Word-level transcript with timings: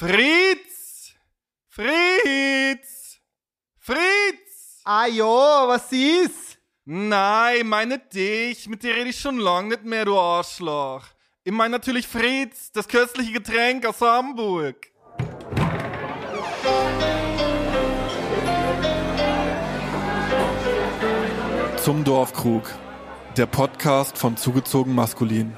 Fritz! 0.00 1.12
Fritz! 1.68 3.18
Fritz! 3.80 4.80
Ah 4.84 5.08
jo, 5.08 5.26
was 5.26 5.90
ist? 5.90 6.56
Nein, 6.84 7.66
meine 7.66 7.98
dich. 7.98 8.68
Mit 8.68 8.84
dir 8.84 8.94
rede 8.94 9.10
ich 9.10 9.18
schon 9.18 9.38
lang 9.38 9.66
nicht 9.66 9.82
mehr, 9.82 10.04
du 10.04 10.16
Arschloch. 10.16 11.02
Ich 11.42 11.52
meine 11.52 11.70
natürlich 11.70 12.06
Fritz, 12.06 12.70
das 12.70 12.86
köstliche 12.86 13.32
Getränk 13.32 13.86
aus 13.86 14.00
Hamburg. 14.00 14.76
Zum 21.82 22.04
Dorfkrug. 22.04 22.72
Der 23.36 23.46
Podcast 23.46 24.16
von 24.16 24.36
Zugezogen 24.36 24.94
Maskulin. 24.94 25.56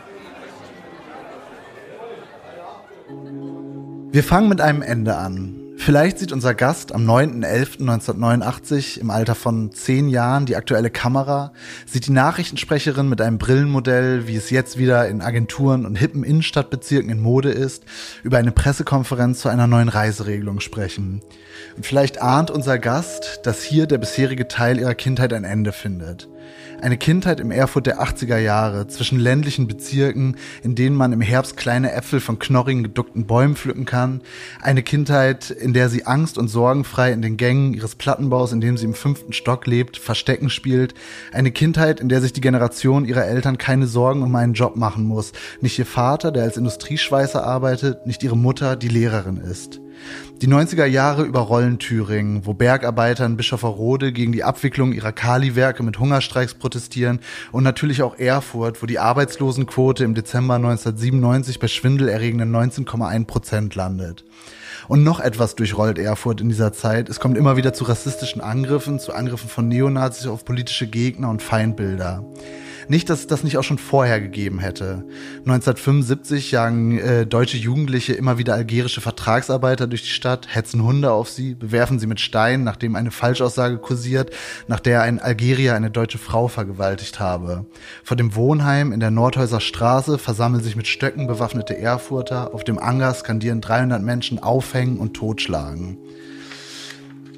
Wir 4.12 4.24
fangen 4.24 4.48
mit 4.48 4.60
einem 4.60 4.82
Ende 4.82 5.14
an. 5.14 5.54
Vielleicht 5.76 6.18
sieht 6.18 6.32
unser 6.32 6.52
Gast 6.52 6.92
am 6.92 7.08
9.11.1989 7.08 8.98
im 8.98 9.08
Alter 9.08 9.36
von 9.36 9.70
zehn 9.70 10.08
Jahren 10.08 10.46
die 10.46 10.56
aktuelle 10.56 10.90
Kamera, 10.90 11.52
sieht 11.86 12.08
die 12.08 12.12
Nachrichtensprecherin 12.12 13.08
mit 13.08 13.20
einem 13.20 13.38
Brillenmodell, 13.38 14.26
wie 14.26 14.34
es 14.34 14.50
jetzt 14.50 14.78
wieder 14.78 15.06
in 15.06 15.20
Agenturen 15.20 15.86
und 15.86 15.94
hippen 15.94 16.24
Innenstadtbezirken 16.24 17.08
in 17.08 17.20
Mode 17.20 17.52
ist, 17.52 17.84
über 18.24 18.38
eine 18.38 18.50
Pressekonferenz 18.50 19.42
zu 19.42 19.48
einer 19.48 19.68
neuen 19.68 19.88
Reiseregelung 19.88 20.58
sprechen. 20.58 21.20
Und 21.76 21.86
vielleicht 21.86 22.20
ahnt 22.20 22.50
unser 22.50 22.80
Gast, 22.80 23.38
dass 23.44 23.62
hier 23.62 23.86
der 23.86 23.98
bisherige 23.98 24.48
Teil 24.48 24.80
ihrer 24.80 24.96
Kindheit 24.96 25.32
ein 25.32 25.44
Ende 25.44 25.70
findet. 25.70 26.28
Eine 26.80 26.96
Kindheit 26.96 27.40
im 27.40 27.50
Erfurt 27.50 27.86
der 27.86 28.02
80er 28.02 28.38
Jahre, 28.38 28.86
zwischen 28.86 29.18
ländlichen 29.18 29.68
Bezirken, 29.68 30.36
in 30.62 30.74
denen 30.74 30.96
man 30.96 31.12
im 31.12 31.20
Herbst 31.20 31.56
kleine 31.56 31.92
Äpfel 31.92 32.20
von 32.20 32.38
knorrigen, 32.38 32.82
geduckten 32.82 33.26
Bäumen 33.26 33.56
pflücken 33.56 33.84
kann. 33.84 34.22
Eine 34.62 34.82
Kindheit, 34.82 35.50
in 35.50 35.74
der 35.74 35.88
sie 35.88 36.06
angst- 36.06 36.38
und 36.38 36.48
sorgenfrei 36.48 37.12
in 37.12 37.22
den 37.22 37.36
Gängen 37.36 37.74
ihres 37.74 37.96
Plattenbaus, 37.96 38.52
in 38.52 38.60
dem 38.60 38.76
sie 38.76 38.86
im 38.86 38.94
fünften 38.94 39.32
Stock 39.32 39.66
lebt, 39.66 39.98
Verstecken 39.98 40.50
spielt. 40.50 40.94
Eine 41.32 41.50
Kindheit, 41.50 42.00
in 42.00 42.08
der 42.08 42.20
sich 42.20 42.32
die 42.32 42.40
Generation 42.40 43.04
ihrer 43.04 43.26
Eltern 43.26 43.58
keine 43.58 43.86
Sorgen 43.86 44.22
um 44.22 44.34
einen 44.36 44.54
Job 44.54 44.76
machen 44.76 45.04
muss. 45.04 45.32
Nicht 45.60 45.78
ihr 45.78 45.86
Vater, 45.86 46.32
der 46.32 46.44
als 46.44 46.56
Industrieschweißer 46.56 47.44
arbeitet, 47.44 48.06
nicht 48.06 48.22
ihre 48.22 48.36
Mutter, 48.36 48.76
die 48.76 48.88
Lehrerin 48.88 49.36
ist. 49.36 49.80
Die 50.42 50.48
90er 50.48 50.86
Jahre 50.86 51.24
überrollen 51.24 51.78
Thüringen, 51.78 52.46
wo 52.46 52.54
Bergarbeiter 52.54 53.26
in 53.26 53.36
Bischofferode 53.36 54.10
gegen 54.10 54.32
die 54.32 54.42
Abwicklung 54.42 54.94
ihrer 54.94 55.12
Kaliwerke 55.12 55.82
mit 55.82 55.98
Hungerstreiks 55.98 56.54
protestieren 56.54 57.20
und 57.52 57.62
natürlich 57.62 58.02
auch 58.02 58.18
Erfurt, 58.18 58.82
wo 58.82 58.86
die 58.86 58.98
Arbeitslosenquote 58.98 60.02
im 60.02 60.14
Dezember 60.14 60.54
1997 60.54 61.58
bei 61.58 61.68
schwindelerregenden 61.68 62.50
19,1 62.56 63.26
Prozent 63.26 63.74
landet. 63.74 64.24
Und 64.88 65.04
noch 65.04 65.20
etwas 65.20 65.56
durchrollt 65.56 65.98
Erfurt 65.98 66.40
in 66.40 66.48
dieser 66.48 66.72
Zeit. 66.72 67.10
Es 67.10 67.20
kommt 67.20 67.36
immer 67.36 67.58
wieder 67.58 67.74
zu 67.74 67.84
rassistischen 67.84 68.40
Angriffen, 68.40 68.98
zu 68.98 69.12
Angriffen 69.12 69.50
von 69.50 69.68
Neonazis 69.68 70.26
auf 70.26 70.46
politische 70.46 70.86
Gegner 70.86 71.28
und 71.28 71.42
Feindbilder. 71.42 72.24
Nicht, 72.90 73.08
dass 73.08 73.20
es 73.20 73.26
das 73.28 73.44
nicht 73.44 73.56
auch 73.56 73.62
schon 73.62 73.78
vorher 73.78 74.20
gegeben 74.20 74.58
hätte. 74.58 75.04
1975 75.46 76.50
jagen 76.50 76.98
äh, 76.98 77.24
deutsche 77.24 77.56
Jugendliche 77.56 78.14
immer 78.14 78.36
wieder 78.36 78.54
algerische 78.54 79.00
Vertragsarbeiter 79.00 79.86
durch 79.86 80.02
die 80.02 80.08
Stadt, 80.08 80.48
hetzen 80.52 80.82
Hunde 80.82 81.12
auf 81.12 81.30
sie, 81.30 81.54
bewerfen 81.54 82.00
sie 82.00 82.08
mit 82.08 82.18
Steinen, 82.18 82.64
nachdem 82.64 82.96
eine 82.96 83.12
Falschaussage 83.12 83.78
kursiert, 83.78 84.32
nach 84.66 84.80
der 84.80 85.02
ein 85.02 85.20
Algerier 85.20 85.76
eine 85.76 85.92
deutsche 85.92 86.18
Frau 86.18 86.48
vergewaltigt 86.48 87.20
habe. 87.20 87.64
Vor 88.02 88.16
dem 88.16 88.34
Wohnheim 88.34 88.90
in 88.90 88.98
der 88.98 89.12
Nordhäuser 89.12 89.60
Straße 89.60 90.18
versammeln 90.18 90.64
sich 90.64 90.74
mit 90.74 90.88
Stöcken 90.88 91.28
bewaffnete 91.28 91.78
Erfurter, 91.78 92.52
auf 92.54 92.64
dem 92.64 92.80
Anger 92.80 93.14
skandieren 93.14 93.60
300 93.60 94.02
Menschen 94.02 94.40
aufhängen 94.40 94.98
und 94.98 95.14
totschlagen. 95.14 95.96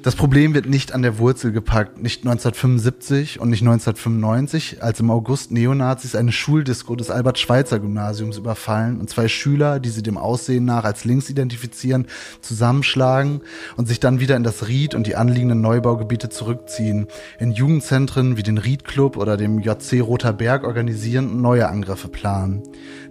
Das 0.03 0.17
Problem 0.17 0.53
wird 0.53 0.65
nicht 0.65 0.93
an 0.93 1.01
der 1.01 1.17
Wurzel 1.17 1.53
gepackt, 1.53 1.97
nicht 1.97 2.25
1975 2.25 3.39
und 3.39 3.49
nicht 3.49 3.61
1995, 3.61 4.83
als 4.83 4.99
im 4.99 5.09
August 5.09 5.51
Neonazis 5.53 6.13
eine 6.13 6.33
Schuldisco 6.33 6.97
des 6.97 7.09
Albert-Schweitzer-Gymnasiums 7.09 8.37
überfallen 8.37 8.99
und 8.99 9.09
zwei 9.09 9.29
Schüler, 9.29 9.79
die 9.79 9.87
sie 9.87 10.03
dem 10.03 10.17
Aussehen 10.17 10.65
nach 10.65 10.83
als 10.83 11.05
links 11.05 11.29
identifizieren, 11.29 12.07
zusammenschlagen 12.41 13.43
und 13.77 13.87
sich 13.87 14.01
dann 14.01 14.19
wieder 14.19 14.35
in 14.35 14.43
das 14.43 14.67
Ried 14.67 14.93
und 14.93 15.07
die 15.07 15.15
anliegenden 15.15 15.61
Neubaugebiete 15.61 16.27
zurückziehen, 16.27 17.07
in 17.39 17.53
Jugendzentren 17.53 18.35
wie 18.35 18.43
den 18.43 18.57
Ried-Club 18.57 19.15
oder 19.15 19.37
dem 19.37 19.59
JC 19.59 20.01
Roter 20.01 20.33
Berg 20.33 20.65
organisieren 20.65 21.29
und 21.31 21.41
neue 21.41 21.69
Angriffe 21.69 22.09
planen. 22.09 22.61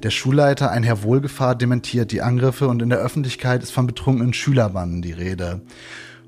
Der 0.02 0.10
Schulleiter, 0.10 0.70
ein 0.70 0.82
Herr 0.82 1.02
Wohlgefahr, 1.02 1.54
dementiert 1.54 2.12
die 2.12 2.20
Angriffe 2.20 2.68
und 2.68 2.82
in 2.82 2.90
der 2.90 2.98
Öffentlichkeit 2.98 3.62
ist 3.62 3.72
von 3.72 3.86
betrunkenen 3.86 4.34
Schülerbanden 4.34 5.00
die 5.00 5.12
Rede. 5.12 5.62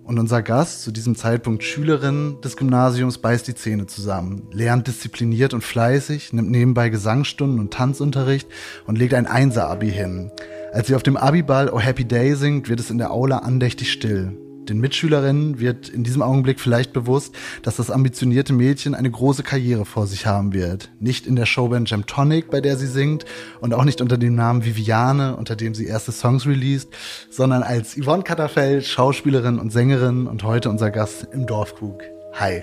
Und 0.05 0.19
unser 0.19 0.43
Gast, 0.43 0.83
zu 0.83 0.93
diesem 0.93 1.17
Zeitpunkt 1.17 1.65
Schülerin 1.65 2.37
des 2.43 2.59
Gymnasiums, 2.59 3.17
beißt 3.19 3.49
die 3.49 3.55
Zähne 3.55 3.87
zusammen, 3.87 4.49
lernt 4.53 4.87
diszipliniert 4.87 5.55
und 5.55 5.65
fleißig, 5.65 6.35
nimmt 6.35 6.51
nebenbei 6.51 6.91
Gesangsstunden 6.91 7.59
und 7.59 7.73
Tanzunterricht 7.73 8.47
und 8.87 8.99
legt 8.99 9.15
ein 9.15 9.27
Einser-Abi 9.27 9.91
hin. 9.91 10.31
Als 10.75 10.89
sie 10.89 10.95
auf 10.95 11.03
dem 11.03 11.17
Abiball 11.17 11.71
Oh 11.71 11.81
Happy 11.81 12.05
Day 12.05 12.35
singt, 12.35 12.69
wird 12.69 12.81
es 12.81 12.91
in 12.91 12.99
der 12.99 13.13
Aula 13.13 13.39
andächtig 13.39 13.91
still. 13.91 14.44
Den 14.69 14.81
Mitschülerinnen 14.81 15.61
wird 15.61 15.89
in 15.89 16.05
diesem 16.05 16.23
Augenblick 16.23 16.59
vielleicht 16.59 16.93
bewusst, 16.93 17.35
dass 17.63 17.77
das 17.77 17.91
ambitionierte 17.91 18.53
Mädchen 18.53 18.95
eine 18.95 19.11
große 19.11 19.43
Karriere 19.43 19.85
vor 19.85 20.07
sich 20.07 20.27
haben 20.27 20.55
wird. 20.55 20.91
Nicht 21.01 21.27
in 21.27 21.37
der 21.37 21.45
Showband 21.45 21.91
Jamtonic, 21.91 22.51
bei 22.51 22.61
der 22.61 22.77
sie 22.77 22.87
singt, 22.87 23.27
und 23.61 23.75
auch 23.75 23.85
nicht 23.85 24.01
unter 24.01 24.17
dem 24.17 24.35
Namen 24.35 24.65
Viviane, 24.65 25.37
unter 25.37 25.55
dem 25.55 25.75
sie 25.75 25.87
erste 25.87 26.13
Songs 26.13 26.47
released, 26.47 26.89
sondern 27.31 27.63
als 27.63 27.95
Yvonne 27.95 28.23
Katterfeld, 28.23 28.87
Schauspielerin 28.87 29.59
und 29.59 29.71
Sängerin 29.71 30.27
und 30.27 30.45
heute 30.45 30.71
unser 30.71 30.91
Gast 30.91 31.29
im 31.33 31.47
Dorfkrug. 31.47 32.03
Hi. 32.35 32.63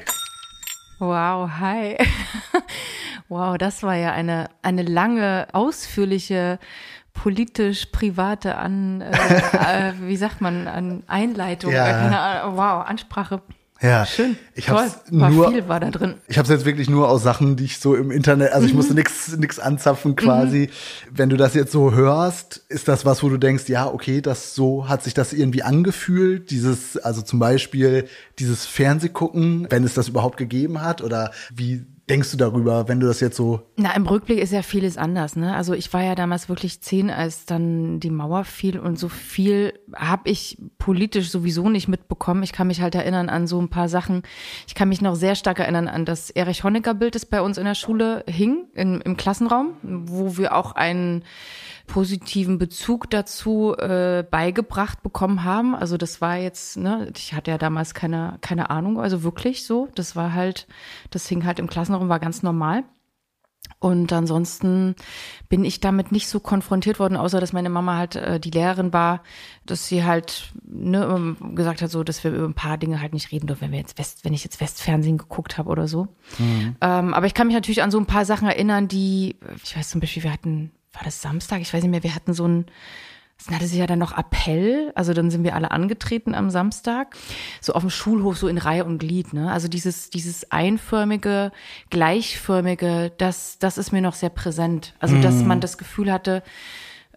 Wow, 1.00 1.50
hi. 1.60 1.98
wow, 3.30 3.58
das 3.58 3.84
war 3.84 3.96
ja 3.96 4.12
eine, 4.12 4.50
eine 4.62 4.84
lange, 4.84 5.48
ausführliche 5.52 6.60
politisch 7.14 7.88
private 7.88 8.56
an, 8.58 9.02
äh, 9.02 9.12
äh, 9.12 9.94
wie 10.02 10.18
sagt 10.18 10.42
man, 10.42 10.68
an 10.68 11.04
Einleitung, 11.08 11.72
Ja. 11.72 11.86
Ahnung, 11.86 12.58
wow, 12.58 12.86
Ansprache. 12.88 13.42
Ja, 13.84 14.06
Schön. 14.06 14.38
Ich 14.54 14.68
Toll. 14.68 14.78
hab's 14.78 15.00
War 15.10 15.32
nur, 15.32 15.50
viel 15.50 15.68
war 15.68 15.80
da 15.80 15.90
drin. 15.90 16.14
Ich 16.28 16.38
habe 16.38 16.44
es 16.46 16.52
jetzt 16.52 16.66
wirklich 16.66 16.88
nur 16.88 17.10
aus 17.10 17.24
Sachen, 17.24 17.56
die 17.56 17.64
ich 17.66 17.80
so 17.80 17.96
im 17.96 18.12
Internet, 18.12 18.52
also 18.52 18.68
ich 18.68 18.76
musste 18.76 18.94
nix 18.94 19.36
nix 19.36 19.58
anzapfen 19.58 20.16
quasi. 20.16 20.70
Wenn 21.12 21.30
du 21.30 21.36
das 21.38 21.56
jetzt 21.56 21.72
so 21.72 21.92
hörst, 21.92 22.58
ist 22.70 22.88
das 22.88 23.06
was, 23.06 23.24
wo 23.24 23.30
du 23.30 23.38
denkst, 23.38 23.68
ja, 23.70 23.88
okay, 23.88 24.22
das 24.22 24.54
so 24.54 24.88
hat 24.88 25.02
sich 25.04 25.16
das 25.16 25.34
irgendwie 25.34 25.64
angefühlt, 25.64 26.52
dieses, 26.52 26.96
also 26.98 27.24
zum 27.24 27.40
Beispiel 27.40 28.08
dieses 28.38 28.68
Fernsehgucken, 28.68 29.66
wenn 29.72 29.84
es 29.84 29.96
das 29.96 30.10
überhaupt 30.10 30.38
gegeben 30.38 30.84
hat, 30.84 31.02
oder 31.02 31.32
wie 31.52 31.84
denkst 32.10 32.32
du 32.32 32.38
darüber, 32.38 32.88
wenn 32.88 33.00
du 33.00 33.08
das 33.08 33.20
jetzt 33.20 33.38
so 33.38 33.62
Na, 33.78 33.96
im 33.96 34.06
Rückblick 34.06 34.40
ist 34.40 34.52
ja 34.52 34.62
vieles 34.62 34.98
anders, 34.98 35.36
ne? 35.36 35.56
Also 35.56 35.74
ich 35.74 35.94
war 35.94 36.04
ja 36.04 36.16
damals 36.16 36.50
wirklich 36.50 36.82
zehn, 36.82 37.10
als 37.10 37.46
dann 37.46 38.00
die 38.00 38.10
Mauer 38.10 38.44
fiel 38.44 38.80
und 38.80 39.00
so 39.00 39.08
viel 39.08 39.74
habe 39.96 40.30
ich 40.30 40.58
politisch 40.78 41.30
sowieso 41.30 41.70
nicht 41.70 41.88
mitbekommen. 41.88 42.44
Ich 42.44 42.52
kann 42.52 42.68
mich 42.68 42.82
halt 42.82 42.96
erinnern 42.96 43.30
an 43.30 43.48
so 43.48 43.62
ein 43.62 43.70
paar 43.70 43.88
Sachen. 43.88 44.24
Ich 44.68 44.76
kann 44.76 44.90
mich 44.90 45.02
noch 45.02 45.16
sehr 45.16 45.36
stark 45.36 45.60
erinnern 45.60 45.88
an 45.88 46.06
das 46.06 46.30
Erich 46.30 46.64
Honecker 46.64 46.94
Bild, 46.94 47.16
das 47.16 47.26
bei 47.26 47.42
uns 47.42 47.58
in 47.58 47.66
der 47.66 47.76
Schule 47.76 48.24
hing, 48.28 48.66
im, 48.74 49.02
im 49.02 49.16
Klassenraum, 49.16 49.76
wo 49.82 50.38
wir 50.38 50.56
auch 50.56 50.74
einen 50.74 51.24
positiven 51.92 52.58
Bezug 52.58 53.10
dazu 53.10 53.76
äh, 53.78 54.24
beigebracht 54.30 55.04
bekommen 55.04 55.44
haben. 55.44 55.76
Also 55.76 55.98
das 55.98 56.22
war 56.22 56.38
jetzt, 56.38 56.78
ne, 56.78 57.12
ich 57.18 57.34
hatte 57.34 57.52
ja 57.52 57.58
damals 57.58 57.94
keine, 57.94 58.38
keine 58.40 58.70
Ahnung, 58.70 59.00
also 59.00 59.24
wirklich 59.24 59.66
so. 59.66 59.90
Das 59.96 60.16
war 60.16 60.34
halt, 60.34 60.68
das 61.10 61.28
hing 61.28 61.46
halt 61.46 61.60
im 61.60 61.68
Klassenraum, 61.68 62.08
war 62.08 62.20
ganz 62.20 62.44
normal. 62.44 62.86
Und 63.80 64.14
ansonsten 64.14 64.96
bin 65.50 65.66
ich 65.66 65.82
damit 65.82 66.14
nicht 66.14 66.30
so 66.30 66.40
konfrontiert 66.40 66.98
worden, 66.98 67.18
außer 67.18 67.42
dass 67.42 67.52
meine 67.52 67.70
Mama 67.70 67.98
halt 67.98 68.16
äh, 68.16 68.40
die 68.40 68.52
Lehrerin 68.52 68.94
war, 68.94 69.22
dass 69.66 69.88
sie 69.88 70.06
halt 70.06 70.54
ne, 70.64 71.04
ähm, 71.04 71.56
gesagt 71.56 71.82
hat, 71.82 71.92
so, 71.92 72.04
dass 72.04 72.24
wir 72.24 72.32
über 72.32 72.46
ein 72.46 72.54
paar 72.54 72.78
Dinge 72.78 73.02
halt 73.02 73.14
nicht 73.14 73.34
reden 73.34 73.48
dürfen, 73.48 73.64
wenn 73.64 73.72
wir 73.72 73.80
jetzt 73.80 73.98
West, 73.98 74.24
wenn 74.24 74.34
ich 74.34 74.46
jetzt 74.46 74.62
Westfernsehen 74.62 75.18
geguckt 75.18 75.58
habe 75.58 75.70
oder 75.70 75.90
so. 75.90 76.08
Ähm, 76.80 77.14
aber 77.14 77.26
ich 77.26 77.34
kann 77.34 77.48
mich 77.48 77.56
natürlich 77.56 77.84
an 77.84 77.92
so 77.92 77.98
ein 77.98 78.06
paar 78.06 78.24
Sachen 78.24 78.48
erinnern, 78.48 78.88
die, 78.88 79.36
ich 79.62 79.76
weiß 79.76 79.90
zum 79.90 80.00
Beispiel, 80.00 80.24
wir 80.24 80.32
hatten, 80.32 80.72
war 80.94 81.04
das 81.04 81.22
Samstag? 81.22 81.62
Ich 81.62 81.74
weiß 81.74 81.82
nicht 81.82 81.92
mehr, 81.92 82.04
wir 82.04 82.16
hatten 82.16 82.34
so 82.34 82.48
ein 82.48 82.66
dann 83.48 83.56
hatte 83.56 83.68
sie 83.68 83.80
ja 83.80 83.88
dann 83.88 84.00
noch 84.00 84.18
Appell, 84.18 84.92
also 84.96 85.14
dann 85.14 85.32
sind 85.32 85.44
wir 85.44 85.56
alle 85.56 85.72
angetreten 85.72 86.36
am 86.36 86.50
Samstag, 86.50 87.16
so 87.60 87.74
auf 87.74 87.82
dem 87.82 87.90
Schulhof, 87.90 88.38
so 88.38 88.48
in 88.48 88.58
Reihe 88.58 88.86
und 88.86 89.00
Glied, 89.00 89.34
ne? 89.34 89.52
Also 89.52 89.68
dieses, 89.68 90.10
dieses 90.10 90.52
einförmige, 90.52 91.52
gleichförmige, 91.90 93.12
das, 93.18 93.58
das 93.60 93.78
ist 93.78 93.92
mir 93.92 94.02
noch 94.02 94.14
sehr 94.14 94.30
präsent. 94.30 94.94
Also, 95.00 95.20
dass 95.22 95.44
man 95.44 95.60
das 95.60 95.78
Gefühl 95.78 96.12
hatte, 96.12 96.44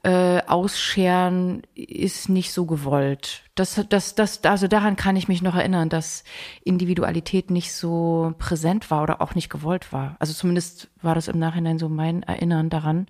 äh, 0.04 0.42
ausscheren 0.46 1.62
ist 1.74 2.28
nicht 2.28 2.52
so 2.52 2.66
gewollt. 2.66 3.42
Das, 3.54 3.80
das, 3.88 4.14
das, 4.14 4.44
also 4.44 4.68
daran 4.68 4.96
kann 4.96 5.16
ich 5.16 5.28
mich 5.28 5.40
noch 5.40 5.54
erinnern, 5.54 5.88
dass 5.88 6.24
Individualität 6.62 7.50
nicht 7.50 7.72
so 7.72 8.34
präsent 8.38 8.90
war 8.90 9.02
oder 9.02 9.22
auch 9.22 9.34
nicht 9.34 9.48
gewollt 9.48 9.94
war. 9.94 10.16
Also 10.18 10.34
zumindest 10.34 10.90
war 11.00 11.14
das 11.14 11.28
im 11.28 11.38
Nachhinein 11.38 11.78
so 11.78 11.88
mein 11.88 12.22
Erinnern 12.22 12.68
daran. 12.68 13.06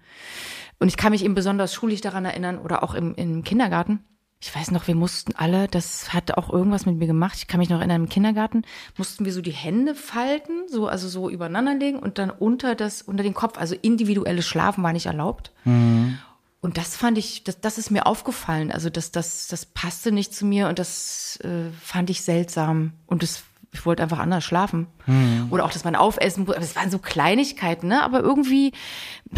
Und 0.79 0.87
ich 0.87 0.96
kann 0.96 1.11
mich 1.11 1.25
eben 1.25 1.35
besonders 1.35 1.75
schulisch 1.75 2.00
daran 2.00 2.25
erinnern 2.25 2.58
oder 2.58 2.85
auch 2.85 2.94
im, 2.94 3.17
im 3.17 3.43
Kindergarten. 3.43 4.05
ich 4.38 4.55
weiß 4.55 4.70
noch, 4.70 4.87
wir 4.87 4.94
mussten 4.94 5.35
alle, 5.35 5.67
das 5.67 6.14
hat 6.14 6.37
auch 6.37 6.49
irgendwas 6.49 6.87
mit 6.87 6.96
mir 6.96 7.08
gemacht. 7.08 7.38
Ich 7.38 7.49
kann 7.49 7.58
mich 7.58 7.70
noch 7.70 7.79
erinnern, 7.79 8.02
im 8.02 8.08
Kindergarten 8.08 8.62
mussten 8.96 9.25
wir 9.25 9.32
so 9.32 9.41
die 9.41 9.50
Hände 9.50 9.96
falten, 9.96 10.69
so, 10.69 10.87
also 10.87 11.08
so 11.08 11.29
übereinander 11.29 11.75
legen 11.75 11.99
und 11.99 12.19
dann 12.19 12.31
unter 12.31 12.76
das, 12.76 13.02
unter 13.02 13.25
den 13.25 13.35
Kopf, 13.35 13.58
also 13.58 13.75
individuelles 13.82 14.46
Schlafen 14.46 14.85
war 14.85 14.93
nicht 14.93 15.06
erlaubt. 15.06 15.50
Mhm. 15.64 16.19
Und 16.64 16.78
das 16.78 16.96
fand 16.96 17.19
ich, 17.19 17.44
das, 17.44 17.61
das 17.61 17.76
ist 17.76 17.90
mir 17.90 18.06
aufgefallen. 18.06 18.72
Also 18.72 18.88
das, 18.88 19.12
das, 19.12 19.49
das 19.49 19.66
passte 19.66 20.12
nicht 20.12 20.34
zu 20.34 20.46
mir 20.46 20.69
und 20.69 20.78
das 20.78 21.38
äh, 21.44 21.70
fand 21.78 22.08
ich 22.08 22.22
seltsam. 22.22 22.94
Und 23.05 23.22
das 23.22 23.43
ich 23.70 23.84
wollte 23.84 24.02
einfach 24.02 24.19
anders 24.19 24.44
schlafen. 24.44 24.87
Hm. 25.05 25.49
Oder 25.50 25.66
auch, 25.66 25.72
dass 25.72 25.84
man 25.84 25.94
aufessen 25.94 26.44
muss. 26.44 26.56
Es 26.56 26.75
waren 26.75 26.90
so 26.90 26.99
Kleinigkeiten, 26.99 27.88
ne? 27.88 28.02
Aber 28.02 28.20
irgendwie 28.20 28.72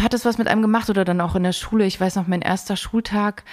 hat 0.01 0.13
das 0.13 0.23
was 0.23 0.37
mit 0.37 0.47
einem 0.47 0.61
gemacht 0.61 0.89
oder 0.89 1.03
dann 1.03 1.19
auch 1.19 1.35
in 1.35 1.43
der 1.43 1.51
Schule. 1.51 1.85
Ich 1.85 1.99
weiß 1.99 2.15
noch, 2.15 2.27
mein 2.27 2.41
erster 2.41 2.77
Schultag 2.77 3.43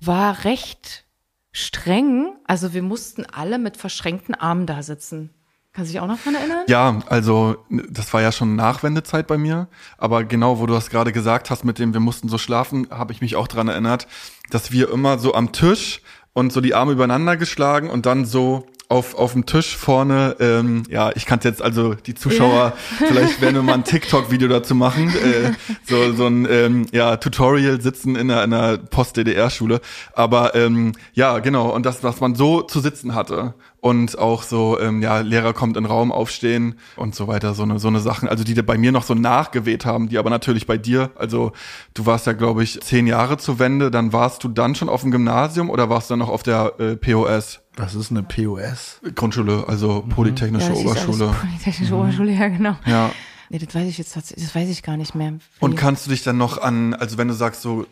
war 0.00 0.44
recht 0.44 1.04
streng. 1.50 2.36
Also 2.44 2.72
wir 2.72 2.82
mussten 2.82 3.26
alle 3.26 3.58
mit 3.58 3.76
verschränkten 3.76 4.36
Armen 4.36 4.66
da 4.66 4.84
sitzen. 4.84 5.30
Kannst 5.74 5.90
du 5.90 5.94
dich 5.94 6.00
auch 6.00 6.06
noch 6.06 6.22
dran 6.22 6.36
erinnern? 6.36 6.64
Ja, 6.68 7.00
also 7.08 7.56
das 7.68 8.12
war 8.14 8.22
ja 8.22 8.30
schon 8.30 8.54
Nachwendezeit 8.54 9.26
bei 9.26 9.36
mir. 9.36 9.66
Aber 9.98 10.22
genau, 10.22 10.60
wo 10.60 10.66
du 10.66 10.74
das 10.74 10.88
gerade 10.88 11.12
gesagt 11.12 11.50
hast, 11.50 11.64
mit 11.64 11.80
dem 11.80 11.92
wir 11.92 12.00
mussten 12.00 12.28
so 12.28 12.38
schlafen, 12.38 12.86
habe 12.90 13.12
ich 13.12 13.20
mich 13.20 13.34
auch 13.34 13.48
dran 13.48 13.66
erinnert, 13.66 14.06
dass 14.50 14.70
wir 14.70 14.88
immer 14.92 15.18
so 15.18 15.34
am 15.34 15.50
Tisch 15.50 16.00
und 16.32 16.52
so 16.52 16.60
die 16.60 16.74
Arme 16.74 16.92
übereinander 16.92 17.36
geschlagen 17.36 17.90
und 17.90 18.06
dann 18.06 18.24
so 18.24 18.66
auf, 18.88 19.14
auf 19.14 19.32
dem 19.32 19.46
Tisch 19.46 19.76
vorne, 19.76 20.36
ähm, 20.40 20.82
ja, 20.90 21.10
ich 21.14 21.24
kann 21.26 21.40
jetzt 21.42 21.62
also 21.62 21.94
die 21.94 22.14
Zuschauer, 22.14 22.74
ja. 23.00 23.06
vielleicht 23.08 23.40
werden 23.40 23.54
wir 23.54 23.62
mal 23.62 23.74
ein 23.74 23.84
TikTok-Video 23.84 24.48
dazu 24.48 24.74
machen, 24.74 25.08
äh, 25.08 25.52
so, 25.84 26.12
so 26.12 26.26
ein 26.26 26.46
ähm, 26.50 26.86
ja, 26.92 27.16
Tutorial 27.16 27.80
sitzen 27.80 28.14
in 28.14 28.30
einer, 28.30 28.42
einer 28.42 28.78
Post-DDR-Schule. 28.78 29.80
Aber 30.12 30.54
ähm, 30.54 30.92
ja, 31.14 31.38
genau, 31.38 31.70
und 31.70 31.86
das, 31.86 32.02
was 32.02 32.20
man 32.20 32.34
so 32.34 32.62
zu 32.62 32.80
sitzen 32.80 33.14
hatte 33.14 33.54
und 33.80 34.18
auch 34.18 34.42
so, 34.42 34.78
ähm, 34.78 35.02
ja, 35.02 35.20
Lehrer 35.20 35.54
kommt 35.54 35.76
in 35.76 35.84
den 35.84 35.90
Raum, 35.90 36.12
aufstehen 36.12 36.78
und 36.96 37.14
so 37.14 37.26
weiter, 37.26 37.54
so 37.54 37.64
eine, 37.64 37.78
so 37.78 37.88
eine 37.88 38.00
Sachen, 38.00 38.28
also 38.28 38.44
die 38.44 38.54
bei 38.54 38.78
mir 38.78 38.92
noch 38.92 39.02
so 39.02 39.14
nachgeweht 39.14 39.86
haben, 39.86 40.08
die 40.08 40.18
aber 40.18 40.30
natürlich 40.30 40.66
bei 40.66 40.78
dir, 40.78 41.10
also 41.16 41.52
du 41.94 42.06
warst 42.06 42.26
ja, 42.26 42.32
glaube 42.32 42.62
ich, 42.62 42.80
zehn 42.80 43.06
Jahre 43.06 43.38
zur 43.38 43.58
Wende, 43.58 43.90
dann 43.90 44.12
warst 44.12 44.44
du 44.44 44.48
dann 44.48 44.74
schon 44.74 44.88
auf 44.88 45.02
dem 45.02 45.10
Gymnasium 45.10 45.70
oder 45.70 45.90
warst 45.90 46.08
du 46.08 46.12
dann 46.12 46.20
noch 46.20 46.28
auf 46.28 46.42
der 46.42 46.74
äh, 46.78 46.96
POS? 46.96 47.63
Was 47.76 47.94
ist 47.94 48.10
eine 48.10 48.22
POS? 48.22 49.00
Grundschule, 49.14 49.64
also 49.66 50.02
mhm. 50.02 50.10
Polytechnische 50.10 50.72
ja, 50.72 50.78
Oberschule. 50.78 51.34
Polytechnische 51.40 51.94
mhm. 51.94 52.00
Oberschule, 52.00 52.32
ja, 52.32 52.48
genau. 52.48 52.76
Ja. 52.86 53.10
Nee, 53.50 53.58
das 53.58 53.74
weiß 53.74 53.86
ich 53.86 53.98
jetzt, 53.98 54.16
das 54.16 54.54
weiß 54.54 54.68
ich 54.68 54.82
gar 54.82 54.96
nicht 54.96 55.14
mehr. 55.14 55.34
Und 55.60 55.76
kannst 55.76 56.06
du 56.06 56.10
dich 56.10 56.22
dann 56.22 56.38
noch 56.38 56.58
an, 56.58 56.94
also 56.94 57.18
wenn 57.18 57.28
du 57.28 57.34
sagst 57.34 57.62
so 57.62 57.86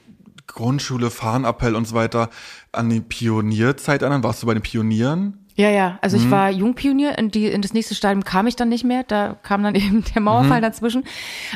Grundschule, 0.46 1.10
Fahnenappell 1.10 1.74
und 1.74 1.86
so 1.86 1.94
weiter, 1.94 2.30
an 2.72 2.90
die 2.90 3.00
Pionierzeit 3.00 4.02
erinnern? 4.02 4.22
Warst 4.22 4.42
du 4.42 4.46
bei 4.46 4.54
den 4.54 4.62
Pionieren? 4.62 5.38
Ja, 5.54 5.70
ja. 5.70 5.98
Also 6.00 6.16
mhm. 6.16 6.24
ich 6.24 6.30
war 6.30 6.50
Jungpionier. 6.50 7.18
In, 7.18 7.30
die, 7.30 7.46
in 7.46 7.62
das 7.62 7.72
nächste 7.72 7.94
Stadium 7.94 8.24
kam 8.24 8.46
ich 8.46 8.56
dann 8.56 8.68
nicht 8.68 8.84
mehr. 8.84 9.04
Da 9.04 9.36
kam 9.42 9.62
dann 9.62 9.74
eben 9.76 10.04
der 10.14 10.22
Mauerfall 10.22 10.58
mhm. 10.58 10.62
dazwischen. 10.62 11.04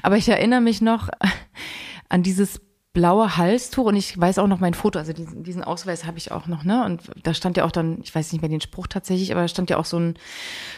Aber 0.02 0.16
ich 0.16 0.28
erinnere 0.28 0.60
mich 0.60 0.80
noch 0.80 1.08
an 2.08 2.22
dieses 2.22 2.60
blaue 2.96 3.36
Halstuch 3.36 3.84
und 3.84 3.94
ich 3.94 4.18
weiß 4.18 4.38
auch 4.38 4.46
noch 4.46 4.58
mein 4.58 4.72
Foto, 4.72 4.98
also 4.98 5.12
diesen, 5.12 5.42
diesen 5.42 5.62
Ausweis 5.62 6.06
habe 6.06 6.16
ich 6.16 6.32
auch 6.32 6.46
noch, 6.46 6.64
ne? 6.64 6.82
Und 6.82 7.02
da 7.22 7.34
stand 7.34 7.58
ja 7.58 7.66
auch 7.66 7.70
dann, 7.70 7.98
ich 8.02 8.14
weiß 8.14 8.32
nicht 8.32 8.40
mehr 8.40 8.48
den 8.48 8.62
Spruch 8.62 8.86
tatsächlich, 8.86 9.32
aber 9.32 9.42
da 9.42 9.48
stand 9.48 9.68
ja 9.68 9.76
auch 9.76 9.84
so 9.84 9.98
ein 9.98 10.14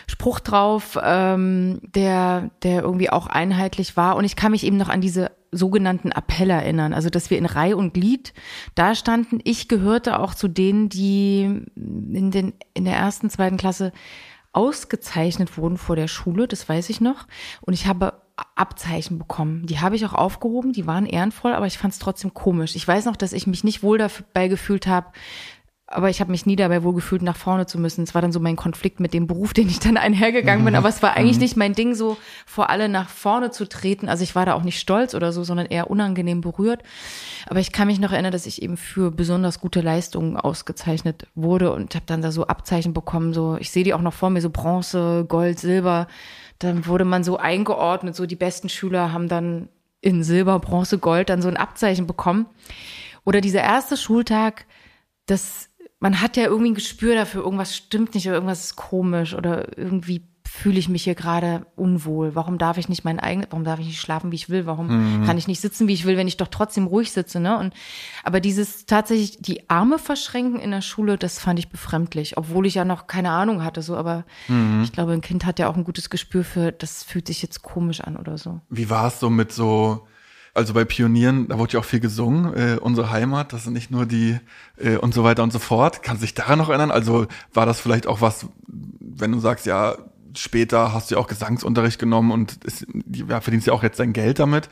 Spruch 0.09 0.41
drauf, 0.41 0.99
ähm, 1.01 1.81
der, 1.95 2.51
der 2.65 2.83
irgendwie 2.83 3.09
auch 3.09 3.29
einheitlich 3.29 3.97
war. 3.97 4.17
Und 4.17 4.25
ich 4.25 4.35
kann 4.35 4.51
mich 4.51 4.67
eben 4.67 4.77
noch 4.77 4.89
an 4.89 5.01
diese 5.01 5.31
sogenannten 5.53 6.11
Appell 6.11 6.51
erinnern, 6.51 6.93
also 6.93 7.09
dass 7.09 7.31
wir 7.31 7.39
in 7.39 7.47
Reihe 7.47 7.77
und 7.77 7.95
Glied 7.95 8.35
da 8.75 8.97
standen. 8.97 9.39
Ich 9.45 9.69
gehörte 9.69 10.19
auch 10.19 10.35
zu 10.35 10.49
denen, 10.49 10.89
die 10.89 11.63
in, 11.77 12.33
den, 12.33 12.53
in 12.75 12.85
der 12.85 12.97
ersten, 12.97 13.31
zweiten 13.31 13.59
Klasse 13.59 13.93
ausgezeichnet 14.53 15.57
wurden 15.57 15.79
vor 15.79 15.95
der 15.95 16.09
Schule, 16.09 16.49
das 16.49 16.69
weiß 16.69 16.91
ich 16.91 17.01
noch. 17.01 17.29
Und 17.61 17.75
ich 17.75 17.87
habe 17.87 18.15
Abzeichen 18.55 19.19
bekommen. 19.19 19.67
Die 19.67 19.81
habe 19.81 19.97
ich 19.97 20.05
auch 20.07 20.15
aufgehoben, 20.15 20.73
die 20.73 20.87
waren 20.87 21.07
ehrenvoll, 21.07 21.55
aber 21.55 21.67
ich 21.67 21.79
fand 21.79 21.93
es 21.93 21.99
trotzdem 21.99 22.35
komisch. 22.35 22.77
Ich 22.77 22.87
weiß 22.87 23.05
noch, 23.05 23.17
dass 23.17 23.33
ich 23.33 23.47
mich 23.47 23.65
nicht 23.65 23.83
wohl 23.83 23.99
dabei 23.99 24.49
gefühlt 24.49 24.87
habe, 24.87 25.09
aber 25.91 26.11
ich 26.11 26.21
habe 26.21 26.31
mich 26.31 26.45
nie 26.45 26.55
dabei 26.55 26.83
wohl 26.83 26.93
gefühlt, 26.93 27.23
nach 27.23 27.37
vorne 27.37 27.65
zu 27.65 27.79
müssen. 27.79 28.03
Es 28.03 28.15
war 28.15 28.21
dann 28.21 28.31
so 28.31 28.41
mein 28.41 28.57
Konflikt 28.57 29.01
mit 29.01 29.15
dem 29.15 29.27
Beruf, 29.27 29.53
den 29.55 29.69
ich 29.69 29.81
dann 29.81 29.97
einhergegangen 29.97 30.65
bin. 30.65 30.75
Mhm. 30.75 30.79
Aber 30.79 30.89
es 30.91 31.03
war 31.03 31.17
eigentlich 31.17 31.37
mhm. 31.37 31.43
nicht 31.43 31.57
mein 31.57 31.73
Ding, 31.73 31.95
so 31.95 32.19
vor 32.47 32.69
alle 32.69 32.91
nach 32.91 33.09
vorne 33.09 33.51
zu 33.51 33.67
treten. 33.67 34.09
Also 34.09 34.23
ich 34.23 34.35
war 34.35 34.45
da 34.45 34.53
auch 34.53 34.63
nicht 34.63 34.79
stolz 34.79 35.15
oder 35.15 35.33
so, 35.33 35.45
sondern 35.45 35.67
eher 35.67 35.91
unangenehm 35.91 36.43
berührt. 36.43 36.83
Aber 37.47 37.61
ich 37.61 37.73
kann 37.73 37.87
mich 37.87 38.01
noch 38.01 38.13
erinnern, 38.13 38.33
dass 38.33 38.45
ich 38.45 38.61
eben 38.61 38.77
für 38.77 39.11
besonders 39.11 39.61
gute 39.61 39.81
Leistungen 39.81 40.37
ausgezeichnet 40.37 41.27
wurde 41.35 41.73
und 41.73 41.95
habe 41.95 42.05
dann 42.07 42.21
da 42.21 42.33
so 42.33 42.47
Abzeichen 42.47 42.93
bekommen. 42.93 43.33
So, 43.33 43.57
ich 43.59 43.71
sehe 43.71 43.85
die 43.85 43.95
auch 43.95 44.03
noch 44.03 44.13
vor 44.13 44.29
mir, 44.29 44.43
so 44.43 44.51
Bronze, 44.51 45.25
Gold, 45.27 45.59
Silber. 45.59 46.07
Dann 46.59 46.87
wurde 46.87 47.05
man 47.05 47.25
so 47.25 47.37
eingeordnet. 47.37 48.17
So 48.17 48.27
die 48.27 48.37
besten 48.37 48.69
Schüler 48.69 49.13
haben 49.13 49.29
dann 49.29 49.69
in 50.01 50.23
Silber, 50.23 50.59
Bronze, 50.59 50.99
Gold 50.99 51.29
dann 51.29 51.43
so 51.43 51.49
ein 51.49 51.57
Abzeichen 51.57 52.07
bekommen. 52.07 52.47
Oder 53.25 53.41
dieser 53.41 53.63
erste 53.63 53.97
Schultag, 53.97 54.67
das 55.27 55.69
man 56.01 56.21
hat 56.21 56.37
ja 56.37 56.45
irgendwie 56.45 56.71
ein 56.71 56.77
Gespür 56.77 57.15
dafür, 57.15 57.43
irgendwas 57.43 57.77
stimmt 57.77 58.15
nicht 58.15 58.27
oder 58.27 58.37
irgendwas 58.37 58.65
ist 58.65 58.77
komisch 58.77 59.35
oder 59.35 59.77
irgendwie 59.77 60.23
fühle 60.49 60.79
ich 60.79 60.89
mich 60.89 61.05
hier 61.05 61.15
gerade 61.15 61.67
unwohl. 61.77 62.35
Warum 62.35 62.59
darf 62.59 62.79
ich 62.79 62.89
nicht 62.89 63.05
mein 63.05 63.21
eigenes, 63.21 63.49
warum 63.51 63.65
darf 63.65 63.79
ich 63.79 63.87
nicht 63.87 64.01
schlafen, 64.01 64.33
wie 64.33 64.37
ich 64.37 64.49
will? 64.49 64.67
Warum 64.67 65.21
mhm. 65.21 65.25
kann 65.25 65.39
ich 65.39 65.47
nicht 65.47 65.61
sitzen, 65.61 65.87
wie 65.89 65.93
ich 65.93 66.05
will, 66.05 66.17
wenn 66.17 66.27
ich 66.27 66.37
doch 66.37 66.49
trotzdem 66.49 66.87
ruhig 66.87 67.13
sitze, 67.13 67.39
ne? 67.39 67.59
Und, 67.59 67.75
aber 68.25 68.41
dieses 68.41 68.87
tatsächlich 68.87 69.39
die 69.41 69.69
Arme 69.69 69.99
verschränken 69.99 70.59
in 70.59 70.71
der 70.71 70.81
Schule, 70.81 71.19
das 71.19 71.39
fand 71.39 71.59
ich 71.59 71.69
befremdlich, 71.69 72.37
obwohl 72.37 72.67
ich 72.67 72.75
ja 72.75 72.85
noch 72.85 73.07
keine 73.07 73.31
Ahnung 73.31 73.63
hatte, 73.63 73.83
so, 73.83 73.97
aber 73.97 74.25
mhm. 74.49 74.83
ich 74.83 74.93
glaube, 74.93 75.13
ein 75.13 75.21
Kind 75.21 75.45
hat 75.45 75.59
ja 75.59 75.69
auch 75.69 75.77
ein 75.77 75.85
gutes 75.85 76.11
Gespür 76.11 76.45
für, 76.45 76.73
das 76.73 77.05
fühlt 77.05 77.27
sich 77.27 77.43
jetzt 77.43 77.63
komisch 77.63 78.01
an 78.01 78.17
oder 78.17 78.39
so. 78.39 78.61
Wie 78.71 78.91
war 78.91 79.09
es 79.09 79.21
so 79.21 79.31
mit 79.31 79.53
so, 79.53 80.07
also 80.55 80.73
bei 80.73 80.85
Pionieren, 80.85 81.49
da 81.49 81.59
wurde 81.59 81.75
ja 81.75 81.81
auch 81.81 81.85
viel 81.85 82.01
gesungen, 82.01 82.55
äh, 82.55 82.79
unsere 82.81 83.11
Heimat, 83.11 83.53
das 83.53 83.65
sind 83.65 83.75
nicht 83.75 83.91
nur 83.91 84.07
die 84.07 84.41
äh, 84.79 84.97
und 84.97 85.15
so 85.15 85.25
weiter 85.25 85.43
und 85.43 85.53
so 85.53 85.59
fort. 85.59 86.03
Kannst 86.03 86.23
du 86.23 86.27
dich 86.27 86.35
daran 86.35 86.59
noch 86.59 86.71
erinnern? 86.71 86.91
Also 86.91 87.27
war 87.53 87.67
das 87.67 87.81
vielleicht 87.81 88.07
auch 88.07 88.21
was, 88.23 88.47
wenn 88.67 89.31
du 89.33 89.39
sagst, 89.41 89.67
ja, 89.67 89.97
später 90.41 90.93
hast 90.93 91.11
du 91.11 91.15
ja 91.15 91.21
auch 91.21 91.27
Gesangsunterricht 91.27 91.99
genommen 91.99 92.31
und 92.31 92.65
ist, 92.65 92.87
ja, 93.13 93.41
verdienst 93.41 93.67
ja 93.67 93.73
auch 93.73 93.83
jetzt 93.83 94.01
dein 94.01 94.13
Geld 94.13 94.39
damit. 94.39 94.69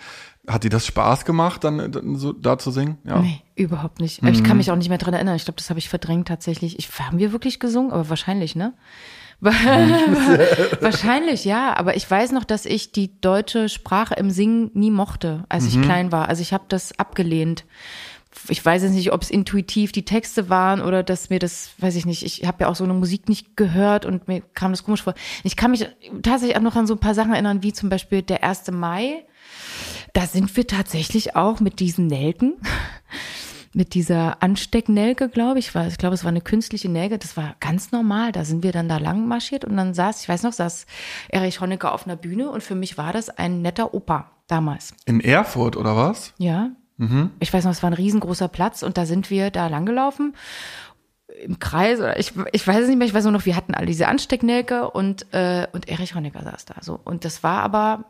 Hat 0.46 0.64
dir 0.64 0.70
das 0.70 0.86
Spaß 0.86 1.24
gemacht, 1.24 1.64
dann, 1.64 1.90
dann 1.90 2.16
so 2.16 2.32
da 2.32 2.58
zu 2.58 2.70
singen? 2.70 2.98
Ja. 3.04 3.20
Nee, 3.20 3.42
überhaupt 3.56 4.00
nicht. 4.00 4.22
Mhm. 4.22 4.28
Ich 4.28 4.44
kann 4.44 4.56
mich 4.56 4.70
auch 4.70 4.76
nicht 4.76 4.88
mehr 4.88 4.98
dran 4.98 5.14
erinnern. 5.14 5.36
Ich 5.36 5.44
glaube, 5.44 5.58
das 5.58 5.70
habe 5.70 5.78
ich 5.78 5.88
verdrängt 5.88 6.28
tatsächlich. 6.28 6.78
Ich, 6.78 6.90
haben 7.00 7.18
wir 7.18 7.32
wirklich 7.32 7.58
gesungen? 7.58 7.92
Aber 7.92 8.08
wahrscheinlich, 8.08 8.54
ne? 8.54 8.74
Wahrscheinlich, 9.40 11.44
ja. 11.44 11.76
Aber 11.76 11.94
ich 11.94 12.10
weiß 12.10 12.32
noch, 12.32 12.44
dass 12.44 12.64
ich 12.64 12.92
die 12.92 13.20
deutsche 13.20 13.68
Sprache 13.68 14.14
im 14.14 14.30
Singen 14.30 14.70
nie 14.72 14.90
mochte, 14.90 15.44
als 15.48 15.64
mhm. 15.64 15.68
ich 15.68 15.82
klein 15.82 16.12
war. 16.12 16.28
Also 16.28 16.40
ich 16.40 16.54
habe 16.54 16.64
das 16.68 16.98
abgelehnt. 16.98 17.64
Ich 18.48 18.64
weiß 18.64 18.82
jetzt 18.82 18.92
nicht, 18.92 19.12
ob 19.12 19.22
es 19.22 19.30
intuitiv 19.30 19.92
die 19.92 20.04
Texte 20.04 20.48
waren 20.48 20.80
oder 20.80 21.02
dass 21.02 21.30
mir 21.30 21.38
das, 21.38 21.70
weiß 21.78 21.96
ich 21.96 22.06
nicht, 22.06 22.24
ich 22.24 22.46
habe 22.46 22.64
ja 22.64 22.68
auch 22.68 22.76
so 22.76 22.84
eine 22.84 22.94
Musik 22.94 23.28
nicht 23.28 23.56
gehört 23.56 24.04
und 24.04 24.28
mir 24.28 24.42
kam 24.54 24.72
das 24.72 24.84
komisch 24.84 25.02
vor. 25.02 25.14
Ich 25.42 25.56
kann 25.56 25.70
mich 25.70 25.88
tatsächlich 26.22 26.56
auch 26.56 26.62
noch 26.62 26.76
an 26.76 26.86
so 26.86 26.94
ein 26.94 27.00
paar 27.00 27.14
Sachen 27.14 27.32
erinnern, 27.32 27.62
wie 27.62 27.72
zum 27.72 27.88
Beispiel 27.88 28.22
der 28.22 28.44
1. 28.44 28.70
Mai. 28.72 29.24
Da 30.12 30.26
sind 30.26 30.56
wir 30.56 30.66
tatsächlich 30.66 31.36
auch 31.36 31.60
mit 31.60 31.80
diesen 31.80 32.06
Nelken 32.06 32.54
mit 33.76 33.92
dieser 33.92 34.42
Anstecknelke, 34.42 35.28
glaube 35.28 35.58
ich, 35.58 35.74
war, 35.74 35.86
ich 35.86 35.98
glaube, 35.98 36.14
es 36.14 36.24
war 36.24 36.30
eine 36.30 36.40
künstliche 36.40 36.88
Nelke, 36.88 37.18
das 37.18 37.36
war 37.36 37.56
ganz 37.60 37.92
normal. 37.92 38.32
Da 38.32 38.46
sind 38.46 38.62
wir 38.62 38.72
dann 38.72 38.88
da 38.88 38.96
lang 38.96 39.28
marschiert 39.28 39.66
und 39.66 39.76
dann 39.76 39.92
saß, 39.92 40.22
ich 40.22 40.28
weiß 40.30 40.44
noch, 40.44 40.54
saß 40.54 40.86
Erich 41.28 41.60
Honecker 41.60 41.92
auf 41.92 42.06
einer 42.06 42.16
Bühne 42.16 42.50
und 42.50 42.62
für 42.62 42.74
mich 42.74 42.96
war 42.96 43.12
das 43.12 43.28
ein 43.28 43.60
netter 43.60 43.92
Opa 43.92 44.30
damals. 44.46 44.94
In 45.04 45.20
Erfurt 45.20 45.76
oder 45.76 45.94
was? 45.94 46.32
Ja. 46.38 46.70
Mhm. 46.96 47.30
Ich 47.40 47.52
weiß 47.52 47.64
noch, 47.64 47.72
es 47.72 47.82
war 47.82 47.90
ein 47.90 47.94
riesengroßer 47.94 48.48
Platz 48.48 48.82
und 48.82 48.96
da 48.96 49.06
sind 49.06 49.30
wir 49.30 49.50
da 49.50 49.66
langgelaufen 49.66 50.34
im 51.42 51.58
Kreis 51.58 51.98
oder 51.98 52.18
ich, 52.18 52.32
ich 52.52 52.66
weiß 52.66 52.82
es 52.82 52.88
nicht 52.88 52.98
mehr, 52.98 53.06
ich 53.06 53.14
weiß 53.14 53.24
nur 53.24 53.32
noch, 53.32 53.46
wir 53.46 53.56
hatten 53.56 53.74
alle 53.74 53.86
diese 53.86 54.08
Anstecknelke 54.08 54.90
und, 54.90 55.32
äh, 55.34 55.66
und 55.72 55.88
Erich 55.88 56.14
Honecker 56.14 56.42
saß 56.42 56.64
da 56.64 56.74
so. 56.80 57.00
Und 57.04 57.24
das 57.24 57.42
war 57.42 57.62
aber, 57.62 58.04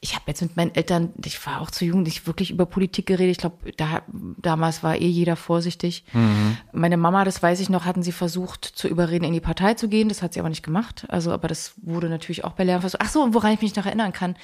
ich 0.00 0.14
habe 0.14 0.24
jetzt 0.28 0.42
mit 0.42 0.56
meinen 0.56 0.74
Eltern, 0.74 1.12
ich 1.24 1.44
war 1.46 1.60
auch 1.60 1.70
zu 1.70 1.84
jung, 1.84 2.02
nicht 2.02 2.26
wirklich 2.26 2.50
über 2.50 2.66
Politik 2.66 3.06
geredet. 3.06 3.32
Ich 3.32 3.38
glaube, 3.38 3.72
da, 3.76 4.02
damals 4.08 4.82
war 4.82 4.96
eh 4.96 5.06
jeder 5.06 5.36
vorsichtig. 5.36 6.04
Mhm. 6.12 6.58
Meine 6.72 6.96
Mama, 6.96 7.24
das 7.24 7.42
weiß 7.42 7.60
ich 7.60 7.70
noch, 7.70 7.84
hatten 7.84 8.02
sie 8.02 8.12
versucht 8.12 8.64
zu 8.64 8.88
überreden, 8.88 9.24
in 9.24 9.32
die 9.32 9.40
Partei 9.40 9.74
zu 9.74 9.88
gehen. 9.88 10.08
Das 10.08 10.22
hat 10.22 10.34
sie 10.34 10.40
aber 10.40 10.48
nicht 10.48 10.62
gemacht. 10.62 11.06
Also, 11.08 11.32
aber 11.32 11.48
das 11.48 11.74
wurde 11.82 12.08
natürlich 12.08 12.44
auch 12.44 12.52
bei 12.52 12.64
Lehrern 12.64 12.82
versucht. 12.82 13.02
Ach 13.02 13.08
so, 13.08 13.22
und 13.22 13.34
woran 13.34 13.52
ich 13.52 13.62
mich 13.62 13.74
noch 13.76 13.86
erinnern 13.86 14.12
kann, 14.12 14.36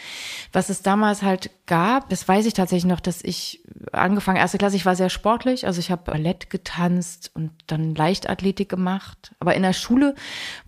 was 0.53 0.69
es 0.69 0.83
damals 0.83 1.23
halt 1.23 1.51
gab, 1.67 2.09
das 2.09 2.27
weiß 2.27 2.47
ich 2.47 2.55
tatsächlich 2.55 2.91
noch, 2.91 3.01
dass 3.01 3.23
ich 3.23 3.63
angefangen, 3.93 4.39
erste 4.39 4.59
Klasse, 4.59 4.77
ich 4.77 4.87
war 4.87 4.97
sehr 4.97 5.11
sportlich. 5.11 5.67
Also 5.67 5.81
ich 5.81 5.91
habe 5.91 6.11
Ballett 6.11 6.51
getanzt 6.51 7.31
und 7.35 7.51
dann 7.67 7.95
Leichtathletik 7.95 8.69
gemacht. 8.69 9.35
Aber 9.39 9.55
in 9.55 9.63
der 9.63 9.73
Schule 9.73 10.15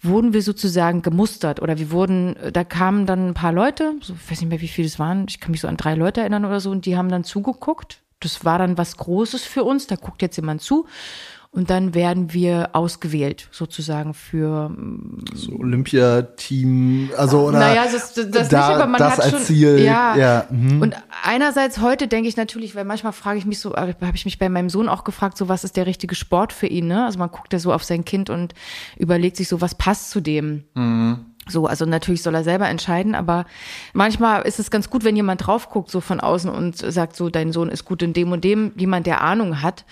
wurden 0.02 0.32
wir 0.32 0.42
sozusagen 0.42 1.02
gemustert 1.02 1.60
oder 1.62 1.78
wir 1.78 1.90
wurden, 1.90 2.36
da 2.52 2.64
kamen 2.64 3.06
dann 3.06 3.28
ein 3.28 3.34
paar 3.34 3.52
Leute, 3.52 3.94
so, 4.00 4.14
ich 4.14 4.30
weiß 4.30 4.40
nicht 4.40 4.50
mehr, 4.50 4.60
wie 4.60 4.68
viele 4.74 4.88
es 4.88 4.98
waren, 4.98 5.26
ich 5.28 5.40
kann 5.40 5.52
mich 5.52 5.60
so 5.60 5.68
an 5.68 5.76
drei 5.76 5.94
Leute 5.94 6.20
erinnern 6.20 6.44
oder 6.44 6.60
so, 6.60 6.70
und 6.70 6.86
die 6.86 6.96
haben 6.96 7.08
dann 7.08 7.24
zugeguckt. 7.24 8.02
Das 8.20 8.44
war 8.44 8.58
dann 8.58 8.78
was 8.78 8.96
Großes 8.96 9.44
für 9.44 9.64
uns, 9.64 9.86
da 9.86 9.96
guckt 9.96 10.22
jetzt 10.22 10.36
jemand 10.36 10.62
zu. 10.62 10.86
Und 11.54 11.70
dann 11.70 11.94
werden 11.94 12.32
wir 12.32 12.70
ausgewählt, 12.72 13.46
sozusagen 13.52 14.12
für 14.12 14.76
so 15.34 15.52
Olympiateam, 15.52 17.10
also 17.16 17.42
oder 17.46 17.60
naja, 17.60 17.84
das, 17.84 18.12
das 18.12 18.48
da, 18.48 18.58
nicht, 18.58 18.76
aber 18.76 18.86
man 18.88 18.98
das 18.98 19.12
hat 19.12 19.20
als 19.20 19.30
schon, 19.30 19.40
Ziel. 19.42 19.78
Ja. 19.78 20.16
ja 20.16 20.46
mhm. 20.50 20.82
Und 20.82 20.96
einerseits 21.22 21.80
heute 21.80 22.08
denke 22.08 22.28
ich 22.28 22.36
natürlich, 22.36 22.74
weil 22.74 22.84
manchmal 22.84 23.12
frage 23.12 23.38
ich 23.38 23.46
mich 23.46 23.60
so, 23.60 23.76
habe 23.76 23.94
ich 24.14 24.24
mich 24.24 24.40
bei 24.40 24.48
meinem 24.48 24.68
Sohn 24.68 24.88
auch 24.88 25.04
gefragt, 25.04 25.38
so 25.38 25.48
was 25.48 25.62
ist 25.62 25.76
der 25.76 25.86
richtige 25.86 26.16
Sport 26.16 26.52
für 26.52 26.66
ihn, 26.66 26.88
ne? 26.88 27.04
Also 27.04 27.20
man 27.20 27.30
guckt 27.30 27.52
ja 27.52 27.60
so 27.60 27.72
auf 27.72 27.84
sein 27.84 28.04
Kind 28.04 28.30
und 28.30 28.52
überlegt 28.96 29.36
sich 29.36 29.46
so, 29.46 29.60
was 29.60 29.76
passt 29.76 30.10
zu 30.10 30.20
dem. 30.20 30.64
Mhm. 30.74 31.33
So, 31.46 31.66
also 31.66 31.84
natürlich 31.84 32.22
soll 32.22 32.34
er 32.34 32.44
selber 32.44 32.68
entscheiden, 32.68 33.14
aber 33.14 33.44
manchmal 33.92 34.42
ist 34.42 34.58
es 34.58 34.70
ganz 34.70 34.88
gut, 34.88 35.04
wenn 35.04 35.14
jemand 35.14 35.46
drauf 35.46 35.68
guckt, 35.68 35.90
so 35.90 36.00
von 36.00 36.20
außen 36.20 36.50
und 36.50 36.76
sagt 36.76 37.16
so, 37.16 37.28
dein 37.28 37.52
Sohn 37.52 37.68
ist 37.68 37.84
gut 37.84 38.02
in 38.02 38.14
dem 38.14 38.32
und 38.32 38.44
dem, 38.44 38.72
jemand, 38.76 39.06
der 39.06 39.20
Ahnung 39.20 39.60
hat. 39.60 39.84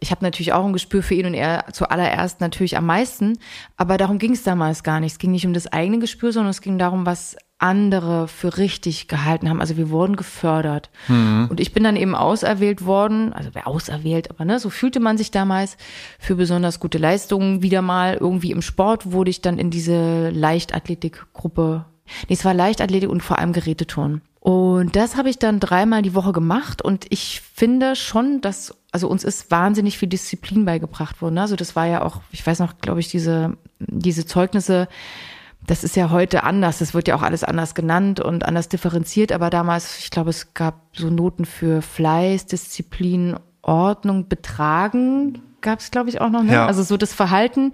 Ich 0.00 0.10
habe 0.10 0.24
natürlich 0.24 0.52
auch 0.52 0.64
ein 0.64 0.74
Gespür 0.74 1.02
für 1.02 1.14
ihn 1.14 1.26
und 1.26 1.34
er 1.34 1.64
zuallererst 1.72 2.40
natürlich 2.40 2.76
am 2.76 2.86
meisten, 2.86 3.38
aber 3.76 3.96
darum 3.96 4.18
ging 4.18 4.32
es 4.32 4.42
damals 4.42 4.82
gar 4.82 5.00
nicht. 5.00 5.12
Es 5.12 5.18
ging 5.18 5.30
nicht 5.30 5.46
um 5.46 5.54
das 5.54 5.66
eigene 5.66 5.98
Gespür, 5.98 6.32
sondern 6.32 6.50
es 6.50 6.60
ging 6.60 6.78
darum, 6.78 7.06
was 7.06 7.36
andere 7.58 8.28
für 8.28 8.56
richtig 8.56 9.08
gehalten 9.08 9.48
haben. 9.48 9.60
Also 9.60 9.76
wir 9.76 9.90
wurden 9.90 10.16
gefördert. 10.16 10.90
Mhm. 11.08 11.48
Und 11.50 11.60
ich 11.60 11.72
bin 11.72 11.82
dann 11.82 11.96
eben 11.96 12.14
auserwählt 12.14 12.84
worden, 12.84 13.32
also 13.32 13.50
wer 13.52 13.66
auserwählt, 13.66 14.30
aber 14.30 14.44
ne, 14.44 14.60
so 14.60 14.70
fühlte 14.70 15.00
man 15.00 15.18
sich 15.18 15.30
damals 15.30 15.76
für 16.18 16.36
besonders 16.36 16.78
gute 16.78 16.98
Leistungen. 16.98 17.62
Wieder 17.62 17.82
mal 17.82 18.14
irgendwie 18.14 18.52
im 18.52 18.62
Sport 18.62 19.10
wurde 19.10 19.30
ich 19.30 19.42
dann 19.42 19.58
in 19.58 19.70
diese 19.70 20.30
Leichtathletikgruppe. 20.30 21.84
Nee, 22.28 22.34
es 22.34 22.44
war 22.44 22.54
Leichtathletik 22.54 23.10
und 23.10 23.22
vor 23.22 23.38
allem 23.38 23.52
Geräteturnen. 23.52 24.22
Und 24.40 24.94
das 24.96 25.16
habe 25.16 25.28
ich 25.28 25.38
dann 25.38 25.60
dreimal 25.60 26.02
die 26.02 26.14
Woche 26.14 26.32
gemacht 26.32 26.80
und 26.80 27.06
ich 27.10 27.42
finde 27.54 27.96
schon, 27.96 28.40
dass, 28.40 28.74
also 28.92 29.08
uns 29.08 29.24
ist 29.24 29.50
wahnsinnig 29.50 29.98
viel 29.98 30.08
Disziplin 30.08 30.64
beigebracht 30.64 31.20
worden. 31.20 31.38
Also 31.38 31.56
das 31.56 31.74
war 31.74 31.86
ja 31.86 32.02
auch, 32.02 32.20
ich 32.30 32.46
weiß 32.46 32.60
noch, 32.60 32.78
glaube 32.78 33.00
ich, 33.00 33.08
diese, 33.08 33.58
diese 33.80 34.24
Zeugnisse, 34.26 34.88
das 35.68 35.84
ist 35.84 35.96
ja 35.96 36.10
heute 36.10 36.44
anders. 36.44 36.78
Das 36.78 36.94
wird 36.94 37.08
ja 37.08 37.14
auch 37.14 37.22
alles 37.22 37.44
anders 37.44 37.74
genannt 37.74 38.20
und 38.20 38.44
anders 38.44 38.68
differenziert. 38.68 39.32
Aber 39.32 39.50
damals, 39.50 39.98
ich 39.98 40.10
glaube, 40.10 40.30
es 40.30 40.54
gab 40.54 40.80
so 40.92 41.10
Noten 41.10 41.44
für 41.44 41.82
Fleiß, 41.82 42.46
Disziplin, 42.46 43.36
Ordnung, 43.62 44.28
Betragen 44.28 45.42
gab 45.60 45.80
es, 45.80 45.90
glaube 45.90 46.08
ich, 46.08 46.20
auch 46.20 46.30
noch. 46.30 46.42
Ne? 46.42 46.54
Ja. 46.54 46.66
Also 46.66 46.82
so 46.82 46.96
das 46.96 47.12
Verhalten. 47.12 47.72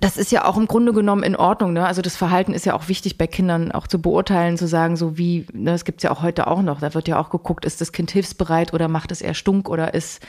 Das 0.00 0.16
ist 0.16 0.32
ja 0.32 0.46
auch 0.46 0.56
im 0.56 0.66
Grunde 0.66 0.94
genommen 0.94 1.22
in 1.22 1.36
Ordnung. 1.36 1.74
Ne? 1.74 1.84
Also 1.84 2.00
das 2.00 2.16
Verhalten 2.16 2.54
ist 2.54 2.64
ja 2.64 2.72
auch 2.72 2.88
wichtig 2.88 3.18
bei 3.18 3.26
Kindern 3.26 3.72
auch 3.72 3.86
zu 3.86 4.00
beurteilen, 4.00 4.56
zu 4.56 4.66
sagen, 4.66 4.96
so 4.96 5.18
wie, 5.18 5.46
ne, 5.52 5.72
das 5.72 5.84
gibt's 5.84 6.02
ja 6.02 6.10
auch 6.10 6.22
heute 6.22 6.46
auch 6.46 6.62
noch. 6.62 6.80
Da 6.80 6.94
wird 6.94 7.08
ja 7.08 7.20
auch 7.20 7.28
geguckt, 7.28 7.66
ist 7.66 7.82
das 7.82 7.92
Kind 7.92 8.10
hilfsbereit 8.10 8.72
oder 8.72 8.88
macht 8.88 9.12
es 9.12 9.20
eher 9.20 9.34
stunk 9.34 9.68
oder 9.68 9.92
ist 9.92 10.22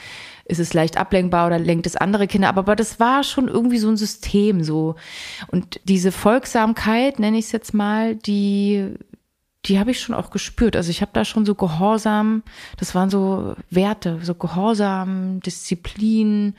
ist 0.46 0.60
es 0.60 0.74
leicht 0.74 0.98
ablenkbar 0.98 1.48
oder 1.48 1.60
lenkt 1.60 1.86
es 1.86 1.96
andere 1.96 2.28
Kinder 2.28 2.50
ab. 2.50 2.58
Aber 2.58 2.76
das 2.76 3.00
war 3.00 3.24
schon 3.24 3.48
irgendwie 3.48 3.78
so 3.78 3.90
ein 3.90 3.98
System 3.98 4.64
so. 4.64 4.96
Und 5.48 5.80
diese 5.86 6.12
Folgsamkeit, 6.12 7.20
nenne 7.20 7.38
ich 7.38 7.46
es 7.46 7.52
jetzt 7.54 7.74
mal, 7.74 8.16
die, 8.16 8.90
die 9.66 9.80
habe 9.80 9.92
ich 9.92 10.02
schon 10.02 10.16
auch 10.16 10.32
gespürt. 10.32 10.76
Also 10.76 10.90
ich 10.90 11.02
habe 11.02 11.12
da 11.14 11.24
schon 11.24 11.46
so 11.46 11.56
Gehorsam, 11.56 12.44
das 12.78 12.94
waren 12.94 13.10
so 13.10 13.56
Werte, 13.70 14.20
so 14.22 14.36
Gehorsam, 14.36 15.40
Disziplin, 15.40 16.56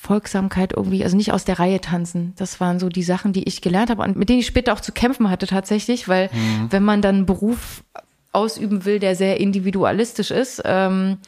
Folgsamkeit 0.00 0.72
irgendwie, 0.76 1.04
also 1.04 1.16
nicht 1.16 1.32
aus 1.32 1.44
der 1.44 1.60
Reihe 1.60 1.80
tanzen. 1.80 2.32
Das 2.36 2.58
waren 2.58 2.80
so 2.80 2.88
die 2.88 3.04
Sachen, 3.04 3.32
die 3.32 3.44
ich 3.44 3.62
gelernt 3.62 3.90
habe 3.90 4.02
und 4.02 4.16
mit 4.16 4.28
denen 4.28 4.40
ich 4.40 4.46
später 4.46 4.72
auch 4.72 4.80
zu 4.80 4.90
kämpfen 4.90 5.30
hatte 5.30 5.46
tatsächlich, 5.46 6.08
weil 6.08 6.28
wenn 6.70 6.82
man 6.82 7.02
dann 7.02 7.14
einen 7.14 7.26
Beruf 7.26 7.84
ausüben 8.32 8.84
will, 8.84 8.98
der 8.98 9.14
sehr 9.14 9.38
individualistisch 9.38 10.32
ist, 10.32 10.62
ähm, 10.64 11.18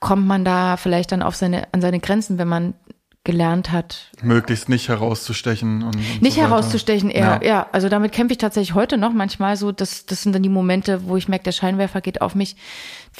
kommt 0.00 0.26
man 0.26 0.44
da 0.44 0.76
vielleicht 0.76 1.12
dann 1.12 1.22
auf 1.22 1.36
seine, 1.36 1.68
an 1.72 1.80
seine 1.80 2.00
Grenzen, 2.00 2.38
wenn 2.38 2.48
man 2.48 2.74
gelernt 3.22 3.70
hat, 3.70 4.10
Möglichst 4.22 4.70
nicht 4.70 4.88
herauszustechen. 4.88 5.82
Und, 5.82 5.96
und 5.96 6.22
nicht 6.22 6.36
so 6.36 6.40
herauszustechen, 6.40 7.10
eher, 7.10 7.40
Ja. 7.42 7.46
ja. 7.46 7.66
Also 7.70 7.90
damit 7.90 8.12
kämpfe 8.12 8.32
ich 8.32 8.38
tatsächlich 8.38 8.74
heute 8.74 8.96
noch 8.96 9.12
manchmal 9.12 9.58
so. 9.58 9.72
Das, 9.72 10.06
das 10.06 10.22
sind 10.22 10.34
dann 10.34 10.42
die 10.42 10.48
Momente, 10.48 11.06
wo 11.06 11.18
ich 11.18 11.28
merke, 11.28 11.44
der 11.44 11.52
Scheinwerfer 11.52 12.00
geht 12.00 12.22
auf 12.22 12.34
mich. 12.34 12.56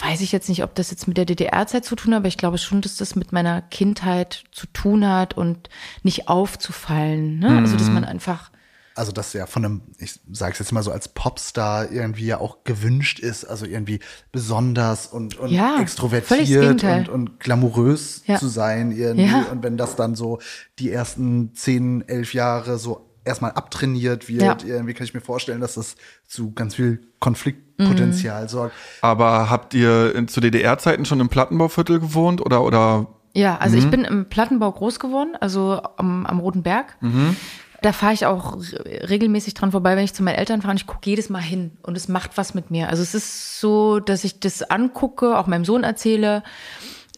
Weiß 0.03 0.23
ich 0.23 0.33
jetzt 0.33 0.49
nicht, 0.49 0.65
ob 0.65 0.75
das 0.75 0.91
jetzt 0.91 1.07
mit 1.07 1.19
der 1.19 1.27
DDR-Zeit 1.27 1.85
zu 1.85 1.97
tun 1.97 2.15
hat, 2.15 2.21
aber 2.21 2.29
ich 2.29 2.39
glaube 2.39 2.57
schon, 2.57 2.81
dass 2.81 2.97
das 2.97 3.15
mit 3.15 3.33
meiner 3.33 3.61
Kindheit 3.61 4.45
zu 4.53 4.67
tun 4.69 5.07
hat 5.07 5.35
und 5.37 5.69
nicht 6.03 6.29
aufzufallen. 6.29 7.39
Ne? 7.39 7.59
Also, 7.59 7.77
dass 7.77 7.89
Mhm. 7.89 7.95
man 7.95 8.05
einfach 8.07 8.51
also 9.01 9.13
das 9.13 9.33
ja 9.33 9.47
von 9.47 9.65
einem, 9.65 9.81
ich 9.99 10.21
sage 10.31 10.53
es 10.53 10.59
jetzt 10.61 10.73
mal 10.73 10.83
so 10.83 10.93
als 10.93 11.09
Popstar 11.09 11.91
irgendwie 11.91 12.27
ja 12.27 12.39
auch 12.39 12.65
gewünscht 12.65 13.19
ist, 13.19 13.45
also 13.45 13.67
irgendwie 13.67 13.99
besonders 14.31 15.07
und, 15.07 15.39
und 15.39 15.51
Ja, 15.51 15.81
extrovertiert 15.81 16.85
und, 16.85 17.09
und 17.09 17.41
glamourös 17.41 18.23
Ja. 18.27 18.39
zu 18.39 18.49
sein 18.49 18.93
irgendwie. 18.93 19.25
Ja. 19.27 19.47
Und 19.51 19.63
wenn 19.63 19.77
das 19.77 19.97
dann 19.97 20.15
so 20.15 20.39
die 20.79 20.91
ersten 20.93 21.55
zehn, 21.55 22.07
elf 22.09 22.35
Jahre 22.35 22.79
so 22.79 23.07
erstmal 23.25 23.53
abtrainiert 23.53 24.29
wird, 24.29 24.63
Ja. 24.63 24.69
irgendwie 24.69 24.95
kann 24.95 25.05
ich 25.05 25.15
mir 25.15 25.21
vorstellen, 25.21 25.61
dass 25.61 25.75
das 25.75 25.97
zu 26.27 26.53
ganz 26.53 26.75
viel 26.75 27.01
Konfliktpotenzial 27.21 28.45
Mhm. 28.45 28.49
sorgt. 28.49 28.75
Aber 29.03 29.51
habt 29.51 29.75
ihr 29.75 30.15
in, 30.15 30.29
zu 30.29 30.41
DDR-Zeiten 30.41 31.05
schon 31.05 31.21
im 31.21 31.29
Plattenbauviertel 31.29 32.01
gewohnt 32.01 32.41
oder 32.41 32.63
oder 32.63 33.07
Ja, 33.33 33.59
also 33.59 33.77
Mhm. 33.77 33.83
ich 33.85 33.91
bin 33.91 34.05
im 34.05 34.29
Plattenbau 34.29 34.73
groß 34.73 34.99
geworden, 34.99 35.37
also 35.39 35.81
am, 35.97 36.27
am 36.27 36.41
Roten 36.41 36.63
Berg. 36.65 36.97
Mhm. 37.01 37.37
Da 37.83 37.93
fahre 37.93 38.13
ich 38.13 38.27
auch 38.27 38.57
re- 38.57 39.09
regelmäßig 39.09 39.55
dran 39.55 39.73
vorbei, 39.73 39.97
wenn 39.97 40.05
ich 40.05 40.15
zu 40.15 40.23
meinen 40.23 40.37
Eltern 40.37 40.61
fahre 40.61 40.73
und 40.73 40.77
ich 40.81 40.87
gucke 40.87 41.09
jedes 41.09 41.31
Mal 41.31 41.43
hin 41.43 41.73
und 41.83 41.97
es 41.97 42.09
macht 42.09 42.37
was 42.37 42.55
mit 42.55 42.71
mir. 42.71 42.89
Also 42.89 43.03
es 43.03 43.15
ist 43.15 43.61
so, 43.61 44.01
dass 44.01 44.25
ich 44.25 44.41
das 44.41 44.63
angucke, 44.63 45.39
auch 45.39 45.47
meinem 45.47 45.65
Sohn 45.65 45.85
erzähle. 45.85 46.43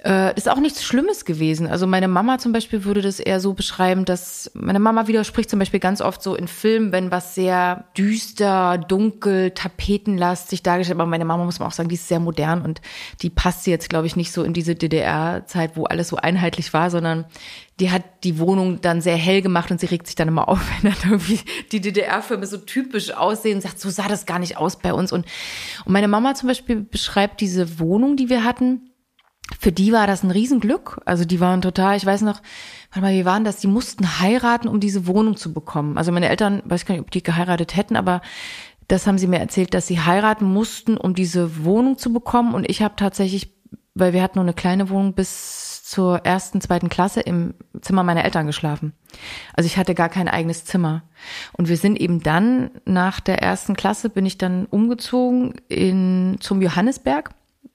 Äh, 0.05 0.35
ist 0.37 0.49
auch 0.49 0.59
nichts 0.59 0.83
Schlimmes 0.83 1.25
gewesen. 1.25 1.69
Also 1.69 1.87
meine 1.87 2.09
Mama 2.09 2.39
zum 2.39 2.51
Beispiel 2.53 2.85
würde 2.85 3.03
das 3.03 3.21
eher 3.21 3.39
so 3.39 3.55
beschreiben, 3.55 4.05
dass 4.05 4.51
meine 4.53 4.81
Mama 4.81 5.07
widerspricht 5.07 5.49
zum 5.49 5.61
Beispiel 5.61 5.79
ganz 5.79 6.01
oft 6.01 6.25
so 6.25 6.35
in 6.35 6.49
Filmen, 6.49 6.91
wenn 6.91 7.13
was 7.13 7.37
sehr 7.37 7.85
düster, 7.97 8.79
dunkel, 8.79 9.53
tapetenlastig 9.53 10.65
dargestellt, 10.65 10.99
aber 10.99 11.09
meine 11.09 11.25
Mama 11.25 11.45
muss 11.45 11.61
man 11.61 11.69
auch 11.69 11.73
sagen, 11.73 11.89
die 11.89 11.95
ist 11.95 12.09
sehr 12.09 12.19
modern 12.19 12.63
und 12.63 12.81
die 13.23 13.31
passt 13.31 13.69
jetzt, 13.69 13.91
glaube 13.91 14.09
ich, 14.09 14.17
nicht 14.17 14.33
so 14.33 14.43
in 14.43 14.55
diese 14.55 14.75
DDR-Zeit, 14.75 15.77
wo 15.77 15.85
alles 15.85 16.09
so 16.09 16.17
einheitlich 16.17 16.73
war, 16.73 16.91
sondern 16.91 17.25
die 17.79 17.93
hat 17.93 18.03
die 18.25 18.41
Wohnung 18.41 18.81
dann 18.81 19.01
sehr 19.01 19.17
hell 19.17 19.41
gemacht 19.41 19.71
und 19.71 19.79
sie 19.79 19.87
regt 19.87 20.09
sich 20.09 20.17
dann 20.17 20.27
immer 20.27 20.49
auf, 20.49 20.61
wenn 20.83 20.93
dann 20.93 21.13
irgendwie 21.13 21.39
die 21.71 21.81
DDR-Filme 21.81 22.47
so 22.47 22.59
typisch 22.59 23.13
aussehen 23.13 23.57
und 23.57 23.61
sagt, 23.61 23.79
so 23.79 23.89
sah 23.89 24.09
das 24.09 24.27
gar 24.27 24.41
nicht 24.41 24.57
aus 24.57 24.81
bei 24.81 24.93
uns. 24.93 25.13
Und, 25.13 25.27
und 25.85 25.93
meine 25.93 26.09
Mama 26.09 26.35
zum 26.35 26.49
Beispiel 26.49 26.81
beschreibt 26.81 27.41
diese 27.41 27.79
Wohnung, 27.79 28.17
die 28.17 28.29
wir 28.29 28.43
hatten, 28.43 28.89
für 29.59 29.73
die 29.73 29.93
war 29.93 30.07
das 30.07 30.23
ein 30.23 30.31
Riesenglück. 30.31 31.01
Also 31.05 31.25
die 31.25 31.41
waren 31.41 31.63
total, 31.63 31.97
ich 31.97 32.07
weiß 32.07 32.23
noch, 32.23 32.41
warte 32.91 33.01
mal, 33.01 33.13
wie 33.13 33.25
waren 33.25 33.45
das? 33.45 33.59
Die 33.59 33.67
mussten 33.67 34.21
heiraten, 34.21 34.69
um 34.69 34.81
diese 34.81 35.07
Wohnung 35.07 35.37
zu 35.37 35.53
bekommen. 35.53 35.99
Also 35.99 36.13
meine 36.13 36.29
Eltern, 36.29 36.63
weiß 36.65 36.87
gar 36.87 36.95
nicht, 36.95 37.03
ob 37.03 37.11
die 37.11 37.23
geheiratet 37.23 37.77
hätten, 37.77 37.97
aber 37.97 38.23
das 38.89 39.07
haben 39.07 39.19
sie 39.19 39.27
mir 39.27 39.39
erzählt, 39.39 39.75
dass 39.75 39.87
sie 39.87 40.01
heiraten 40.01 40.45
mussten, 40.45 40.97
um 40.97 41.15
diese 41.15 41.65
Wohnung 41.65 41.99
zu 41.99 42.13
bekommen. 42.13 42.55
Und 42.55 42.69
ich 42.69 42.83
habe 42.83 42.95
tatsächlich, 42.97 43.55
weil 43.95 44.13
wir 44.13 44.23
hatten 44.23 44.39
nur 44.39 44.45
eine 44.45 44.55
kleine 44.55 44.91
Wohnung 44.91 45.15
bis 45.15 45.83
zur 45.85 46.25
ersten, 46.25 46.61
zweiten 46.61 46.89
Klasse 46.89 47.21
im 47.21 47.55
Zimmer 47.81 48.03
meiner 48.03 48.25
Eltern 48.25 48.47
geschlafen. 48.47 48.95
Also 49.55 49.67
ich 49.67 49.77
hatte 49.77 49.95
gar 49.95 50.09
kein 50.09 50.29
eigenes 50.29 50.65
Zimmer. 50.65 51.03
Und 51.53 51.69
wir 51.69 51.77
sind 51.77 52.01
eben 52.01 52.23
dann 52.23 52.71
nach 52.87 53.21
der 53.21 53.43
ersten 53.43 53.75
Klasse 53.75 54.09
bin 54.09 54.25
ich 54.25 54.39
dann 54.39 54.67
umgezogen 54.67 55.55
in 55.69 56.39
zum 56.41 56.63
Johannesberg 56.63 57.31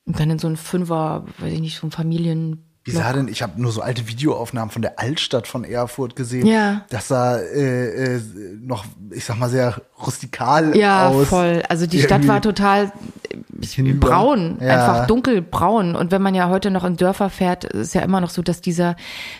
und 0.07 0.19
dann 0.19 0.29
in 0.31 0.39
so 0.39 0.47
ein 0.47 0.57
Fünfer, 0.57 1.25
weiß 1.37 1.53
ich 1.53 1.59
nicht, 1.59 1.77
so 1.77 1.85
ein 1.87 1.91
Familien 1.91 2.63
Wie 2.85 2.91
sah 2.91 3.11
denn, 3.11 3.27
ich 3.27 3.43
habe 3.43 3.61
nur 3.61 3.71
so 3.73 3.81
alte 3.81 4.07
Videoaufnahmen 4.07 4.71
von 4.71 4.81
der 4.81 4.97
Altstadt 4.99 5.45
von 5.47 5.65
Erfurt 5.65 6.15
gesehen. 6.15 6.47
Ja. 6.47 6.85
Das 6.89 7.09
sah 7.09 7.37
äh, 7.37 8.15
äh, 8.15 8.21
noch, 8.61 8.85
ich 9.11 9.25
sag 9.25 9.37
mal, 9.37 9.49
sehr 9.49 9.81
rustikal 10.05 10.75
Ja, 10.77 11.09
aus. 11.09 11.27
voll. 11.27 11.61
Also 11.67 11.85
die 11.85 11.99
Stadt 11.99 12.11
Irgendwie 12.21 12.27
war 12.29 12.41
total 12.41 12.91
hinüber. 13.63 14.09
braun, 14.09 14.57
Ja. 14.61 14.67
einfach 14.73 15.07
dunkelbraun. 15.07 15.95
Und 15.95 16.11
wenn 16.11 16.21
man 16.21 16.35
ja 16.35 16.49
heute 16.49 16.71
noch 16.71 16.83
in 16.83 16.97
Dörfer 16.97 17.29
fährt, 17.29 17.63
ist 17.65 17.93
ja 17.95 18.01
immer 18.01 18.21
noch 18.21 18.29
so, 18.29 18.41
dass 18.41 18.61
dieser, 18.61 18.95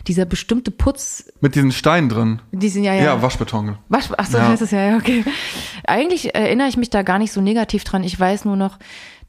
dieser 0.08 0.26
bestimmte 0.26 0.72
Putz, 0.72 1.26
mit 1.42 1.56
diesen 1.56 1.72
Steinen 1.72 2.10
drin? 2.10 2.42
die 2.52 2.70
sind 2.70 2.84
ja 2.84 2.94
ja. 2.94 3.04
Ja, 3.04 3.22
Waschbeton. 3.22 3.78
Wasch, 3.90 4.06
ach 4.18 4.26
so 4.28 4.38
Ja. 4.38 4.48
heißt 4.50 4.62
es 4.62 4.72
ja, 4.72 4.82
ja, 4.92 4.98
okay. 4.98 5.24
Eigentlich 5.86 6.36
erinnere 6.36 6.68
ich 6.68 6.78
mich 6.78 6.90
da 6.90 7.02
gar 7.04 7.20
nicht 7.20 7.32
so 7.32 7.42
negativ 7.42 7.84
dran. 7.84 8.04
Ich 8.04 8.20
weiß 8.20 8.46
nur 8.46 8.56
noch, 8.56 8.78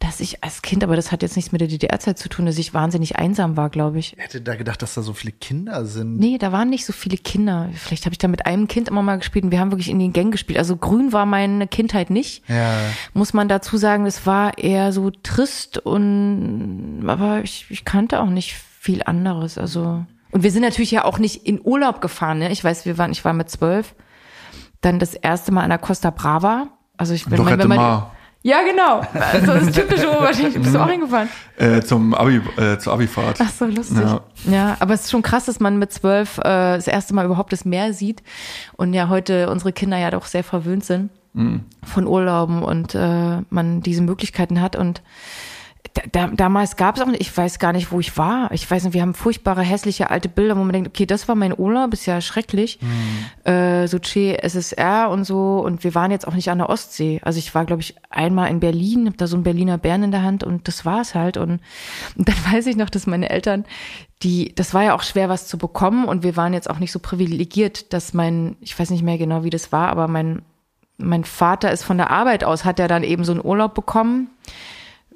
dass 0.01 0.21
ich 0.21 0.45
als 0.45 0.63
Kind, 0.63 0.85
aber 0.85 0.95
das 0.95 1.11
hat 1.11 1.23
jetzt 1.23 1.35
nichts 1.35 1.51
mit 1.51 1.61
der 1.61 1.67
DDR-Zeit 1.67 2.19
zu 2.21 2.29
tun, 2.29 2.47
dass 2.47 2.57
ich 2.57 2.73
wahnsinnig 2.73 3.17
einsam 3.17 3.57
war, 3.57 3.69
glaube 3.69 3.99
ich. 3.99 4.13
Ich 4.17 4.23
hätte 4.23 4.41
da 4.41 4.55
gedacht, 4.55 4.81
dass 4.81 4.95
da 4.95 5.03
so 5.03 5.13
viele 5.13 5.33
Kinder 5.33 5.85
sind. 5.87 6.19
Nee, 6.21 6.39
da 6.39 6.53
waren 6.53 6.71
nicht 6.71 6.85
so 6.87 6.93
viele 6.93 7.17
Kinder. 7.17 7.69
Vielleicht 7.75 8.05
habe 8.05 8.13
ich 8.15 8.19
da 8.19 8.29
mit 8.29 8.47
einem 8.47 8.69
Kind 8.69 8.87
immer 8.89 9.03
mal 9.03 9.17
gespielt 9.19 9.45
und 9.45 9.51
wir 9.51 9.59
haben 9.59 9.73
wirklich 9.73 9.89
in 9.91 9.99
den 9.99 10.13
Gängen 10.13 10.31
gespielt. 10.31 10.57
Also 10.57 10.77
grün 10.77 11.13
war 11.13 11.27
meine 11.27 11.67
Kindheit 11.67 12.11
nicht. 12.11 12.49
Ja. 12.49 12.77
Muss 13.13 13.33
man 13.35 13.49
dazu 13.49 13.77
sagen, 13.77 14.07
es 14.07 14.25
war 14.25 14.57
eher 14.79 14.93
so 14.93 15.11
trist 15.11 15.79
und 15.79 17.05
aber 17.07 17.43
ich, 17.43 17.67
ich 17.69 17.85
kannte 17.85 18.21
auch 18.21 18.31
nicht 18.31 18.55
viel 18.55 19.03
anderes. 19.03 19.59
Also 19.59 20.05
und 20.31 20.43
wir 20.43 20.51
sind 20.51 20.63
natürlich 20.63 20.91
ja 20.91 21.05
auch 21.05 21.19
nicht 21.19 21.47
in 21.47 21.61
Urlaub 21.63 22.01
gefahren. 22.01 22.39
Ne? 22.39 22.53
Ich 22.53 22.63
weiß, 22.63 22.85
wir 22.85 22.99
waren, 22.99 23.11
ich 23.11 23.25
war 23.25 23.33
mit 23.33 23.51
zwölf, 23.51 23.95
dann 24.81 24.99
das 24.99 25.15
erste 25.15 25.53
Mal 25.53 25.63
an 25.63 25.71
der 25.71 25.79
Costa 25.79 26.11
Brava. 26.11 26.69
Also 26.97 27.15
ich 27.15 27.27
Lorette 27.27 27.59
wenn 27.61 27.69
man 27.69 27.79
Mar. 27.79 28.13
Ja, 28.43 28.59
genau. 28.63 29.01
Also 29.33 29.47
das 29.47 29.63
ist 29.65 29.75
typisch 29.75 30.07
oberflächlich. 30.07 30.63
Bist 30.63 30.75
du 30.75 30.79
auch 30.79 30.89
hingefahren? 30.89 31.29
Äh, 31.57 31.81
zum 31.83 32.15
Abi, 32.15 32.41
äh, 32.57 32.79
zur 32.79 32.93
Abifahrt. 32.93 33.39
Ach 33.41 33.51
so, 33.51 33.65
lustig. 33.67 33.99
Ja. 33.99 34.21
ja. 34.49 34.77
aber 34.79 34.95
es 34.95 35.03
ist 35.03 35.11
schon 35.11 35.23
krass, 35.23 35.47
dass 35.47 35.59
man 35.59 35.79
mit 35.79 35.93
zwölf 35.93 36.39
äh, 36.39 36.43
das 36.45 36.87
erste 36.87 37.15
Mal 37.15 37.25
überhaupt 37.27 37.53
das 37.53 37.65
Meer 37.65 37.93
sieht 37.93 38.23
und 38.77 38.95
ja 38.95 39.09
heute 39.09 39.51
unsere 39.51 39.73
Kinder 39.73 39.99
ja 39.99 40.11
doch 40.13 40.27
sehr 40.27 40.45
verwöhnt 40.45 40.85
sind 40.85 41.11
mhm. 41.33 41.65
von 41.83 42.07
Urlauben 42.07 42.63
und 42.63 42.95
äh, 42.95 43.43
man 43.51 43.81
diese 43.83 44.03
Möglichkeiten 44.03 44.61
hat 44.61 44.77
und 44.77 45.03
da, 46.13 46.29
damals 46.29 46.77
gab 46.77 46.97
es 46.97 47.03
auch 47.03 47.07
nicht, 47.07 47.21
ich 47.21 47.37
weiß 47.37 47.59
gar 47.59 47.73
nicht, 47.73 47.93
wo 47.93 48.01
ich 48.01 48.17
war. 48.17 48.51
Ich 48.53 48.71
weiß 48.71 48.85
nicht, 48.85 48.95
wir 48.95 49.03
haben 49.03 49.15
furchtbare, 49.15 49.63
hässliche 49.63 50.11
alte 50.11 50.29
Bilder, 50.29 50.57
wo 50.57 50.63
man 50.63 50.73
denkt, 50.73 50.89
okay, 50.89 51.07
das 51.07 51.29
war 51.29 51.35
mein 51.35 51.59
Urlaub, 51.59 51.93
ist 51.93 52.07
ja 52.07 52.21
schrecklich. 52.21 52.79
Mhm. 52.81 53.51
Äh, 53.51 53.89
so 53.89 53.99
Che 53.99 54.39
SSR 54.43 55.11
und 55.11 55.25
so. 55.25 55.61
Und 55.61 55.85
wir 55.85 55.95
waren 55.95 56.11
jetzt 56.11 56.27
auch 56.27 56.35
nicht 56.35 56.51
an 56.51 56.59
der 56.59 56.69
Ostsee. 56.69 57.21
Also 57.23 57.39
ich 57.39 57.55
war, 57.55 57.65
glaube 57.65 57.83
ich, 57.83 57.97
einmal 58.11 58.51
in 58.51 58.61
Berlin, 58.61 59.07
hab 59.07 59.17
da 59.19 59.27
so 59.27 59.37
einen 59.37 59.45
Berliner 59.45 59.79
Bären 59.79 60.05
in 60.05 60.11
der 60.11 60.23
Hand 60.23 60.45
und 60.45 60.69
das 60.69 60.85
war's 60.85 61.15
halt. 61.15 61.37
Und, 61.37 61.61
und 62.17 62.29
dann 62.29 62.37
weiß 62.53 62.67
ich 62.67 62.77
noch, 62.77 62.91
dass 62.91 63.07
meine 63.07 63.31
Eltern, 63.31 63.65
die, 64.23 64.55
das 64.55 64.75
war 64.75 64.83
ja 64.85 64.95
auch 64.95 65.03
schwer, 65.03 65.29
was 65.29 65.47
zu 65.47 65.59
bekommen. 65.59 66.07
Und 66.07 66.23
wir 66.23 66.37
waren 66.37 66.53
jetzt 66.53 66.71
auch 66.71 66.79
nicht 66.79 66.93
so 66.93 66.99
privilegiert, 66.99 67.93
dass 67.93 68.15
mein, 68.15 68.57
ich 68.61 68.79
weiß 68.79 68.91
nicht 68.91 69.03
mehr 69.03 69.19
genau, 69.19 69.45
wie 69.45 69.51
das 69.51 69.73
war, 69.73 69.89
aber 69.89 70.09
mein, 70.09 70.43
mein 70.99 71.25
Vater 71.25 71.73
ist 71.73 71.85
von 71.85 71.97
der 71.97 72.11
Arbeit 72.11 72.45
aus, 72.45 72.65
hat 72.65 72.79
er 72.79 72.89
dann 72.89 73.05
eben 73.05 73.25
so 73.25 73.33
einen 73.33 73.45
Urlaub 73.45 73.75
bekommen 73.75 74.31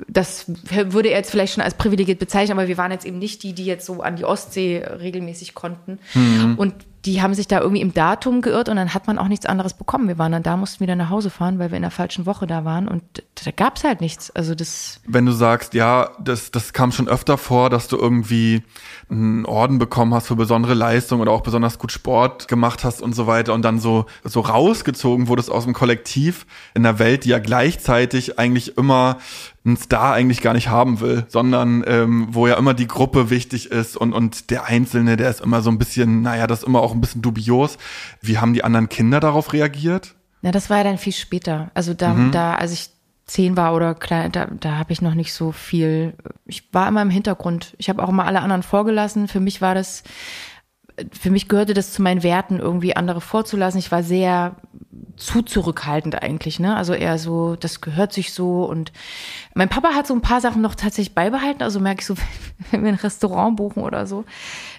das 0.09 0.47
würde 0.49 1.11
er 1.11 1.19
jetzt 1.19 1.31
vielleicht 1.31 1.55
schon 1.55 1.63
als 1.63 1.75
privilegiert 1.75 2.19
bezeichnen, 2.19 2.59
aber 2.59 2.69
wir 2.69 2.79
waren 2.79 2.93
jetzt 2.93 3.05
eben 3.05 3.19
nicht 3.19 3.43
die, 3.43 3.53
die 3.53 3.65
jetzt 3.65 3.87
so 3.87 4.03
an 4.03 4.17
die 4.17 4.25
Ostsee 4.25 4.85
regelmäßig 4.85 5.55
konnten. 5.55 5.99
Mhm. 6.15 6.55
Und 6.57 6.75
die 7.05 7.21
haben 7.21 7.35
sich 7.35 7.49
da 7.49 7.61
irgendwie 7.61 7.81
im 7.81 7.93
Datum 7.93 8.43
geirrt 8.43 8.69
und 8.69 8.77
dann 8.77 8.95
hat 8.95 9.09
man 9.09 9.19
auch 9.19 9.27
nichts 9.27 9.47
anderes 9.47 9.75
bekommen. 9.75 10.07
Wir 10.07 10.19
waren 10.19 10.31
dann 10.31 10.45
da, 10.45 10.57
mussten 10.57 10.81
wieder 10.81 10.95
nach 10.95 11.11
Hause 11.11 11.31
fahren, 11.31 11.59
weil 11.59 11.71
wir 11.71 11.77
in 11.77 11.83
der 11.83 11.91
falschen 11.91 12.27
Woche 12.27 12.47
da 12.47 12.65
waren 12.65 12.87
und 12.87 13.03
da 13.45 13.51
gab's 13.51 13.83
halt 13.83 14.01
nichts. 14.01 14.31
Also 14.31 14.55
das. 14.55 15.01
Wenn 15.05 15.27
du 15.27 15.33
sagst, 15.33 15.75
ja, 15.75 16.11
das, 16.23 16.53
das 16.53 16.73
kam 16.73 16.93
schon 16.93 17.09
öfter 17.09 17.39
vor, 17.39 17.71
dass 17.71 17.89
du 17.89 17.97
irgendwie 17.97 18.63
einen 19.11 19.45
Orden 19.47 19.79
bekommen 19.79 20.15
hast 20.15 20.29
für 20.29 20.37
besondere 20.37 20.75
Leistung 20.75 21.21
oder 21.21 21.33
auch 21.33 21.43
besonders 21.43 21.79
gut 21.79 21.91
Sport 21.91 22.47
gemacht 22.47 22.85
hast 22.85 23.03
und 23.03 23.15
so 23.15 23.27
weiter 23.27 23.53
und 23.53 23.63
dann 23.63 23.81
so, 23.81 24.07
so 24.23 24.41
rausgezogen 24.41 25.27
wurdest 25.27 25.51
aus 25.51 25.65
dem 25.65 25.73
Kollektiv 25.73 26.47
in 26.75 26.85
der 26.85 27.01
Welt, 27.01 27.25
die 27.25 27.31
ja 27.31 27.41
gleichzeitig 27.41 28.39
eigentlich 28.39 28.79
immer 28.79 29.19
einen 29.65 29.77
Star 29.77 30.15
eigentlich 30.15 30.41
gar 30.41 30.55
nicht 30.55 30.69
haben 30.69 31.01
will, 31.01 31.25
sondern 31.29 31.85
ähm, 31.87 32.29
wo 32.31 32.47
ja 32.47 32.55
immer 32.55 32.75
die 32.75 32.89
Gruppe 32.89 33.31
wichtig 33.31 33.71
ist 33.71 33.97
und, 33.97 34.13
und 34.13 34.51
der 34.51 34.65
Einzelne, 34.65 35.17
der 35.17 35.31
ist 35.31 35.41
immer 35.41 35.63
so 35.63 35.71
ein 35.71 35.79
bisschen, 35.79 36.23
naja, 36.23 36.47
das 36.47 36.61
ist 36.61 36.67
immer 36.67 36.81
auch 36.81 36.93
ein 36.93 37.01
bisschen 37.01 37.23
dubios. 37.23 37.79
Wie 38.21 38.39
haben 38.39 38.55
die 38.55 38.65
anderen 38.65 38.89
Kinder 38.89 39.21
darauf 39.21 39.53
reagiert? 39.53 40.15
Na, 40.43 40.51
das 40.51 40.69
war 40.69 40.79
ja 40.79 40.85
dann 40.85 40.99
viel 40.99 41.13
später. 41.13 41.71
Also 41.75 41.95
da, 41.95 42.15
mhm. 42.15 42.33
da, 42.33 42.55
als 42.55 42.73
ich 42.73 42.91
zehn 43.27 43.57
war 43.57 43.75
oder 43.75 43.95
klein, 43.95 44.33
da, 44.33 44.47
da 44.47 44.79
habe 44.79 44.93
ich 44.93 45.01
noch 45.01 45.15
nicht 45.15 45.33
so 45.33 45.53
viel. 45.53 46.15
Ich 46.45 46.69
war 46.73 46.89
immer 46.89 47.03
im 47.03 47.11
Hintergrund. 47.11 47.75
Ich 47.79 47.89
habe 47.89 48.03
auch 48.03 48.09
immer 48.09 48.27
alle 48.27 48.41
anderen 48.41 48.65
vorgelassen. 48.65 49.29
Für 49.29 49.41
mich 49.41 49.61
war 49.63 49.77
das, 49.77 50.03
für 51.13 51.31
mich 51.31 51.49
gehörte 51.49 51.75
das 51.75 51.93
zu 51.93 52.03
meinen 52.03 52.23
Werten, 52.23 52.59
irgendwie 52.59 52.97
andere 52.97 53.21
vorzulassen. 53.21 53.79
Ich 53.79 53.91
war 53.91 54.03
sehr 54.03 54.57
zu 55.17 55.43
zurückhaltend 55.43 56.23
eigentlich, 56.23 56.59
ne? 56.59 56.77
Also 56.77 56.95
eher 56.95 57.19
so, 57.19 57.57
das 57.57 57.81
gehört 57.81 58.13
sich 58.13 58.33
so. 58.33 58.65
Und 58.65 58.93
mein 59.55 59.69
Papa 59.69 59.95
hat 59.95 60.07
so 60.07 60.15
ein 60.15 60.21
paar 60.21 60.41
Sachen 60.41 60.63
noch 60.63 60.75
tatsächlich 60.75 61.15
beibehalten. 61.15 61.63
Also 61.63 61.81
merke 61.81 62.01
ich 62.01 62.07
so, 62.07 62.15
wenn 62.71 62.83
wir 62.83 62.89
ein 62.89 62.97
Restaurant 62.97 63.57
buchen 63.57 63.83
oder 63.83 64.07
so, 64.07 64.25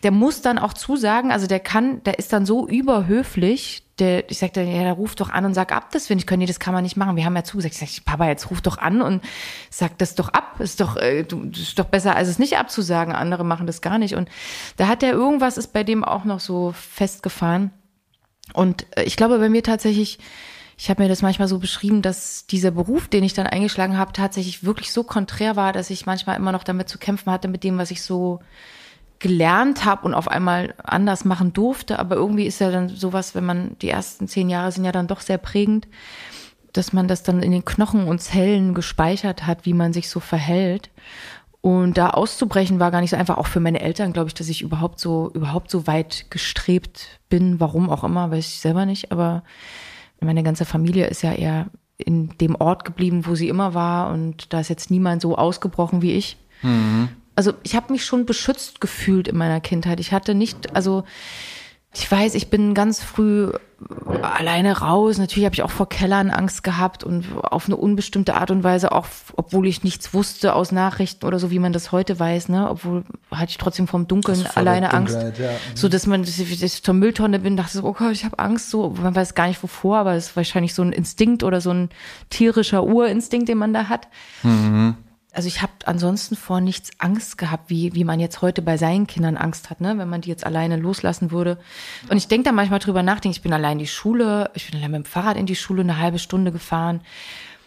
der 0.03 0.11
muss 0.11 0.41
dann 0.41 0.59
auch 0.59 0.73
zusagen, 0.73 1.31
also 1.31 1.47
der 1.47 1.59
kann, 1.59 2.03
der 2.03 2.19
ist 2.19 2.33
dann 2.33 2.45
so 2.45 2.67
überhöflich, 2.67 3.82
der, 3.99 4.29
ich 4.29 4.39
sagte, 4.39 4.61
ja, 4.61 4.83
der 4.83 4.93
ruft 4.93 5.19
doch 5.19 5.29
an 5.29 5.45
und 5.45 5.53
sag 5.53 5.71
ab, 5.71 5.91
das 5.91 6.07
finde 6.07 6.21
ich, 6.21 6.27
können 6.27 6.39
die, 6.39 6.47
das 6.47 6.59
kann 6.59 6.73
man 6.73 6.83
nicht 6.83 6.97
machen. 6.97 7.15
Wir 7.15 7.25
haben 7.25 7.35
ja 7.35 7.43
zugesagt. 7.43 7.75
Ich 7.75 7.79
sag, 7.79 8.05
Papa, 8.05 8.27
jetzt 8.27 8.49
ruf 8.49 8.61
doch 8.61 8.79
an 8.79 9.01
und 9.01 9.23
sag 9.69 9.97
das 9.99 10.15
doch 10.15 10.29
ab. 10.29 10.59
Ist 10.59 10.79
doch, 10.79 10.97
äh, 10.97 11.23
du, 11.23 11.51
ist 11.51 11.77
doch 11.77 11.85
besser, 11.85 12.15
als 12.15 12.27
es 12.27 12.39
nicht 12.39 12.57
abzusagen. 12.57 13.13
Andere 13.13 13.43
machen 13.43 13.67
das 13.67 13.81
gar 13.81 13.99
nicht. 13.99 14.15
Und 14.15 14.29
da 14.77 14.87
hat 14.87 15.03
der 15.03 15.11
irgendwas 15.11 15.57
ist 15.57 15.73
bei 15.73 15.83
dem 15.83 16.03
auch 16.03 16.25
noch 16.25 16.39
so 16.39 16.71
festgefahren. 16.71 17.71
Und 18.53 18.87
äh, 18.97 19.03
ich 19.03 19.15
glaube 19.15 19.37
bei 19.37 19.49
mir 19.49 19.61
tatsächlich, 19.61 20.17
ich 20.75 20.89
habe 20.89 21.03
mir 21.03 21.09
das 21.09 21.21
manchmal 21.21 21.47
so 21.47 21.59
beschrieben, 21.59 22.01
dass 22.01 22.47
dieser 22.47 22.71
Beruf, 22.71 23.07
den 23.07 23.23
ich 23.23 23.33
dann 23.33 23.45
eingeschlagen 23.45 23.97
habe, 23.97 24.11
tatsächlich 24.11 24.63
wirklich 24.63 24.91
so 24.91 25.03
konträr 25.03 25.55
war, 25.55 25.71
dass 25.71 25.91
ich 25.91 26.07
manchmal 26.07 26.37
immer 26.37 26.51
noch 26.51 26.63
damit 26.63 26.89
zu 26.89 26.97
kämpfen 26.97 27.31
hatte, 27.31 27.47
mit 27.47 27.63
dem, 27.63 27.77
was 27.77 27.91
ich 27.91 28.01
so 28.01 28.39
gelernt 29.23 29.85
habe 29.85 30.05
und 30.05 30.13
auf 30.13 30.27
einmal 30.27 30.75
anders 30.83 31.23
machen 31.23 31.53
durfte. 31.53 31.97
Aber 31.97 32.15
irgendwie 32.15 32.45
ist 32.45 32.59
ja 32.59 32.69
dann 32.69 32.89
sowas, 32.89 33.33
wenn 33.33 33.45
man 33.45 33.77
die 33.81 33.89
ersten 33.89 34.27
zehn 34.27 34.49
Jahre 34.49 34.73
sind 34.73 34.83
ja 34.83 34.91
dann 34.91 35.07
doch 35.07 35.21
sehr 35.21 35.37
prägend, 35.37 35.87
dass 36.73 36.91
man 36.91 37.07
das 37.07 37.23
dann 37.23 37.41
in 37.41 37.53
den 37.53 37.63
Knochen 37.63 38.05
und 38.07 38.19
Zellen 38.19 38.73
gespeichert 38.73 39.47
hat, 39.47 39.65
wie 39.65 39.73
man 39.73 39.93
sich 39.93 40.09
so 40.09 40.19
verhält. 40.19 40.89
Und 41.61 41.97
da 41.97 42.09
auszubrechen 42.09 42.81
war 42.81 42.91
gar 42.91 42.99
nicht 42.99 43.11
so 43.11 43.15
einfach, 43.15 43.37
auch 43.37 43.47
für 43.47 43.61
meine 43.61 43.79
Eltern, 43.79 44.11
glaube 44.11 44.27
ich, 44.27 44.33
dass 44.33 44.49
ich 44.49 44.61
überhaupt 44.61 44.99
so, 44.99 45.31
überhaupt 45.33 45.71
so 45.71 45.87
weit 45.87 46.25
gestrebt 46.29 47.21
bin, 47.29 47.61
warum 47.61 47.89
auch 47.89 48.03
immer, 48.03 48.29
weiß 48.29 48.45
ich 48.45 48.59
selber 48.59 48.85
nicht, 48.85 49.13
aber 49.13 49.43
meine 50.19 50.43
ganze 50.43 50.65
Familie 50.65 51.07
ist 51.07 51.21
ja 51.21 51.31
eher 51.31 51.67
in 51.95 52.37
dem 52.39 52.55
Ort 52.55 52.83
geblieben, 52.83 53.25
wo 53.25 53.35
sie 53.35 53.47
immer 53.47 53.73
war 53.73 54.11
und 54.11 54.51
da 54.51 54.59
ist 54.59 54.69
jetzt 54.69 54.91
niemand 54.91 55.21
so 55.21 55.37
ausgebrochen 55.37 56.01
wie 56.01 56.11
ich. 56.11 56.37
Mhm. 56.61 57.07
Also 57.35 57.53
ich 57.63 57.75
habe 57.75 57.91
mich 57.91 58.05
schon 58.05 58.25
beschützt 58.25 58.81
gefühlt 58.81 59.27
in 59.27 59.37
meiner 59.37 59.59
Kindheit. 59.59 59.99
Ich 59.99 60.11
hatte 60.11 60.35
nicht, 60.35 60.75
also 60.75 61.03
ich 61.95 62.09
weiß, 62.11 62.33
ich 62.33 62.49
bin 62.49 62.73
ganz 62.73 63.03
früh 63.03 63.51
alleine 64.21 64.79
raus. 64.79 65.19
Natürlich 65.19 65.45
habe 65.45 65.53
ich 65.53 65.61
auch 65.61 65.69
vor 65.69 65.87
Kellern 65.87 66.31
Angst 66.31 66.63
gehabt 66.63 67.03
und 67.03 67.25
auf 67.43 67.67
eine 67.67 67.75
unbestimmte 67.75 68.33
Art 68.33 68.49
und 68.49 68.63
Weise, 68.63 68.91
auch 68.91 69.05
obwohl 69.35 69.67
ich 69.67 69.83
nichts 69.83 70.13
wusste 70.13 70.55
aus 70.55 70.71
Nachrichten 70.71 71.25
oder 71.25 71.37
so, 71.37 71.51
wie 71.51 71.59
man 71.59 71.71
das 71.71 71.91
heute 71.91 72.19
weiß, 72.19 72.49
ne? 72.49 72.67
Obwohl 72.69 73.03
hatte 73.29 73.51
ich 73.51 73.57
trotzdem 73.57 73.87
vom 73.87 74.07
Dunkeln 74.07 74.47
alleine 74.55 74.91
Angst. 74.93 75.17
Ja. 75.37 75.49
So 75.75 75.87
dass 75.87 76.07
man, 76.07 76.23
dass 76.23 76.39
ich 76.39 76.83
zur 76.83 76.93
Mülltonne 76.95 77.39
bin, 77.39 77.57
dachte 77.57 77.77
so, 77.77 77.83
oh 77.83 77.93
Gott, 77.93 78.11
ich 78.11 78.25
habe 78.25 78.39
Angst, 78.39 78.71
so, 78.71 78.95
man 79.01 79.15
weiß 79.15 79.35
gar 79.35 79.47
nicht 79.47 79.61
wovor, 79.61 79.97
aber 79.97 80.15
es 80.15 80.29
ist 80.29 80.35
wahrscheinlich 80.35 80.73
so 80.73 80.81
ein 80.81 80.93
Instinkt 80.93 81.43
oder 81.43 81.61
so 81.61 81.71
ein 81.71 81.89
tierischer 82.31 82.83
Urinstinkt, 82.83 83.49
den 83.49 83.59
man 83.59 83.73
da 83.73 83.89
hat. 83.89 84.07
Mhm 84.41 84.95
also 85.33 85.47
ich 85.47 85.63
habe 85.63 85.73
ansonsten 85.85 86.35
vor 86.35 86.61
nichts 86.61 86.91
Angst 86.99 87.39
gehabt, 87.39 87.69
wie, 87.69 87.93
wie 87.95 88.03
man 88.03 88.19
jetzt 88.19 88.41
heute 88.43 88.61
bei 88.61 88.77
seinen 88.77 89.07
Kindern 89.07 89.35
Angst 89.35 89.71
hat, 89.71 89.81
ne? 89.81 89.97
wenn 89.97 90.07
man 90.07 90.21
die 90.21 90.29
jetzt 90.29 90.45
alleine 90.45 90.77
loslassen 90.77 91.31
würde. 91.31 91.57
Und 92.09 92.17
ich 92.17 92.27
denke 92.27 92.47
da 92.47 92.51
manchmal 92.51 92.79
drüber 92.79 93.01
nachdenken, 93.01 93.35
ich 93.35 93.41
bin 93.41 93.51
allein 93.51 93.73
in 93.73 93.79
die 93.79 93.87
Schule, 93.87 94.51
ich 94.53 94.69
bin 94.69 94.79
allein 94.79 94.91
mit 94.91 95.05
dem 95.05 95.05
Fahrrad 95.05 95.35
in 95.35 95.47
die 95.47 95.55
Schule 95.55 95.81
eine 95.81 95.97
halbe 95.97 96.19
Stunde 96.19 96.51
gefahren 96.51 97.01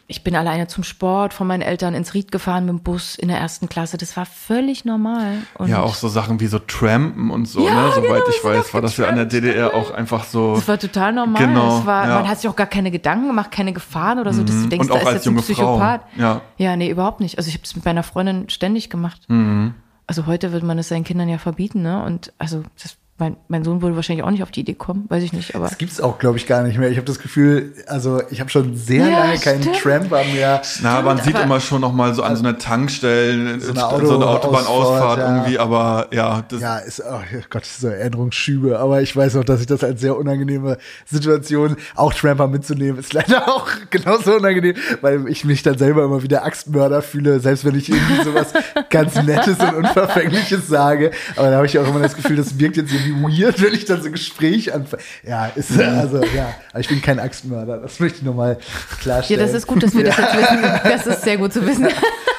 ich 0.09 0.23
bin 0.23 0.37
alleine 0.37 0.69
zum 0.69 0.85
Sport 0.85 1.35
von 1.35 1.49
meinen 1.49 1.63
Eltern 1.63 1.95
ins 1.95 2.15
Ried 2.15 2.31
gefahren 2.31 2.65
mit 2.65 2.75
dem 2.75 2.83
Bus 2.83 3.17
in 3.17 3.27
der 3.27 3.39
ersten 3.39 3.69
Klasse. 3.69 3.97
Das 3.97 4.17
war 4.17 4.25
völlig 4.25 4.85
normal. 4.85 5.39
Und 5.55 5.69
ja, 5.69 5.83
auch 5.83 5.97
so 5.97 6.09
Sachen 6.09 6.39
wie 6.39 6.47
so 6.47 6.61
Trampen 6.61 7.31
und 7.31 7.47
so, 7.47 7.67
ja, 7.67 7.75
ne? 7.75 7.93
Soweit 7.93 8.25
genau, 8.25 8.29
ich 8.29 8.45
weiß, 8.45 8.75
war 8.75 8.83
das 8.83 8.97
ja 8.97 9.09
an 9.09 9.17
der 9.17 9.25
DDR 9.25 9.75
auch 9.75 9.91
einfach 9.91 10.25
so. 10.25 10.55
Das 10.55 10.69
war 10.69 10.79
total 10.79 11.13
normal. 11.13 11.45
Genau, 11.45 11.85
war, 11.85 12.07
ja. 12.07 12.15
Man 12.15 12.29
hat 12.29 12.39
sich 12.39 12.49
auch 12.49 12.55
gar 12.55 12.69
keine 12.69 12.93
Gedanken 12.93 13.27
gemacht, 13.27 13.51
keine 13.51 13.73
Gefahren 13.73 14.21
oder 14.21 14.33
so, 14.33 14.45
dass 14.45 14.55
du 14.55 14.63
mhm. 14.63 14.71
denkst, 14.71 14.89
und 14.89 14.93
auch 14.93 15.03
da 15.03 15.11
ist 15.11 15.15
jetzt 15.17 15.27
ein 15.27 15.37
Psychopath. 15.37 16.03
Frau. 16.15 16.23
Ja. 16.23 16.41
ja, 16.57 16.77
nee, 16.77 16.89
überhaupt 16.89 17.21
nicht. 17.21 17.39
Also 17.39 17.49
ich 17.49 17.55
habe 17.55 17.65
es 17.65 17.75
mit 17.75 17.85
meiner 17.85 18.05
Freundin 18.05 18.49
ständig 18.49 18.91
gemacht. 18.91 19.23
Mhm. 19.27 19.75
Also 20.07 20.27
heute 20.27 20.53
würde 20.53 20.67
man 20.67 20.79
es 20.79 20.89
seinen 20.89 21.03
Kindern 21.03 21.29
ja 21.29 21.39
verbieten, 21.39 21.83
ne? 21.83 22.05
Und 22.05 22.33
also 22.39 22.63
das 22.81 22.97
mein, 23.19 23.37
mein 23.49 23.65
Sohn 23.65 23.81
würde 23.81 23.97
wahrscheinlich 23.97 24.25
auch 24.25 24.31
nicht 24.31 24.43
auf 24.43 24.51
die 24.51 24.61
Idee 24.61 24.75
kommen, 24.75 25.07
weiß 25.09 25.23
ich 25.23 25.33
nicht. 25.33 25.55
Aber 25.55 25.69
das 25.69 25.79
gibt's 25.79 26.03
auch, 26.03 26.19
glaube 26.19 26.37
ich, 26.37 26.47
gar 26.47 26.63
nicht 26.63 26.79
mehr. 26.79 26.91
Ich 26.91 26.99
habe 26.99 27.07
das 27.07 27.19
Gefühl, 27.19 27.73
also 27.87 28.21
ich 28.31 28.41
habe 28.41 28.51
schon 28.51 28.77
sehr 28.77 29.09
ja, 29.09 29.21
lange 29.21 29.39
keinen 29.39 29.73
Tramper 29.73 30.23
mehr. 30.25 30.61
Na, 30.83 31.01
man 31.01 31.19
sieht 31.23 31.39
immer 31.39 31.61
schon 31.61 31.81
noch 31.81 31.95
mal 31.95 32.15
so 32.15 32.23
an 32.23 32.37
so 32.37 32.43
einer 32.43 32.59
Tankstelle, 32.59 33.59
so 33.61 33.71
eine, 33.73 33.87
Auto, 33.87 34.07
so 34.07 34.17
eine 34.17 34.27
Autobahnausfahrt 34.27 35.19
ja. 35.19 35.35
irgendwie, 35.35 35.59
aber 35.59 36.09
ja. 36.13 36.45
Das 36.47 36.61
ja, 36.61 36.77
ist, 36.79 37.01
oh 37.01 37.21
Gott, 37.49 37.65
so 37.65 37.89
Erinnerungsschübe. 37.89 38.79
Aber 38.79 39.01
ich 39.01 39.17
weiß 39.17 39.37
auch, 39.37 39.45
dass 39.45 39.61
ich 39.61 39.67
das 39.67 39.83
als 39.83 40.03
sehr 40.03 40.17
unangenehme 40.17 40.77
Situation, 41.07 41.77
auch 41.95 42.13
Tramper 42.13 42.49
mitzunehmen, 42.49 42.99
ist 42.99 43.15
leider 43.15 43.49
auch 43.55 43.67
genauso 43.89 44.37
unangenehm, 44.37 44.75
weil 45.01 45.27
ich 45.29 45.47
mich 45.47 45.63
dann 45.63 45.79
selber 45.79 46.05
immer 46.05 46.23
wieder 46.23 46.45
Axtmörder 46.45 47.01
fühle, 47.01 47.41
selbst 47.41 47.65
wenn 47.65 47.77
ich 47.77 47.89
irgendwie 47.89 48.25
sowas 48.25 48.53
ganz 48.91 49.15
Nettes 49.23 49.59
und 49.59 49.75
Unverfängliches 49.75 50.69
sage. 50.69 51.13
Aber 51.37 51.49
da 51.49 51.57
habe 51.57 51.67
ich 51.67 51.79
auch 51.79 51.89
immer 51.89 52.01
das 52.01 52.15
Gefühl, 52.15 52.37
das 52.37 52.59
wirkt 52.59 52.77
jetzt 52.77 52.93
irgendwie 53.07 53.43
weird, 53.43 53.63
wenn 53.63 53.75
ich 53.75 53.85
dann 53.85 54.01
so 54.01 54.07
ein 54.07 54.13
Gespräch 54.13 54.73
anfange. 54.75 55.03
Ja, 55.27 55.47
ist, 55.47 55.79
also, 55.79 56.23
ja. 56.25 56.55
Aber 56.71 56.81
ich 56.81 56.89
bin 56.89 57.01
kein 57.03 57.19
Axtmörder. 57.19 57.79
Das 57.79 58.01
möchte 58.01 58.19
ich 58.19 58.25
nochmal 58.25 58.59
klarstellen. 59.01 59.41
Ja, 59.41 59.47
das 59.47 59.55
ist 59.55 59.67
gut, 59.67 59.83
dass 59.83 59.95
wir 59.95 60.05
das 60.05 60.17
jetzt 60.17 60.37
wissen. 60.37 60.63
Das 60.85 61.07
ist 61.07 61.23
sehr 61.23 61.37
gut 61.39 61.53
zu 61.53 61.67
wissen. 61.67 61.89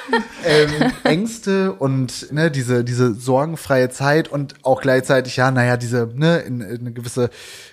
ähm, 0.45 0.91
Ängste 1.03 1.73
und 1.73 2.31
ne, 2.31 2.51
diese, 2.51 2.83
diese 2.83 3.13
sorgenfreie 3.13 3.89
Zeit 3.89 4.27
und 4.27 4.55
auch 4.63 4.81
gleichzeitig, 4.81 5.35
ja, 5.35 5.51
naja, 5.51 5.77
diese, 5.77 6.09
ne, 6.15 6.39
in, 6.39 6.61
in 6.61 6.79
eine 6.81 6.91
gewisse 6.91 7.29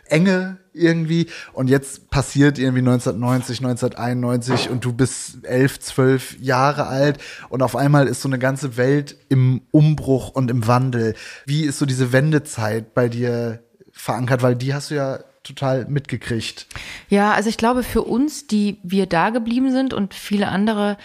Enge 0.06 0.58
irgendwie. 0.74 1.28
Und 1.52 1.70
jetzt 1.70 2.10
passiert 2.10 2.58
irgendwie 2.58 2.80
1990, 2.80 3.58
1991 3.58 4.70
und 4.70 4.84
du 4.84 4.92
bist 4.92 5.44
elf, 5.44 5.80
zwölf 5.80 6.38
Jahre 6.40 6.86
alt 6.86 7.18
und 7.48 7.62
auf 7.62 7.76
einmal 7.76 8.06
ist 8.08 8.22
so 8.22 8.28
eine 8.28 8.38
ganze 8.38 8.76
Welt 8.76 9.16
im 9.28 9.62
Umbruch 9.70 10.30
und 10.30 10.50
im 10.50 10.66
Wandel. 10.66 11.14
Wie 11.46 11.64
ist 11.64 11.78
so 11.78 11.86
diese 11.86 12.12
Wendezeit 12.12 12.94
bei 12.94 13.08
dir 13.08 13.62
verankert? 13.92 14.42
Weil 14.42 14.56
die 14.56 14.74
hast 14.74 14.90
du 14.90 14.96
ja 14.96 15.20
total 15.44 15.84
mitgekriegt. 15.84 16.66
Ja, 17.08 17.32
also 17.32 17.48
ich 17.48 17.58
glaube 17.58 17.82
für 17.82 18.02
uns, 18.02 18.46
die 18.46 18.78
wir 18.82 19.06
da 19.06 19.30
geblieben 19.30 19.70
sind 19.70 19.92
und 19.92 20.14
viele 20.14 20.48
andere, 20.48 20.96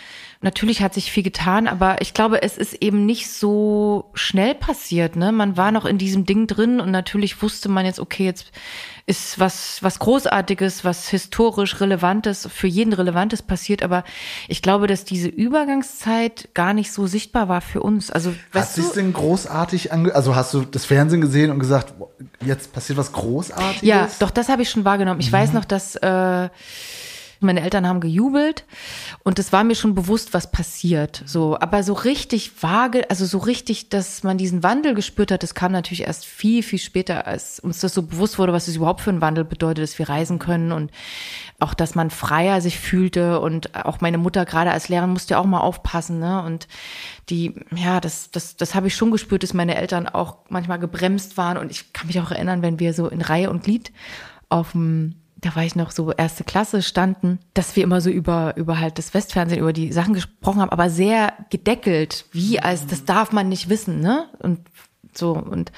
natürlich 0.42 0.82
hat 0.82 0.94
sich 0.94 1.12
viel 1.12 1.24
getan, 1.24 1.68
aber 1.68 2.02
ich 2.02 2.14
glaube, 2.14 2.42
es 2.42 2.58
ist 2.58 2.76
eben 2.76 3.06
nicht 3.06 3.30
so 3.30 4.10
schnell 4.14 4.56
passiert. 4.56 5.18
Ne? 5.18 5.32
Man 5.32 5.58
war 5.58 5.72
noch 5.72 5.86
in 5.86 5.98
diesem 5.98 6.26
Ding 6.26 6.48
drin 6.48 6.80
und 6.80 6.90
natürlich 6.90 7.42
wusste 7.42 7.70
man 7.70 7.86
jetzt, 7.86 8.00
okay, 8.00 8.26
jetzt 8.26 8.52
ist 9.10 9.40
was, 9.40 9.82
was 9.82 9.98
Großartiges, 9.98 10.86
was 10.86 11.10
historisch 11.10 11.82
Relevantes, 11.82 12.48
für 12.54 12.68
jeden 12.68 12.94
Relevantes 12.94 13.42
passiert. 13.42 13.82
Aber 13.82 14.04
ich 14.48 14.62
glaube, 14.62 14.86
dass 14.86 15.04
diese 15.04 15.28
Übergangszeit 15.28 16.50
gar 16.54 16.76
nicht 16.76 16.92
so 16.92 17.08
sichtbar 17.08 17.50
war 17.50 17.62
für 17.62 17.82
uns. 17.82 18.12
Also, 18.12 18.36
Hat 18.54 18.70
sich 18.70 18.88
denn 18.90 19.12
großartig 19.12 19.92
ange, 19.92 20.14
also 20.14 20.36
hast 20.36 20.54
du 20.54 20.62
das 20.62 20.86
Fernsehen 20.86 21.22
gesehen 21.22 21.50
und 21.50 21.58
gesagt, 21.58 21.96
jetzt 22.46 22.72
passiert 22.72 23.00
was 23.00 23.12
Großartiges? 23.12 23.82
Ja, 23.82 24.08
doch, 24.20 24.30
das 24.30 24.48
habe 24.48 24.62
ich 24.62 24.70
schon 24.70 24.86
wahrgenommen. 24.86 25.22
Ich 25.22 25.32
mhm. 25.32 25.38
weiß 25.38 25.54
noch, 25.54 25.66
dass, 25.66 25.96
äh, 25.96 26.50
meine 27.40 27.62
Eltern 27.62 27.88
haben 27.88 28.02
gejubelt 28.02 28.66
und 29.24 29.40
es 29.40 29.54
war 29.54 29.64
mir 29.64 29.76
schon 29.76 29.96
bewusst, 29.96 30.34
was 30.34 30.52
passiert. 30.52 31.24
So, 31.26 31.58
aber 31.60 31.84
so 31.84 31.94
richtig 31.94 32.52
vage, 32.62 33.10
also 33.10 33.26
so 33.26 33.38
richtig, 33.38 33.90
dass 33.90 34.24
man 34.24 34.38
diesen 34.38 34.64
Wandel 34.64 34.94
gespürt 34.94 35.32
hat, 35.32 35.44
das 35.44 35.56
kam 35.56 35.72
natürlich 35.72 36.04
erst 36.04 36.26
viel, 36.26 36.64
viel 36.64 36.80
später, 36.80 37.28
als 37.28 37.60
uns 37.60 37.80
das 37.80 37.94
so 37.94 38.04
bewusst 38.04 38.40
wurde, 38.40 38.54
was 38.54 38.68
es 38.68 38.76
überhaupt 38.76 39.02
für 39.02 39.10
ein 39.10 39.22
Wandel 39.22 39.46
bedeutet, 39.46 39.84
dass 39.84 40.00
wir 40.00 40.10
reisen 40.10 40.40
können 40.40 40.72
und 40.72 40.92
auch, 41.60 41.74
dass 41.74 41.96
man 41.96 42.10
freier 42.10 42.62
sich 42.62 42.80
fühlte 42.80 43.40
und 43.40 43.76
auch 43.76 44.02
meine 44.02 44.18
Mutter 44.18 44.46
gerade 44.46 44.72
als 44.72 44.90
Lehrerin 44.90 45.12
musste 45.12 45.34
ja 45.36 45.40
auch 45.40 45.46
mal 45.46 45.60
aufpassen, 45.60 46.20
ne? 46.20 46.44
Und 46.44 46.68
die, 47.30 47.56
ja, 47.76 48.00
das, 48.00 48.32
das, 48.32 48.58
das 48.58 48.76
habe 48.76 48.88
ich 48.88 48.96
schon 48.96 49.12
gespürt, 49.12 49.44
dass 49.44 49.54
meine 49.54 49.76
Eltern 49.76 50.08
auch 50.08 50.38
manchmal 50.50 50.80
gebremst 50.80 51.38
waren 51.38 51.58
und 51.58 51.72
ich 51.72 51.94
kann 51.94 52.08
mich 52.08 52.20
auch 52.20 52.32
erinnern, 52.32 52.62
wenn 52.62 52.80
wir 52.80 52.94
so 52.94 53.08
in 53.08 53.22
Reihe 53.22 53.50
und 53.50 53.64
Glied 53.64 53.92
auf 54.50 54.72
dem 54.72 55.16
da 55.42 55.56
war 55.56 55.64
ich 55.64 55.76
noch 55.76 55.92
so 55.92 56.12
erste 56.12 56.44
Klasse 56.44 56.82
standen, 56.82 57.40
dass 57.54 57.76
wir 57.76 57.84
immer 57.84 58.02
so 58.02 58.10
über, 58.10 58.58
über 58.58 58.80
halt 58.80 58.98
das 58.98 59.14
Westfernsehen, 59.14 59.62
über 59.62 59.74
die 59.74 59.92
Sachen 59.92 60.14
gesprochen 60.14 60.62
haben, 60.62 60.72
aber 60.72 60.90
sehr 60.90 61.34
gedeckelt, 61.50 62.26
wie 62.32 62.60
als, 62.60 62.88
das 62.88 63.06
darf 63.06 63.32
man 63.32 63.50
nicht 63.50 63.70
wissen, 63.70 64.02
ne? 64.02 64.28
Und 64.40 64.60
so, 65.14 65.32
und 65.34 65.72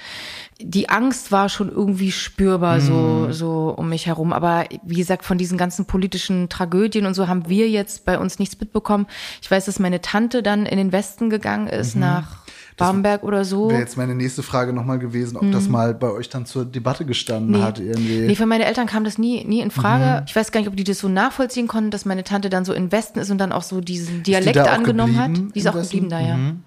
die 0.59 0.89
Angst 0.89 1.31
war 1.31 1.49
schon 1.49 1.69
irgendwie 1.69 2.11
spürbar 2.11 2.81
so, 2.81 2.93
mhm. 2.93 3.33
so 3.33 3.73
um 3.75 3.89
mich 3.89 4.05
herum. 4.05 4.33
Aber 4.33 4.65
wie 4.83 4.95
gesagt, 4.95 5.23
von 5.25 5.37
diesen 5.37 5.57
ganzen 5.57 5.85
politischen 5.85 6.49
Tragödien 6.49 7.05
und 7.05 7.13
so 7.13 7.27
haben 7.27 7.47
wir 7.47 7.69
jetzt 7.69 8.05
bei 8.05 8.19
uns 8.19 8.39
nichts 8.39 8.59
mitbekommen. 8.59 9.07
Ich 9.41 9.49
weiß, 9.49 9.65
dass 9.65 9.79
meine 9.79 10.01
Tante 10.01 10.43
dann 10.43 10.65
in 10.65 10.77
den 10.77 10.91
Westen 10.91 11.29
gegangen 11.29 11.67
ist, 11.67 11.95
mhm. 11.95 12.01
nach 12.01 12.40
Bamberg 12.87 13.23
oder 13.23 13.45
so. 13.45 13.69
Wäre 13.69 13.79
jetzt 13.79 13.97
meine 13.97 14.15
nächste 14.15 14.43
Frage 14.43 14.73
nochmal 14.73 14.99
gewesen, 14.99 15.37
ob 15.37 15.43
mhm. 15.43 15.51
das 15.51 15.69
mal 15.69 15.93
bei 15.93 16.09
euch 16.09 16.29
dann 16.29 16.45
zur 16.45 16.65
Debatte 16.65 17.05
gestanden 17.05 17.51
nee. 17.51 17.61
hat 17.61 17.79
irgendwie. 17.79 18.19
Nee, 18.27 18.35
für 18.35 18.45
meine 18.45 18.65
Eltern 18.65 18.87
kam 18.87 19.03
das 19.03 19.17
nie, 19.17 19.43
nie 19.45 19.61
in 19.61 19.71
Frage. 19.71 20.21
Mhm. 20.21 20.25
Ich 20.27 20.35
weiß 20.35 20.51
gar 20.51 20.59
nicht, 20.59 20.69
ob 20.69 20.75
die 20.75 20.83
das 20.83 20.99
so 20.99 21.09
nachvollziehen 21.09 21.67
konnten, 21.67 21.91
dass 21.91 22.05
meine 22.05 22.23
Tante 22.23 22.49
dann 22.49 22.65
so 22.65 22.73
im 22.73 22.91
Westen 22.91 23.19
ist 23.19 23.31
und 23.31 23.37
dann 23.37 23.51
auch 23.51 23.63
so 23.63 23.81
diesen 23.81 24.23
Dialekt 24.23 24.55
die 24.55 24.59
angenommen 24.61 25.17
hat. 25.17 25.31
Die 25.55 25.59
ist 25.59 25.67
auch 25.67 25.73
geblieben 25.73 26.09
da, 26.09 26.19
ja. 26.19 26.37
Mhm. 26.37 26.63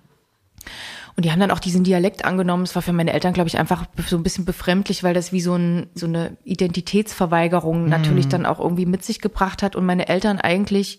Und 1.16 1.24
die 1.24 1.30
haben 1.30 1.38
dann 1.38 1.52
auch 1.52 1.60
diesen 1.60 1.84
Dialekt 1.84 2.24
angenommen. 2.24 2.64
Es 2.64 2.74
war 2.74 2.82
für 2.82 2.92
meine 2.92 3.12
Eltern, 3.12 3.34
glaube 3.34 3.48
ich, 3.48 3.58
einfach 3.58 3.84
so 4.06 4.16
ein 4.16 4.24
bisschen 4.24 4.44
befremdlich, 4.44 5.04
weil 5.04 5.14
das 5.14 5.32
wie 5.32 5.40
so, 5.40 5.54
ein, 5.54 5.86
so 5.94 6.06
eine 6.06 6.36
Identitätsverweigerung 6.44 7.84
mhm. 7.84 7.88
natürlich 7.88 8.28
dann 8.28 8.46
auch 8.46 8.58
irgendwie 8.58 8.86
mit 8.86 9.04
sich 9.04 9.20
gebracht 9.20 9.62
hat. 9.62 9.76
Und 9.76 9.86
meine 9.86 10.08
Eltern 10.08 10.40
eigentlich, 10.40 10.98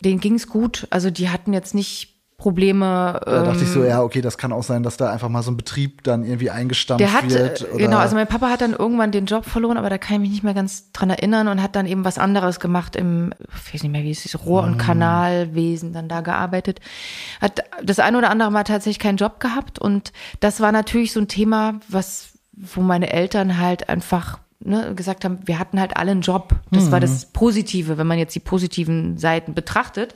denen 0.00 0.20
ging's 0.20 0.46
gut. 0.48 0.86
Also 0.90 1.10
die 1.10 1.30
hatten 1.30 1.54
jetzt 1.54 1.74
nicht 1.74 2.15
Probleme. 2.38 3.20
Da 3.24 3.44
dachte 3.44 3.64
ich 3.64 3.70
so, 3.70 3.82
ähm, 3.82 3.88
ja, 3.88 4.02
okay, 4.02 4.20
das 4.20 4.36
kann 4.36 4.52
auch 4.52 4.62
sein, 4.62 4.82
dass 4.82 4.98
da 4.98 5.10
einfach 5.10 5.30
mal 5.30 5.42
so 5.42 5.50
ein 5.50 5.56
Betrieb 5.56 6.04
dann 6.04 6.22
irgendwie 6.22 6.50
eingestampft 6.50 7.00
der 7.00 7.12
hat, 7.12 7.30
wird. 7.30 7.62
Oder? 7.62 7.78
Genau, 7.78 7.96
also 7.96 8.14
mein 8.14 8.26
Papa 8.26 8.50
hat 8.50 8.60
dann 8.60 8.74
irgendwann 8.74 9.10
den 9.10 9.24
Job 9.24 9.46
verloren, 9.46 9.78
aber 9.78 9.88
da 9.88 9.96
kann 9.96 10.16
ich 10.16 10.20
mich 10.20 10.30
nicht 10.30 10.44
mehr 10.44 10.52
ganz 10.52 10.92
dran 10.92 11.08
erinnern 11.08 11.48
und 11.48 11.62
hat 11.62 11.76
dann 11.76 11.86
eben 11.86 12.04
was 12.04 12.18
anderes 12.18 12.60
gemacht 12.60 12.94
im, 12.94 13.32
ich 13.66 13.74
weiß 13.74 13.82
nicht 13.82 13.92
mehr, 13.92 14.02
wie 14.02 14.10
es 14.10 14.24
ist, 14.26 14.44
Rohr- 14.44 14.64
und 14.64 14.74
mhm. 14.74 14.78
Kanalwesen 14.78 15.94
dann 15.94 16.08
da 16.08 16.20
gearbeitet. 16.20 16.80
Hat 17.40 17.64
das 17.82 17.98
eine 18.00 18.18
oder 18.18 18.28
andere 18.28 18.50
Mal 18.50 18.64
tatsächlich 18.64 18.98
keinen 18.98 19.16
Job 19.16 19.40
gehabt 19.40 19.78
und 19.78 20.12
das 20.40 20.60
war 20.60 20.72
natürlich 20.72 21.12
so 21.12 21.20
ein 21.20 21.28
Thema, 21.28 21.80
was, 21.88 22.32
wo 22.52 22.82
meine 22.82 23.12
Eltern 23.12 23.58
halt 23.58 23.88
einfach 23.88 24.38
ne, 24.60 24.94
gesagt 24.94 25.24
haben, 25.24 25.38
wir 25.46 25.58
hatten 25.58 25.80
halt 25.80 25.96
alle 25.96 26.10
einen 26.10 26.20
Job. 26.20 26.54
Das 26.70 26.84
mhm. 26.84 26.90
war 26.92 27.00
das 27.00 27.26
Positive, 27.26 27.96
wenn 27.98 28.06
man 28.06 28.18
jetzt 28.18 28.34
die 28.34 28.40
positiven 28.40 29.16
Seiten 29.16 29.54
betrachtet. 29.54 30.14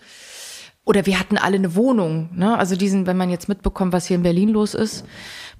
Oder 0.84 1.06
wir 1.06 1.20
hatten 1.20 1.36
alle 1.36 1.56
eine 1.56 1.74
Wohnung. 1.74 2.30
Ne? 2.34 2.56
Also 2.56 2.74
diesen, 2.74 3.06
wenn 3.06 3.16
man 3.16 3.30
jetzt 3.30 3.48
mitbekommt, 3.48 3.92
was 3.92 4.06
hier 4.06 4.16
in 4.16 4.22
Berlin 4.22 4.48
los 4.48 4.74
ist, 4.74 5.04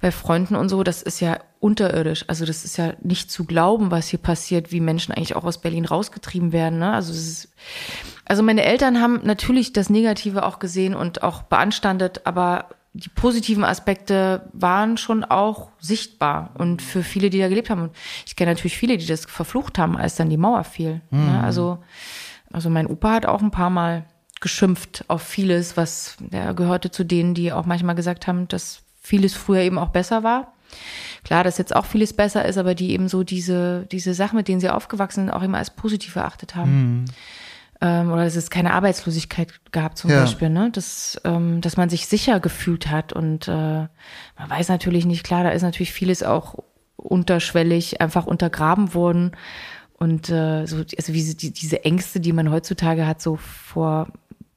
bei 0.01 0.11
Freunden 0.11 0.55
und 0.55 0.67
so, 0.67 0.83
das 0.83 1.03
ist 1.03 1.19
ja 1.19 1.39
unterirdisch. 1.59 2.25
Also 2.27 2.45
das 2.45 2.65
ist 2.65 2.77
ja 2.77 2.93
nicht 3.01 3.29
zu 3.29 3.45
glauben, 3.45 3.91
was 3.91 4.07
hier 4.07 4.19
passiert, 4.19 4.71
wie 4.71 4.81
Menschen 4.81 5.13
eigentlich 5.13 5.35
auch 5.35 5.43
aus 5.43 5.61
Berlin 5.61 5.85
rausgetrieben 5.85 6.51
werden. 6.51 6.79
Ne? 6.79 6.91
Also, 6.91 7.13
ist, 7.13 7.53
also 8.25 8.41
meine 8.41 8.63
Eltern 8.63 8.99
haben 8.99 9.21
natürlich 9.23 9.73
das 9.73 9.89
Negative 9.91 10.43
auch 10.43 10.57
gesehen 10.57 10.95
und 10.95 11.21
auch 11.21 11.43
beanstandet, 11.43 12.21
aber 12.25 12.69
die 12.93 13.09
positiven 13.09 13.63
Aspekte 13.63 14.49
waren 14.53 14.97
schon 14.97 15.23
auch 15.23 15.69
sichtbar 15.79 16.49
und 16.57 16.81
für 16.81 17.03
viele, 17.03 17.29
die 17.29 17.39
da 17.39 17.47
gelebt 17.47 17.69
haben. 17.69 17.83
Und 17.83 17.95
ich 18.25 18.35
kenne 18.35 18.51
natürlich 18.51 18.77
viele, 18.77 18.97
die 18.97 19.05
das 19.05 19.25
verflucht 19.25 19.77
haben, 19.77 19.95
als 19.97 20.15
dann 20.15 20.29
die 20.29 20.37
Mauer 20.37 20.63
fiel. 20.63 21.01
Mhm. 21.11 21.25
Ne? 21.25 21.43
Also, 21.43 21.77
also 22.51 22.69
mein 22.69 22.87
Opa 22.87 23.11
hat 23.13 23.25
auch 23.27 23.41
ein 23.41 23.51
paar 23.51 23.69
Mal 23.69 24.05
geschimpft 24.41 25.05
auf 25.07 25.21
vieles, 25.21 25.77
was 25.77 26.17
er 26.31 26.53
gehörte 26.53 26.91
zu 26.91 27.05
denen, 27.05 27.33
die 27.33 27.53
auch 27.53 27.65
manchmal 27.65 27.95
gesagt 27.95 28.27
haben, 28.27 28.47
dass 28.47 28.81
vieles 29.01 29.33
früher 29.33 29.61
eben 29.61 29.77
auch 29.77 29.89
besser 29.89 30.23
war. 30.23 30.53
Klar, 31.23 31.43
dass 31.43 31.57
jetzt 31.57 31.75
auch 31.75 31.85
vieles 31.85 32.13
besser 32.13 32.45
ist, 32.45 32.57
aber 32.57 32.75
die 32.75 32.91
eben 32.91 33.07
so 33.07 33.23
diese, 33.23 33.87
diese 33.91 34.13
Sachen, 34.13 34.37
mit 34.37 34.47
denen 34.47 34.59
sie 34.59 34.69
aufgewachsen 34.69 35.25
sind, 35.25 35.33
auch 35.33 35.43
immer 35.43 35.59
als 35.59 35.69
positiv 35.69 36.15
erachtet 36.15 36.55
haben. 36.55 36.71
Mhm. 37.01 37.05
Ähm, 37.81 38.11
oder 38.11 38.25
dass 38.25 38.35
es 38.35 38.49
keine 38.49 38.73
Arbeitslosigkeit 38.73 39.71
gab 39.71 39.97
zum 39.97 40.11
ja. 40.11 40.21
Beispiel, 40.21 40.49
ne? 40.49 40.69
Dass, 40.71 41.19
ähm, 41.23 41.61
dass 41.61 41.77
man 41.77 41.89
sich 41.89 42.07
sicher 42.07 42.39
gefühlt 42.39 42.89
hat 42.89 43.11
und 43.11 43.47
äh, 43.47 43.51
man 43.51 43.89
weiß 44.49 44.69
natürlich 44.69 45.05
nicht, 45.05 45.23
klar, 45.23 45.43
da 45.43 45.49
ist 45.49 45.63
natürlich 45.63 45.91
vieles 45.91 46.23
auch 46.23 46.55
unterschwellig 46.95 47.99
einfach 47.99 48.25
untergraben 48.25 48.93
worden. 48.93 49.31
Und 49.93 50.29
äh, 50.29 50.65
so, 50.65 50.77
also 50.77 51.13
wie 51.13 51.33
die, 51.35 51.51
diese 51.53 51.83
Ängste, 51.83 52.19
die 52.19 52.33
man 52.33 52.51
heutzutage 52.51 53.05
hat, 53.05 53.21
so 53.21 53.35
vor 53.35 54.07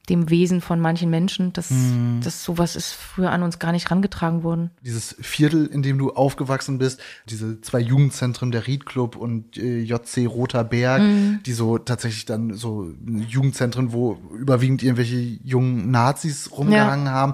dem 0.05 0.29
Wesen 0.29 0.61
von 0.61 0.79
manchen 0.79 1.09
Menschen, 1.09 1.53
dass, 1.53 1.71
mhm. 1.71 2.21
dass 2.23 2.43
sowas 2.43 2.75
ist 2.75 2.93
früher 2.93 3.31
an 3.31 3.43
uns 3.43 3.59
gar 3.59 3.71
nicht 3.71 3.89
rangetragen 3.91 4.43
worden. 4.43 4.71
Dieses 4.81 5.15
Viertel, 5.19 5.65
in 5.67 5.81
dem 5.81 5.97
du 5.97 6.11
aufgewachsen 6.11 6.77
bist, 6.77 6.99
diese 7.29 7.61
zwei 7.61 7.79
Jugendzentren, 7.79 8.51
der 8.51 8.67
Ried 8.67 8.85
Club 8.85 9.15
und 9.15 9.57
äh, 9.57 9.79
JC 9.79 10.27
Roter 10.27 10.63
Berg, 10.63 11.01
mhm. 11.01 11.39
die 11.45 11.53
so 11.53 11.77
tatsächlich 11.77 12.25
dann 12.25 12.53
so 12.53 12.91
Jugendzentren, 13.05 13.93
wo 13.93 14.17
überwiegend 14.37 14.83
irgendwelche 14.83 15.17
jungen 15.43 15.91
Nazis 15.91 16.51
rumgehangen 16.51 17.07
ja. 17.07 17.11
haben 17.11 17.33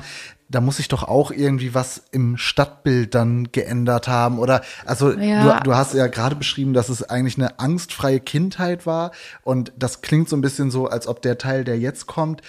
da 0.52 0.62
muss 0.62 0.78
sich 0.78 0.90
doch 0.90 1.04
auch 1.04 1.32
irgendwie 1.32 1.74
was 1.74 2.04
im 2.12 2.38
Stadtbild 2.38 3.16
dann 3.16 3.52
geändert 3.52 4.08
haben. 4.08 4.38
Oder 4.38 4.62
also 4.86 5.12
ja. 5.12 5.60
du, 5.60 5.64
du 5.64 5.76
hast 5.76 5.94
ja 5.94 6.08
gerade 6.08 6.36
beschrieben, 6.36 6.74
dass 6.74 6.90
es 6.90 7.04
eigentlich 7.04 7.38
eine 7.38 7.60
angstfreie 7.60 8.20
Kindheit 8.20 8.86
war. 8.86 9.12
Und 9.44 9.72
das 9.78 10.02
klingt 10.02 10.30
so 10.30 10.36
ein 10.36 10.42
bisschen 10.42 10.70
so, 10.70 10.88
als 10.88 11.08
ob 11.08 11.22
der 11.22 11.38
Teil, 11.38 11.64
der 11.64 11.80
jetzt 11.80 12.06
kommt, 12.06 12.42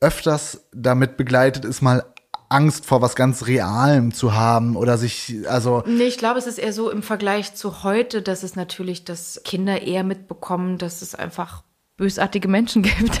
öfters 0.00 0.66
damit 0.72 1.16
begleitet 1.16 1.64
ist, 1.64 1.82
mal 1.82 2.04
Angst 2.48 2.86
vor 2.86 3.02
was 3.02 3.16
ganz 3.16 3.46
Realem 3.46 4.12
zu 4.12 4.34
haben 4.34 4.76
oder 4.76 4.98
sich, 4.98 5.34
also. 5.48 5.82
Nee, 5.86 6.04
ich 6.04 6.18
glaube, 6.18 6.38
es 6.38 6.46
ist 6.46 6.58
eher 6.58 6.72
so 6.72 6.90
im 6.90 7.02
Vergleich 7.02 7.54
zu 7.54 7.82
heute, 7.82 8.22
dass 8.22 8.42
es 8.42 8.56
natürlich, 8.56 9.04
dass 9.04 9.40
Kinder 9.44 9.82
eher 9.82 10.04
mitbekommen, 10.04 10.78
dass 10.78 11.02
es 11.02 11.14
einfach 11.14 11.64
bösartige 11.96 12.48
Menschen 12.48 12.82
gibt. 12.82 13.20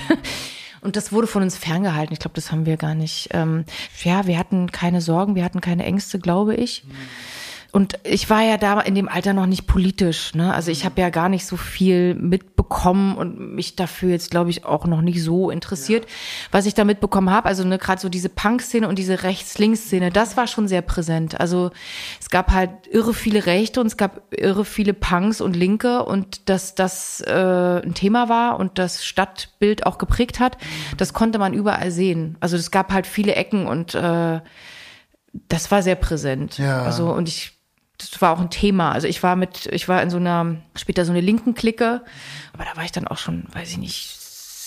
Und 0.80 0.96
das 0.96 1.12
wurde 1.12 1.26
von 1.26 1.42
uns 1.42 1.56
ferngehalten. 1.56 2.12
Ich 2.12 2.20
glaube, 2.20 2.34
das 2.34 2.52
haben 2.52 2.66
wir 2.66 2.76
gar 2.76 2.94
nicht. 2.94 3.28
Ähm, 3.32 3.64
ja, 4.02 4.26
wir 4.26 4.38
hatten 4.38 4.70
keine 4.72 5.00
Sorgen, 5.00 5.34
wir 5.34 5.44
hatten 5.44 5.60
keine 5.60 5.84
Ängste, 5.84 6.18
glaube 6.18 6.54
ich. 6.54 6.84
Mhm. 6.84 6.92
Und 7.76 7.98
ich 8.04 8.30
war 8.30 8.40
ja 8.40 8.56
da 8.56 8.80
in 8.80 8.94
dem 8.94 9.06
Alter 9.06 9.34
noch 9.34 9.44
nicht 9.44 9.66
politisch. 9.66 10.34
Ne? 10.34 10.54
Also 10.54 10.70
ich 10.70 10.86
habe 10.86 10.98
ja 10.98 11.10
gar 11.10 11.28
nicht 11.28 11.44
so 11.44 11.58
viel 11.58 12.14
mitbekommen 12.14 13.18
und 13.18 13.54
mich 13.54 13.76
dafür 13.76 14.12
jetzt, 14.12 14.30
glaube 14.30 14.48
ich, 14.48 14.64
auch 14.64 14.86
noch 14.86 15.02
nicht 15.02 15.22
so 15.22 15.50
interessiert. 15.50 16.06
Ja. 16.06 16.10
Was 16.52 16.64
ich 16.64 16.72
da 16.72 16.84
mitbekommen 16.84 17.28
habe, 17.28 17.46
also 17.46 17.64
ne, 17.64 17.76
gerade 17.76 18.00
so 18.00 18.08
diese 18.08 18.30
Punk-Szene 18.30 18.88
und 18.88 18.98
diese 18.98 19.24
Rechts-Links-Szene, 19.24 20.08
das 20.08 20.38
war 20.38 20.46
schon 20.46 20.68
sehr 20.68 20.80
präsent. 20.80 21.38
Also 21.38 21.70
es 22.18 22.30
gab 22.30 22.50
halt 22.50 22.70
irre 22.90 23.12
viele 23.12 23.44
Rechte 23.44 23.82
und 23.82 23.88
es 23.88 23.98
gab 23.98 24.22
irre 24.30 24.64
viele 24.64 24.94
Punks 24.94 25.42
und 25.42 25.54
Linke 25.54 26.02
und 26.02 26.48
dass 26.48 26.76
das 26.76 27.20
äh, 27.26 27.82
ein 27.82 27.92
Thema 27.92 28.30
war 28.30 28.58
und 28.58 28.78
das 28.78 29.04
Stadtbild 29.04 29.84
auch 29.84 29.98
geprägt 29.98 30.40
hat, 30.40 30.56
mhm. 30.62 30.96
das 30.96 31.12
konnte 31.12 31.38
man 31.38 31.52
überall 31.52 31.90
sehen. 31.90 32.38
Also 32.40 32.56
es 32.56 32.70
gab 32.70 32.90
halt 32.90 33.06
viele 33.06 33.34
Ecken 33.34 33.66
und 33.66 33.94
äh, 33.94 34.40
das 35.48 35.70
war 35.70 35.82
sehr 35.82 35.96
präsent. 35.96 36.56
Ja. 36.56 36.82
Also 36.82 37.12
und 37.12 37.28
ich 37.28 37.55
das 37.98 38.20
war 38.20 38.32
auch 38.32 38.40
ein 38.40 38.50
Thema. 38.50 38.92
Also 38.92 39.08
ich 39.08 39.22
war 39.22 39.36
mit, 39.36 39.66
ich 39.66 39.88
war 39.88 40.02
in 40.02 40.10
so 40.10 40.16
einer, 40.16 40.56
später 40.74 41.04
so 41.04 41.12
eine 41.12 41.20
linken 41.20 41.54
Clique, 41.54 42.02
aber 42.52 42.64
da 42.64 42.76
war 42.76 42.84
ich 42.84 42.92
dann 42.92 43.06
auch 43.08 43.18
schon, 43.18 43.44
weiß 43.52 43.70
ich 43.70 43.78
nicht, 43.78 44.16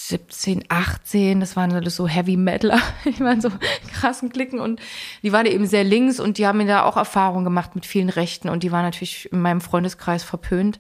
17, 0.10 0.63
18, 0.70 1.39
das 1.39 1.56
waren 1.56 1.72
alles 1.72 1.96
so 1.96 2.08
Heavy 2.08 2.36
Metaler, 2.36 2.82
ich 3.06 3.20
meine 3.20 3.42
so 3.42 3.52
krassen 3.94 4.30
Klicken 4.30 4.60
und 4.60 4.82
die 5.22 5.32
waren 5.32 5.46
eben 5.46 5.68
sehr 5.68 5.84
links 5.84 6.20
und 6.20 6.39
die 6.39 6.48
haben 6.48 6.58
mir 6.58 6.65
da 6.65 6.84
auch 6.84 6.98
Erfahrungen 6.98 7.44
gemacht 7.44 7.76
mit 7.76 7.86
vielen 7.86 8.10
Rechten 8.10 8.50
und 8.50 8.63
die 8.63 8.72
waren 8.72 8.84
natürlich 8.84 9.32
in 9.32 9.39
meinem 9.39 9.62
Freundeskreis 9.62 10.24
verpönt. 10.24 10.80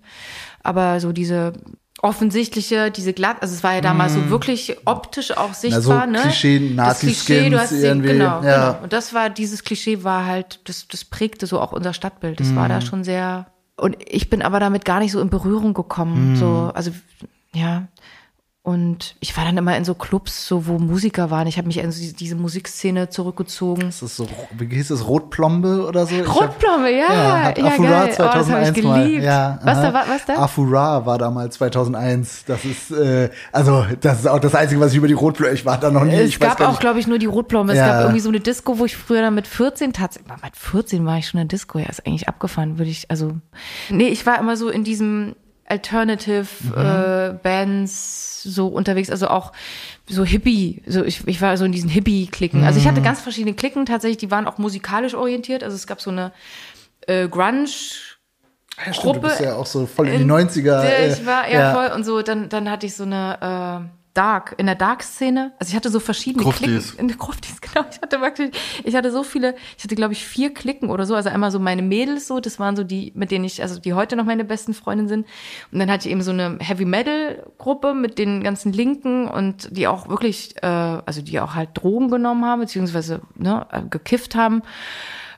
Aber 0.63 0.99
so 0.99 1.11
diese 1.11 1.53
offensichtliche, 2.01 2.91
diese 2.91 3.13
glatt, 3.13 3.37
also 3.41 3.53
es 3.53 3.63
war 3.63 3.73
ja 3.73 3.81
damals 3.81 4.13
mm. 4.13 4.15
so 4.15 4.29
wirklich 4.29 4.77
optisch 4.85 5.35
auch 5.35 5.53
sichtbar, 5.53 6.01
also 6.01 6.11
ne? 6.11 6.19
Klischee, 6.21 6.59
Nazi 6.59 6.89
das 6.89 6.99
Klischee, 6.99 7.49
du 7.49 7.59
hast 7.59 7.71
den, 7.71 8.01
genau, 8.01 8.41
ja. 8.41 8.71
genau. 8.71 8.83
Und 8.83 8.93
das 8.93 9.13
war, 9.13 9.29
dieses 9.29 9.63
Klischee 9.63 10.03
war 10.03 10.25
halt, 10.25 10.61
das, 10.65 10.87
das 10.87 11.03
prägte 11.03 11.45
so 11.45 11.59
auch 11.59 11.71
unser 11.71 11.93
Stadtbild. 11.93 12.39
Das 12.39 12.49
mm. 12.49 12.55
war 12.55 12.69
da 12.69 12.81
schon 12.81 13.03
sehr, 13.03 13.47
und 13.75 13.97
ich 14.07 14.29
bin 14.29 14.41
aber 14.41 14.59
damit 14.59 14.85
gar 14.85 14.99
nicht 14.99 15.11
so 15.11 15.19
in 15.19 15.29
Berührung 15.29 15.73
gekommen, 15.73 16.33
mm. 16.33 16.35
so, 16.37 16.71
also, 16.73 16.91
ja, 17.53 17.87
und 18.69 19.15
ich 19.19 19.35
war 19.35 19.45
dann 19.45 19.57
immer 19.57 19.75
in 19.75 19.83
so 19.83 19.95
Clubs, 19.95 20.45
so 20.45 20.67
wo 20.67 20.77
Musiker 20.77 21.31
waren. 21.31 21.47
Ich 21.47 21.57
habe 21.57 21.65
mich 21.65 21.79
in 21.79 21.91
so 21.91 22.13
diese 22.13 22.35
Musikszene 22.35 23.09
zurückgezogen. 23.09 23.89
Ist 23.89 24.03
das 24.03 24.15
so, 24.15 24.27
wie 24.59 24.67
hieß 24.67 24.91
es, 24.91 25.07
Rotplombe 25.07 25.87
oder 25.87 26.05
so? 26.05 26.15
Rotplombe, 26.15 26.91
ja. 26.91 27.11
Ja, 27.11 27.43
hat 27.45 27.57
ja, 27.57 27.65
Afura 27.65 28.05
geil. 28.05 28.13
2001 28.13 28.19
oh, 28.19 28.51
das 28.53 28.77
ich 28.77 28.83
geliebt. 28.83 29.23
Ja, 29.23 29.57
was, 29.63 29.81
da, 29.81 29.93
was 29.93 30.25
da? 30.27 30.35
Afura 30.35 31.03
war 31.03 31.17
damals 31.17 31.55
2001. 31.55 32.45
Das 32.45 32.63
ist, 32.63 32.91
äh, 32.91 33.31
also 33.51 33.87
das 34.01 34.19
ist 34.19 34.27
auch 34.27 34.39
das 34.39 34.53
Einzige, 34.53 34.79
was 34.79 34.91
ich 34.91 34.99
über 34.99 35.07
die 35.07 35.13
Rotplombe, 35.13 35.55
ich 35.55 35.65
war 35.65 35.79
da 35.79 35.89
noch 35.89 36.03
nie. 36.03 36.13
Es 36.13 36.37
gab 36.37 36.61
auch, 36.61 36.79
glaube 36.79 36.99
ich, 36.99 37.07
nur 37.07 37.17
die 37.17 37.25
Rotplombe. 37.25 37.73
Es 37.73 37.79
ja. 37.79 37.87
gab 37.87 38.01
irgendwie 38.01 38.19
so 38.19 38.29
eine 38.29 38.39
Disco, 38.39 38.77
wo 38.77 38.85
ich 38.85 38.95
früher 38.95 39.23
dann 39.23 39.33
mit 39.33 39.47
14 39.47 39.93
tatsächlich, 39.93 40.31
mit 40.43 40.55
14 40.55 41.03
war 41.07 41.17
ich 41.17 41.27
schon 41.27 41.41
in 41.41 41.47
der 41.47 41.57
Disco. 41.57 41.79
Ja, 41.79 41.87
ist 41.87 42.05
eigentlich 42.05 42.27
abgefahren, 42.27 42.77
würde 42.77 42.91
ich, 42.91 43.09
also, 43.09 43.31
nee, 43.89 44.09
ich 44.09 44.27
war 44.27 44.37
immer 44.37 44.57
so 44.57 44.69
in 44.69 44.83
diesem 44.83 45.33
Alternative 45.69 46.47
mhm. 46.61 46.73
äh, 46.75 47.33
Bands 47.41 48.43
so 48.43 48.67
unterwegs, 48.67 49.09
also 49.09 49.27
auch 49.27 49.51
so 50.07 50.25
Hippie, 50.25 50.81
so 50.87 51.03
ich, 51.03 51.27
ich 51.27 51.41
war 51.41 51.55
so 51.57 51.65
in 51.65 51.71
diesen 51.71 51.89
Hippie-Klicken. 51.89 52.61
Mhm. 52.61 52.67
Also 52.67 52.79
ich 52.79 52.87
hatte 52.87 52.99
mhm. 52.99 53.05
ganz 53.05 53.21
verschiedene 53.21 53.55
Klicken 53.55 53.85
tatsächlich, 53.85 54.17
die 54.17 54.31
waren 54.31 54.47
auch 54.47 54.57
musikalisch 54.57 55.13
orientiert. 55.13 55.63
Also 55.63 55.75
es 55.75 55.87
gab 55.87 56.01
so 56.01 56.11
eine 56.11 56.31
äh, 57.07 57.27
Grunge 57.27 57.69
ja, 58.85 58.93
stimmt, 58.93 59.03
Gruppe. 59.03 59.19
Du 59.19 59.27
bist 59.27 59.39
ja 59.41 59.55
auch 59.55 59.65
so 59.65 59.85
voll 59.85 60.07
in 60.07 60.19
die 60.19 60.31
90er. 60.31 60.83
Äh, 60.83 61.13
ich 61.13 61.25
war 61.25 61.49
ja, 61.49 61.59
ja, 61.59 61.73
voll 61.73 61.95
und 61.95 62.03
so, 62.03 62.21
dann, 62.21 62.49
dann 62.49 62.69
hatte 62.69 62.85
ich 62.85 62.95
so 62.95 63.03
eine 63.03 63.89
äh, 63.91 63.98
Dark, 64.19 64.53
in 64.57 64.65
der 64.65 64.75
Dark-Szene. 64.75 65.53
Also 65.59 65.69
ich 65.69 65.77
hatte 65.77 65.89
so 65.89 66.01
verschiedene 66.01 66.43
Gruftis. 66.43 66.89
Klicken. 66.89 67.09
In 67.09 67.17
Gruftis, 67.17 67.61
genau. 67.61 67.85
Ich 67.89 68.01
hatte 68.01 68.19
wirklich, 68.19 68.51
ich 68.83 68.93
hatte 68.93 69.13
so 69.13 69.23
viele, 69.23 69.55
ich 69.77 69.85
hatte 69.85 69.95
glaube 69.95 70.11
ich 70.11 70.25
vier 70.25 70.53
Klicken 70.53 70.89
oder 70.89 71.05
so. 71.05 71.15
Also 71.15 71.29
einmal 71.29 71.51
so 71.51 71.59
meine 71.59 71.81
Mädels 71.81 72.27
so, 72.27 72.41
das 72.41 72.59
waren 72.59 72.75
so 72.75 72.83
die, 72.83 73.13
mit 73.15 73.31
denen 73.31 73.45
ich, 73.45 73.61
also 73.61 73.79
die 73.79 73.93
heute 73.93 74.17
noch 74.17 74.25
meine 74.25 74.43
besten 74.43 74.73
Freundinnen 74.73 75.07
sind. 75.07 75.25
Und 75.71 75.79
dann 75.79 75.89
hatte 75.89 76.09
ich 76.09 76.11
eben 76.11 76.21
so 76.21 76.31
eine 76.31 76.57
Heavy-Metal-Gruppe 76.59 77.93
mit 77.93 78.19
den 78.19 78.43
ganzen 78.43 78.73
Linken 78.73 79.29
und 79.29 79.69
die 79.71 79.87
auch 79.87 80.09
wirklich, 80.09 80.53
äh, 80.61 80.65
also 80.65 81.21
die 81.21 81.39
auch 81.39 81.55
halt 81.55 81.69
Drogen 81.75 82.09
genommen 82.09 82.43
haben, 82.43 82.59
beziehungsweise 82.59 83.21
ne, 83.35 83.67
äh, 83.71 83.83
gekifft 83.89 84.35
haben. 84.35 84.63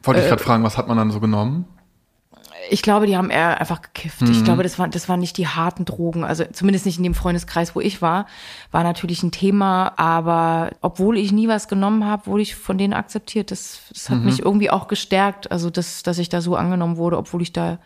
Wollte 0.02 0.22
ich 0.22 0.28
gerade 0.28 0.42
äh, 0.42 0.46
fragen, 0.46 0.64
was 0.64 0.80
hat 0.80 0.88
man 0.88 0.98
dann 0.98 1.12
so 1.12 1.20
genommen? 1.20 1.68
Ich 2.72 2.82
glaube, 2.82 3.06
die 3.06 3.18
haben 3.18 3.30
eher 3.30 3.60
einfach 3.60 3.82
gekifft. 3.82 4.22
Mhm. 4.22 4.32
Ich 4.32 4.44
glaube, 4.46 4.64
das 4.64 4.80
waren, 4.80 4.92
das 4.92 5.10
waren 5.10 5.20
nicht 5.20 5.38
die 5.38 5.48
harten 5.48 5.84
Drogen. 5.84 6.24
Also 6.24 6.46
zumindest 6.52 6.86
nicht 6.86 6.98
in 6.98 7.04
dem 7.04 7.14
Freundeskreis, 7.14 7.76
wo 7.76 7.82
ich 7.82 8.02
war. 8.02 8.28
War 8.72 8.84
natürlich 8.84 9.24
ein 9.24 9.32
Thema, 9.32 9.94
aber 9.98 10.72
obwohl 10.80 11.18
ich 11.18 11.34
nie 11.34 11.50
was 11.50 11.68
genommen 11.68 12.06
habe, 12.06 12.28
wurde 12.28 12.44
ich 12.44 12.56
von 12.56 12.78
denen 12.78 12.94
akzeptiert. 12.94 13.52
Das, 13.52 13.82
das 13.92 14.10
hat 14.10 14.20
mhm. 14.20 14.26
mich 14.26 14.40
irgendwie 14.40 14.70
auch 14.70 14.88
gestärkt. 14.88 15.52
Also, 15.52 15.70
dass, 15.70 16.02
dass 16.04 16.18
ich 16.18 16.30
da 16.30 16.40
so 16.40 16.56
angenommen 16.56 16.96
wurde, 16.96 17.18
obwohl 17.18 17.42
ich 17.42 17.52
da 17.52 17.80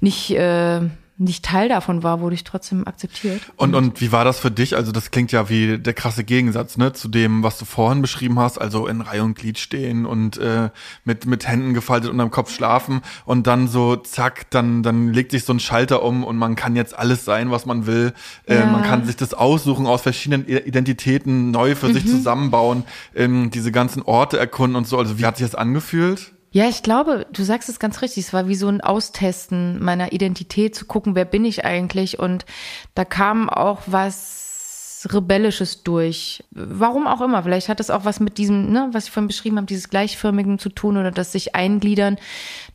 nicht. 0.00 0.30
Äh, 0.30 0.88
nicht 1.18 1.44
Teil 1.44 1.68
davon 1.68 2.04
war, 2.04 2.20
wurde 2.20 2.34
ich 2.34 2.44
trotzdem 2.44 2.86
akzeptiert. 2.86 3.40
Und, 3.56 3.74
und 3.74 4.00
wie 4.00 4.12
war 4.12 4.24
das 4.24 4.38
für 4.38 4.52
dich? 4.52 4.76
Also 4.76 4.92
das 4.92 5.10
klingt 5.10 5.32
ja 5.32 5.48
wie 5.48 5.78
der 5.78 5.92
krasse 5.92 6.22
Gegensatz, 6.22 6.76
ne, 6.76 6.92
zu 6.92 7.08
dem, 7.08 7.42
was 7.42 7.58
du 7.58 7.64
vorhin 7.64 8.00
beschrieben 8.02 8.38
hast, 8.38 8.58
also 8.58 8.86
in 8.86 9.00
Reihe 9.00 9.24
und 9.24 9.34
Glied 9.36 9.58
stehen 9.58 10.06
und 10.06 10.38
äh, 10.38 10.70
mit, 11.04 11.26
mit 11.26 11.46
Händen 11.48 11.74
gefaltet 11.74 12.10
unterm 12.10 12.30
Kopf 12.30 12.54
schlafen 12.54 13.02
und 13.24 13.48
dann 13.48 13.66
so, 13.66 13.96
zack, 13.96 14.48
dann, 14.50 14.84
dann 14.84 15.12
legt 15.12 15.32
sich 15.32 15.44
so 15.44 15.52
ein 15.52 15.60
Schalter 15.60 16.04
um 16.04 16.22
und 16.22 16.36
man 16.36 16.54
kann 16.54 16.76
jetzt 16.76 16.96
alles 16.96 17.24
sein, 17.24 17.50
was 17.50 17.66
man 17.66 17.86
will. 17.86 18.12
Äh, 18.46 18.60
ja. 18.60 18.66
Man 18.66 18.84
kann 18.84 19.04
sich 19.04 19.16
das 19.16 19.34
aussuchen 19.34 19.86
aus 19.86 20.02
verschiedenen 20.02 20.46
Identitäten, 20.46 21.50
neu 21.50 21.74
für 21.74 21.88
mhm. 21.88 21.94
sich 21.94 22.06
zusammenbauen, 22.06 22.84
ähm, 23.14 23.50
diese 23.50 23.72
ganzen 23.72 24.02
Orte 24.02 24.38
erkunden 24.38 24.76
und 24.76 24.86
so. 24.86 24.98
Also 24.98 25.18
wie 25.18 25.26
hat 25.26 25.36
sich 25.36 25.46
das 25.46 25.56
angefühlt? 25.56 26.32
Ja, 26.50 26.68
ich 26.68 26.82
glaube, 26.82 27.26
du 27.32 27.42
sagst 27.42 27.68
es 27.68 27.78
ganz 27.78 28.00
richtig. 28.00 28.26
Es 28.26 28.32
war 28.32 28.48
wie 28.48 28.54
so 28.54 28.68
ein 28.68 28.80
Austesten 28.80 29.82
meiner 29.82 30.12
Identität, 30.12 30.74
zu 30.74 30.86
gucken, 30.86 31.14
wer 31.14 31.26
bin 31.26 31.44
ich 31.44 31.64
eigentlich. 31.64 32.18
Und 32.18 32.46
da 32.94 33.04
kam 33.04 33.50
auch 33.50 33.82
was 33.86 35.06
Rebellisches 35.12 35.82
durch. 35.84 36.42
Warum 36.50 37.06
auch 37.06 37.20
immer. 37.20 37.42
Vielleicht 37.42 37.68
hat 37.68 37.80
es 37.80 37.90
auch 37.90 38.04
was 38.04 38.18
mit 38.18 38.38
diesem, 38.38 38.72
ne, 38.72 38.88
was 38.92 39.04
ich 39.04 39.10
vorhin 39.10 39.28
beschrieben 39.28 39.56
habe, 39.58 39.66
dieses 39.66 39.90
Gleichförmigen 39.90 40.58
zu 40.58 40.70
tun 40.70 40.96
oder 40.96 41.10
das 41.10 41.32
sich 41.32 41.54
eingliedern. 41.54 42.16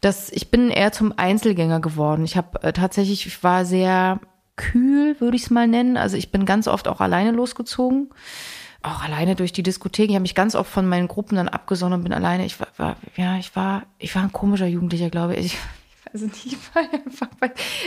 Das, 0.01 0.29
ich 0.31 0.51
bin 0.51 0.69
eher 0.69 0.91
zum 0.91 1.13
Einzelgänger 1.17 1.79
geworden. 1.79 2.23
Ich 2.25 2.37
habe 2.37 2.61
äh, 2.61 2.73
tatsächlich, 2.73 3.25
ich 3.25 3.43
war 3.43 3.65
sehr 3.65 4.19
kühl, 4.55 5.19
würde 5.19 5.35
ich 5.35 5.43
es 5.43 5.49
mal 5.49 5.67
nennen. 5.67 5.97
Also 5.97 6.15
ich 6.15 6.31
bin 6.31 6.45
ganz 6.45 6.67
oft 6.67 6.87
auch 6.87 7.01
alleine 7.01 7.31
losgezogen 7.31 8.09
auch 8.83 9.01
alleine 9.01 9.35
durch 9.35 9.53
die 9.53 9.63
Diskothek. 9.63 10.09
Ich 10.09 10.15
habe 10.15 10.21
mich 10.21 10.35
ganz 10.35 10.55
oft 10.55 10.71
von 10.71 10.87
meinen 10.87 11.07
Gruppen 11.07 11.35
dann 11.35 11.47
abgesonnen 11.47 11.99
und 11.99 12.03
bin 12.03 12.13
alleine. 12.13 12.45
Ich 12.45 12.59
war, 12.59 12.67
war, 12.77 12.95
ja, 13.15 13.37
ich 13.37 13.55
war, 13.55 13.83
ich 13.97 14.13
war 14.13 14.23
ein 14.23 14.33
komischer 14.33 14.67
Jugendlicher, 14.67 15.09
glaube 15.09 15.35
ich. 15.35 15.57
Ich 16.13 16.13
weiß 16.13 16.21
nicht, 16.21 16.45
ich 16.45 16.57
war 16.75 16.83
einfach, 16.93 17.27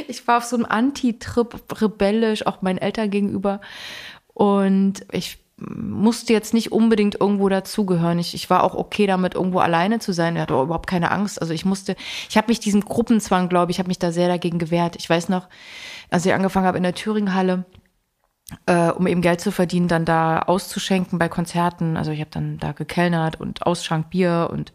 ich 0.09 0.27
war 0.27 0.39
auf 0.39 0.45
so 0.45 0.57
einem 0.57 0.65
Anti-Trip, 0.65 1.81
rebellisch, 1.81 2.47
auch 2.47 2.63
meinen 2.63 2.79
Eltern 2.79 3.11
gegenüber. 3.11 3.61
Und 4.35 5.07
ich 5.13 5.39
musste 5.59 6.33
jetzt 6.33 6.53
nicht 6.53 6.73
unbedingt 6.73 7.21
irgendwo 7.21 7.49
dazugehören. 7.49 8.19
Ich, 8.19 8.35
ich 8.35 8.51
war 8.51 8.63
auch 8.63 8.75
okay 8.75 9.07
damit, 9.07 9.35
irgendwo 9.35 9.61
alleine 9.61 10.01
zu 10.01 10.13
sein. 10.13 10.37
Ich 10.37 10.43
hatte 10.43 10.55
überhaupt 10.55 10.87
keine 10.89 11.11
Angst. 11.11 11.41
Also 11.41 11.55
ich 11.55 11.65
musste, 11.65 11.97
ich 12.29 12.37
habe 12.37 12.49
mich 12.49 12.61
diesem 12.61 12.83
Gruppenzwang, 12.83 13.49
glaube 13.49 13.73
ich, 13.73 13.79
habe 13.79 13.89
mich 13.89 13.99
da 13.99 14.13
sehr 14.13 14.29
dagegen 14.29 14.59
gewehrt. 14.59 14.97
Ich 14.97 15.09
weiß 15.09 15.29
noch, 15.29 15.49
als 16.11 16.27
ich 16.27 16.35
angefangen 16.35 16.67
habe 16.67 16.77
in 16.77 16.83
der 16.83 16.95
Thüringenhalle, 16.95 17.65
äh, 18.67 18.91
um 18.91 19.07
eben 19.07 19.23
Geld 19.23 19.41
zu 19.41 19.51
verdienen, 19.51 19.89
dann 19.89 20.05
da 20.05 20.41
auszuschenken 20.41 21.19
bei 21.19 21.29
Konzerten. 21.29 21.97
Also 21.97 22.11
ich 22.13 22.21
habe 22.21 22.31
dann 22.31 22.59
da 22.59 22.73
gekellnert 22.73 23.41
und 23.41 23.67
Ausschank 23.67 24.11
Bier 24.11 24.49
und 24.53 24.73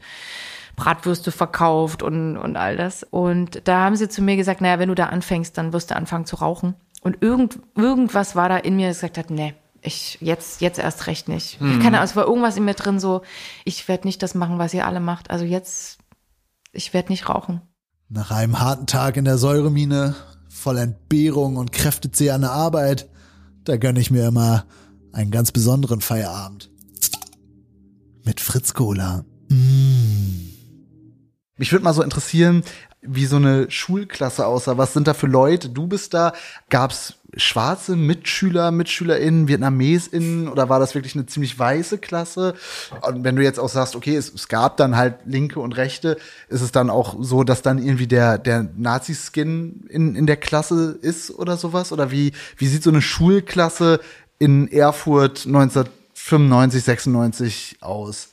Bratwürste 0.76 1.32
verkauft 1.32 2.04
und, 2.04 2.38
und 2.38 2.58
all 2.58 2.76
das. 2.76 3.04
Und 3.04 3.62
da 3.66 3.86
haben 3.86 3.96
sie 3.96 4.10
zu 4.10 4.22
mir 4.22 4.36
gesagt, 4.36 4.62
naja, 4.62 4.80
wenn 4.80 4.90
du 4.90 4.96
da 4.96 5.08
anfängst, 5.08 5.58
dann 5.58 5.74
wirst 5.74 5.92
du 5.92 5.96
anfangen 5.96 6.26
zu 6.26 6.38
rauchen. 6.38 6.76
Und 7.02 7.22
irgend, 7.22 7.60
irgendwas 7.76 8.36
war 8.36 8.50
da 8.50 8.58
in 8.58 8.76
mir, 8.76 8.88
das 8.88 8.98
gesagt 8.98 9.18
hat, 9.18 9.30
nee, 9.30 9.54
ich 9.82 10.18
jetzt, 10.22 10.62
jetzt 10.62 10.80
erst 10.80 11.08
recht 11.08 11.28
nicht. 11.28 11.60
Mhm. 11.60 11.80
Keine 11.80 11.98
Ahnung, 11.98 12.10
es 12.10 12.16
war 12.16 12.26
irgendwas 12.26 12.58
in 12.58 12.66
mir 12.66 12.74
drin 12.74 13.00
so, 13.00 13.22
ich 13.66 13.88
werde 13.88 14.08
nicht 14.08 14.22
das 14.22 14.36
machen, 14.36 14.60
was 14.60 14.74
ihr 14.74 14.86
alle 14.86 15.00
macht. 15.00 15.32
Also 15.32 15.46
jetzt, 15.46 15.98
ich 16.72 16.94
werde 16.94 17.10
nicht 17.10 17.28
rauchen. 17.28 17.62
Nach 18.10 18.32
einem 18.32 18.60
harten 18.60 18.88
Tag 18.88 19.18
in 19.18 19.26
der 19.26 19.38
Säuremine, 19.38 20.16
voll 20.50 20.78
Entbehrung 20.78 21.56
und 21.58 21.72
kräftezehrende 21.72 22.52
Arbeit, 22.52 23.08
da 23.64 23.78
gönne 23.78 24.00
ich 24.00 24.12
mir 24.12 24.28
immer 24.28 24.66
einen 25.12 25.32
ganz 25.32 25.52
besonderen 25.52 26.02
Feierabend. 26.02 26.70
Mit 28.24 28.40
Fritz 28.40 28.74
Cola. 28.74 29.26
Mm. 29.50 29.91
Mich 31.62 31.72
würde 31.72 31.84
mal 31.84 31.94
so 31.94 32.02
interessieren, 32.02 32.64
wie 33.04 33.28
so 33.28 33.36
eine 33.36 33.70
Schulklasse 33.70 34.48
aussah. 34.48 34.80
Was 34.80 34.94
sind 34.94 35.08
da 35.08 35.14
für 35.14 35.28
Leute? 35.28 35.70
Du 35.70 35.86
bist 35.86 36.16
da. 36.16 36.34
Gab's 36.72 37.14
schwarze 37.38 37.96
Mitschüler, 37.96 38.72
MitschülerInnen, 38.72 39.48
VietnamesInnen 39.48 40.48
oder 40.48 40.70
war 40.70 40.80
das 40.80 40.96
wirklich 40.96 41.14
eine 41.14 41.28
ziemlich 41.28 41.60
weiße 41.60 42.00
Klasse? 42.00 42.56
Und 43.02 43.24
wenn 43.24 43.36
du 43.36 43.44
jetzt 43.44 43.60
auch 43.60 43.70
sagst, 43.70 43.96
okay, 43.96 44.16
es, 44.16 44.34
es 44.34 44.48
gab 44.48 44.76
dann 44.78 44.98
halt 44.98 45.20
Linke 45.26 45.60
und 45.60 45.78
Rechte, 45.78 46.18
ist 46.50 46.62
es 46.62 46.72
dann 46.72 46.90
auch 46.90 47.16
so, 47.20 47.44
dass 47.44 47.62
dann 47.62 47.78
irgendwie 47.78 48.08
der, 48.08 48.40
der 48.40 48.68
Nazi-Skin 48.76 49.86
in, 49.88 50.16
in 50.16 50.26
der 50.26 50.38
Klasse 50.38 50.98
ist 51.00 51.30
oder 51.30 51.58
sowas? 51.58 51.92
Oder 51.92 52.10
wie, 52.10 52.32
wie 52.58 52.66
sieht 52.66 52.82
so 52.82 52.90
eine 52.90 53.04
Schulklasse 53.04 54.00
in 54.40 54.68
Erfurt 54.68 55.46
1995, 55.46 56.84
96 56.84 57.78
aus? 57.82 58.31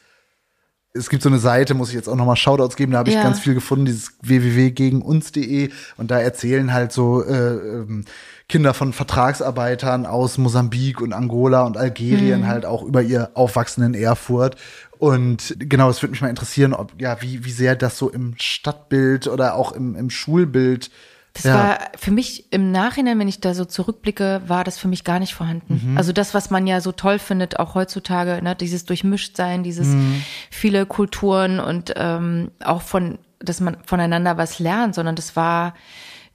Es 0.94 1.10
gibt 1.10 1.22
so 1.22 1.28
eine 1.28 1.38
Seite, 1.38 1.74
muss 1.74 1.90
ich 1.90 1.94
jetzt 1.94 2.08
auch 2.08 2.16
nochmal 2.16 2.36
Shoutouts 2.36 2.76
geben, 2.76 2.92
da 2.92 2.98
habe 2.98 3.10
ich 3.10 3.14
ja. 3.16 3.22
ganz 3.22 3.40
viel 3.40 3.54
gefunden, 3.54 3.84
dieses 3.84 4.14
www.gegenuns.de 4.22 5.70
und 5.96 6.10
da 6.10 6.18
erzählen 6.18 6.72
halt 6.72 6.92
so 6.92 7.22
äh, 7.22 7.54
ähm, 7.54 8.04
Kinder 8.48 8.72
von 8.72 8.92
Vertragsarbeitern 8.92 10.06
aus 10.06 10.38
Mosambik 10.38 11.00
und 11.00 11.12
Angola 11.12 11.64
und 11.64 11.76
Algerien 11.76 12.40
mhm. 12.40 12.46
halt 12.46 12.64
auch 12.64 12.82
über 12.82 13.02
ihr 13.02 13.30
Aufwachsen 13.34 13.84
in 13.84 13.94
Erfurt. 13.94 14.56
Und 14.98 15.54
genau, 15.58 15.90
es 15.90 16.02
würde 16.02 16.12
mich 16.12 16.22
mal 16.22 16.30
interessieren, 16.30 16.72
ob 16.72 16.92
ja, 16.98 17.20
wie, 17.20 17.44
wie 17.44 17.52
sehr 17.52 17.76
das 17.76 17.98
so 17.98 18.08
im 18.10 18.34
Stadtbild 18.38 19.28
oder 19.28 19.54
auch 19.54 19.72
im, 19.72 19.94
im 19.94 20.10
Schulbild 20.10 20.90
das 21.38 21.44
ja. 21.44 21.54
war 21.54 21.78
für 21.96 22.10
mich 22.10 22.52
im 22.52 22.72
Nachhinein, 22.72 23.18
wenn 23.18 23.28
ich 23.28 23.40
da 23.40 23.54
so 23.54 23.64
zurückblicke, 23.64 24.42
war 24.46 24.64
das 24.64 24.78
für 24.78 24.88
mich 24.88 25.04
gar 25.04 25.20
nicht 25.20 25.34
vorhanden. 25.34 25.90
Mhm. 25.90 25.96
Also 25.96 26.12
das, 26.12 26.34
was 26.34 26.50
man 26.50 26.66
ja 26.66 26.80
so 26.80 26.90
toll 26.90 27.18
findet, 27.18 27.58
auch 27.60 27.74
heutzutage, 27.74 28.42
ne, 28.42 28.56
dieses 28.56 28.84
Durchmischtsein, 28.84 29.62
dieses 29.62 29.88
mhm. 29.88 30.22
viele 30.50 30.84
Kulturen 30.84 31.60
und 31.60 31.94
ähm, 31.96 32.50
auch 32.64 32.82
von, 32.82 33.18
dass 33.38 33.60
man 33.60 33.76
voneinander 33.86 34.36
was 34.36 34.58
lernt, 34.58 34.96
sondern 34.96 35.14
das 35.14 35.36
war, 35.36 35.74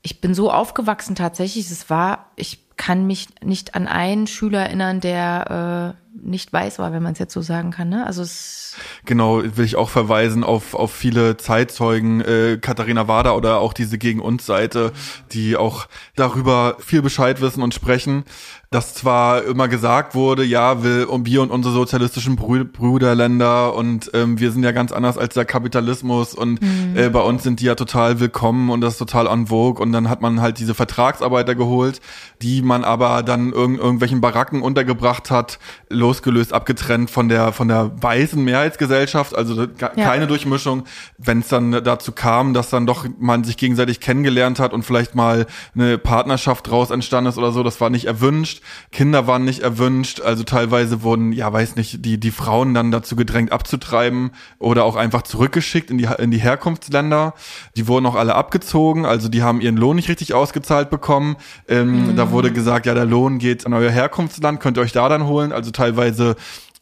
ich 0.02 0.22
bin 0.22 0.34
so 0.34 0.50
aufgewachsen 0.52 1.16
tatsächlich, 1.16 1.70
es 1.70 1.90
war, 1.90 2.32
ich 2.38 2.60
kann 2.78 3.06
mich 3.06 3.28
nicht 3.44 3.76
an 3.76 3.88
einen 3.88 4.28
Schüler 4.28 4.62
erinnern, 4.62 5.02
der 5.02 5.96
äh, 6.00 6.03
nicht 6.22 6.54
weiß 6.54 6.80
war, 6.80 6.92
wenn 6.94 7.04
man 7.04 7.14
es 7.14 7.20
jetzt 7.20 7.34
so 7.34 7.42
sagen 7.42 7.72
kann. 7.72 7.90
Ne? 7.90 8.06
Also 8.06 8.22
es 8.22 8.76
genau 9.06 9.42
will 9.44 9.66
ich 9.66 9.76
auch 9.76 9.90
verweisen 9.90 10.44
auf 10.44 10.74
auf 10.74 10.92
viele 10.92 11.38
Zeitzeugen, 11.38 12.22
äh, 12.22 12.58
Katharina 12.62 13.08
Wader 13.08 13.36
oder 13.36 13.60
auch 13.60 13.74
diese 13.74 13.98
gegen 13.98 14.20
uns 14.20 14.46
Seite, 14.46 14.92
die 15.32 15.58
auch 15.58 15.88
darüber 16.16 16.78
viel 16.80 17.02
Bescheid 17.02 17.42
wissen 17.42 17.64
und 17.64 17.74
sprechen 17.74 18.26
dass 18.74 18.96
zwar 18.96 19.44
immer 19.44 19.68
gesagt 19.68 20.16
wurde, 20.16 20.44
ja, 20.44 20.82
will 20.82 21.04
und 21.04 21.28
wir 21.28 21.44
und 21.44 21.52
unsere 21.52 21.76
sozialistischen 21.76 22.36
Brü 22.36 22.66
Brüderländer 22.66 23.76
und 23.76 24.10
ähm, 24.16 24.40
wir 24.40 24.52
sind 24.52 24.64
ja 24.64 24.72
ganz 24.72 24.92
anders 24.92 25.18
als 25.18 25.36
der 25.36 25.46
Kapitalismus 25.46 26.34
und 26.34 26.60
mhm. 26.60 26.98
äh, 26.98 27.10
bei 27.10 27.20
uns 27.20 27.44
sind 27.44 27.60
die 27.60 27.66
ja 27.66 27.76
total 27.76 28.20
willkommen 28.20 28.72
und 28.72 28.82
das 28.82 28.94
ist 28.94 28.98
total 28.98 29.28
en 29.28 29.48
vogue 29.48 29.80
und 29.80 29.92
dann 29.92 30.10
hat 30.10 30.22
man 30.22 30.42
halt 30.42 30.58
diese 30.58 30.74
Vertragsarbeiter 30.74 31.54
geholt, 31.54 32.02
die 32.42 32.64
man 32.64 32.84
aber 32.84 33.22
dann 33.22 33.54
irg 33.54 33.78
irgendwelchen 33.78 34.22
Baracken 34.22 34.62
untergebracht 34.64 35.30
hat, 35.30 35.60
losgelöst, 36.04 36.52
abgetrennt 36.54 37.10
von 37.10 37.30
der 37.30 37.54
von 37.54 37.70
der 37.70 37.92
weißen 38.02 38.44
Mehrheitsgesellschaft, 38.44 39.36
also 39.36 39.68
keine 39.68 40.24
ja. 40.24 40.26
Durchmischung. 40.26 40.84
Wenn 41.18 41.40
es 41.40 41.48
dann 41.48 41.72
dazu 41.72 42.12
kam, 42.12 42.54
dass 42.54 42.70
dann 42.70 42.86
doch 42.86 43.06
man 43.20 43.46
sich 43.46 43.56
gegenseitig 43.56 44.02
kennengelernt 44.02 44.60
hat 44.60 44.74
und 44.74 44.84
vielleicht 44.84 45.16
mal 45.16 45.46
eine 45.74 45.98
Partnerschaft 45.98 46.70
draus 46.70 46.92
entstanden 46.92 47.30
ist 47.30 47.38
oder 47.38 47.54
so, 47.54 47.64
das 47.64 47.80
war 47.80 47.90
nicht 47.90 48.06
erwünscht. 48.06 48.62
Kinder 48.92 49.28
waren 49.28 49.46
nicht 49.46 49.62
erwünscht, 49.62 50.20
also 50.20 50.44
teilweise 50.44 51.04
wurden, 51.04 51.32
ja, 51.32 51.52
weiß 51.52 51.78
nicht, 51.78 52.04
die, 52.06 52.20
die 52.20 52.32
Frauen 52.32 52.74
dann 52.74 52.92
dazu 52.92 53.16
gedrängt 53.16 53.54
abzutreiben 53.54 54.32
oder 54.60 54.84
auch 54.84 54.98
einfach 54.98 55.22
zurückgeschickt 55.22 55.90
in 55.90 55.98
die, 55.98 56.10
in 56.20 56.32
die 56.32 56.40
Herkunftsländer. 56.40 57.34
Die 57.78 57.88
wurden 57.88 58.06
auch 58.06 58.16
alle 58.16 58.36
abgezogen, 58.36 59.06
also 59.06 59.30
die 59.30 59.42
haben 59.42 59.62
ihren 59.62 59.78
Lohn 59.78 59.96
nicht 59.96 60.10
richtig 60.10 60.34
ausgezahlt 60.34 60.90
bekommen. 60.90 61.38
Ähm, 61.70 62.08
mhm. 62.08 62.16
Da 62.18 62.32
wurde 62.32 62.52
gesagt, 62.52 62.86
ja, 62.88 62.94
der 62.94 63.06
Lohn 63.06 63.40
geht 63.40 63.66
an 63.66 63.74
euer 63.74 63.92
Herkunftsland, 63.92 64.60
könnt 64.60 64.78
ihr 64.78 64.82
euch 64.82 64.92
da 64.92 65.08
dann 65.08 65.28
holen. 65.28 65.54
Also 65.54 65.72
teilweise 65.72 65.93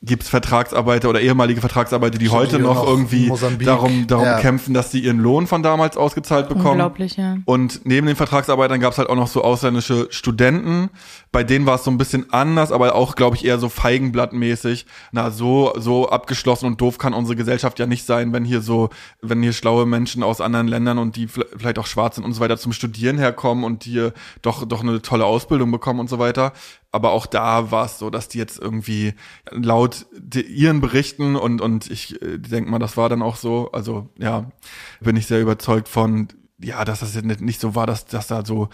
gibt 0.03 0.23
es 0.23 0.29
Vertragsarbeiter 0.29 1.09
oder 1.09 1.21
ehemalige 1.21 1.61
Vertragsarbeiter, 1.61 2.17
die 2.17 2.25
Stimmt, 2.25 2.41
heute 2.41 2.59
noch, 2.59 2.75
noch 2.75 2.87
irgendwie 2.87 3.31
darum, 3.63 4.07
darum 4.07 4.25
ja. 4.25 4.39
kämpfen, 4.39 4.73
dass 4.73 4.91
sie 4.91 4.99
ihren 4.99 5.19
Lohn 5.19 5.45
von 5.45 5.61
damals 5.61 5.95
ausgezahlt 5.95 6.49
bekommen. 6.49 6.71
Unglaublich, 6.71 7.17
ja. 7.17 7.37
Und 7.45 7.85
neben 7.85 8.07
den 8.07 8.15
Vertragsarbeitern 8.15 8.79
gab 8.79 8.93
es 8.93 8.97
halt 8.97 9.09
auch 9.09 9.15
noch 9.15 9.27
so 9.27 9.43
ausländische 9.43 10.07
Studenten. 10.09 10.89
Bei 11.31 11.43
denen 11.43 11.67
war 11.67 11.75
es 11.75 11.83
so 11.83 11.91
ein 11.91 11.99
bisschen 11.99 12.33
anders, 12.33 12.71
aber 12.71 12.95
auch, 12.95 13.15
glaube 13.15 13.35
ich, 13.35 13.45
eher 13.45 13.59
so 13.59 13.69
feigenblattmäßig. 13.69 14.87
Na, 15.11 15.29
so, 15.29 15.73
so 15.77 16.09
abgeschlossen 16.09 16.65
und 16.65 16.81
doof 16.81 16.97
kann 16.97 17.13
unsere 17.13 17.35
Gesellschaft 17.35 17.77
ja 17.77 17.85
nicht 17.85 18.05
sein, 18.07 18.33
wenn 18.33 18.43
hier 18.43 18.61
so, 18.61 18.89
wenn 19.21 19.43
hier 19.43 19.53
schlaue 19.53 19.85
Menschen 19.85 20.23
aus 20.23 20.41
anderen 20.41 20.67
Ländern 20.67 20.97
und 20.97 21.15
die 21.15 21.27
vielleicht 21.27 21.77
auch 21.77 21.85
schwarz 21.85 22.15
sind 22.15 22.23
und 22.23 22.33
so 22.33 22.41
weiter 22.41 22.57
zum 22.57 22.73
Studieren 22.73 23.19
herkommen 23.19 23.63
und 23.63 23.83
hier 23.83 24.13
doch, 24.41 24.65
doch 24.65 24.81
eine 24.81 24.99
tolle 25.03 25.25
Ausbildung 25.25 25.69
bekommen 25.69 25.99
und 25.99 26.09
so 26.09 26.17
weiter 26.17 26.53
aber 26.91 27.11
auch 27.11 27.25
da 27.25 27.71
war 27.71 27.85
es 27.85 27.99
so, 27.99 28.09
dass 28.09 28.27
die 28.27 28.37
jetzt 28.37 28.59
irgendwie 28.59 29.13
laut 29.49 30.05
ihren 30.35 30.81
Berichten 30.81 31.35
und 31.35 31.61
und 31.61 31.89
ich 31.89 32.21
äh, 32.21 32.37
denke 32.37 32.69
mal, 32.69 32.79
das 32.79 32.97
war 32.97 33.09
dann 33.09 33.21
auch 33.21 33.37
so. 33.37 33.71
Also 33.71 34.09
ja, 34.17 34.51
bin 34.99 35.15
ich 35.15 35.27
sehr 35.27 35.41
überzeugt 35.41 35.87
von, 35.87 36.27
ja, 36.59 36.83
dass 36.83 36.99
das 36.99 37.15
jetzt 37.15 37.41
nicht 37.41 37.61
so 37.61 37.75
war, 37.75 37.87
dass, 37.87 38.05
dass 38.05 38.27
da 38.27 38.45
so 38.45 38.69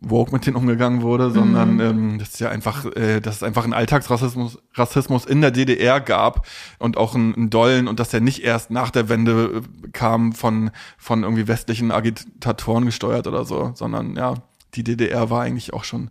woke 0.00 0.32
mit 0.32 0.46
denen 0.46 0.56
umgegangen 0.56 1.02
wurde, 1.02 1.30
sondern 1.30 1.74
mhm. 1.74 1.80
ähm, 1.80 2.18
das 2.18 2.30
ist 2.30 2.40
ja 2.40 2.50
einfach, 2.50 2.84
äh, 2.96 3.20
dass 3.20 3.36
es 3.36 3.42
einfach 3.42 3.64
einen 3.64 3.74
Alltagsrassismus 3.74 4.58
Rassismus 4.74 5.24
in 5.24 5.40
der 5.40 5.50
DDR 5.50 6.00
gab 6.00 6.46
und 6.78 6.96
auch 6.96 7.16
einen, 7.16 7.34
einen 7.34 7.50
dollen 7.50 7.88
und 7.88 7.98
dass 7.98 8.10
der 8.10 8.20
nicht 8.20 8.44
erst 8.44 8.70
nach 8.70 8.90
der 8.90 9.08
Wende 9.08 9.62
äh, 9.84 9.88
kam 9.90 10.32
von 10.32 10.70
von 10.98 11.24
irgendwie 11.24 11.48
westlichen 11.48 11.90
Agitatoren 11.90 12.86
gesteuert 12.86 13.26
oder 13.26 13.44
so, 13.44 13.72
sondern 13.74 14.16
ja, 14.16 14.34
die 14.74 14.84
DDR 14.84 15.30
war 15.30 15.42
eigentlich 15.42 15.72
auch 15.72 15.84
schon 15.84 16.10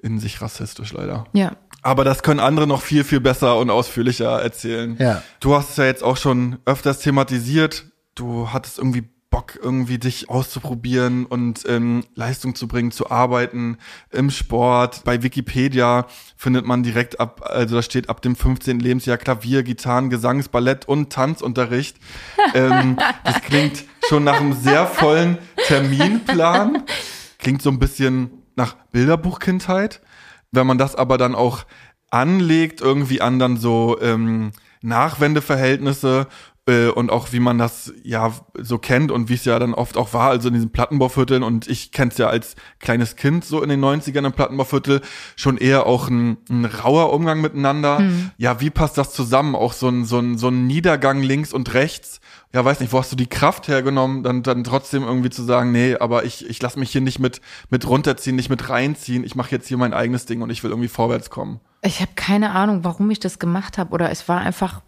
in 0.00 0.18
sich 0.18 0.40
rassistisch 0.40 0.92
leider. 0.92 1.26
Ja. 1.32 1.52
Aber 1.82 2.04
das 2.04 2.22
können 2.22 2.40
andere 2.40 2.66
noch 2.66 2.82
viel, 2.82 3.04
viel 3.04 3.20
besser 3.20 3.58
und 3.58 3.70
ausführlicher 3.70 4.42
erzählen. 4.42 4.96
Ja. 4.98 5.22
Du 5.40 5.54
hast 5.54 5.70
es 5.70 5.76
ja 5.76 5.84
jetzt 5.84 6.02
auch 6.02 6.16
schon 6.16 6.58
öfters 6.64 6.98
thematisiert. 6.98 7.86
Du 8.14 8.52
hattest 8.52 8.78
irgendwie 8.78 9.04
Bock, 9.36 9.58
irgendwie 9.62 9.98
dich 9.98 10.30
auszuprobieren 10.30 11.26
und 11.26 11.64
ähm, 11.68 12.04
Leistung 12.14 12.54
zu 12.54 12.66
bringen, 12.68 12.90
zu 12.90 13.10
arbeiten 13.10 13.76
im 14.10 14.30
Sport. 14.30 15.04
Bei 15.04 15.22
Wikipedia 15.22 16.06
findet 16.36 16.64
man 16.64 16.82
direkt 16.82 17.20
ab, 17.20 17.42
also 17.44 17.76
da 17.76 17.82
steht 17.82 18.08
ab 18.08 18.22
dem 18.22 18.34
15. 18.34 18.80
Lebensjahr 18.80 19.18
Klavier, 19.18 19.62
Gitarren, 19.62 20.10
Gesangs, 20.10 20.48
Ballett 20.48 20.88
und 20.88 21.12
Tanzunterricht. 21.12 21.98
ähm, 22.54 22.96
das 23.24 23.42
klingt 23.42 23.84
schon 24.08 24.24
nach 24.24 24.40
einem 24.40 24.54
sehr 24.54 24.86
vollen 24.86 25.38
Terminplan. 25.66 26.84
Klingt 27.38 27.60
so 27.60 27.70
ein 27.70 27.78
bisschen 27.78 28.45
nach 28.56 28.76
Bilderbuchkindheit. 28.92 30.00
Wenn 30.50 30.66
man 30.66 30.78
das 30.78 30.96
aber 30.96 31.18
dann 31.18 31.34
auch 31.34 31.64
anlegt, 32.10 32.80
irgendwie 32.80 33.20
an 33.20 33.38
dann 33.38 33.56
so 33.56 33.98
ähm, 34.00 34.52
Nachwendeverhältnisse 34.80 36.28
äh, 36.66 36.88
und 36.88 37.10
auch 37.10 37.32
wie 37.32 37.40
man 37.40 37.58
das 37.58 37.92
ja 38.02 38.32
so 38.54 38.78
kennt 38.78 39.10
und 39.10 39.28
wie 39.28 39.34
es 39.34 39.44
ja 39.44 39.58
dann 39.58 39.74
oft 39.74 39.96
auch 39.96 40.12
war, 40.12 40.30
also 40.30 40.48
in 40.48 40.54
diesen 40.54 40.70
Plattenbauvierteln 40.70 41.42
und 41.42 41.68
ich 41.68 41.92
kenne 41.92 42.10
es 42.10 42.18
ja 42.18 42.28
als 42.28 42.56
kleines 42.80 43.16
Kind 43.16 43.44
so 43.44 43.62
in 43.62 43.68
den 43.68 43.84
90ern 43.84 44.26
im 44.26 44.32
Plattenbauviertel, 44.32 45.00
schon 45.36 45.58
eher 45.58 45.86
auch 45.86 46.08
ein, 46.08 46.38
ein 46.48 46.64
rauer 46.64 47.12
Umgang 47.12 47.40
miteinander. 47.40 48.00
Mhm. 48.00 48.30
Ja, 48.36 48.60
wie 48.60 48.70
passt 48.70 48.98
das 48.98 49.12
zusammen? 49.12 49.54
Auch 49.54 49.72
so 49.72 49.88
ein, 49.88 50.04
so 50.04 50.18
ein, 50.18 50.38
so 50.38 50.48
ein 50.48 50.66
Niedergang 50.66 51.22
links 51.22 51.52
und 51.52 51.74
rechts 51.74 52.20
ja, 52.56 52.64
weiß 52.64 52.80
nicht, 52.80 52.90
wo 52.90 52.98
hast 52.98 53.12
du 53.12 53.16
die 53.16 53.26
Kraft 53.26 53.68
hergenommen, 53.68 54.22
dann, 54.22 54.42
dann 54.42 54.64
trotzdem 54.64 55.02
irgendwie 55.02 55.28
zu 55.28 55.42
sagen, 55.42 55.72
nee, 55.72 55.94
aber 55.94 56.24
ich, 56.24 56.48
ich 56.48 56.62
lasse 56.62 56.78
mich 56.78 56.90
hier 56.90 57.02
nicht 57.02 57.18
mit, 57.18 57.42
mit 57.68 57.86
runterziehen, 57.86 58.34
nicht 58.34 58.48
mit 58.48 58.70
reinziehen, 58.70 59.24
ich 59.24 59.34
mache 59.34 59.50
jetzt 59.50 59.68
hier 59.68 59.76
mein 59.76 59.92
eigenes 59.92 60.24
Ding 60.24 60.40
und 60.40 60.48
ich 60.48 60.64
will 60.64 60.70
irgendwie 60.70 60.88
vorwärts 60.88 61.28
kommen. 61.28 61.60
Ich 61.82 62.00
habe 62.00 62.12
keine 62.16 62.52
Ahnung, 62.52 62.82
warum 62.82 63.10
ich 63.10 63.20
das 63.20 63.38
gemacht 63.38 63.76
habe 63.76 63.92
oder 63.92 64.10
es 64.10 64.26
war 64.26 64.40
einfach 64.40 64.80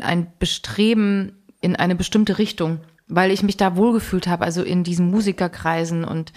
ein 0.00 0.26
Bestreben 0.38 1.32
in 1.62 1.74
eine 1.74 1.96
bestimmte 1.96 2.36
Richtung, 2.36 2.80
weil 3.08 3.30
ich 3.30 3.42
mich 3.42 3.56
da 3.56 3.76
wohlgefühlt 3.76 4.26
habe, 4.26 4.44
also 4.44 4.62
in 4.62 4.84
diesen 4.84 5.10
Musikerkreisen 5.10 6.04
und, 6.04 6.34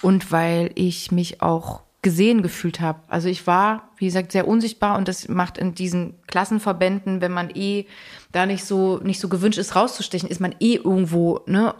und 0.00 0.32
weil 0.32 0.70
ich 0.74 1.12
mich 1.12 1.42
auch 1.42 1.82
gesehen 2.04 2.42
gefühlt 2.42 2.80
habe. 2.80 3.00
Also 3.08 3.28
ich 3.28 3.48
war, 3.48 3.88
wie 3.96 4.04
gesagt, 4.04 4.30
sehr 4.30 4.46
unsichtbar 4.46 4.96
und 4.96 5.08
das 5.08 5.26
macht 5.26 5.58
in 5.58 5.74
diesen 5.74 6.22
Klassenverbänden, 6.28 7.20
wenn 7.20 7.32
man 7.32 7.50
eh 7.50 7.86
da 8.30 8.46
nicht 8.46 8.64
so 8.64 8.98
nicht 8.98 9.18
so 9.18 9.28
gewünscht 9.28 9.58
ist 9.58 9.74
rauszustechen, 9.74 10.28
ist 10.28 10.40
man 10.40 10.54
eh 10.60 10.76
irgendwo 10.76 11.40
ne 11.46 11.74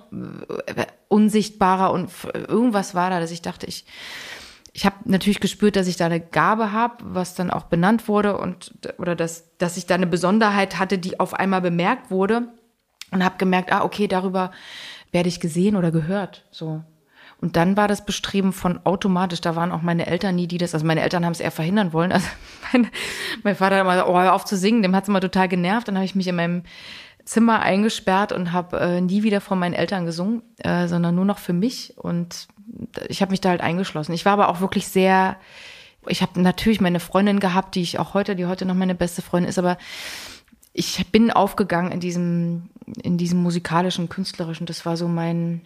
unsichtbarer 1.08 1.92
und 1.92 2.10
irgendwas 2.48 2.96
war 2.96 3.10
da, 3.10 3.20
dass 3.20 3.30
ich 3.30 3.42
dachte, 3.42 3.66
ich 3.66 3.84
ich 4.72 4.84
habe 4.84 4.96
natürlich 5.04 5.38
gespürt, 5.38 5.76
dass 5.76 5.86
ich 5.86 5.96
da 5.96 6.06
eine 6.06 6.18
Gabe 6.18 6.72
habe, 6.72 6.96
was 7.04 7.36
dann 7.36 7.50
auch 7.52 7.64
benannt 7.64 8.08
wurde 8.08 8.38
und 8.38 8.72
oder 8.98 9.14
dass 9.14 9.56
dass 9.58 9.76
ich 9.76 9.86
da 9.86 9.94
eine 9.94 10.08
Besonderheit 10.08 10.78
hatte, 10.78 10.98
die 10.98 11.20
auf 11.20 11.34
einmal 11.34 11.60
bemerkt 11.60 12.10
wurde 12.10 12.48
und 13.12 13.22
habe 13.22 13.36
gemerkt, 13.36 13.72
ah 13.72 13.84
okay, 13.84 14.08
darüber 14.08 14.50
werde 15.12 15.28
ich 15.28 15.38
gesehen 15.38 15.76
oder 15.76 15.92
gehört, 15.92 16.46
so 16.50 16.82
und 17.40 17.56
dann 17.56 17.76
war 17.76 17.88
das 17.88 18.06
Bestreben 18.06 18.52
von 18.52 18.80
automatisch, 18.84 19.40
da 19.40 19.56
waren 19.56 19.72
auch 19.72 19.82
meine 19.82 20.06
Eltern 20.06 20.34
nie, 20.34 20.46
die 20.46 20.58
das, 20.58 20.74
also 20.74 20.86
meine 20.86 21.02
Eltern 21.02 21.24
haben 21.24 21.32
es 21.32 21.40
eher 21.40 21.50
verhindern 21.50 21.92
wollen. 21.92 22.12
Also 22.12 22.26
mein, 22.72 22.88
mein 23.42 23.56
Vater 23.56 23.76
hat 23.76 23.82
immer, 23.82 24.08
oh, 24.08 24.18
hör 24.18 24.34
auf 24.34 24.44
zu 24.44 24.56
singen, 24.56 24.82
dem 24.82 24.94
hat 24.94 25.04
es 25.04 25.08
immer 25.08 25.20
total 25.20 25.48
genervt. 25.48 25.88
Dann 25.88 25.96
habe 25.96 26.04
ich 26.04 26.14
mich 26.14 26.28
in 26.28 26.36
meinem 26.36 26.62
Zimmer 27.24 27.60
eingesperrt 27.60 28.32
und 28.32 28.52
habe 28.52 28.78
äh, 28.80 29.00
nie 29.00 29.22
wieder 29.22 29.40
von 29.40 29.58
meinen 29.58 29.74
Eltern 29.74 30.06
gesungen, 30.06 30.42
äh, 30.58 30.88
sondern 30.88 31.14
nur 31.14 31.24
noch 31.24 31.38
für 31.38 31.52
mich. 31.52 31.94
Und 31.96 32.48
ich 33.08 33.20
habe 33.20 33.30
mich 33.30 33.40
da 33.40 33.50
halt 33.50 33.60
eingeschlossen. 33.60 34.12
Ich 34.12 34.24
war 34.24 34.34
aber 34.34 34.48
auch 34.48 34.60
wirklich 34.60 34.88
sehr, 34.88 35.36
ich 36.06 36.22
habe 36.22 36.40
natürlich 36.40 36.80
meine 36.80 37.00
Freundin 37.00 37.40
gehabt, 37.40 37.74
die 37.74 37.82
ich 37.82 37.98
auch 37.98 38.14
heute, 38.14 38.36
die 38.36 38.46
heute 38.46 38.66
noch 38.66 38.74
meine 38.74 38.94
beste 38.94 39.22
Freundin 39.22 39.48
ist, 39.48 39.58
aber 39.58 39.78
ich 40.72 41.06
bin 41.12 41.30
aufgegangen 41.30 41.92
in 41.92 42.00
diesem, 42.00 42.70
in 43.02 43.16
diesem 43.16 43.42
musikalischen, 43.42 44.08
künstlerischen. 44.08 44.66
Das 44.66 44.84
war 44.84 44.96
so 44.96 45.08
mein, 45.08 45.62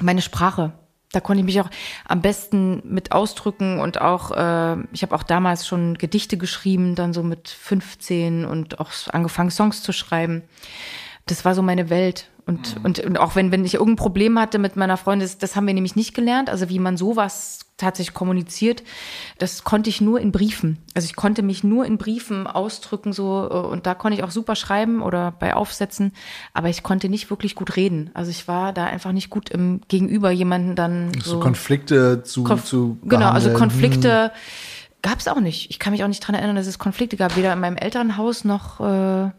meine 0.00 0.22
Sprache 0.22 0.72
da 1.14 1.20
konnte 1.20 1.40
ich 1.40 1.46
mich 1.46 1.60
auch 1.60 1.70
am 2.06 2.20
besten 2.20 2.82
mit 2.84 3.12
ausdrücken 3.12 3.80
und 3.80 4.00
auch, 4.00 4.30
äh, 4.30 4.76
ich 4.92 5.02
habe 5.02 5.14
auch 5.14 5.22
damals 5.22 5.66
schon 5.66 5.94
Gedichte 5.98 6.36
geschrieben, 6.36 6.94
dann 6.94 7.12
so 7.12 7.22
mit 7.22 7.48
15 7.48 8.44
und 8.44 8.80
auch 8.80 8.90
angefangen, 9.08 9.50
Songs 9.50 9.82
zu 9.82 9.92
schreiben. 9.92 10.42
Das 11.26 11.44
war 11.44 11.54
so 11.54 11.62
meine 11.62 11.90
Welt. 11.90 12.28
Und, 12.46 12.78
mhm. 12.78 12.84
und, 12.84 12.98
und 13.00 13.18
auch 13.18 13.36
wenn, 13.36 13.52
wenn 13.52 13.64
ich 13.64 13.74
irgendein 13.74 13.96
Problem 13.96 14.38
hatte 14.38 14.58
mit 14.58 14.76
meiner 14.76 14.96
Freundin, 14.96 15.26
das, 15.26 15.38
das 15.38 15.56
haben 15.56 15.66
wir 15.66 15.74
nämlich 15.74 15.96
nicht 15.96 16.14
gelernt, 16.14 16.50
also 16.50 16.68
wie 16.68 16.78
man 16.78 16.96
sowas 16.96 17.63
tatsächlich 17.76 18.14
kommuniziert. 18.14 18.84
Das 19.38 19.64
konnte 19.64 19.90
ich 19.90 20.00
nur 20.00 20.20
in 20.20 20.30
Briefen. 20.30 20.78
Also 20.94 21.06
ich 21.06 21.16
konnte 21.16 21.42
mich 21.42 21.64
nur 21.64 21.84
in 21.84 21.98
Briefen 21.98 22.46
ausdrücken 22.46 23.12
so 23.12 23.48
äh, 23.50 23.54
und 23.54 23.86
da 23.86 23.94
konnte 23.94 24.16
ich 24.16 24.24
auch 24.24 24.30
super 24.30 24.54
schreiben 24.54 25.02
oder 25.02 25.32
bei 25.32 25.54
Aufsätzen, 25.54 26.12
aber 26.52 26.68
ich 26.68 26.82
konnte 26.82 27.08
nicht 27.08 27.30
wirklich 27.30 27.54
gut 27.54 27.76
reden. 27.76 28.10
Also 28.14 28.30
ich 28.30 28.46
war 28.46 28.72
da 28.72 28.84
einfach 28.84 29.12
nicht 29.12 29.28
gut 29.28 29.50
im 29.50 29.80
Gegenüber 29.88 30.30
jemanden 30.30 30.76
dann 30.76 31.12
so, 31.20 31.32
so 31.32 31.40
Konflikte 31.40 32.22
zu 32.22 32.44
Konf 32.44 32.64
zu 32.64 32.98
genau 33.02 33.30
also 33.30 33.52
Konflikte 33.52 34.24
hm. 34.24 34.30
gab 35.02 35.18
es 35.18 35.26
auch 35.26 35.40
nicht. 35.40 35.70
Ich 35.70 35.80
kann 35.80 35.92
mich 35.92 36.04
auch 36.04 36.08
nicht 36.08 36.20
dran 36.20 36.36
erinnern, 36.36 36.56
dass 36.56 36.68
es 36.68 36.78
Konflikte 36.78 37.16
gab 37.16 37.36
weder 37.36 37.52
in 37.52 37.60
meinem 37.60 37.76
Elternhaus 37.76 38.44
noch 38.44 38.80
äh, 38.80 39.30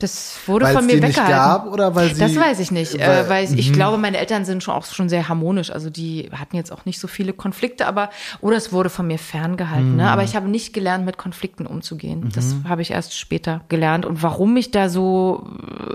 Das 0.00 0.38
wurde 0.46 0.66
Weil 0.66 0.76
von 0.76 0.86
mir 0.86 0.94
die 0.94 1.00
nicht 1.00 1.16
weggehalten. 1.16 1.34
gab 1.36 1.66
oder 1.72 1.92
weil 1.96 2.14
sie- 2.14 2.20
Das 2.20 2.36
weiß 2.36 2.60
ich 2.60 2.70
nicht, 2.70 2.94
weil- 3.00 3.24
äh, 3.26 3.28
weil 3.28 3.44
ich, 3.44 3.50
Mhm. 3.50 3.58
ich 3.58 3.72
glaube, 3.72 3.98
meine 3.98 4.18
Eltern 4.18 4.44
sind 4.44 4.62
schon 4.62 4.74
auch 4.74 4.84
schon 4.84 5.08
sehr 5.08 5.28
harmonisch. 5.28 5.70
Also 5.72 5.90
die 5.90 6.30
hatten 6.32 6.54
jetzt 6.54 6.70
auch 6.70 6.84
nicht 6.84 7.00
so 7.00 7.08
viele 7.08 7.32
Konflikte, 7.32 7.84
aber 7.88 8.10
oder 8.40 8.56
es 8.56 8.72
wurde 8.72 8.90
von 8.90 9.08
mir 9.08 9.18
ferngehalten. 9.18 9.90
Mhm. 9.90 9.96
Ne? 9.96 10.08
Aber 10.08 10.22
ich 10.22 10.36
habe 10.36 10.48
nicht 10.48 10.72
gelernt, 10.72 11.04
mit 11.04 11.18
Konflikten 11.18 11.66
umzugehen. 11.66 12.30
Das 12.32 12.54
habe 12.68 12.80
ich 12.82 12.92
erst 12.92 13.18
später 13.18 13.62
gelernt. 13.68 14.06
Und 14.06 14.22
warum 14.22 14.56
ich 14.56 14.70
da 14.70 14.88
so 14.88 15.48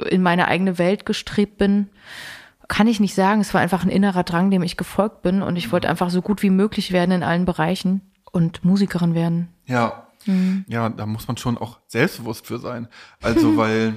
äh, 0.03 0.09
in 0.09 0.21
meine 0.21 0.49
eigene 0.49 0.77
Welt 0.77 1.05
gestrebt 1.05 1.57
bin, 1.57 1.87
kann 2.67 2.87
ich 2.87 2.99
nicht 2.99 3.15
sagen. 3.15 3.39
Es 3.39 3.53
war 3.53 3.61
einfach 3.61 3.83
ein 3.85 3.89
innerer 3.89 4.23
Drang, 4.23 4.51
dem 4.51 4.63
ich 4.63 4.75
gefolgt 4.75 5.21
bin. 5.21 5.41
Und 5.41 5.55
ich 5.55 5.71
wollte 5.71 5.87
einfach 5.87 6.09
so 6.09 6.21
gut 6.21 6.43
wie 6.43 6.49
möglich 6.49 6.91
werden 6.91 7.11
in 7.11 7.23
allen 7.23 7.45
Bereichen 7.45 8.01
und 8.33 8.65
Musikerin 8.65 9.15
werden. 9.15 9.47
Ja. 9.65 10.02
Mhm. 10.25 10.65
Ja, 10.67 10.89
da 10.89 11.05
muss 11.05 11.27
man 11.27 11.37
schon 11.37 11.57
auch 11.57 11.79
selbstbewusst 11.87 12.47
für 12.47 12.59
sein. 12.59 12.87
Also, 13.21 13.57
weil 13.57 13.95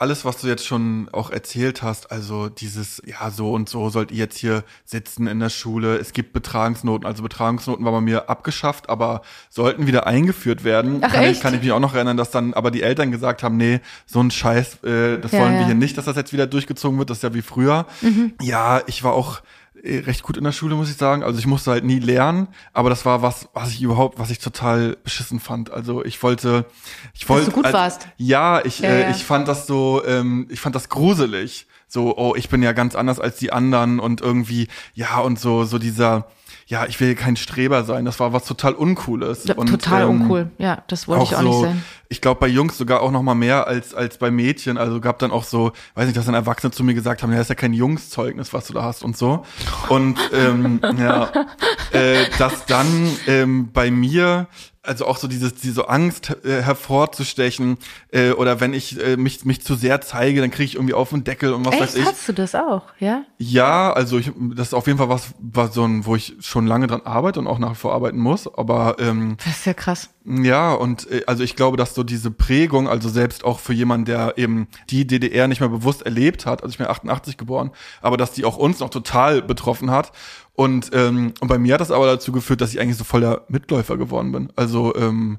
alles, 0.00 0.24
was 0.24 0.40
du 0.40 0.46
jetzt 0.46 0.64
schon 0.64 1.08
auch 1.10 1.30
erzählt 1.30 1.82
hast, 1.82 2.12
also 2.12 2.48
dieses, 2.48 3.02
ja, 3.04 3.30
so 3.32 3.52
und 3.52 3.68
so 3.68 3.90
sollt 3.90 4.12
ihr 4.12 4.18
jetzt 4.18 4.38
hier 4.38 4.62
sitzen 4.84 5.26
in 5.26 5.40
der 5.40 5.48
Schule. 5.48 5.96
Es 5.96 6.12
gibt 6.12 6.32
Betragungsnoten. 6.32 7.04
Also 7.04 7.24
Betragungsnoten 7.24 7.84
war 7.84 7.90
bei 7.90 8.00
mir 8.00 8.30
abgeschafft, 8.30 8.88
aber 8.88 9.22
sollten 9.50 9.88
wieder 9.88 10.06
eingeführt 10.06 10.62
werden. 10.62 11.00
Ach, 11.02 11.12
kann, 11.12 11.24
ich, 11.24 11.30
echt? 11.30 11.42
kann 11.42 11.52
ich 11.52 11.62
mich 11.62 11.72
auch 11.72 11.80
noch 11.80 11.94
erinnern, 11.94 12.16
dass 12.16 12.30
dann 12.30 12.54
aber 12.54 12.70
die 12.70 12.82
Eltern 12.82 13.10
gesagt 13.10 13.42
haben, 13.42 13.56
nee, 13.56 13.80
so 14.06 14.20
ein 14.20 14.30
Scheiß, 14.30 14.84
äh, 14.84 15.18
das 15.18 15.32
Ja, 15.32 15.40
wollen 15.40 15.54
wir 15.54 15.60
ja. 15.62 15.66
hier 15.66 15.74
nicht, 15.74 15.98
dass 15.98 16.04
das 16.04 16.14
jetzt 16.14 16.32
wieder 16.32 16.46
durchgezogen 16.46 16.96
wird. 17.00 17.10
Das 17.10 17.18
ist 17.18 17.22
ja 17.24 17.34
wie 17.34 17.42
früher. 17.42 17.84
Mhm. 18.00 18.34
Ja, 18.40 18.82
ich 18.86 19.02
war 19.02 19.14
auch 19.14 19.40
recht 19.84 20.22
gut 20.22 20.36
in 20.36 20.44
der 20.44 20.52
Schule, 20.52 20.74
muss 20.74 20.90
ich 20.90 20.96
sagen. 20.96 21.22
Also 21.22 21.38
ich 21.38 21.46
musste 21.46 21.70
halt 21.70 21.84
nie 21.84 21.98
lernen, 21.98 22.48
aber 22.72 22.90
das 22.90 23.04
war 23.04 23.22
was, 23.22 23.48
was 23.54 23.70
ich 23.70 23.82
überhaupt, 23.82 24.18
was 24.18 24.30
ich 24.30 24.38
total 24.38 24.96
beschissen 25.04 25.40
fand. 25.40 25.70
Also 25.70 26.04
ich 26.04 26.22
wollte, 26.22 26.66
ich 27.14 27.28
wollte, 27.28 27.46
du 27.46 27.52
gut 27.52 27.66
also, 27.66 27.78
warst. 27.78 28.08
Ja, 28.16 28.64
ich, 28.64 28.80
Ja, 28.80 28.88
äh, 28.88 29.02
ja. 29.02 29.10
ich 29.10 29.24
fand 29.24 29.48
das 29.48 29.66
so, 29.66 30.02
ähm, 30.06 30.46
ich 30.50 30.60
fand 30.60 30.74
das 30.74 30.88
gruselig. 30.88 31.66
So, 31.86 32.16
oh, 32.18 32.34
ich 32.36 32.50
bin 32.50 32.62
ja 32.62 32.72
ganz 32.72 32.94
anders 32.94 33.18
als 33.18 33.36
die 33.38 33.52
anderen 33.52 33.98
und 33.98 34.20
irgendwie, 34.20 34.68
ja 34.94 35.20
und 35.20 35.40
so, 35.40 35.64
so 35.64 35.78
dieser, 35.78 36.26
ja, 36.68 36.84
ich 36.84 37.00
will 37.00 37.14
kein 37.14 37.36
Streber 37.36 37.82
sein. 37.84 38.04
Das 38.04 38.20
war 38.20 38.34
was 38.34 38.44
total 38.44 38.74
uncooles. 38.74 39.44
Ja, 39.44 39.54
und, 39.54 39.68
Total 39.68 40.02
ähm, 40.02 40.20
uncool. 40.20 40.50
Ja, 40.58 40.82
das 40.86 41.08
wollte 41.08 41.24
ich 41.24 41.34
auch 41.34 41.40
so, 41.40 41.48
nicht 41.48 41.60
sein. 41.62 41.84
Ich 42.10 42.20
glaube 42.20 42.40
bei 42.40 42.46
Jungs 42.46 42.76
sogar 42.76 43.00
auch 43.00 43.10
noch 43.10 43.22
mal 43.22 43.34
mehr 43.34 43.66
als 43.66 43.94
als 43.94 44.18
bei 44.18 44.30
Mädchen. 44.30 44.76
Also 44.76 45.00
gab 45.00 45.18
dann 45.18 45.30
auch 45.30 45.44
so, 45.44 45.72
weiß 45.94 46.04
nicht, 46.04 46.18
dass 46.18 46.26
dann 46.26 46.34
Erwachsene 46.34 46.70
zu 46.70 46.84
mir 46.84 46.92
gesagt 46.92 47.22
haben, 47.22 47.32
ja, 47.32 47.40
ist 47.40 47.48
ja 47.48 47.54
kein 47.54 47.72
Jungszeugnis, 47.72 48.52
was 48.52 48.66
du 48.66 48.74
da 48.74 48.82
hast 48.82 49.02
und 49.02 49.16
so. 49.16 49.44
Und 49.88 50.18
ähm, 50.34 50.80
ja, 50.98 51.30
äh, 51.92 52.26
dass 52.38 52.66
dann 52.66 53.16
ähm, 53.26 53.70
bei 53.72 53.90
mir 53.90 54.46
also 54.88 55.06
auch 55.06 55.18
so 55.18 55.28
dieses 55.28 55.54
diese 55.54 55.88
Angst 55.88 56.36
äh, 56.44 56.62
hervorzustechen 56.62 57.78
äh, 58.10 58.30
oder 58.30 58.60
wenn 58.60 58.72
ich 58.72 58.98
äh, 59.00 59.16
mich 59.16 59.44
mich 59.44 59.62
zu 59.62 59.74
sehr 59.74 60.00
zeige, 60.00 60.40
dann 60.40 60.50
kriege 60.50 60.64
ich 60.64 60.74
irgendwie 60.74 60.94
auf 60.94 61.10
den 61.10 61.24
Deckel 61.24 61.52
und 61.52 61.64
was 61.64 61.74
weiß 61.74 61.94
Echt? 61.94 61.98
ich. 61.98 62.04
Hast 62.06 62.28
du 62.28 62.32
das 62.32 62.54
auch? 62.54 62.82
Ja? 62.98 63.24
Ja, 63.38 63.92
also 63.92 64.18
ich, 64.18 64.32
das 64.54 64.68
ist 64.68 64.74
auf 64.74 64.86
jeden 64.86 64.98
Fall 64.98 65.08
was, 65.08 65.34
was 65.38 65.74
so 65.74 65.84
ein, 65.84 66.06
wo 66.06 66.16
ich 66.16 66.36
schon 66.40 66.66
lange 66.66 66.86
dran 66.86 67.02
arbeite 67.04 67.38
und 67.38 67.46
auch 67.46 67.58
nach 67.58 67.72
wie 67.72 67.76
vor 67.76 67.92
arbeiten 67.92 68.18
muss. 68.18 68.52
Aber 68.52 68.96
ähm, 68.98 69.36
Das 69.44 69.58
ist 69.58 69.66
ja 69.66 69.74
krass. 69.74 70.10
ja, 70.24 70.72
und 70.72 71.10
äh, 71.10 71.22
also 71.26 71.44
ich 71.44 71.54
glaube, 71.54 71.76
dass 71.76 71.94
so 71.94 72.02
diese 72.02 72.30
Prägung, 72.30 72.88
also 72.88 73.08
selbst 73.08 73.44
auch 73.44 73.58
für 73.60 73.74
jemanden, 73.74 74.06
der 74.06 74.38
eben 74.38 74.68
die 74.90 75.06
DDR 75.06 75.48
nicht 75.48 75.60
mehr 75.60 75.68
bewusst 75.68 76.02
erlebt 76.02 76.46
hat, 76.46 76.62
also 76.62 76.72
ich 76.72 76.78
bin 76.78 76.86
88 76.86 77.36
geboren, 77.36 77.70
aber 78.00 78.16
dass 78.16 78.32
die 78.32 78.44
auch 78.44 78.56
uns 78.56 78.80
noch 78.80 78.90
total 78.90 79.42
betroffen 79.42 79.90
hat. 79.90 80.12
Und, 80.58 80.90
ähm, 80.92 81.34
und 81.38 81.46
bei 81.46 81.56
mir 81.56 81.74
hat 81.74 81.80
das 81.80 81.92
aber 81.92 82.06
dazu 82.06 82.32
geführt, 82.32 82.60
dass 82.60 82.74
ich 82.74 82.80
eigentlich 82.80 82.96
so 82.96 83.04
voll 83.04 83.20
der 83.20 83.42
Mitläufer 83.46 83.96
geworden 83.96 84.32
bin. 84.32 84.52
Also 84.56 84.92
ähm, 84.96 85.38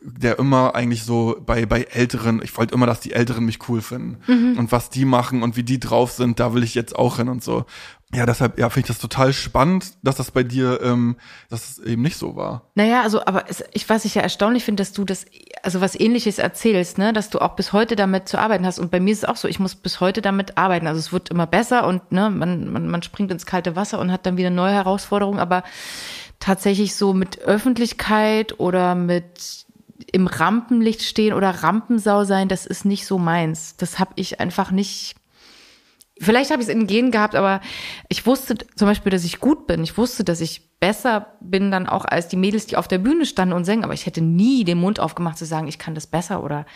der 0.00 0.38
immer 0.38 0.76
eigentlich 0.76 1.02
so 1.02 1.42
bei 1.44 1.66
bei 1.66 1.82
Älteren, 1.82 2.40
ich 2.40 2.56
wollte 2.56 2.76
immer, 2.76 2.86
dass 2.86 3.00
die 3.00 3.12
Älteren 3.12 3.44
mich 3.44 3.68
cool 3.68 3.80
finden 3.80 4.18
und 4.56 4.70
was 4.70 4.88
die 4.88 5.04
machen 5.04 5.42
und 5.42 5.56
wie 5.56 5.64
die 5.64 5.80
drauf 5.80 6.12
sind, 6.12 6.38
da 6.38 6.54
will 6.54 6.62
ich 6.62 6.76
jetzt 6.76 6.94
auch 6.94 7.16
hin 7.16 7.28
und 7.28 7.42
so. 7.42 7.64
Ja, 8.12 8.26
deshalb 8.26 8.58
ja 8.58 8.68
finde 8.70 8.86
ich 8.86 8.96
das 8.96 8.98
total 8.98 9.32
spannend, 9.32 9.92
dass 10.02 10.16
das 10.16 10.32
bei 10.32 10.42
dir, 10.42 10.80
ähm, 10.82 11.16
dass 11.48 11.70
es 11.70 11.78
eben 11.78 12.02
nicht 12.02 12.16
so 12.16 12.34
war. 12.34 12.62
Naja, 12.74 13.02
also, 13.02 13.24
aber 13.24 13.48
es, 13.48 13.62
ich, 13.72 13.88
was 13.88 14.04
ich 14.04 14.16
ja 14.16 14.22
erstaunlich 14.22 14.64
finde, 14.64 14.80
dass 14.80 14.92
du 14.92 15.04
das, 15.04 15.26
also 15.62 15.80
was 15.80 15.98
ähnliches 15.98 16.38
erzählst, 16.38 16.98
ne, 16.98 17.12
dass 17.12 17.30
du 17.30 17.38
auch 17.38 17.54
bis 17.54 17.72
heute 17.72 17.94
damit 17.94 18.28
zu 18.28 18.38
arbeiten 18.38 18.66
hast. 18.66 18.80
Und 18.80 18.90
bei 18.90 18.98
mir 18.98 19.12
ist 19.12 19.18
es 19.18 19.24
auch 19.28 19.36
so, 19.36 19.46
ich 19.46 19.60
muss 19.60 19.76
bis 19.76 20.00
heute 20.00 20.22
damit 20.22 20.58
arbeiten. 20.58 20.88
Also 20.88 20.98
es 20.98 21.12
wird 21.12 21.28
immer 21.28 21.46
besser 21.46 21.86
und 21.86 22.10
ne, 22.10 22.30
man, 22.30 22.72
man, 22.72 22.88
man 22.88 23.02
springt 23.02 23.30
ins 23.30 23.46
kalte 23.46 23.76
Wasser 23.76 24.00
und 24.00 24.10
hat 24.10 24.26
dann 24.26 24.36
wieder 24.36 24.50
neue 24.50 24.72
Herausforderungen, 24.72 25.38
aber 25.38 25.62
tatsächlich 26.40 26.96
so 26.96 27.14
mit 27.14 27.38
Öffentlichkeit 27.38 28.58
oder 28.58 28.96
mit 28.96 29.66
im 30.12 30.26
Rampenlicht 30.26 31.02
stehen 31.02 31.34
oder 31.34 31.50
Rampensau 31.50 32.24
sein, 32.24 32.48
das 32.48 32.66
ist 32.66 32.84
nicht 32.84 33.06
so 33.06 33.18
meins. 33.18 33.76
Das 33.76 34.00
habe 34.00 34.12
ich 34.16 34.40
einfach 34.40 34.72
nicht 34.72 35.19
Vielleicht 36.20 36.50
habe 36.50 36.60
ich 36.60 36.68
es 36.68 36.72
in 36.72 36.80
den 36.80 36.86
Genen 36.86 37.10
gehabt, 37.10 37.34
aber 37.34 37.60
ich 38.08 38.26
wusste 38.26 38.58
zum 38.76 38.86
Beispiel, 38.86 39.10
dass 39.10 39.24
ich 39.24 39.40
gut 39.40 39.66
bin. 39.66 39.82
Ich 39.82 39.96
wusste, 39.96 40.22
dass 40.22 40.42
ich 40.42 40.70
besser 40.80 41.34
bin 41.40 41.70
dann 41.70 41.86
auch 41.86 42.04
als 42.04 42.28
die 42.28 42.36
Mädels, 42.36 42.66
die 42.66 42.76
auf 42.76 42.88
der 42.88 42.98
Bühne 42.98 43.24
standen 43.24 43.54
und 43.54 43.64
singen. 43.64 43.84
Aber 43.84 43.94
ich 43.94 44.04
hätte 44.04 44.20
nie 44.20 44.64
den 44.64 44.78
Mund 44.78 45.00
aufgemacht 45.00 45.38
zu 45.38 45.46
sagen, 45.46 45.66
ich 45.66 45.78
kann 45.78 45.94
das 45.94 46.06
besser 46.06 46.42
oder 46.42 46.66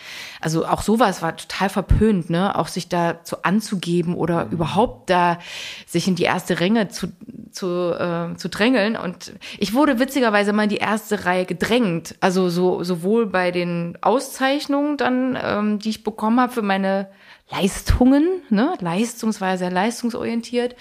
also 0.41 0.65
auch 0.65 0.81
sowas 0.81 1.21
war 1.21 1.35
total 1.35 1.69
verpönt, 1.69 2.29
ne? 2.31 2.57
Auch 2.57 2.67
sich 2.67 2.89
da 2.89 3.23
zu 3.23 3.43
anzugeben 3.43 4.15
oder 4.15 4.47
überhaupt 4.51 5.11
da 5.11 5.37
sich 5.85 6.07
in 6.07 6.15
die 6.15 6.23
erste 6.23 6.59
Ränge 6.59 6.87
zu 6.87 7.07
zu, 7.51 7.93
äh, 7.97 8.35
zu 8.35 8.49
drängeln. 8.49 8.95
Und 8.95 9.33
ich 9.59 9.73
wurde 9.73 9.99
witzigerweise 9.99 10.53
mal 10.53 10.63
in 10.63 10.69
die 10.69 10.77
erste 10.77 11.25
Reihe 11.25 11.45
gedrängt. 11.45 12.15
Also 12.19 12.49
so 12.49 12.83
sowohl 12.83 13.27
bei 13.27 13.51
den 13.51 13.97
Auszeichnungen 14.01 14.97
dann, 14.97 15.37
ähm, 15.41 15.79
die 15.79 15.89
ich 15.89 16.03
bekommen 16.03 16.39
habe 16.39 16.51
für 16.51 16.61
meine 16.61 17.09
Leistungen, 17.51 18.41
ne? 18.49 18.73
Leistungs 18.79 19.39
war 19.39 19.49
ja 19.49 19.57
sehr 19.57 19.71
leistungsorientiert. 19.71 20.75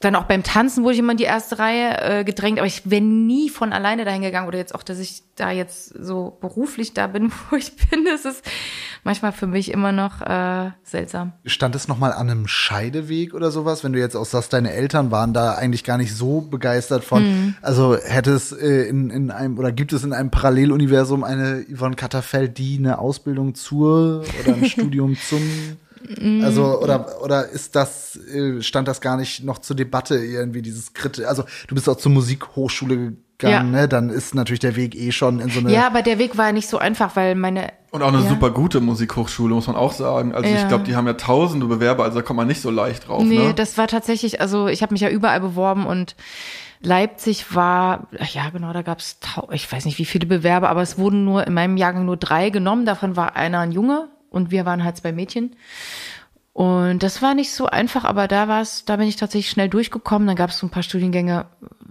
Dann 0.00 0.14
auch 0.14 0.24
beim 0.24 0.42
Tanzen 0.42 0.84
wurde 0.84 0.92
ich 0.92 0.98
immer 0.98 1.12
in 1.12 1.18
die 1.18 1.24
erste 1.24 1.58
Reihe 1.58 2.18
äh, 2.20 2.24
gedrängt, 2.24 2.58
aber 2.58 2.66
ich 2.66 2.90
wäre 2.90 3.02
nie 3.02 3.48
von 3.48 3.72
alleine 3.72 4.04
dahin 4.04 4.20
gegangen 4.20 4.46
oder 4.46 4.58
jetzt 4.58 4.74
auch, 4.74 4.82
dass 4.82 4.98
ich 4.98 5.22
da 5.36 5.50
jetzt 5.50 5.88
so 5.88 6.36
beruflich 6.40 6.92
da 6.92 7.06
bin, 7.06 7.32
wo 7.50 7.56
ich 7.56 7.74
bin. 7.76 8.04
Das 8.04 8.26
ist 8.26 8.44
manchmal 9.04 9.32
für 9.32 9.46
mich 9.46 9.70
immer 9.70 9.92
noch 9.92 10.20
äh, 10.20 10.70
seltsam. 10.82 11.32
Stand 11.46 11.74
es 11.74 11.88
noch 11.88 11.98
mal 11.98 12.12
an 12.12 12.28
einem 12.28 12.46
Scheideweg 12.46 13.32
oder 13.32 13.50
sowas, 13.50 13.84
wenn 13.84 13.94
du 13.94 13.98
jetzt 13.98 14.16
auch 14.16 14.26
sagst, 14.26 14.52
deine 14.52 14.72
Eltern 14.72 15.10
waren 15.10 15.32
da 15.32 15.54
eigentlich 15.54 15.82
gar 15.82 15.96
nicht 15.96 16.14
so 16.14 16.42
begeistert 16.42 17.02
von. 17.02 17.22
Mhm. 17.22 17.54
Also 17.62 17.96
hätte 17.96 18.32
es 18.32 18.52
äh, 18.52 18.82
in, 18.82 19.08
in 19.08 19.30
einem 19.30 19.58
oder 19.58 19.72
gibt 19.72 19.94
es 19.94 20.04
in 20.04 20.12
einem 20.12 20.30
Paralleluniversum 20.30 21.24
eine 21.24 21.64
Yvonne 21.74 21.96
Katterfeld, 21.96 22.58
die 22.58 22.76
eine 22.76 22.98
Ausbildung 22.98 23.54
zur 23.54 24.24
oder 24.44 24.54
ein 24.54 24.64
Studium 24.68 25.16
zum. 25.16 25.40
Also 26.42 26.80
oder 26.80 27.22
oder 27.22 27.48
ist 27.48 27.74
das 27.74 28.16
äh, 28.16 28.60
stand 28.62 28.86
das 28.88 29.00
gar 29.00 29.16
nicht 29.16 29.42
noch 29.44 29.58
zur 29.58 29.76
Debatte 29.76 30.16
irgendwie 30.16 30.62
dieses 30.62 30.92
Kritte 30.92 31.28
also 31.28 31.44
du 31.68 31.74
bist 31.74 31.88
auch 31.88 31.96
zur 31.96 32.12
Musikhochschule 32.12 32.96
gegangen 32.96 33.16
Ja. 33.38 33.62
ne 33.80 33.88
dann 33.88 34.10
ist 34.10 34.34
natürlich 34.34 34.60
der 34.60 34.76
Weg 34.76 34.94
eh 34.94 35.10
schon 35.12 35.40
in 35.40 35.50
so 35.50 35.60
eine 35.60 35.72
Ja, 35.72 35.86
aber 35.86 36.02
der 36.02 36.18
Weg 36.18 36.36
war 36.36 36.52
nicht 36.52 36.68
so 36.68 36.78
einfach, 36.78 37.16
weil 37.16 37.34
meine 37.34 37.72
Und 37.90 38.02
auch 38.02 38.08
eine 38.08 38.22
Ja. 38.22 38.28
super 38.28 38.50
gute 38.50 38.80
Musikhochschule, 38.80 39.54
muss 39.54 39.66
man 39.66 39.76
auch 39.76 39.92
sagen. 39.92 40.34
Also 40.34 40.48
Ja. 40.50 40.56
ich 40.56 40.68
glaube, 40.68 40.84
die 40.84 40.94
haben 40.96 41.06
ja 41.06 41.14
tausende 41.14 41.66
Bewerber, 41.66 42.04
also 42.04 42.18
da 42.18 42.22
kommt 42.22 42.36
man 42.38 42.46
nicht 42.46 42.60
so 42.60 42.70
leicht 42.70 43.08
drauf. 43.08 43.22
Nee, 43.22 43.38
ne? 43.48 43.54
das 43.54 43.78
war 43.78 43.88
tatsächlich, 43.88 44.40
also 44.40 44.68
ich 44.68 44.82
habe 44.82 44.92
mich 44.92 45.00
ja 45.00 45.08
überall 45.08 45.40
beworben 45.40 45.86
und 45.86 46.14
Leipzig 46.82 47.54
war, 47.54 48.06
ach 48.20 48.28
ja 48.34 48.50
genau, 48.50 48.72
da 48.72 48.82
gab 48.82 48.98
es, 48.98 49.18
ich 49.52 49.70
weiß 49.70 49.86
nicht 49.86 49.98
wie 49.98 50.04
viele 50.04 50.26
Bewerber, 50.26 50.68
aber 50.68 50.82
es 50.82 50.98
wurden 50.98 51.24
nur 51.24 51.46
in 51.46 51.54
meinem 51.54 51.76
Jahrgang 51.78 52.04
nur 52.04 52.16
drei 52.18 52.50
genommen. 52.50 52.84
Davon 52.84 53.16
war 53.16 53.34
einer 53.34 53.60
ein 53.60 53.72
Junge 53.72 54.08
und 54.36 54.50
wir 54.50 54.66
waren 54.66 54.84
halt 54.84 54.96
zwei 54.98 55.12
Mädchen. 55.12 55.56
Und 56.52 57.02
das 57.02 57.20
war 57.20 57.34
nicht 57.34 57.52
so 57.52 57.66
einfach, 57.66 58.04
aber 58.04 58.28
da 58.28 58.48
war 58.48 58.62
es, 58.62 58.84
da 58.84 58.96
bin 58.96 59.08
ich 59.08 59.16
tatsächlich 59.16 59.50
schnell 59.50 59.68
durchgekommen. 59.68 60.26
Dann 60.26 60.36
gab 60.36 60.50
es 60.50 60.58
so 60.58 60.66
ein 60.66 60.70
paar 60.70 60.82
Studiengänge, 60.82 61.46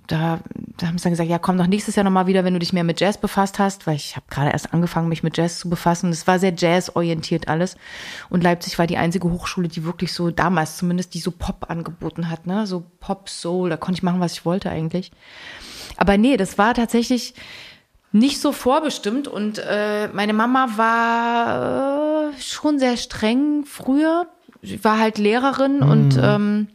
da, 0.07 0.39
da 0.77 0.87
haben 0.87 0.97
sie 0.97 1.03
dann 1.03 1.13
gesagt, 1.13 1.29
ja, 1.29 1.39
komm 1.39 1.57
doch 1.57 1.67
nächstes 1.67 1.95
Jahr 1.95 2.03
nochmal 2.03 2.27
wieder, 2.27 2.43
wenn 2.43 2.53
du 2.53 2.59
dich 2.59 2.73
mehr 2.73 2.83
mit 2.83 2.99
Jazz 2.99 3.19
befasst 3.19 3.59
hast, 3.59 3.85
weil 3.85 3.95
ich 3.95 4.15
habe 4.15 4.25
gerade 4.29 4.51
erst 4.51 4.73
angefangen, 4.73 5.09
mich 5.09 5.23
mit 5.23 5.37
Jazz 5.37 5.59
zu 5.59 5.69
befassen. 5.69 6.09
Es 6.09 6.25
war 6.25 6.39
sehr 6.39 6.53
jazzorientiert 6.55 7.47
alles. 7.47 7.77
Und 8.29 8.43
Leipzig 8.43 8.77
war 8.79 8.87
die 8.87 8.97
einzige 8.97 9.29
Hochschule, 9.29 9.67
die 9.67 9.83
wirklich 9.83 10.13
so 10.13 10.31
damals 10.31 10.77
zumindest, 10.77 11.13
die 11.13 11.19
so 11.19 11.31
Pop 11.31 11.69
angeboten 11.69 12.29
hat, 12.29 12.47
ne? 12.47 12.65
So 12.65 12.85
Pop, 12.99 13.29
Soul, 13.29 13.69
da 13.69 13.77
konnte 13.77 13.99
ich 13.99 14.03
machen, 14.03 14.19
was 14.19 14.33
ich 14.33 14.45
wollte 14.45 14.69
eigentlich. 14.69 15.11
Aber 15.97 16.17
nee, 16.17 16.37
das 16.37 16.57
war 16.57 16.73
tatsächlich 16.73 17.35
nicht 18.15 18.39
so 18.39 18.53
vorbestimmt 18.53 19.27
und 19.27 19.59
äh, 19.59 20.07
meine 20.07 20.31
Mama 20.31 20.69
war 20.77 22.29
äh, 22.29 22.41
schon 22.41 22.79
sehr 22.79 22.95
streng 22.95 23.65
früher. 23.65 24.27
Sie 24.61 24.83
war 24.85 24.97
halt 24.99 25.17
Lehrerin 25.17 25.81
und 25.81 26.17
ähm, 26.21 26.69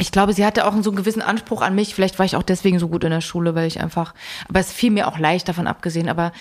ich 0.00 0.10
glaube, 0.10 0.32
sie 0.32 0.44
hatte 0.44 0.66
auch 0.66 0.74
so 0.82 0.90
einen 0.90 0.96
gewissen 0.96 1.22
Anspruch 1.22 1.62
an 1.62 1.76
mich. 1.76 1.94
Vielleicht 1.94 2.18
war 2.18 2.26
ich 2.26 2.34
auch 2.34 2.42
deswegen 2.42 2.80
so 2.80 2.88
gut 2.88 3.04
in 3.04 3.10
der 3.10 3.20
Schule, 3.20 3.54
weil 3.54 3.68
ich 3.68 3.80
einfach, 3.80 4.14
aber 4.48 4.58
es 4.58 4.72
fiel 4.72 4.90
mir 4.90 5.06
auch 5.06 5.16
leicht 5.16 5.48
davon 5.48 5.68
abgesehen. 5.68 6.08
Aber 6.08 6.32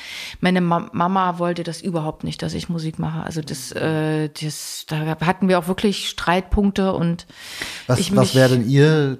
meine 0.41 0.61
Ma 0.61 0.89
Mama 0.91 1.37
wollte 1.37 1.63
das 1.63 1.83
überhaupt 1.83 2.23
nicht, 2.23 2.41
dass 2.41 2.55
ich 2.55 2.69
Musik 2.69 2.97
mache. 2.97 3.21
Also 3.21 3.41
das, 3.41 3.71
äh, 3.73 4.29
das, 4.29 4.85
da 4.87 5.17
hatten 5.21 5.47
wir 5.47 5.59
auch 5.59 5.67
wirklich 5.67 6.09
Streitpunkte 6.09 6.93
und 6.93 7.27
Was, 7.85 7.99
ich 7.99 8.15
was 8.15 8.33
wäre 8.33 8.49
denn 8.49 8.67
ihr, 8.67 9.19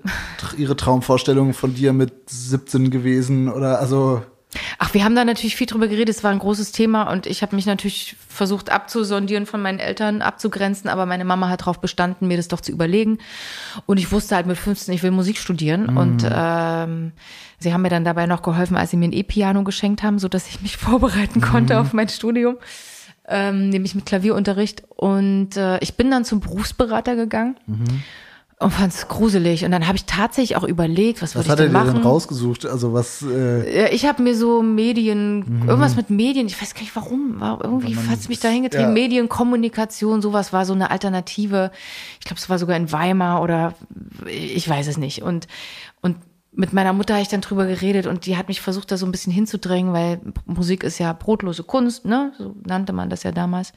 Ihre 0.57 0.76
Traumvorstellung 0.76 1.53
von 1.53 1.76
dir 1.76 1.93
mit 1.93 2.32
17 2.32 2.89
gewesen? 2.89 3.47
Oder 3.47 3.80
also 3.80 4.24
Ach, 4.78 4.93
wir 4.93 5.04
haben 5.04 5.16
da 5.16 5.26
natürlich 5.26 5.56
viel 5.56 5.68
drüber 5.68 5.88
geredet. 5.88 6.16
Es 6.16 6.24
war 6.24 6.32
ein 6.32 6.39
großes 6.39 6.72
Thema 6.72 7.04
und 7.04 7.26
ich 7.26 7.41
habe 7.41 7.56
mich 7.56 7.66
natürlich 7.66 8.16
versucht 8.28 8.72
abzusondieren 8.72 9.45
von 9.45 9.62
meinen 9.62 9.80
Eltern, 9.80 10.22
abzugrenzen, 10.22 10.89
aber 10.89 11.06
meine 11.06 11.26
Mama 11.26 11.49
hat 11.49 11.62
darauf 11.62 11.80
bestanden, 11.80 12.28
mir 12.28 12.38
das 12.38 12.47
doch 12.47 12.62
zu 12.62 12.72
überlegen. 12.72 13.20
Und 13.86 13.97
ich 13.97 14.12
wusste 14.12 14.36
halt 14.36 14.45
mit 14.45 14.58
15, 14.58 14.93
ich 14.93 15.04
will 15.04 15.12
Musik 15.12 15.38
studieren. 15.38 15.91
Mhm. 15.91 15.97
Und 15.97 16.28
ähm, 16.30 17.12
sie 17.60 17.74
haben 17.74 17.82
mir 17.82 17.89
dann 17.89 18.06
dabei 18.06 18.26
noch 18.26 18.41
geholfen, 18.41 18.78
als 18.78 18.91
sie 18.91 18.97
mir 18.97 19.06
ein 19.06 19.14
E-Piano 19.14 19.64
geschenkt 19.64 20.04
haben, 20.04 20.20
so 20.20 20.28
dass 20.28 20.47
ich 20.47 20.62
mich 20.62 20.78
vorbereiten 20.78 21.41
konnte 21.41 21.76
mhm. 21.76 21.80
auf 21.80 21.93
mein 21.93 22.10
Studium. 22.10 22.58
Ähm, 23.26 23.70
nämlich 23.70 23.95
mit 23.95 24.06
Klavierunterricht. 24.06 24.84
Und 24.89 25.56
äh, 25.56 25.80
ich 25.80 25.95
bin 25.95 26.12
dann 26.12 26.26
zum 26.26 26.41
Berufsberater 26.41 27.16
gegangen. 27.16 27.56
Mhm 27.68 28.04
und 28.64 28.72
fand 28.72 28.93
es 28.93 29.07
gruselig. 29.07 29.66
Und 29.66 29.72
dann 29.72 29.86
habe 29.86 29.97
ich 29.97 30.05
tatsächlich 30.05 30.55
auch 30.55 30.64
überlegt, 30.64 31.22
was, 31.22 31.36
was 31.36 31.47
würde 31.47 31.64
ich 31.64 31.68
denn 31.68 31.74
machen. 31.74 31.88
Was 31.88 31.89
hat 31.89 31.95
er 31.95 31.99
denn 31.99 32.09
rausgesucht? 32.09 32.66
Also 32.66 32.93
was? 32.93 33.22
Äh 33.22 33.89
ich 33.89 34.05
habe 34.05 34.24
mir 34.24 34.36
so 34.36 34.61
Medien, 34.61 35.39
mhm. 35.39 35.70
irgendwas 35.70 35.95
mit 35.95 36.09
Medien, 36.09 36.47
ich 36.47 36.59
weiß 36.59 36.74
gar 36.74 36.82
nicht 36.82 36.95
warum, 36.95 37.39
war 37.39 37.59
irgendwie 37.64 37.95
hat 37.95 38.20
es 38.20 38.30
mich 38.30 38.39
da 38.39 38.47
hingetrieben. 38.47 38.88
Ja. 38.88 38.91
Medienkommunikation, 38.93 40.22
sowas 40.22 40.53
war 40.53 40.66
so 40.66 40.74
eine 40.74 40.89
Alternative. 40.89 41.72
Ich 42.20 42.26
glaube, 42.26 42.39
es 42.39 42.49
war 42.49 42.57
sogar 42.57 42.78
in 42.78 42.91
Weimar 42.91 43.41
oder 43.41 43.74
ich 44.26 44.68
weiß 44.68 44.88
es 44.88 44.97
nicht. 44.97 45.22
Und 45.22 45.34
und 45.34 45.47
mit 46.56 46.72
meiner 46.74 46.93
Mutter 46.93 47.16
habe 47.16 47.24
ich 47.24 47.30
dann 47.30 47.41
drüber 47.41 47.66
geredet 47.66 48.06
und 48.06 48.26
die 48.26 48.38
hat 48.38 48.47
mich 48.47 48.62
versucht, 48.62 48.91
da 48.91 48.97
so 48.97 49.06
ein 49.06 49.12
bisschen 49.12 49.34
hinzudrängen, 49.34 49.93
weil 49.93 50.22
Musik 50.45 50.84
ist 50.84 50.99
ja 50.99 51.12
brotlose 51.14 51.64
Kunst, 51.64 52.06
ne? 52.06 52.34
So 52.38 52.56
nannte 52.66 52.93
man 52.93 53.10
das 53.10 53.24
ja 53.24 53.32
damals. 53.32 53.74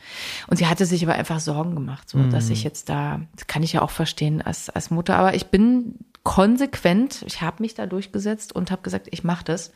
Und 0.46 0.58
sie 0.58 0.66
hatte 0.66 0.84
sich 0.84 1.02
aber 1.02 1.14
einfach 1.14 1.40
Sorgen 1.40 1.74
gemacht, 1.74 2.08
so, 2.10 2.18
mhm. 2.18 2.30
dass 2.30 2.50
ich 2.50 2.64
jetzt 2.64 2.88
da, 2.88 3.20
das 3.34 3.46
kann 3.46 3.62
ich 3.62 3.72
ja 3.72 3.82
auch 3.82 3.90
verstehen 3.90 4.42
als, 4.42 4.68
als 4.68 4.90
Mutter, 4.90 5.16
aber 5.16 5.34
ich 5.34 5.46
bin 5.46 5.94
konsequent, 6.22 7.22
ich 7.26 7.40
habe 7.40 7.62
mich 7.62 7.74
da 7.74 7.86
durchgesetzt 7.86 8.52
und 8.52 8.70
habe 8.70 8.82
gesagt, 8.82 9.06
ich 9.10 9.24
mache 9.24 9.44
das. 9.44 9.72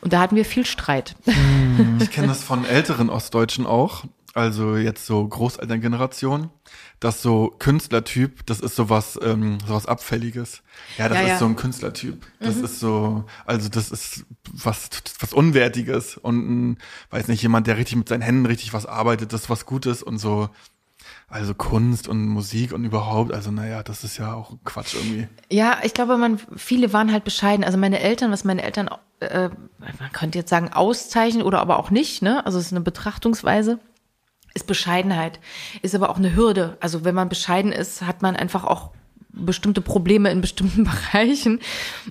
Und 0.00 0.12
da 0.12 0.20
hatten 0.20 0.36
wir 0.36 0.44
viel 0.44 0.64
Streit. 0.64 1.16
Mhm. 1.26 1.98
Ich 2.00 2.10
kenne 2.10 2.28
das 2.28 2.42
von 2.42 2.64
älteren 2.64 3.10
Ostdeutschen 3.10 3.66
auch, 3.66 4.04
also 4.34 4.76
jetzt 4.76 5.06
so 5.06 5.26
Großelterngeneration 5.26 6.50
dass 7.02 7.20
so 7.20 7.52
Künstlertyp, 7.58 8.46
das 8.46 8.60
ist 8.60 8.76
sowas, 8.76 9.18
ähm, 9.20 9.58
sowas 9.66 9.86
Abfälliges. 9.86 10.62
Ja, 10.98 11.08
das 11.08 11.18
ja, 11.18 11.24
ist 11.24 11.30
ja. 11.30 11.38
so 11.38 11.46
ein 11.46 11.56
Künstlertyp. 11.56 12.24
Das 12.38 12.56
mhm. 12.56 12.64
ist 12.64 12.78
so, 12.78 13.24
also 13.44 13.68
das 13.68 13.90
ist 13.90 14.24
was, 14.52 14.88
was 15.18 15.32
Unwertiges 15.32 16.16
und 16.16 16.78
weiß 17.10 17.26
nicht, 17.26 17.42
jemand, 17.42 17.66
der 17.66 17.76
richtig 17.76 17.96
mit 17.96 18.08
seinen 18.08 18.22
Händen 18.22 18.46
richtig 18.46 18.72
was 18.72 18.86
arbeitet, 18.86 19.32
das 19.32 19.42
ist 19.42 19.50
was 19.50 19.66
Gutes 19.66 20.04
und 20.04 20.18
so. 20.18 20.48
Also 21.26 21.54
Kunst 21.54 22.06
und 22.06 22.28
Musik 22.28 22.72
und 22.72 22.84
überhaupt, 22.84 23.32
also 23.32 23.50
naja, 23.50 23.82
das 23.82 24.04
ist 24.04 24.18
ja 24.18 24.34
auch 24.34 24.52
Quatsch 24.64 24.94
irgendwie. 24.94 25.26
Ja, 25.50 25.78
ich 25.82 25.94
glaube, 25.94 26.16
man, 26.16 26.38
viele 26.54 26.92
waren 26.92 27.10
halt 27.10 27.24
bescheiden. 27.24 27.64
Also 27.64 27.78
meine 27.78 27.98
Eltern, 27.98 28.30
was 28.30 28.44
meine 28.44 28.62
Eltern, 28.62 28.90
äh, 29.18 29.48
man 29.80 30.12
könnte 30.12 30.38
jetzt 30.38 30.50
sagen, 30.50 30.72
auszeichnen 30.72 31.42
oder 31.42 31.60
aber 31.60 31.80
auch 31.80 31.90
nicht, 31.90 32.22
ne? 32.22 32.46
Also 32.46 32.58
es 32.58 32.66
ist 32.66 32.72
eine 32.72 32.82
Betrachtungsweise 32.82 33.80
ist 34.54 34.66
Bescheidenheit, 34.66 35.40
ist 35.82 35.94
aber 35.94 36.10
auch 36.10 36.18
eine 36.18 36.34
Hürde. 36.34 36.76
Also 36.80 37.04
wenn 37.04 37.14
man 37.14 37.28
bescheiden 37.28 37.72
ist, 37.72 38.02
hat 38.02 38.22
man 38.22 38.36
einfach 38.36 38.64
auch 38.64 38.90
bestimmte 39.32 39.80
Probleme 39.80 40.30
in 40.30 40.40
bestimmten 40.40 40.84
Bereichen. 41.12 41.60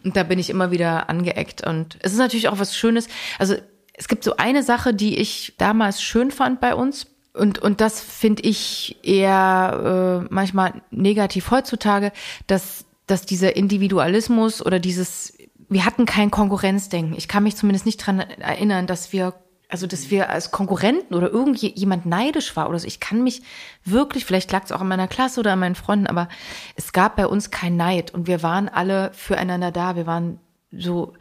Und 0.03 0.15
da 0.15 0.23
bin 0.23 0.39
ich 0.39 0.49
immer 0.49 0.71
wieder 0.71 1.09
angeeckt. 1.09 1.65
Und 1.65 1.97
es 2.01 2.13
ist 2.13 2.19
natürlich 2.19 2.49
auch 2.49 2.59
was 2.59 2.75
Schönes. 2.75 3.07
Also 3.39 3.55
es 3.93 4.07
gibt 4.07 4.23
so 4.23 4.37
eine 4.37 4.63
Sache, 4.63 4.93
die 4.93 5.17
ich 5.17 5.53
damals 5.57 6.01
schön 6.01 6.31
fand 6.31 6.59
bei 6.59 6.75
uns. 6.75 7.07
Und, 7.33 7.59
und 7.59 7.79
das 7.79 8.01
finde 8.01 8.43
ich 8.43 8.97
eher 9.03 10.25
äh, 10.25 10.33
manchmal 10.33 10.81
negativ 10.91 11.51
heutzutage, 11.51 12.11
dass, 12.47 12.85
dass 13.07 13.25
dieser 13.25 13.55
Individualismus 13.55 14.65
oder 14.65 14.79
dieses, 14.79 15.37
wir 15.69 15.85
hatten 15.85 16.05
kein 16.05 16.29
Konkurrenzdenken. 16.29 17.15
Ich 17.15 17.29
kann 17.29 17.43
mich 17.43 17.55
zumindest 17.55 17.85
nicht 17.85 18.05
dran 18.05 18.19
erinnern, 18.19 18.85
dass 18.85 19.13
wir 19.13 19.33
also 19.71 19.87
dass 19.87 20.11
wir 20.11 20.29
als 20.29 20.51
Konkurrenten 20.51 21.15
oder 21.15 21.29
irgendjemand 21.29 22.05
neidisch 22.05 22.55
war 22.55 22.69
oder 22.69 22.77
so. 22.77 22.87
Ich 22.87 22.99
kann 22.99 23.23
mich 23.23 23.41
wirklich, 23.85 24.25
vielleicht 24.25 24.51
lag 24.51 24.65
es 24.65 24.71
auch 24.71 24.81
in 24.81 24.87
meiner 24.87 25.07
Klasse 25.07 25.39
oder 25.39 25.53
an 25.53 25.59
meinen 25.59 25.75
Freunden, 25.75 26.07
aber 26.07 26.27
es 26.75 26.91
gab 26.91 27.15
bei 27.15 27.25
uns 27.25 27.51
kein 27.51 27.77
Neid 27.77 28.13
und 28.13 28.27
wir 28.27 28.43
waren 28.43 28.69
alle 28.69 29.11
füreinander 29.13 29.71
da. 29.71 29.95
Wir 29.95 30.05
waren 30.05 30.39
so, 30.71 31.13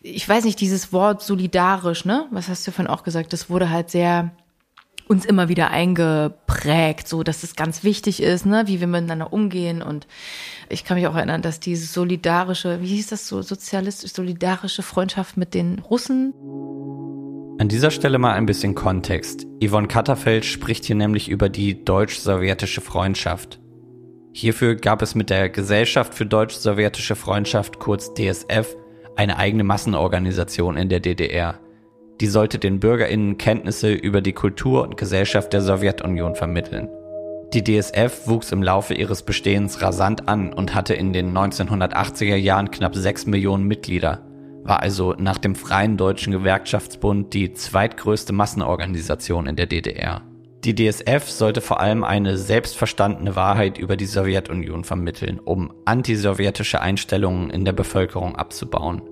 ich 0.00 0.28
weiß 0.28 0.44
nicht, 0.44 0.60
dieses 0.60 0.92
Wort 0.92 1.22
solidarisch, 1.22 2.04
ne? 2.04 2.26
Was 2.30 2.48
hast 2.48 2.66
du 2.66 2.72
vorhin 2.72 2.92
auch 2.92 3.02
gesagt? 3.02 3.32
Das 3.32 3.50
wurde 3.50 3.70
halt 3.70 3.90
sehr 3.90 4.30
uns 5.08 5.24
immer 5.24 5.48
wieder 5.48 5.70
eingeprägt, 5.70 7.06
so 7.06 7.22
dass 7.22 7.44
es 7.44 7.54
ganz 7.54 7.84
wichtig 7.84 8.20
ist, 8.20 8.44
ne, 8.44 8.64
wie 8.66 8.80
wir 8.80 8.88
miteinander 8.88 9.32
umgehen. 9.32 9.82
Und 9.82 10.06
ich 10.68 10.84
kann 10.84 10.96
mich 10.96 11.06
auch 11.06 11.14
erinnern, 11.14 11.42
dass 11.42 11.60
diese 11.60 11.86
solidarische, 11.86 12.80
wie 12.80 12.88
hieß 12.88 13.08
das 13.08 13.28
so, 13.28 13.42
sozialistisch 13.42 14.12
solidarische 14.12 14.82
Freundschaft 14.82 15.36
mit 15.36 15.54
den 15.54 15.78
Russen 15.78 16.34
an 17.58 17.68
dieser 17.68 17.90
Stelle 17.90 18.18
mal 18.18 18.34
ein 18.34 18.44
bisschen 18.44 18.74
Kontext. 18.74 19.46
Yvonne 19.64 19.88
Katterfeld 19.88 20.44
spricht 20.44 20.84
hier 20.84 20.96
nämlich 20.96 21.30
über 21.30 21.48
die 21.48 21.84
deutsch-sowjetische 21.84 22.82
Freundschaft. 22.82 23.60
Hierfür 24.32 24.74
gab 24.74 25.00
es 25.00 25.14
mit 25.14 25.30
der 25.30 25.48
Gesellschaft 25.48 26.14
für 26.14 26.26
deutsch-sowjetische 26.26 27.16
Freundschaft, 27.16 27.78
kurz 27.78 28.12
DSF, 28.12 28.76
eine 29.16 29.38
eigene 29.38 29.64
Massenorganisation 29.64 30.76
in 30.76 30.90
der 30.90 31.00
DDR. 31.00 31.58
Die 32.20 32.26
sollte 32.26 32.58
den 32.58 32.78
BürgerInnen 32.78 33.38
Kenntnisse 33.38 33.92
über 33.92 34.20
die 34.20 34.34
Kultur 34.34 34.82
und 34.82 34.98
Gesellschaft 34.98 35.54
der 35.54 35.62
Sowjetunion 35.62 36.34
vermitteln. 36.34 36.90
Die 37.54 37.64
DSF 37.64 38.26
wuchs 38.26 38.52
im 38.52 38.62
Laufe 38.62 38.92
ihres 38.92 39.22
Bestehens 39.22 39.80
rasant 39.80 40.28
an 40.28 40.52
und 40.52 40.74
hatte 40.74 40.92
in 40.92 41.14
den 41.14 41.32
1980er 41.32 42.36
Jahren 42.36 42.70
knapp 42.70 42.94
6 42.94 43.26
Millionen 43.26 43.64
Mitglieder 43.64 44.26
war 44.66 44.82
also 44.82 45.14
nach 45.18 45.38
dem 45.38 45.54
Freien 45.54 45.96
Deutschen 45.96 46.32
Gewerkschaftsbund 46.32 47.32
die 47.32 47.52
zweitgrößte 47.52 48.32
Massenorganisation 48.32 49.46
in 49.46 49.56
der 49.56 49.66
DDR. 49.66 50.22
Die 50.64 50.74
DSF 50.74 51.30
sollte 51.30 51.60
vor 51.60 51.80
allem 51.80 52.02
eine 52.02 52.36
selbstverstandene 52.36 53.36
Wahrheit 53.36 53.78
über 53.78 53.96
die 53.96 54.06
Sowjetunion 54.06 54.82
vermitteln, 54.82 55.38
um 55.38 55.72
antisowjetische 55.84 56.80
Einstellungen 56.80 57.50
in 57.50 57.64
der 57.64 57.72
Bevölkerung 57.72 58.34
abzubauen. 58.34 59.02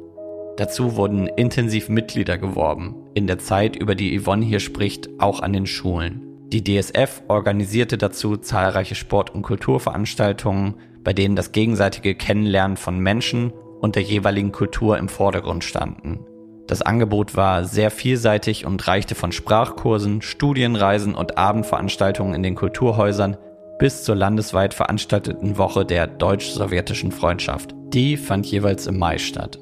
Dazu 0.57 0.97
wurden 0.97 1.29
intensiv 1.29 1.89
Mitglieder 1.89 2.39
geworben, 2.39 2.97
in 3.15 3.27
der 3.27 3.39
Zeit, 3.39 3.77
über 3.77 3.95
die 3.95 4.19
Yvonne 4.19 4.45
hier 4.45 4.61
spricht, 4.61 5.09
auch 5.19 5.41
an 5.41 5.53
den 5.53 5.67
Schulen. 5.67 6.23
Die 6.53 6.63
DSF 6.63 7.23
organisierte 7.29 7.99
dazu 7.99 8.37
zahlreiche 8.37 8.95
Sport- 8.95 9.35
und 9.35 9.43
Kulturveranstaltungen, 9.43 10.75
bei 11.05 11.13
denen 11.13 11.37
das 11.37 11.53
gegenseitige 11.53 12.15
Kennenlernen 12.15 12.77
von 12.77 12.99
Menschen 12.99 13.53
und 13.85 13.97
der 13.97 14.03
jeweiligen 14.03 14.51
Kultur 14.51 14.97
im 14.97 15.11
Vordergrund 15.11 15.63
standen. 15.63 16.25
Das 16.67 16.81
Angebot 16.81 17.37
war 17.37 17.67
sehr 17.67 17.91
vielseitig 17.91 18.65
und 18.65 18.89
reichte 18.89 19.15
von 19.15 19.31
Sprachkursen, 19.31 20.23
Studienreisen 20.23 21.15
und 21.15 21.37
Abendveranstaltungen 21.37 22.33
in 22.33 22.43
den 22.43 22.55
Kulturhäusern 22.55 23.37
bis 23.79 24.03
zur 24.03 24.17
landesweit 24.17 24.73
veranstalteten 24.73 25.59
Woche 25.59 25.85
der 25.85 26.07
deutsch-sowjetischen 26.07 27.13
Freundschaft. 27.13 27.75
Die 27.93 28.17
fand 28.17 28.47
jeweils 28.47 28.87
im 28.87 28.99
Mai 28.99 29.19
statt. 29.19 29.59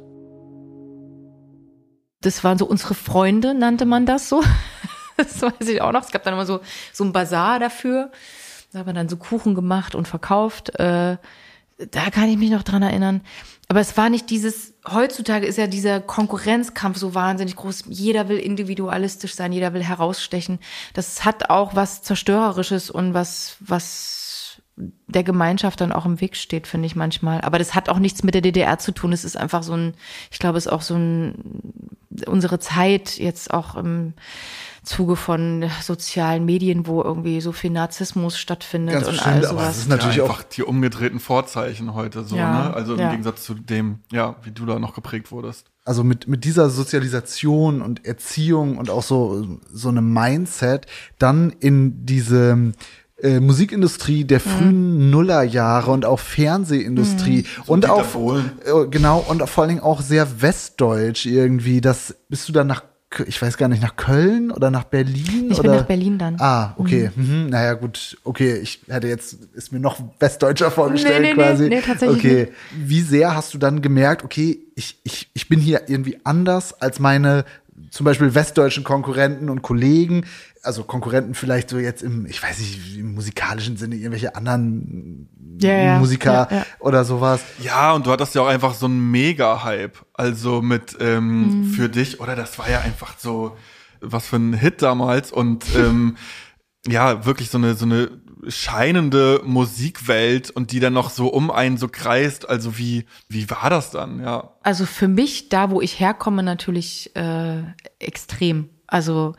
Das 2.20 2.44
waren 2.44 2.58
so 2.58 2.66
unsere 2.66 2.94
Freunde, 2.94 3.54
nannte 3.54 3.86
man 3.86 4.06
das 4.06 4.28
so. 4.28 4.42
Das 5.16 5.42
weiß 5.42 5.68
ich 5.68 5.82
auch 5.82 5.92
noch. 5.92 6.02
Es 6.02 6.10
gab 6.10 6.22
dann 6.22 6.32
immer 6.32 6.46
so, 6.46 6.60
so 6.92 7.04
ein 7.04 7.12
Bazar 7.12 7.58
dafür. 7.58 8.10
Da 8.72 8.78
hat 8.78 8.86
man 8.86 8.94
dann 8.94 9.10
so 9.10 9.18
Kuchen 9.18 9.54
gemacht 9.54 9.94
und 9.94 10.08
verkauft. 10.08 10.70
Äh, 10.80 11.18
da 11.90 12.10
kann 12.10 12.28
ich 12.28 12.38
mich 12.38 12.50
noch 12.50 12.62
dran 12.62 12.82
erinnern. 12.82 13.20
Aber 13.72 13.80
es 13.80 13.96
war 13.96 14.10
nicht 14.10 14.28
dieses, 14.28 14.74
heutzutage 14.86 15.46
ist 15.46 15.56
ja 15.56 15.66
dieser 15.66 15.98
Konkurrenzkampf 15.98 16.98
so 16.98 17.14
wahnsinnig 17.14 17.56
groß. 17.56 17.84
Jeder 17.88 18.28
will 18.28 18.36
individualistisch 18.36 19.34
sein, 19.34 19.50
jeder 19.50 19.72
will 19.72 19.82
herausstechen. 19.82 20.58
Das 20.92 21.24
hat 21.24 21.48
auch 21.48 21.74
was 21.74 22.02
Zerstörerisches 22.02 22.90
und 22.90 23.14
was, 23.14 23.56
was 23.60 24.60
der 24.76 25.22
Gemeinschaft 25.22 25.80
dann 25.80 25.90
auch 25.90 26.04
im 26.04 26.20
Weg 26.20 26.36
steht, 26.36 26.66
finde 26.66 26.84
ich 26.84 26.96
manchmal. 26.96 27.40
Aber 27.40 27.58
das 27.58 27.74
hat 27.74 27.88
auch 27.88 27.98
nichts 27.98 28.22
mit 28.22 28.34
der 28.34 28.42
DDR 28.42 28.78
zu 28.78 28.92
tun. 28.92 29.10
Es 29.10 29.24
ist 29.24 29.38
einfach 29.38 29.62
so 29.62 29.72
ein, 29.72 29.94
ich 30.30 30.38
glaube, 30.38 30.58
es 30.58 30.66
ist 30.66 30.72
auch 30.72 30.82
so 30.82 30.96
ein, 30.96 31.81
unsere 32.28 32.58
Zeit 32.58 33.18
jetzt 33.18 33.52
auch 33.52 33.76
im, 33.76 34.14
Zuge 34.84 35.14
von 35.14 35.70
sozialen 35.80 36.44
Medien, 36.44 36.88
wo 36.88 37.02
irgendwie 37.02 37.40
so 37.40 37.52
viel 37.52 37.70
Narzissmus 37.70 38.36
stattfindet 38.36 38.94
Ganz 38.94 39.06
und 39.06 39.12
bestimmt, 39.12 39.36
all 39.36 39.42
sowas. 39.42 39.52
Aber 39.52 39.70
es 39.70 39.78
ist 39.78 39.88
natürlich 39.88 40.16
ja, 40.16 40.24
auch 40.24 40.42
die 40.42 40.64
umgedrehten 40.64 41.20
Vorzeichen 41.20 41.94
heute 41.94 42.24
so, 42.24 42.34
ja, 42.34 42.68
ne? 42.68 42.74
Also 42.74 42.94
im 42.94 43.00
ja. 43.00 43.10
Gegensatz 43.10 43.44
zu 43.44 43.54
dem, 43.54 44.00
ja, 44.10 44.36
wie 44.42 44.50
du 44.50 44.66
da 44.66 44.80
noch 44.80 44.94
geprägt 44.94 45.30
wurdest. 45.30 45.70
Also 45.84 46.02
mit, 46.02 46.26
mit 46.26 46.44
dieser 46.44 46.68
Sozialisation 46.68 47.80
und 47.80 48.04
Erziehung 48.04 48.76
und 48.76 48.90
auch 48.90 49.04
so, 49.04 49.58
so 49.72 49.88
einem 49.88 50.12
Mindset 50.12 50.86
dann 51.18 51.50
in 51.60 52.04
diese 52.04 52.72
äh, 53.22 53.40
Musikindustrie 53.40 54.24
der 54.24 54.40
frühen 54.40 55.04
mhm. 55.04 55.10
Nullerjahre 55.10 55.90
und 55.90 56.04
auch 56.04 56.18
Fernsehindustrie 56.18 57.38
mhm. 57.42 57.62
und 57.66 57.88
auch 57.88 58.04
äh, 58.04 58.86
genau 58.90 59.24
und 59.28 59.48
vor 59.48 59.62
allen 59.62 59.76
Dingen 59.76 59.82
auch 59.82 60.00
sehr 60.00 60.42
westdeutsch 60.42 61.26
irgendwie. 61.26 61.80
Das 61.80 62.14
bist 62.28 62.48
du 62.48 62.52
dann 62.52 62.66
nach 62.66 62.82
ich 63.26 63.40
weiß 63.40 63.56
gar 63.56 63.68
nicht, 63.68 63.82
nach 63.82 63.96
Köln 63.96 64.50
oder 64.50 64.70
nach 64.70 64.84
Berlin? 64.84 65.50
Ich 65.50 65.58
oder? 65.58 65.70
bin 65.70 65.78
nach 65.80 65.86
Berlin 65.86 66.18
dann. 66.18 66.36
Ah, 66.38 66.74
okay. 66.78 67.10
Mhm. 67.14 67.44
Mhm. 67.44 67.50
Naja, 67.50 67.74
gut. 67.74 68.16
Okay, 68.24 68.56
ich 68.56 68.80
hätte 68.88 69.08
jetzt, 69.08 69.34
ist 69.52 69.72
mir 69.72 69.80
noch 69.80 70.00
Westdeutscher 70.18 70.70
vorgestellt 70.70 71.20
nee, 71.20 71.28
nee, 71.28 71.34
quasi. 71.34 71.64
Nee, 71.64 71.76
nee, 71.76 71.80
tatsächlich 71.82 72.18
okay. 72.18 72.38
Nicht. 72.40 72.88
Wie 72.88 73.00
sehr 73.02 73.34
hast 73.36 73.52
du 73.54 73.58
dann 73.58 73.82
gemerkt, 73.82 74.24
okay, 74.24 74.60
ich, 74.74 74.98
ich, 75.04 75.28
ich 75.34 75.48
bin 75.48 75.60
hier 75.60 75.82
irgendwie 75.88 76.18
anders 76.24 76.80
als 76.80 76.98
meine 77.00 77.44
zum 77.92 78.04
Beispiel 78.04 78.34
westdeutschen 78.34 78.84
Konkurrenten 78.84 79.50
und 79.50 79.60
Kollegen, 79.60 80.24
also 80.62 80.82
Konkurrenten 80.82 81.34
vielleicht 81.34 81.68
so 81.68 81.78
jetzt 81.78 82.02
im, 82.02 82.24
ich 82.24 82.42
weiß 82.42 82.58
nicht, 82.58 82.96
im 82.98 83.14
musikalischen 83.14 83.76
Sinne, 83.76 83.96
irgendwelche 83.96 84.34
anderen 84.34 85.28
Ja, 85.60 85.72
ja. 85.74 85.98
Musiker 85.98 86.48
Ja, 86.50 86.56
ja. 86.56 86.66
oder 86.78 87.04
sowas. 87.04 87.42
Ja, 87.62 87.92
und 87.92 88.06
du 88.06 88.10
hattest 88.10 88.34
ja 88.34 88.40
auch 88.40 88.46
einfach 88.46 88.72
so 88.74 88.86
einen 88.86 89.10
Mega-Hype. 89.10 89.98
Also 90.14 90.62
mit 90.62 90.96
ähm, 91.00 91.70
für 91.76 91.90
dich, 91.90 92.18
oder 92.18 92.34
das 92.34 92.58
war 92.58 92.70
ja 92.70 92.80
einfach 92.80 93.18
so, 93.18 93.56
was 94.00 94.26
für 94.26 94.36
ein 94.36 94.54
Hit 94.54 94.80
damals 94.80 95.30
und 95.30 95.66
ähm, 95.76 96.16
ja, 96.86 97.26
wirklich 97.26 97.50
so 97.50 97.58
eine, 97.58 97.74
so 97.74 97.84
eine 97.84 98.10
scheinende 98.48 99.40
Musikwelt 99.44 100.50
und 100.50 100.72
die 100.72 100.80
dann 100.80 100.92
noch 100.92 101.10
so 101.10 101.28
um 101.28 101.50
einen 101.50 101.76
so 101.76 101.88
kreist. 101.88 102.48
Also 102.48 102.78
wie, 102.78 103.06
wie 103.28 103.48
war 103.50 103.70
das 103.70 103.90
dann? 103.90 104.20
Ja. 104.20 104.50
Also 104.62 104.86
für 104.86 105.08
mich, 105.08 105.48
da 105.48 105.70
wo 105.70 105.80
ich 105.80 106.00
herkomme, 106.00 106.42
natürlich 106.42 107.14
äh, 107.14 107.62
extrem. 107.98 108.68
Also 108.92 109.34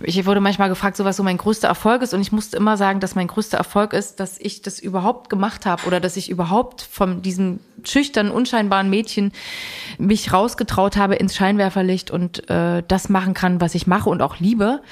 ich, 0.00 0.24
wurde 0.26 0.40
manchmal 0.40 0.68
gefragt, 0.68 0.96
so 0.96 1.04
was 1.04 1.16
so 1.16 1.24
mein 1.24 1.36
größter 1.36 1.66
Erfolg 1.66 2.02
ist 2.02 2.14
und 2.14 2.20
ich 2.20 2.30
musste 2.30 2.56
immer 2.56 2.76
sagen, 2.76 3.00
dass 3.00 3.16
mein 3.16 3.26
größter 3.26 3.58
Erfolg 3.58 3.94
ist, 3.94 4.20
dass 4.20 4.38
ich 4.38 4.62
das 4.62 4.78
überhaupt 4.78 5.28
gemacht 5.28 5.66
habe 5.66 5.84
oder 5.86 5.98
dass 5.98 6.16
ich 6.16 6.30
überhaupt 6.30 6.82
von 6.82 7.20
diesem 7.20 7.58
schüchternen, 7.82 8.30
unscheinbaren 8.30 8.88
Mädchen 8.88 9.32
mich 9.98 10.32
rausgetraut 10.32 10.96
habe 10.96 11.16
ins 11.16 11.34
Scheinwerferlicht 11.34 12.12
und 12.12 12.48
äh, 12.48 12.84
das 12.86 13.08
machen 13.08 13.34
kann, 13.34 13.60
was 13.60 13.74
ich 13.74 13.88
mache 13.88 14.08
und 14.08 14.22
auch 14.22 14.38
liebe. 14.38 14.82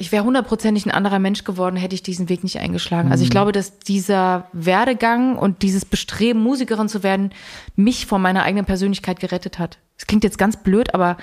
Ich 0.00 0.12
wäre 0.12 0.24
hundertprozentig 0.24 0.86
ein 0.86 0.92
anderer 0.92 1.18
Mensch 1.18 1.42
geworden, 1.42 1.74
hätte 1.74 1.94
ich 1.94 2.04
diesen 2.04 2.28
Weg 2.28 2.44
nicht 2.44 2.60
eingeschlagen. 2.60 3.10
Also 3.10 3.24
ich 3.24 3.30
glaube, 3.30 3.50
dass 3.50 3.80
dieser 3.80 4.46
Werdegang 4.52 5.36
und 5.36 5.62
dieses 5.62 5.84
Bestreben, 5.84 6.40
Musikerin 6.40 6.88
zu 6.88 7.02
werden, 7.02 7.32
mich 7.74 8.06
von 8.06 8.22
meiner 8.22 8.44
eigenen 8.44 8.64
Persönlichkeit 8.64 9.18
gerettet 9.18 9.58
hat. 9.58 9.78
Es 9.96 10.06
klingt 10.06 10.22
jetzt 10.22 10.38
ganz 10.38 10.56
blöd, 10.56 10.94
aber 10.94 11.16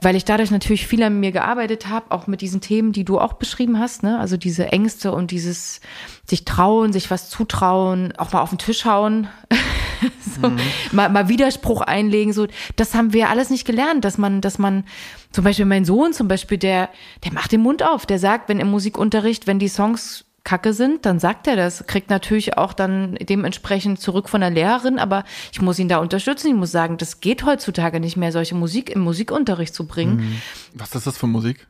weil 0.00 0.16
ich 0.16 0.24
dadurch 0.24 0.50
natürlich 0.50 0.86
viel 0.86 1.02
an 1.02 1.20
mir 1.20 1.32
gearbeitet 1.32 1.88
habe, 1.88 2.10
auch 2.10 2.26
mit 2.26 2.40
diesen 2.40 2.62
Themen, 2.62 2.92
die 2.92 3.04
du 3.04 3.20
auch 3.20 3.34
beschrieben 3.34 3.78
hast, 3.78 4.02
ne? 4.02 4.18
Also 4.18 4.38
diese 4.38 4.72
Ängste 4.72 5.12
und 5.12 5.30
dieses 5.30 5.82
sich 6.26 6.46
trauen, 6.46 6.94
sich 6.94 7.10
was 7.10 7.28
zutrauen, 7.28 8.14
auch 8.16 8.32
mal 8.32 8.40
auf 8.40 8.48
den 8.48 8.58
Tisch 8.58 8.86
hauen. 8.86 9.28
so, 10.40 10.52
mal, 10.92 11.08
mal 11.08 11.28
Widerspruch 11.28 11.80
einlegen, 11.80 12.32
so, 12.32 12.46
das 12.76 12.94
haben 12.94 13.12
wir 13.12 13.30
alles 13.30 13.50
nicht 13.50 13.66
gelernt, 13.66 14.04
dass 14.04 14.18
man, 14.18 14.40
dass 14.40 14.58
man, 14.58 14.84
zum 15.32 15.44
Beispiel 15.44 15.66
mein 15.66 15.84
Sohn 15.84 16.12
zum 16.12 16.28
Beispiel, 16.28 16.58
der, 16.58 16.90
der 17.24 17.32
macht 17.32 17.52
den 17.52 17.60
Mund 17.60 17.82
auf, 17.82 18.06
der 18.06 18.18
sagt, 18.18 18.48
wenn 18.48 18.60
im 18.60 18.70
Musikunterricht, 18.70 19.46
wenn 19.46 19.58
die 19.58 19.68
Songs 19.68 20.24
Kacke 20.44 20.72
sind, 20.72 21.06
dann 21.06 21.20
sagt 21.20 21.46
er 21.46 21.54
das, 21.54 21.86
kriegt 21.86 22.10
natürlich 22.10 22.58
auch 22.58 22.72
dann 22.72 23.14
dementsprechend 23.14 24.00
zurück 24.00 24.28
von 24.28 24.40
der 24.40 24.50
Lehrerin, 24.50 24.98
aber 24.98 25.24
ich 25.52 25.62
muss 25.62 25.78
ihn 25.78 25.88
da 25.88 25.98
unterstützen, 25.98 26.48
ich 26.48 26.54
muss 26.54 26.72
sagen, 26.72 26.96
das 26.96 27.20
geht 27.20 27.44
heutzutage 27.44 28.00
nicht 28.00 28.16
mehr, 28.16 28.32
solche 28.32 28.56
Musik 28.56 28.90
im 28.90 29.02
Musikunterricht 29.02 29.72
zu 29.72 29.86
bringen. 29.86 30.42
Was 30.74 30.94
ist 30.94 31.06
das 31.06 31.16
für 31.16 31.28
Musik? 31.28 31.68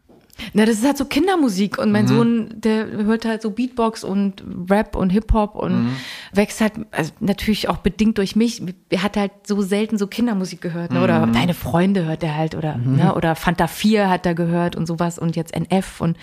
Na, 0.54 0.64
das 0.64 0.78
ist 0.78 0.84
halt 0.84 0.96
so 0.96 1.04
Kindermusik 1.04 1.78
und 1.78 1.92
mein 1.92 2.08
Sohn, 2.08 2.48
der 2.56 2.86
hört 2.86 3.24
halt 3.24 3.42
so 3.42 3.50
Beatbox 3.50 4.02
und 4.02 4.42
Rap 4.68 4.96
und 4.96 5.10
Hip-Hop 5.10 5.54
und 5.54 5.96
wächst 6.32 6.60
halt, 6.60 6.72
also 6.90 7.12
natürlich 7.20 7.68
auch 7.68 7.78
bedingt 7.78 8.18
durch 8.18 8.34
mich, 8.36 8.62
er 8.90 9.02
hat 9.02 9.16
halt 9.16 9.32
so 9.46 9.62
selten 9.62 9.98
so 9.98 10.06
Kindermusik 10.06 10.60
gehört, 10.60 10.92
ne? 10.92 11.02
oder 11.02 11.26
deine 11.26 11.54
Freunde 11.54 12.04
hört 12.06 12.22
er 12.22 12.36
halt, 12.36 12.54
oder, 12.54 12.76
ne? 12.76 13.14
oder 13.14 13.34
Fanta 13.34 13.66
4 13.66 14.08
hat 14.08 14.26
er 14.26 14.34
gehört 14.34 14.74
und 14.76 14.86
sowas 14.86 15.18
und 15.18 15.36
jetzt 15.36 15.54
NF 15.54 16.00
und, 16.00 16.16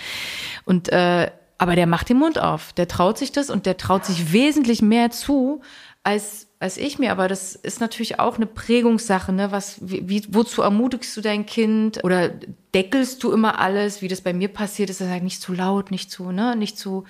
und, 0.65 0.89
äh, 0.89 1.29
aber 1.57 1.75
der 1.75 1.87
macht 1.87 2.09
den 2.09 2.17
Mund 2.17 2.39
auf, 2.39 2.73
der 2.73 2.87
traut 2.87 3.17
sich 3.17 3.31
das 3.31 3.49
und 3.49 3.65
der 3.65 3.77
traut 3.77 4.05
sich 4.05 4.31
wesentlich 4.31 4.81
mehr 4.81 5.11
zu, 5.11 5.61
als 6.03 6.48
als 6.61 6.75
ich 6.75 6.99
mir, 6.99 7.13
aber 7.13 7.29
das 7.29 7.55
ist 7.55 7.79
natürlich 7.79 8.19
auch 8.19 8.35
eine 8.35 8.45
Prägungssache, 8.45 9.31
ne? 9.31 9.49
Was, 9.53 9.77
wie, 9.79 10.27
wozu 10.29 10.61
ermutigst 10.61 11.15
du 11.15 11.21
dein 11.21 11.45
Kind? 11.45 12.03
Oder 12.03 12.31
deckelst 12.75 13.23
du 13.23 13.31
immer 13.31 13.59
alles, 13.59 14.01
wie 14.01 14.09
das 14.09 14.19
bei 14.19 14.33
mir 14.33 14.49
passiert 14.49 14.89
ist, 14.89 14.99
das 14.99 15.07
halt 15.07 15.23
nicht 15.23 15.41
zu 15.41 15.53
laut, 15.53 15.89
nicht 15.89 16.11
zu, 16.11 16.31
ne, 16.31 16.57
nicht 16.57 16.77
zu, 16.77 17.05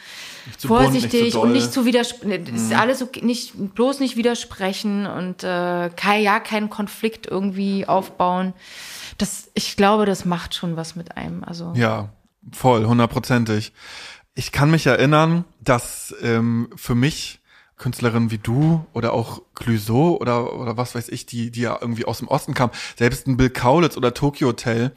zu 0.58 0.68
bunt, 0.68 0.82
vorsichtig 0.82 1.22
nicht 1.24 1.32
zu 1.34 1.41
und 1.41 1.52
nicht 1.52 1.74
zu 1.74 1.86
widersprechen. 1.86 2.45
Das 2.45 2.62
ist 2.62 2.74
alles 2.76 3.02
okay, 3.02 3.26
nicht, 3.26 3.54
bloß 3.74 4.00
nicht 4.00 4.18
widersprechen 4.18 5.08
und 5.08 5.43
äh, 5.43 5.89
kein, 5.95 6.22
ja, 6.22 6.39
keinen 6.39 6.70
Konflikt 6.70 7.26
irgendwie 7.26 7.88
aufbauen. 7.88 8.54
Das, 9.18 9.50
ich 9.56 9.76
glaube, 9.76 10.06
das 10.06 10.26
macht 10.26 10.54
schon 10.54 10.76
was 10.76 10.95
mit 10.95 11.18
einem. 11.18 11.43
Also 11.43 11.74
Ja, 11.76 12.10
voll, 12.52 12.86
hundertprozentig. 12.86 13.74
Ich 14.36 14.52
kann 14.52 14.70
mich 14.70 14.86
erinnern, 14.86 15.43
dass 15.60 16.14
ähm, 16.22 16.70
für 16.76 16.93
mich 16.93 17.39
Künstlerinnen 17.80 18.30
wie 18.30 18.38
du 18.38 18.86
oder 18.93 19.13
auch 19.13 19.41
Clouseau 19.55 20.17
oder, 20.17 20.55
oder 20.59 20.77
was 20.77 20.93
weiß 20.93 21.09
ich, 21.09 21.25
die, 21.25 21.49
die 21.49 21.61
ja 21.61 21.77
irgendwie 21.82 22.05
aus 22.05 22.19
dem 22.19 22.27
Osten 22.27 22.53
kamen, 22.53 22.73
selbst 22.97 23.25
ein 23.25 23.38
Bill 23.38 23.49
Kaulitz 23.49 23.97
oder 23.97 24.13
Tokyo 24.13 24.49
Hotel, 24.49 24.91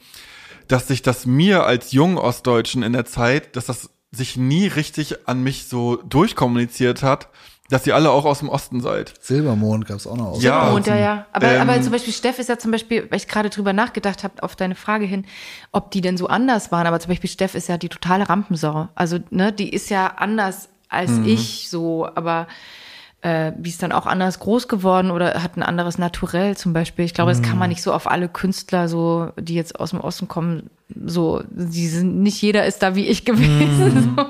dass 0.67 0.87
sich 0.87 1.01
das 1.01 1.25
mir 1.25 1.65
als 1.65 1.91
jungen 1.93 2.17
Ostdeutschen 2.17 2.83
in 2.83 2.93
der 2.93 3.05
Zeit, 3.05 3.55
dass 3.55 3.65
das 3.65 3.89
sich 4.11 4.37
nie 4.37 4.67
richtig 4.67 5.27
an 5.27 5.41
mich 5.41 5.65
so 5.67 5.95
durchkommuniziert 5.95 7.01
hat, 7.01 7.29
dass 7.69 7.87
ihr 7.87 7.95
alle 7.95 8.11
auch 8.11 8.25
aus 8.25 8.39
dem 8.39 8.49
Osten 8.49 8.81
seid. 8.81 9.13
Silbermond 9.21 9.87
gab's 9.87 10.05
auch 10.05 10.17
noch 10.17 10.27
aus. 10.27 10.43
Ja. 10.43 10.69
Und 10.71 10.85
ja, 10.85 10.97
ja. 10.97 11.25
Aber, 11.31 11.47
Ähm, 11.47 11.61
aber 11.61 11.81
zum 11.81 11.91
Beispiel 11.91 12.13
Steff 12.13 12.37
ist 12.37 12.49
ja 12.49 12.59
zum 12.59 12.71
Beispiel, 12.71 13.07
weil 13.09 13.17
ich 13.17 13.27
gerade 13.27 13.49
drüber 13.49 13.73
nachgedacht 13.73 14.23
habe, 14.23 14.43
auf 14.43 14.55
deine 14.55 14.75
Frage 14.75 15.05
hin, 15.05 15.25
ob 15.71 15.89
die 15.89 16.01
denn 16.01 16.17
so 16.17 16.27
anders 16.27 16.71
waren. 16.71 16.85
Aber 16.85 16.99
zum 16.99 17.09
Beispiel 17.09 17.29
Steff 17.29 17.55
ist 17.55 17.69
ja 17.69 17.77
die 17.77 17.89
totale 17.89 18.29
Rampensau. 18.29 18.89
Also, 18.93 19.19
ne, 19.31 19.53
die 19.53 19.69
ist 19.69 19.89
ja 19.89 20.07
anders 20.07 20.69
als 20.93 21.11
Mhm. 21.11 21.25
ich 21.25 21.69
so, 21.69 22.07
aber 22.15 22.47
äh, 23.21 23.51
die 23.57 23.69
ist 23.69 23.81
dann 23.81 23.91
auch 23.93 24.05
anders 24.05 24.39
groß 24.39 24.67
geworden 24.67 25.09
oder 25.11 25.41
hat 25.41 25.55
ein 25.57 25.63
anderes 25.63 25.97
Naturell 25.97 26.57
zum 26.57 26.73
Beispiel. 26.73 27.05
Ich 27.05 27.13
glaube, 27.13 27.31
das 27.31 27.41
kann 27.41 27.57
man 27.57 27.69
nicht 27.69 27.81
so 27.81 27.93
auf 27.93 28.09
alle 28.09 28.27
Künstler, 28.27 28.87
so, 28.89 29.31
die 29.39 29.55
jetzt 29.55 29.79
aus 29.79 29.91
dem 29.91 30.01
Osten 30.01 30.27
kommen, 30.27 30.69
so, 31.05 31.41
die 31.49 31.87
sind, 31.87 32.21
nicht 32.21 32.41
jeder 32.41 32.65
ist 32.65 32.79
da 32.83 32.95
wie 32.95 33.07
ich 33.07 33.25
gewesen. 33.25 34.17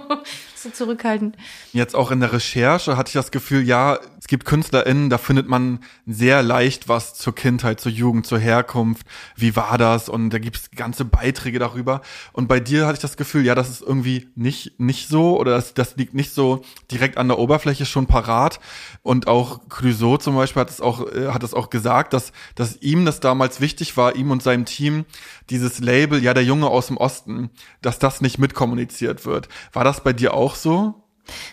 So, 0.52 0.52
so 0.63 0.69
zurückhaltend. 0.69 1.37
Jetzt 1.71 1.95
auch 1.95 2.11
in 2.11 2.19
der 2.19 2.33
Recherche 2.33 2.97
hatte 2.97 3.09
ich 3.09 3.13
das 3.13 3.31
Gefühl, 3.31 3.63
ja, 3.63 3.99
es 4.19 4.27
gibt 4.27 4.45
KünstlerInnen, 4.45 5.09
da 5.09 5.17
findet 5.17 5.49
man 5.49 5.79
sehr 6.07 6.41
leicht 6.41 6.87
was 6.87 7.13
zur 7.13 7.35
Kindheit, 7.35 7.81
zur 7.81 7.91
Jugend, 7.91 8.25
zur 8.25 8.39
Herkunft. 8.39 9.05
Wie 9.35 9.55
war 9.57 9.77
das? 9.77 10.07
Und 10.07 10.29
da 10.29 10.39
gibt 10.39 10.55
es 10.55 10.71
ganze 10.71 11.03
Beiträge 11.03 11.59
darüber. 11.59 12.01
Und 12.31 12.47
bei 12.47 12.61
dir 12.61 12.85
hatte 12.85 12.95
ich 12.95 13.01
das 13.01 13.17
Gefühl, 13.17 13.45
ja, 13.45 13.53
das 13.53 13.69
ist 13.69 13.81
irgendwie 13.81 14.29
nicht, 14.35 14.79
nicht 14.79 15.09
so 15.09 15.37
oder 15.37 15.51
das, 15.51 15.73
das 15.73 15.97
liegt 15.97 16.13
nicht 16.13 16.33
so 16.33 16.63
direkt 16.89 17.17
an 17.17 17.27
der 17.27 17.37
Oberfläche 17.37 17.85
schon 17.85 18.07
parat. 18.07 18.61
Und 19.01 19.27
auch 19.27 19.67
Clouseau 19.67 20.15
zum 20.15 20.35
Beispiel 20.35 20.61
hat 20.61 20.69
es 20.69 20.79
auch, 20.79 21.05
äh, 21.11 21.27
hat 21.27 21.43
es 21.43 21.53
auch 21.53 21.69
gesagt, 21.69 22.13
dass, 22.13 22.31
dass 22.55 22.81
ihm 22.81 23.05
das 23.05 23.19
damals 23.19 23.59
wichtig 23.59 23.97
war, 23.97 24.15
ihm 24.15 24.31
und 24.31 24.41
seinem 24.41 24.63
Team, 24.63 25.03
dieses 25.49 25.79
Label, 25.79 26.23
ja, 26.23 26.33
der 26.33 26.45
Junge 26.45 26.67
aus 26.67 26.87
dem 26.87 26.95
Osten, 26.95 27.49
dass 27.81 27.99
das 27.99 28.21
nicht 28.21 28.37
mitkommuniziert 28.37 29.25
wird. 29.25 29.49
War 29.73 29.83
das 29.83 30.01
bei 30.01 30.13
dir 30.13 30.33
auch 30.33 30.52
so? 30.55 30.95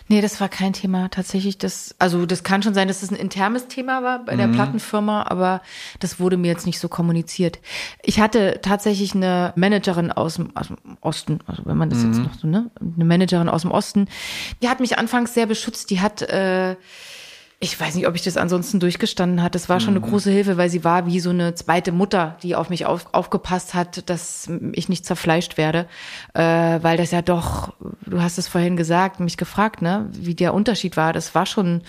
Nee, 0.09 0.19
das 0.19 0.41
war 0.41 0.49
kein 0.49 0.73
Thema 0.73 1.09
tatsächlich. 1.09 1.57
Das, 1.57 1.95
also 1.97 2.25
das 2.25 2.43
kann 2.43 2.61
schon 2.61 2.73
sein, 2.73 2.89
dass 2.89 3.03
es 3.03 3.11
ein 3.11 3.15
internes 3.15 3.67
Thema 3.67 4.03
war 4.03 4.25
bei 4.25 4.35
der 4.35 4.47
Plattenfirma, 4.47 5.23
aber 5.23 5.61
das 5.99 6.19
wurde 6.19 6.35
mir 6.35 6.49
jetzt 6.49 6.65
nicht 6.65 6.79
so 6.79 6.89
kommuniziert. 6.89 7.59
Ich 8.03 8.19
hatte 8.19 8.59
tatsächlich 8.61 9.15
eine 9.15 9.53
Managerin 9.55 10.11
aus 10.11 10.35
dem, 10.35 10.55
aus 10.57 10.67
dem 10.67 10.77
Osten, 10.99 11.39
also 11.47 11.65
wenn 11.65 11.77
man 11.77 11.89
das 11.89 12.03
jetzt 12.03 12.19
noch 12.19 12.33
so, 12.33 12.47
ne? 12.47 12.69
Eine 12.79 13.05
Managerin 13.05 13.47
aus 13.47 13.61
dem 13.61 13.71
Osten, 13.71 14.09
die 14.61 14.67
hat 14.67 14.81
mich 14.81 14.97
anfangs 14.97 15.33
sehr 15.33 15.45
beschützt. 15.45 15.89
Die 15.89 16.01
hat 16.01 16.21
äh, 16.21 16.75
ich 17.63 17.79
weiß 17.79 17.93
nicht, 17.93 18.07
ob 18.07 18.15
ich 18.15 18.23
das 18.23 18.37
ansonsten 18.37 18.79
durchgestanden 18.79 19.43
hat. 19.43 19.53
Das 19.53 19.69
war 19.69 19.79
schon 19.79 19.91
eine 19.91 20.01
große 20.01 20.31
Hilfe, 20.31 20.57
weil 20.57 20.71
sie 20.71 20.83
war 20.83 21.05
wie 21.05 21.19
so 21.19 21.29
eine 21.29 21.53
zweite 21.53 21.91
Mutter, 21.91 22.35
die 22.41 22.55
auf 22.55 22.71
mich 22.71 22.87
auf, 22.87 23.05
aufgepasst 23.11 23.75
hat, 23.75 24.09
dass 24.09 24.49
ich 24.71 24.89
nicht 24.89 25.05
zerfleischt 25.05 25.59
werde. 25.59 25.87
Äh, 26.33 26.41
weil 26.41 26.97
das 26.97 27.11
ja 27.11 27.21
doch, 27.21 27.73
du 28.07 28.19
hast 28.19 28.39
es 28.39 28.47
vorhin 28.47 28.77
gesagt, 28.77 29.19
mich 29.19 29.37
gefragt, 29.37 29.83
ne, 29.83 30.09
wie 30.11 30.33
der 30.33 30.55
Unterschied 30.55 30.97
war. 30.97 31.13
Das 31.13 31.35
war 31.35 31.45
schon 31.45 31.83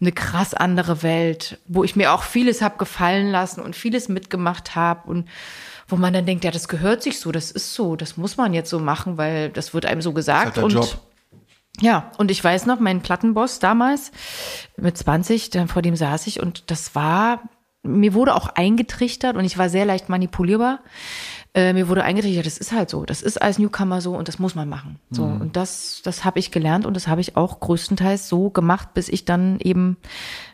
eine 0.00 0.12
krass 0.12 0.54
andere 0.54 1.02
Welt, 1.02 1.58
wo 1.66 1.84
ich 1.84 1.94
mir 1.94 2.14
auch 2.14 2.22
vieles 2.22 2.62
hab 2.62 2.78
gefallen 2.78 3.30
lassen 3.30 3.60
und 3.60 3.76
vieles 3.76 4.08
mitgemacht 4.08 4.76
habe 4.76 5.10
und 5.10 5.28
wo 5.88 5.96
man 5.96 6.14
dann 6.14 6.24
denkt, 6.24 6.44
ja, 6.44 6.50
das 6.50 6.68
gehört 6.68 7.02
sich 7.02 7.20
so, 7.20 7.32
das 7.32 7.50
ist 7.50 7.74
so, 7.74 7.96
das 7.96 8.16
muss 8.16 8.38
man 8.38 8.54
jetzt 8.54 8.70
so 8.70 8.78
machen, 8.78 9.18
weil 9.18 9.50
das 9.50 9.74
wird 9.74 9.84
einem 9.84 10.00
so 10.00 10.14
gesagt. 10.14 10.44
halt 10.44 10.56
der 10.56 10.64
und 10.64 10.72
Job. 10.72 11.00
Ja, 11.80 12.10
und 12.18 12.30
ich 12.30 12.42
weiß 12.42 12.66
noch, 12.66 12.80
mein 12.80 13.00
Plattenboss 13.00 13.58
damals 13.58 14.10
mit 14.76 14.96
20, 14.96 15.50
dann 15.50 15.68
vor 15.68 15.82
dem 15.82 15.96
saß 15.96 16.26
ich 16.26 16.40
und 16.40 16.70
das 16.70 16.94
war, 16.94 17.42
mir 17.82 18.14
wurde 18.14 18.34
auch 18.34 18.48
eingetrichtert 18.48 19.36
und 19.36 19.44
ich 19.44 19.58
war 19.58 19.68
sehr 19.68 19.84
leicht 19.84 20.08
manipulierbar. 20.08 20.80
Äh, 21.54 21.72
mir 21.72 21.88
wurde 21.88 22.04
eingetrichtert, 22.04 22.46
das 22.46 22.58
ist 22.58 22.72
halt 22.72 22.90
so, 22.90 23.04
das 23.04 23.22
ist 23.22 23.40
als 23.40 23.58
Newcomer 23.58 24.00
so 24.00 24.16
und 24.16 24.28
das 24.28 24.38
muss 24.38 24.54
man 24.54 24.68
machen. 24.68 24.98
So 25.10 25.24
und 25.24 25.56
das, 25.56 26.02
das 26.04 26.24
habe 26.24 26.38
ich 26.38 26.50
gelernt 26.50 26.84
und 26.84 26.94
das 26.94 27.08
habe 27.08 27.20
ich 27.20 27.36
auch 27.36 27.60
größtenteils 27.60 28.28
so 28.28 28.50
gemacht, 28.50 28.94
bis 28.94 29.08
ich 29.08 29.24
dann 29.24 29.58
eben 29.60 29.96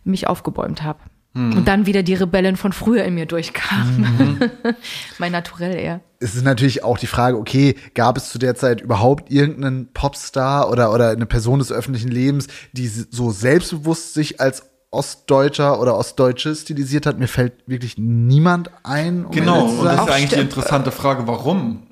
mich 0.04 0.28
aufgebäumt 0.28 0.82
habe. 0.82 1.00
Und 1.34 1.64
dann 1.66 1.86
wieder 1.86 2.04
die 2.04 2.14
Rebellen 2.14 2.56
von 2.56 2.72
früher 2.72 3.04
in 3.04 3.14
mir 3.14 3.26
durchkamen. 3.26 4.38
mein 5.18 5.32
Naturell 5.32 5.74
eher. 5.74 6.00
es 6.20 6.36
ist 6.36 6.44
natürlich 6.44 6.84
auch 6.84 6.96
die 6.96 7.08
Frage, 7.08 7.36
okay, 7.36 7.74
gab 7.94 8.16
es 8.16 8.30
zu 8.30 8.38
der 8.38 8.54
Zeit 8.54 8.80
überhaupt 8.80 9.32
irgendeinen 9.32 9.92
Popstar 9.92 10.70
oder, 10.70 10.92
oder 10.92 11.10
eine 11.10 11.26
Person 11.26 11.58
des 11.58 11.72
öffentlichen 11.72 12.10
Lebens, 12.10 12.46
die 12.72 12.86
so 12.86 13.32
selbstbewusst 13.32 14.14
sich 14.14 14.40
als 14.40 14.62
Ostdeutscher 14.92 15.80
oder 15.80 15.98
Ostdeutsche 15.98 16.54
stilisiert 16.54 17.04
hat? 17.04 17.18
Mir 17.18 17.26
fällt 17.26 17.54
wirklich 17.66 17.98
niemand 17.98 18.70
ein. 18.84 19.24
Um 19.24 19.32
Genau, 19.32 19.64
und 19.64 19.84
das 19.84 20.02
ist 20.02 20.10
eigentlich 20.10 20.30
die 20.30 20.40
interessante 20.40 20.92
Frage, 20.92 21.26
warum? 21.26 21.82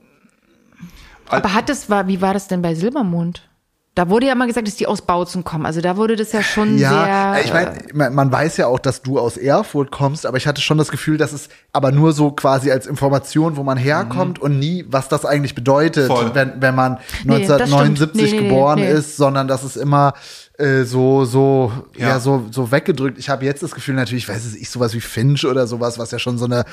Aber 1.29 1.53
hat 1.53 1.69
es 1.69 1.91
war, 1.91 2.07
wie 2.07 2.21
war 2.21 2.33
das 2.33 2.47
denn 2.47 2.63
bei 2.63 2.75
Silbermond? 2.75 3.49
Da 3.95 4.09
wurde 4.09 4.27
ja 4.27 4.35
mal 4.35 4.47
gesagt, 4.47 4.67
dass 4.67 4.77
die 4.77 4.87
aus 4.87 5.03
Bautzen 5.03 5.45
kommen. 5.45 5.67
Also 5.67 5.83
da 5.83 5.99
wurde 5.99 6.17
das 6.17 6.33
ja 6.33 6.43
schon 6.43 6.79
Ja, 6.79 7.35
sehr. 7.35 7.45
ich 7.45 7.53
meine, 7.93 8.11
man, 8.11 8.33
weiß 8.33 8.57
ja 8.57 8.67
auch, 8.67 8.79
dass 8.79 9.03
du 9.03 9.19
aus 9.19 9.37
Erfurt 9.37 9.91
kommst, 9.91 10.25
aber 10.25 10.39
ich 10.39 10.47
hatte 10.47 10.63
schon 10.63 10.79
das 10.79 10.91
Gefühl, 10.91 11.19
dass 11.19 11.33
es 11.33 11.51
aber 11.75 11.93
nur 11.93 12.13
so 12.15 12.31
quasi 12.31 12.71
als 12.71 12.87
Information, 12.87 13.57
wo 13.57 13.63
man 13.63 13.77
herkommt 13.77 14.39
und 14.39 14.59
nie, 14.59 14.87
was 14.89 15.09
das 15.09 15.27
eigentlich 15.27 15.55
bedeutet, 15.55 16.07
Voll. 16.07 16.35
wenn, 16.35 16.63
wenn 16.63 16.75
man 16.75 17.01
Nee, 17.25 17.47
das 17.47 17.69
stimmt. 17.69 17.75
1979 17.75 18.15
Nee, 18.15 18.23
nee, 18.23 18.41
nee, 18.41 18.49
geboren 18.49 18.79
nee. 18.81 18.91
ist, 18.91 19.19
sondern 19.19 19.47
dass 19.47 19.63
es 19.63 19.77
immer 19.77 20.15
äh, 20.63 20.85
so 20.85 21.25
so 21.25 21.73
ja. 21.97 22.09
Ja. 22.09 22.21
so 22.21 22.47
so 22.51 22.71
weggedrückt. 22.71 23.19
Ich 23.19 23.29
habe 23.29 23.45
jetzt 23.45 23.63
das 23.63 23.73
Gefühl 23.73 23.95
natürlich, 23.95 24.29
weiß 24.29 24.45
es 24.45 24.55
ich 24.55 24.71
sowas 24.71 24.95
wie 24.95 25.01
Finch 25.01 25.45
oder 25.45 25.67
sowas, 25.67 25.99
was 25.99 26.11
ja 26.11 26.19
schon 26.19 26.39
so 26.39 26.45
eine 26.45 26.65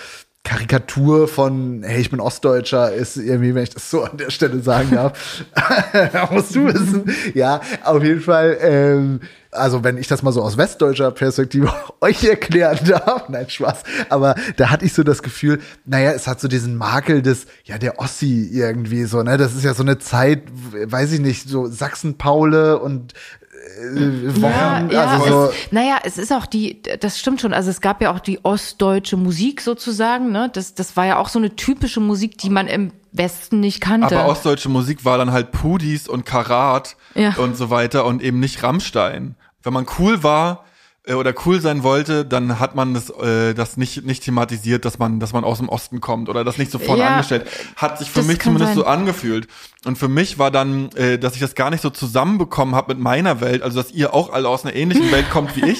Karikatur 0.43 1.27
von 1.27 1.83
hey, 1.83 1.99
ich 1.99 2.09
bin 2.09 2.19
Ostdeutscher 2.19 2.93
ist 2.93 3.17
irgendwie, 3.17 3.55
wenn 3.55 3.63
ich 3.63 3.71
das 3.71 3.89
so 3.89 4.03
an 4.03 4.17
der 4.17 4.29
Stelle 4.29 4.61
sagen 4.61 4.91
darf. 4.91 5.43
musst 6.31 6.55
du 6.55 6.65
wissen. 6.65 7.11
Ja, 7.33 7.61
auf 7.83 8.03
jeden 8.03 8.21
Fall 8.21 8.57
ähm, 8.61 9.19
also 9.51 9.83
wenn 9.83 9.97
ich 9.97 10.07
das 10.07 10.21
mal 10.21 10.31
so 10.31 10.41
aus 10.43 10.57
westdeutscher 10.57 11.11
Perspektive 11.11 11.73
euch 12.01 12.23
erklären 12.23 12.79
darf, 12.85 13.29
nein, 13.29 13.49
Spaß, 13.49 13.83
aber 14.09 14.35
da 14.57 14.69
hatte 14.69 14.85
ich 14.85 14.93
so 14.93 15.03
das 15.03 15.23
Gefühl, 15.23 15.59
naja, 15.85 16.11
es 16.11 16.27
hat 16.27 16.39
so 16.39 16.47
diesen 16.47 16.75
Makel 16.75 17.21
des, 17.21 17.47
ja, 17.63 17.77
der 17.77 17.99
Ossi 17.99 18.49
irgendwie 18.51 19.05
so, 19.05 19.23
ne, 19.23 19.37
das 19.37 19.55
ist 19.55 19.63
ja 19.63 19.73
so 19.73 19.83
eine 19.83 19.97
Zeit, 19.97 20.43
weiß 20.71 21.13
ich 21.13 21.19
nicht, 21.19 21.49
so 21.49 21.67
Sachsen-Paule 21.67 22.79
und 22.79 23.13
äh, 23.80 24.41
Wochen, 24.41 24.89
ja, 24.91 25.05
also 25.05 25.26
so, 25.26 25.45
es, 25.49 25.72
naja, 25.72 25.99
es 26.03 26.18
ist 26.18 26.32
auch 26.32 26.45
die, 26.45 26.82
das 26.99 27.20
stimmt 27.20 27.41
schon. 27.41 27.53
Also 27.53 27.70
es 27.70 27.82
gab 27.82 28.01
ja 28.01 28.14
auch 28.14 28.20
die 28.20 28.43
ostdeutsche 28.43 29.18
Musik 29.18 29.62
sozusagen. 29.62 30.32
Ne? 30.32 30.49
Das, 30.53 30.74
das 30.74 30.95
war 30.97 31.05
ja 31.05 31.18
auch 31.18 31.30
so 31.30 31.39
eine 31.39 31.55
typische 31.55 31.99
Musik, 31.99 32.38
die 32.38 32.49
man 32.49 32.68
im 32.68 32.91
Westen 33.12 33.60
nicht 33.60 33.82
kannte. 33.82 34.20
Aber 34.20 34.30
ostdeutsche 34.30 34.70
Musik 34.70 35.05
war 35.05 35.18
dann 35.18 35.32
halt 35.32 35.51
Pudis 35.51 36.07
und 36.07 36.26
Karat 36.26 36.95
Ja. 37.16 37.34
und 37.38 37.57
so 37.57 37.70
weiter 37.70 38.05
und 38.05 38.22
eben 38.22 38.39
nicht 38.39 38.62
Rammstein. 38.64 39.36
Wenn 39.64 39.74
man 39.74 39.86
cool 39.97 40.24
war 40.24 40.64
oder 41.07 41.33
cool 41.45 41.59
sein 41.61 41.83
wollte, 41.83 42.25
dann 42.25 42.59
hat 42.59 42.75
man 42.75 42.93
das, 42.93 43.09
äh, 43.09 43.53
das 43.53 43.77
nicht, 43.77 44.05
nicht 44.05 44.23
thematisiert, 44.23 44.85
dass 44.85 44.99
man, 44.99 45.19
dass 45.19 45.33
man 45.33 45.43
aus 45.43 45.57
dem 45.59 45.69
Osten 45.69 46.01
kommt 46.01 46.29
oder 46.29 46.43
das 46.43 46.57
nicht 46.57 46.71
so 46.71 46.77
vorne 46.77 47.01
Ja, 47.03 47.07
angestellt. 47.09 47.47
Hat 47.75 47.97
sich 47.97 48.11
für 48.11 48.21
mich 48.21 48.39
zumindest 48.39 48.73
sein. 48.73 48.77
so 48.77 48.85
angefühlt. 48.85 49.47
Und 49.85 49.97
für 49.97 50.09
mich 50.09 50.37
war 50.37 50.51
dann, 50.51 50.91
äh, 50.91 51.17
dass 51.17 51.35
ich 51.35 51.39
das 51.39 51.55
gar 51.55 51.69
nicht 51.69 51.81
so 51.81 51.89
zusammenbekommen 51.89 52.75
habe 52.75 52.93
mit 52.93 53.01
meiner 53.01 53.39
Welt, 53.39 53.61
also 53.63 53.81
dass 53.81 53.91
ihr 53.91 54.13
auch 54.13 54.33
alle 54.33 54.49
aus 54.49 54.65
einer 54.65 54.75
ähnlichen 54.75 55.09
Welt 55.11 55.29
kommt 55.29 55.55
wie 55.55 55.69
ich. 55.69 55.79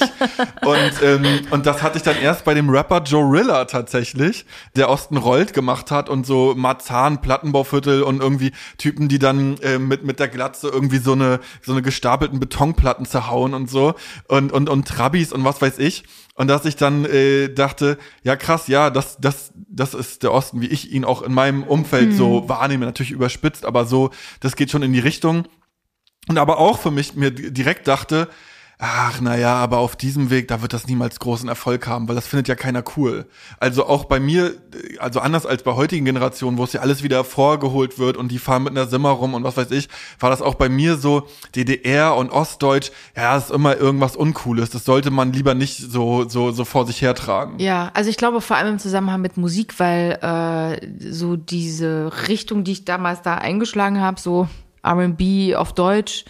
Und, 0.62 1.02
ähm, 1.02 1.40
und 1.50 1.66
das 1.66 1.82
hatte 1.82 1.98
ich 1.98 2.02
dann 2.02 2.16
erst 2.16 2.44
bei 2.46 2.54
dem 2.54 2.70
Rapper 2.70 3.02
Joe 3.02 3.30
Rilla 3.30 3.66
tatsächlich, 3.66 4.46
der 4.74 4.88
Osten 4.88 5.18
rollt 5.18 5.52
gemacht 5.52 5.90
hat 5.90 6.08
und 6.08 6.24
so 6.24 6.54
Marzahn, 6.56 7.20
Plattenbauviertel 7.20 8.02
und 8.02 8.20
irgendwie 8.20 8.52
Typen, 8.78 9.08
die 9.08 9.18
dann 9.18 9.58
äh, 9.58 9.78
mit, 9.78 10.02
mit 10.02 10.18
der 10.18 10.28
Glatze 10.28 10.68
irgendwie 10.68 10.98
so 10.98 11.12
eine, 11.12 11.40
so 11.62 11.72
eine 11.72 11.82
gestapelten 11.82 12.40
Betonplatten 12.40 13.04
zerhauen 13.04 13.52
und 13.52 13.68
so 13.68 13.94
und, 14.28 14.50
und, 14.50 14.70
und 14.70 14.86
Trabis 15.20 15.32
und 15.32 15.44
was 15.44 15.60
weiß 15.60 15.78
ich. 15.78 16.04
Und 16.34 16.48
dass 16.48 16.64
ich 16.64 16.76
dann 16.76 17.04
äh, 17.04 17.48
dachte, 17.52 17.98
ja 18.22 18.36
krass, 18.36 18.66
ja, 18.66 18.90
das, 18.90 19.18
das, 19.20 19.52
das 19.68 19.94
ist 19.94 20.22
der 20.22 20.32
Osten, 20.32 20.60
wie 20.60 20.66
ich 20.68 20.90
ihn 20.92 21.04
auch 21.04 21.22
in 21.22 21.32
meinem 21.32 21.62
Umfeld 21.62 22.14
so 22.14 22.48
wahrnehme, 22.48 22.86
natürlich 22.86 23.12
überspitzt, 23.12 23.64
aber 23.64 23.84
so, 23.84 24.10
das 24.40 24.56
geht 24.56 24.70
schon 24.70 24.82
in 24.82 24.92
die 24.92 25.00
Richtung. 25.00 25.46
Und 26.28 26.38
aber 26.38 26.58
auch 26.58 26.78
für 26.78 26.90
mich 26.90 27.14
mir 27.14 27.30
di- 27.30 27.52
direkt 27.52 27.88
dachte, 27.88 28.28
ach 28.80 29.20
naja, 29.20 29.56
aber 29.56 29.78
auf 29.78 29.94
diesem 29.94 30.30
Weg, 30.30 30.48
da 30.48 30.62
wird 30.62 30.72
das 30.72 30.86
niemals 30.86 31.18
großen 31.18 31.48
Erfolg 31.48 31.86
haben, 31.86 32.08
weil 32.08 32.14
das 32.14 32.26
findet 32.26 32.48
ja 32.48 32.54
keiner 32.54 32.82
cool. 32.96 33.26
Also 33.58 33.86
auch 33.86 34.06
bei 34.06 34.18
mir, 34.18 34.54
also 34.98 35.20
anders 35.20 35.44
als 35.44 35.62
bei 35.62 35.74
heutigen 35.74 36.06
Generationen, 36.06 36.56
wo 36.56 36.64
es 36.64 36.72
ja 36.72 36.80
alles 36.80 37.02
wieder 37.02 37.18
hervorgeholt 37.18 37.98
wird 37.98 38.16
und 38.16 38.28
die 38.32 38.38
fahren 38.38 38.62
mit 38.62 38.72
einer 38.72 38.86
Simmer 38.86 39.10
rum 39.10 39.34
und 39.34 39.44
was 39.44 39.58
weiß 39.58 39.70
ich, 39.72 39.88
war 40.18 40.30
das 40.30 40.40
auch 40.40 40.54
bei 40.54 40.70
mir 40.70 40.96
so, 40.96 41.28
DDR 41.54 42.16
und 42.16 42.30
Ostdeutsch, 42.30 42.90
ja, 43.14 43.36
ist 43.36 43.50
immer 43.50 43.76
irgendwas 43.76 44.16
Uncooles. 44.16 44.70
Das 44.70 44.86
sollte 44.86 45.10
man 45.10 45.32
lieber 45.32 45.54
nicht 45.54 45.76
so, 45.76 46.26
so, 46.28 46.50
so 46.50 46.64
vor 46.64 46.86
sich 46.86 47.02
hertragen. 47.02 47.58
Ja, 47.58 47.90
also 47.92 48.08
ich 48.08 48.16
glaube 48.16 48.40
vor 48.40 48.56
allem 48.56 48.74
im 48.74 48.78
Zusammenhang 48.78 49.20
mit 49.20 49.36
Musik, 49.36 49.78
weil 49.78 50.18
äh, 50.22 51.10
so 51.12 51.36
diese 51.36 52.10
Richtung, 52.28 52.64
die 52.64 52.72
ich 52.72 52.84
damals 52.86 53.20
da 53.20 53.34
eingeschlagen 53.34 54.00
habe, 54.00 54.18
so 54.18 54.48
R&B 54.82 55.54
auf 55.54 55.72
Deutsch, 55.72 56.24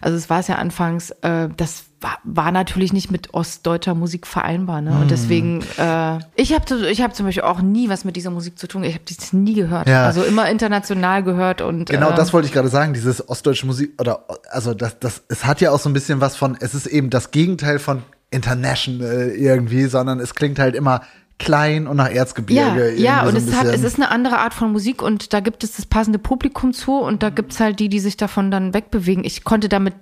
also 0.00 0.16
es 0.16 0.30
war 0.30 0.40
es 0.40 0.48
ja 0.48 0.56
anfangs, 0.56 1.10
äh, 1.22 1.48
das 1.56 1.84
war, 2.04 2.18
war 2.22 2.52
natürlich 2.52 2.92
nicht 2.92 3.10
mit 3.10 3.32
ostdeutscher 3.32 3.94
Musik 3.94 4.26
vereinbar, 4.26 4.82
ne? 4.82 4.90
Und 5.00 5.10
deswegen, 5.10 5.62
äh, 5.78 6.18
ich 6.36 6.52
habe 6.52 6.86
ich 6.90 7.00
hab 7.00 7.16
zum 7.16 7.26
Beispiel 7.26 7.44
auch 7.44 7.62
nie 7.62 7.88
was 7.88 8.04
mit 8.04 8.14
dieser 8.14 8.30
Musik 8.30 8.58
zu 8.58 8.68
tun. 8.68 8.84
Ich 8.84 8.92
habe 8.92 9.04
das 9.08 9.32
nie 9.32 9.54
gehört. 9.54 9.88
Ja. 9.88 10.04
Also 10.04 10.22
immer 10.22 10.48
international 10.50 11.22
gehört 11.22 11.62
und 11.62 11.88
Genau, 11.88 12.10
äh, 12.10 12.14
das 12.14 12.32
wollte 12.34 12.46
ich 12.46 12.52
gerade 12.52 12.68
sagen, 12.68 12.92
dieses 12.92 13.26
ostdeutsche 13.26 13.66
Musik 13.66 13.98
oder 13.98 14.26
also 14.50 14.74
das 14.74 14.98
das 14.98 15.22
es 15.28 15.46
hat 15.46 15.62
ja 15.62 15.70
auch 15.70 15.80
so 15.80 15.88
ein 15.88 15.94
bisschen 15.94 16.20
was 16.20 16.36
von 16.36 16.56
es 16.60 16.74
ist 16.74 16.86
eben 16.86 17.08
das 17.08 17.30
Gegenteil 17.30 17.78
von 17.78 18.02
international 18.30 19.30
irgendwie, 19.30 19.86
sondern 19.86 20.20
es 20.20 20.34
klingt 20.34 20.58
halt 20.58 20.74
immer 20.74 21.02
klein 21.38 21.86
und 21.86 21.96
nach 21.96 22.08
Ja, 22.10 22.14
Erzgebirge 22.16 22.94
ja, 22.94 23.24
irgendwie 23.24 23.38
und 23.38 23.44
so 23.44 23.50
es 23.50 23.56
hat, 23.56 23.66
es 23.66 23.82
ist 23.82 23.96
eine 23.96 24.10
andere 24.10 24.38
Art 24.38 24.54
von 24.54 24.72
Musik 24.72 25.02
und 25.02 25.32
da 25.32 25.40
gibt 25.40 25.64
es 25.64 25.76
das 25.76 25.86
passende 25.86 26.18
Publikum 26.18 26.72
zu 26.72 26.98
und 26.98 27.22
da 27.22 27.30
gibt's 27.30 27.60
halt 27.60 27.80
die, 27.80 27.88
die 27.88 28.00
sich 28.00 28.16
davon 28.16 28.50
dann 28.50 28.72
wegbewegen. 28.74 29.24
Ich 29.24 29.44
konnte 29.44 29.68
damit 29.68 29.94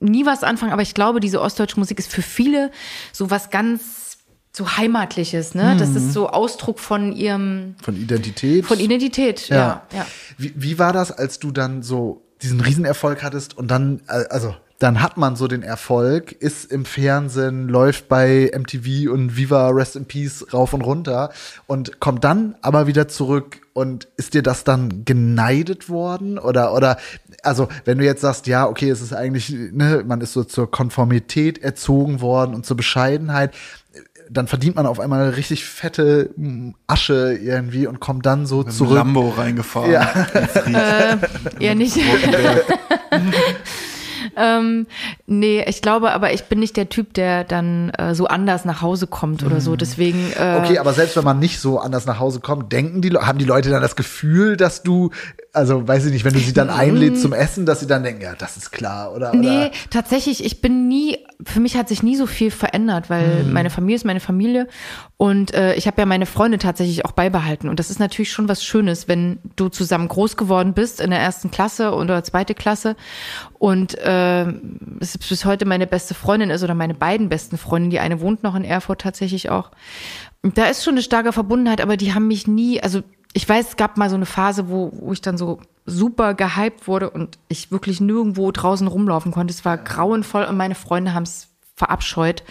nie 0.00 0.24
was 0.24 0.42
anfangen, 0.42 0.72
aber 0.72 0.82
ich 0.82 0.94
glaube, 0.94 1.20
diese 1.20 1.40
ostdeutsche 1.40 1.78
Musik 1.78 1.98
ist 1.98 2.10
für 2.10 2.22
viele 2.22 2.70
so 3.12 3.30
was 3.30 3.50
ganz 3.50 4.18
so 4.52 4.76
heimatliches, 4.76 5.54
ne? 5.54 5.76
Das 5.78 5.90
ist 5.94 6.12
so 6.12 6.28
Ausdruck 6.28 6.80
von 6.80 7.12
ihrem 7.12 7.76
von 7.82 7.94
Identität. 7.96 8.66
von 8.66 8.80
Identität, 8.80 9.48
ja, 9.48 9.56
Ja. 9.56 9.82
ja. 9.94 10.06
Wie, 10.38 10.52
wie 10.56 10.78
war 10.78 10.92
das, 10.92 11.12
als 11.12 11.38
du 11.38 11.52
dann 11.52 11.82
so 11.82 12.26
diesen 12.42 12.60
Riesenerfolg 12.60 13.22
hattest 13.22 13.56
und 13.56 13.70
dann, 13.70 14.00
äh, 14.08 14.24
also 14.30 14.56
dann 14.80 15.02
hat 15.02 15.18
man 15.18 15.36
so 15.36 15.46
den 15.46 15.62
Erfolg, 15.62 16.32
ist 16.32 16.72
im 16.72 16.86
Fernsehen, 16.86 17.68
läuft 17.68 18.08
bei 18.08 18.50
MTV 18.56 19.12
und 19.12 19.36
Viva 19.36 19.68
Rest 19.68 19.94
in 19.94 20.06
Peace 20.06 20.46
rauf 20.54 20.72
und 20.72 20.80
runter 20.80 21.30
und 21.66 22.00
kommt 22.00 22.24
dann 22.24 22.56
aber 22.62 22.86
wieder 22.86 23.06
zurück 23.06 23.60
und 23.74 24.08
ist 24.16 24.32
dir 24.32 24.42
das 24.42 24.64
dann 24.64 25.04
geneidet 25.04 25.90
worden 25.90 26.38
oder 26.38 26.72
oder 26.72 26.96
also 27.42 27.68
wenn 27.84 27.98
du 27.98 28.06
jetzt 28.06 28.22
sagst, 28.22 28.46
ja, 28.46 28.66
okay, 28.66 28.88
es 28.88 29.02
ist 29.02 29.12
eigentlich, 29.12 29.50
ne, 29.50 30.02
man 30.06 30.22
ist 30.22 30.32
so 30.32 30.44
zur 30.44 30.70
Konformität 30.70 31.58
erzogen 31.62 32.22
worden 32.22 32.54
und 32.54 32.64
zur 32.64 32.78
Bescheidenheit, 32.78 33.54
dann 34.30 34.46
verdient 34.46 34.76
man 34.76 34.86
auf 34.86 34.98
einmal 34.98 35.28
richtig 35.28 35.66
fette 35.66 36.30
mm, 36.36 36.70
Asche 36.86 37.38
irgendwie 37.38 37.86
und 37.86 38.00
kommt 38.00 38.24
dann 38.24 38.46
so 38.46 38.62
Mit 38.62 38.72
zurück. 38.72 38.94
Lambo 38.94 39.28
reingefahren. 39.28 39.90
Ja. 39.90 40.26
Ried. 40.64 41.60
Eher 41.60 41.74
nicht. 41.74 41.98
ähm, 44.40 44.86
nee, 45.26 45.64
ich 45.68 45.82
glaube, 45.82 46.12
aber 46.12 46.32
ich 46.32 46.44
bin 46.44 46.58
nicht 46.60 46.76
der 46.76 46.88
Typ, 46.88 47.14
der 47.14 47.44
dann 47.44 47.90
äh, 47.90 48.14
so 48.14 48.26
anders 48.26 48.64
nach 48.64 48.80
Hause 48.82 49.06
kommt 49.06 49.42
oder 49.44 49.60
so. 49.60 49.76
Deswegen. 49.76 50.32
Äh, 50.32 50.60
Okay, 50.64 50.78
aber 50.78 50.92
selbst 50.92 51.16
wenn 51.16 51.24
man 51.24 51.38
nicht 51.38 51.60
so 51.60 51.78
anders 51.78 52.06
nach 52.06 52.18
Hause 52.18 52.40
kommt, 52.40 52.72
denken 52.72 53.00
die, 53.02 53.10
haben 53.10 53.38
die 53.38 53.44
Leute 53.44 53.70
dann 53.70 53.82
das 53.82 53.96
Gefühl, 53.96 54.56
dass 54.56 54.82
du, 54.82 55.10
also 55.52 55.86
weiß 55.86 56.06
ich 56.06 56.12
nicht, 56.12 56.24
wenn 56.24 56.32
du 56.34 56.38
sie 56.40 56.52
dann 56.52 56.70
einlädst 56.70 57.22
zum 57.22 57.32
Essen, 57.32 57.66
dass 57.66 57.80
sie 57.80 57.86
dann 57.86 58.02
denken, 58.02 58.22
ja, 58.22 58.34
das 58.36 58.56
ist 58.56 58.70
klar, 58.72 59.12
oder? 59.14 59.34
Nee, 59.34 59.66
oder? 59.66 59.70
tatsächlich, 59.90 60.44
ich 60.44 60.60
bin 60.60 60.88
nie, 60.88 61.18
für 61.44 61.60
mich 61.60 61.76
hat 61.76 61.88
sich 61.88 62.02
nie 62.02 62.16
so 62.16 62.26
viel 62.26 62.50
verändert, 62.50 63.10
weil 63.10 63.44
Mhm. 63.44 63.52
meine 63.52 63.70
Familie 63.70 63.96
ist 63.96 64.04
meine 64.04 64.20
Familie 64.20 64.66
und 65.20 65.52
äh, 65.52 65.74
ich 65.74 65.86
habe 65.86 66.00
ja 66.00 66.06
meine 66.06 66.24
Freunde 66.24 66.56
tatsächlich 66.56 67.04
auch 67.04 67.12
beibehalten. 67.12 67.68
Und 67.68 67.78
das 67.78 67.90
ist 67.90 67.98
natürlich 68.00 68.32
schon 68.32 68.48
was 68.48 68.64
Schönes, 68.64 69.06
wenn 69.06 69.38
du 69.54 69.68
zusammen 69.68 70.08
groß 70.08 70.38
geworden 70.38 70.72
bist 70.72 70.98
in 70.98 71.10
der 71.10 71.18
ersten 71.18 71.50
Klasse 71.50 71.92
oder 71.92 72.24
zweite 72.24 72.54
Klasse 72.54 72.96
und 73.58 73.98
äh, 73.98 74.46
es 74.98 75.14
ist 75.14 75.28
bis 75.28 75.44
heute 75.44 75.66
meine 75.66 75.86
beste 75.86 76.14
Freundin 76.14 76.48
ist 76.48 76.62
oder 76.62 76.74
meine 76.74 76.94
beiden 76.94 77.28
besten 77.28 77.58
Freundinnen. 77.58 77.90
Die 77.90 78.00
eine 78.00 78.22
wohnt 78.22 78.42
noch 78.42 78.54
in 78.54 78.64
Erfurt 78.64 79.02
tatsächlich 79.02 79.50
auch. 79.50 79.72
Da 80.42 80.68
ist 80.68 80.84
schon 80.84 80.94
eine 80.94 81.02
starke 81.02 81.34
Verbundenheit, 81.34 81.82
aber 81.82 81.98
die 81.98 82.14
haben 82.14 82.26
mich 82.26 82.46
nie, 82.46 82.82
also 82.82 83.02
ich 83.34 83.46
weiß, 83.46 83.68
es 83.68 83.76
gab 83.76 83.98
mal 83.98 84.08
so 84.08 84.16
eine 84.16 84.24
Phase, 84.24 84.70
wo, 84.70 84.90
wo 84.94 85.12
ich 85.12 85.20
dann 85.20 85.36
so 85.36 85.60
super 85.84 86.32
gehypt 86.32 86.88
wurde 86.88 87.10
und 87.10 87.38
ich 87.48 87.70
wirklich 87.70 88.00
nirgendwo 88.00 88.50
draußen 88.52 88.86
rumlaufen 88.86 89.32
konnte. 89.32 89.52
Es 89.52 89.66
war 89.66 89.76
grauenvoll 89.76 90.44
und 90.44 90.56
meine 90.56 90.74
Freunde 90.74 91.12
haben 91.12 91.24
es 91.24 91.48
verabscheut, 91.76 92.42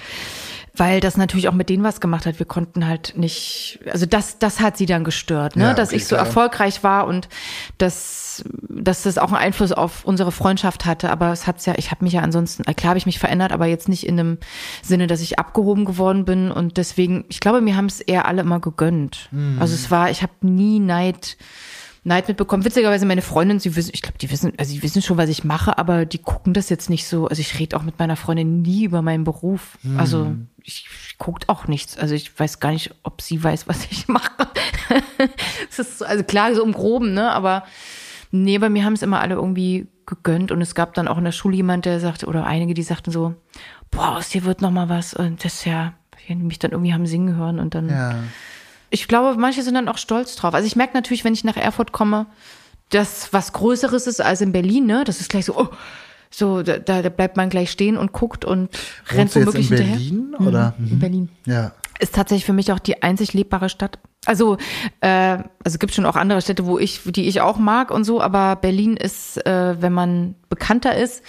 weil 0.75 0.99
das 0.99 1.17
natürlich 1.17 1.47
auch 1.47 1.53
mit 1.53 1.69
denen 1.69 1.83
was 1.83 2.01
gemacht 2.01 2.25
hat. 2.25 2.39
Wir 2.39 2.45
konnten 2.45 2.87
halt 2.87 3.13
nicht, 3.17 3.79
also 3.91 4.05
das, 4.05 4.39
das 4.39 4.59
hat 4.59 4.77
sie 4.77 4.85
dann 4.85 5.03
gestört, 5.03 5.55
ne? 5.55 5.63
Ja, 5.63 5.73
dass 5.73 5.89
okay, 5.89 5.97
ich 5.97 6.07
so 6.07 6.15
klar. 6.15 6.25
erfolgreich 6.25 6.83
war 6.83 7.07
und 7.07 7.29
dass, 7.77 8.43
dass 8.67 9.03
das 9.03 9.17
auch 9.17 9.29
einen 9.29 9.37
Einfluss 9.37 9.71
auf 9.71 10.05
unsere 10.05 10.31
Freundschaft 10.31 10.85
hatte. 10.85 11.09
Aber 11.09 11.31
es 11.31 11.47
hat's 11.47 11.65
ja, 11.65 11.73
ich 11.77 11.91
habe 11.91 12.03
mich 12.03 12.13
ja 12.13 12.21
ansonsten, 12.21 12.63
äh, 12.67 12.73
klar 12.73 12.89
habe 12.89 12.97
ich 12.97 13.05
mich 13.05 13.19
verändert, 13.19 13.51
aber 13.51 13.65
jetzt 13.65 13.89
nicht 13.89 14.05
in 14.05 14.17
dem 14.17 14.37
Sinne, 14.81 15.07
dass 15.07 15.21
ich 15.21 15.39
abgehoben 15.39 15.85
geworden 15.85 16.25
bin. 16.25 16.51
Und 16.51 16.77
deswegen, 16.77 17.25
ich 17.29 17.39
glaube, 17.39 17.61
mir 17.61 17.75
haben 17.75 17.87
es 17.87 18.01
eher 18.01 18.25
alle 18.25 18.41
immer 18.41 18.59
gegönnt. 18.59 19.29
Hm. 19.31 19.57
Also 19.59 19.73
es 19.73 19.91
war, 19.91 20.09
ich 20.09 20.21
habe 20.21 20.33
nie 20.41 20.79
Neid. 20.79 21.37
Neid 22.09 22.27
mitbekommen. 22.27 22.65
Witzigerweise 22.65 23.05
meine 23.05 23.21
Freundin, 23.21 23.59
sie 23.59 23.75
wissen, 23.75 23.91
ich 23.93 24.01
glaube, 24.01 24.17
die 24.17 24.29
wissen, 24.29 24.51
also 24.57 24.73
die 24.73 24.83
wissen 24.83 25.01
schon, 25.01 25.17
was 25.17 25.29
ich 25.29 25.43
mache, 25.43 25.77
aber 25.77 26.05
die 26.05 26.17
gucken 26.17 26.53
das 26.53 26.69
jetzt 26.69 26.89
nicht 26.89 27.07
so. 27.07 27.27
Also 27.27 27.39
ich 27.39 27.57
rede 27.57 27.77
auch 27.77 27.83
mit 27.83 27.97
meiner 27.99 28.17
Freundin 28.17 28.61
nie 28.61 28.83
über 28.83 29.01
meinen 29.01 29.23
Beruf. 29.23 29.77
Also 29.97 30.33
ich, 30.63 30.85
ich 31.07 31.17
guckt 31.17 31.47
auch 31.47 31.67
nichts. 31.67 31.97
Also 31.97 32.15
ich 32.15 32.37
weiß 32.37 32.59
gar 32.59 32.71
nicht, 32.71 32.93
ob 33.03 33.21
sie 33.21 33.41
weiß, 33.41 33.67
was 33.67 33.85
ich 33.89 34.07
mache. 34.09 34.29
Es 35.69 35.79
ist 35.79 35.99
so, 35.99 36.05
also 36.05 36.23
klar, 36.23 36.53
so 36.53 36.63
im 36.63 36.73
Groben, 36.73 37.13
ne? 37.13 37.31
Aber 37.31 37.63
Nee, 38.31 38.59
bei 38.59 38.69
mir 38.69 38.85
haben 38.85 38.93
es 38.93 39.01
immer 39.01 39.21
alle 39.21 39.35
irgendwie 39.35 39.87
gegönnt 40.05 40.51
und 40.51 40.61
es 40.61 40.75
gab 40.75 40.93
dann 40.93 41.07
auch 41.07 41.17
in 41.17 41.23
der 41.23 41.31
Schule 41.31 41.55
jemand, 41.55 41.85
der 41.85 41.99
sagte, 41.99 42.27
oder 42.27 42.45
einige, 42.45 42.73
die 42.73 42.83
sagten 42.83 43.11
so, 43.11 43.35
boah, 43.91 44.17
aus 44.17 44.29
dir 44.29 44.43
wird 44.43 44.61
noch 44.61 44.71
mal 44.71 44.89
was 44.89 45.13
und 45.13 45.43
das 45.43 45.55
ist 45.55 45.65
ja, 45.65 45.93
die 46.27 46.35
mich 46.35 46.59
dann 46.59 46.71
irgendwie 46.71 46.93
haben 46.93 47.07
singen 47.07 47.35
hören 47.35 47.59
und 47.59 47.73
dann. 47.73 47.89
Ja. 47.89 48.15
Ich 48.89 49.07
glaube, 49.07 49.39
manche 49.39 49.63
sind 49.63 49.75
dann 49.75 49.87
auch 49.87 49.97
stolz 49.97 50.35
drauf. 50.35 50.53
Also 50.53 50.65
ich 50.65 50.75
merke 50.75 50.93
natürlich, 50.93 51.23
wenn 51.23 51.33
ich 51.33 51.43
nach 51.43 51.57
Erfurt 51.57 51.91
komme, 51.91 52.25
dass 52.89 53.31
was 53.33 53.53
Größeres 53.53 54.07
ist 54.07 54.21
als 54.21 54.41
in 54.41 54.51
Berlin, 54.51 54.85
ne? 54.85 55.03
Das 55.03 55.21
ist 55.21 55.29
gleich 55.29 55.45
so, 55.45 55.57
oh, 55.57 55.67
so, 56.31 56.61
da, 56.61 56.77
da 56.79 57.09
bleibt 57.09 57.37
man 57.37 57.49
gleich 57.49 57.71
stehen 57.71 57.97
und 57.97 58.11
guckt 58.13 58.45
und 58.45 58.69
rennt 59.09 59.33
Wohnst 59.33 59.35
jetzt 59.35 59.47
womöglich 59.47 59.71
in 59.71 59.77
hinterher. 59.77 59.95
Berlin 59.97 60.35
oder? 60.35 60.75
Mhm, 60.77 60.87
in 60.87 60.99
Berlin. 60.99 61.29
Ja. 61.45 61.71
Ist 61.99 62.15
tatsächlich 62.15 62.45
für 62.45 62.53
mich 62.53 62.71
auch 62.71 62.79
die 62.79 63.03
einzig 63.03 63.33
lebbare 63.33 63.67
Stadt. 63.67 63.99
Also, 64.25 64.57
äh, 65.01 65.39
also 65.63 65.77
gibt 65.79 65.93
schon 65.93 66.05
auch 66.05 66.15
andere 66.15 66.41
Städte, 66.41 66.65
wo 66.65 66.77
ich, 66.79 67.01
die 67.05 67.27
ich 67.27 67.41
auch 67.41 67.57
mag 67.57 67.91
und 67.91 68.03
so, 68.03 68.21
aber 68.21 68.55
Berlin 68.55 68.95
ist, 68.95 69.43
äh, 69.45 69.81
wenn 69.81 69.93
man 69.93 70.35
bekannter 70.49 70.95
ist, 70.95 71.23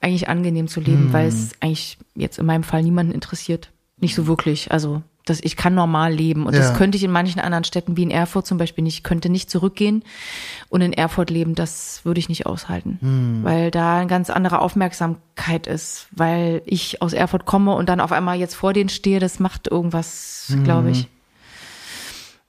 eigentlich 0.00 0.28
angenehm 0.28 0.68
zu 0.68 0.80
leben, 0.80 1.12
weil 1.12 1.28
es 1.28 1.52
eigentlich 1.60 1.98
jetzt 2.14 2.38
in 2.38 2.46
meinem 2.46 2.64
Fall 2.64 2.82
niemanden 2.82 3.12
interessiert. 3.12 3.70
Nicht 3.98 4.14
so 4.14 4.26
wirklich. 4.26 4.72
Also, 4.72 5.02
das, 5.30 5.40
ich 5.42 5.56
kann 5.56 5.74
normal 5.74 6.12
leben. 6.12 6.46
Und 6.46 6.52
Ja. 6.54 6.60
das 6.60 6.74
könnte 6.74 6.96
ich 6.98 7.04
in 7.04 7.10
manchen 7.10 7.40
anderen 7.40 7.64
Städten 7.64 7.96
wie 7.96 8.02
in 8.02 8.10
Erfurt 8.10 8.46
zum 8.46 8.58
Beispiel 8.58 8.84
nicht. 8.84 8.94
Ich 8.98 9.02
könnte 9.02 9.30
nicht 9.30 9.48
zurückgehen 9.50 10.04
und 10.68 10.82
in 10.82 10.92
Erfurt 10.92 11.30
leben. 11.30 11.54
Das 11.54 12.00
würde 12.04 12.20
ich 12.20 12.28
nicht 12.28 12.44
aushalten. 12.46 13.40
Weil 13.42 13.70
da 13.70 13.98
eine 13.98 14.06
ganz 14.08 14.28
andere 14.28 14.60
Aufmerksamkeit 14.60 15.66
ist. 15.66 16.08
Weil 16.10 16.60
ich 16.66 17.00
aus 17.00 17.12
Erfurt 17.14 17.46
komme 17.46 17.74
und 17.74 17.88
dann 17.88 18.00
auf 18.00 18.12
einmal 18.12 18.36
jetzt 18.38 18.54
vor 18.54 18.72
denen 18.72 18.90
stehe, 18.90 19.20
das 19.20 19.38
macht 19.40 19.68
irgendwas, 19.68 20.52
glaube 20.64 20.90
ich. 20.90 21.08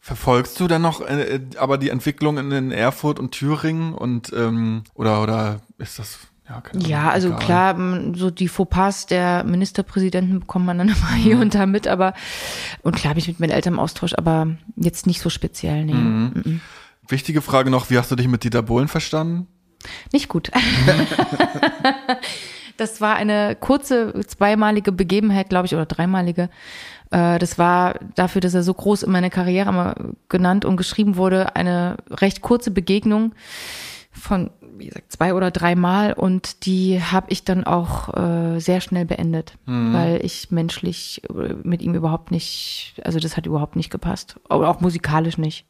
Verfolgst 0.04 0.60
du 0.60 0.68
dann 0.68 0.82
noch 0.82 1.02
äh, 1.02 1.36
äh, 1.36 1.40
aber 1.58 1.78
die 1.78 1.90
Entwicklung 1.90 2.38
in, 2.40 2.52
in 2.52 2.72
Erfurt 2.72 3.20
und 3.20 3.32
Thüringen 3.34 3.94
und 3.94 4.34
ähm, 4.36 4.84
oder 4.96 5.22
oder 5.22 5.62
ist 5.78 6.00
das 6.00 6.18
ja 6.74 6.80
Ja, 6.88 7.10
also 7.10 7.30
egal. 7.30 7.40
klar, 7.40 7.76
so 8.16 8.30
die 8.30 8.48
Fauxpas 8.48 9.06
der 9.06 9.44
Ministerpräsidenten 9.44 10.40
bekommt 10.42 10.66
man 10.66 10.78
dann 10.78 10.90
immer 10.90 11.14
hier 11.16 11.40
und 11.40 11.56
da 11.56 11.66
mit, 11.66 11.88
aber 11.88 12.14
und 12.82 12.96
klar 12.96 13.14
bin 13.14 13.20
ich 13.22 13.28
mit 13.28 13.40
meinen 13.40 13.52
Eltern 13.52 13.74
im 13.74 13.80
Austausch, 13.80 14.14
aber 14.18 14.48
jetzt 14.76 15.08
nicht 15.08 15.22
so 15.22 15.30
speziell, 15.30 15.86
nee. 15.86 15.94
Mhm. 15.94 16.62
Wichtige 17.08 17.42
Frage 17.42 17.70
noch, 17.70 17.90
wie 17.90 17.98
hast 17.98 18.12
du 18.12 18.16
dich 18.16 18.28
mit 18.28 18.44
Dieter 18.44 18.62
Bohlen 18.64 18.88
verstanden? 18.88 19.48
Nicht 20.14 20.30
gut. 20.30 20.52
das 22.78 23.02
war 23.02 23.16
eine 23.16 23.56
kurze, 23.60 24.14
zweimalige 24.28 24.92
Begebenheit, 24.92 25.50
glaube 25.50 25.66
ich, 25.66 25.74
oder 25.74 25.86
dreimalige. 25.86 26.50
Äh, 27.10 27.40
Das 27.40 27.58
war 27.58 27.96
dafür, 28.16 28.42
dass 28.42 28.54
er 28.54 28.64
so 28.64 28.74
groß 28.74 29.04
in 29.04 29.12
meiner 29.12 29.30
Karriere 29.30 29.70
immer 29.70 29.96
genannt 30.30 30.66
und 30.66 30.78
geschrieben 30.78 31.16
wurde, 31.18 31.56
eine 31.56 31.98
recht 32.10 32.42
kurze 32.42 32.72
Begegnung 32.72 33.34
von, 34.12 34.50
wie 34.82 34.88
gesagt, 34.88 35.12
zwei 35.12 35.34
oder 35.34 35.52
dreimal 35.52 36.14
und 36.14 36.66
die 36.66 37.02
habe 37.02 37.28
ich 37.30 37.44
dann 37.44 37.64
auch 37.64 38.16
äh, 38.18 38.60
sehr 38.60 38.82
schnell 38.82 39.06
beendet, 39.06 39.58
weil 39.66 40.26
ich 40.26 40.52
menschlich 40.52 41.22
äh, 41.30 41.54
mit 41.64 41.82
ihm 41.82 41.94
überhaupt 41.94 42.32
nicht, 42.32 42.96
also 43.04 43.20
das 43.20 43.38
hat 43.38 43.46
überhaupt 43.46 43.76
nicht 43.76 43.92
gepasst, 43.92 44.40
aber 44.50 44.70
auch 44.70 44.82
musikalisch 44.82 45.38
nicht. 45.38 45.66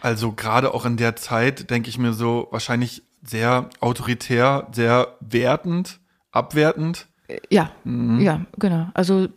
Also 0.00 0.32
gerade 0.32 0.74
auch 0.74 0.84
in 0.84 0.96
der 0.96 1.16
Zeit 1.16 1.70
denke 1.70 1.88
ich 1.88 1.96
mir 1.96 2.12
so 2.12 2.48
wahrscheinlich 2.50 3.02
sehr 3.22 3.70
autoritär, 3.80 4.68
sehr 4.72 5.16
wertend, 5.20 6.00
abwertend. 6.30 7.06
Ja, 7.50 7.70
ja, 7.84 8.44
genau. 8.58 8.88
Also 8.94 9.28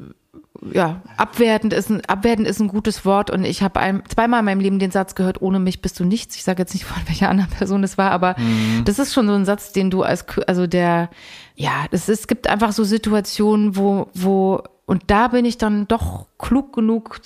ja, 0.74 1.01
abwertend 1.18 1.74
ist 1.74 1.89
ein 1.89 2.03
abwertend 2.06 2.47
ist 2.47 2.60
ein 2.60 2.68
gutes 2.68 3.06
Wort 3.06 3.30
und 3.30 3.43
ich 3.45 3.62
habe 3.62 4.01
zweimal 4.08 4.39
in 4.39 4.45
meinem 4.45 4.60
Leben 4.60 4.80
den 4.80 4.91
Satz 4.91 5.16
gehört: 5.16 5.41
Ohne 5.41 5.60
mich 5.60 5.82
bist 5.82 5.99
du 5.99 6.06
nichts. 6.06 6.36
Ich 6.36 6.43
sage 6.43 6.62
jetzt 6.62 6.74
nicht 6.74 6.86
von 6.86 7.01
welcher 7.08 7.30
anderen 7.30 7.49
Person 7.51 7.82
das 7.82 7.97
war, 7.97 8.12
aber 8.12 8.36
das 8.86 8.99
ist 8.99 9.14
schon 9.14 9.28
so 9.28 9.34
ein 9.34 9.45
Satz, 9.45 9.74
den 9.74 9.89
du 9.89 10.03
als 10.03 10.28
Kü- 10.28 10.43
also 10.45 10.68
der 10.68 11.10
ja, 11.56 11.86
es, 11.91 12.10
es 12.10 12.28
gibt 12.28 12.47
einfach 12.47 12.72
so 12.72 12.84
Situationen, 12.84 13.76
wo 13.76 14.10
wo 14.14 14.64
und 14.88 15.03
da 15.08 15.30
bin 15.30 15.45
ich 15.45 15.58
dann 15.58 15.88
doch 15.88 16.28
klug 16.38 16.74
genug 16.74 17.20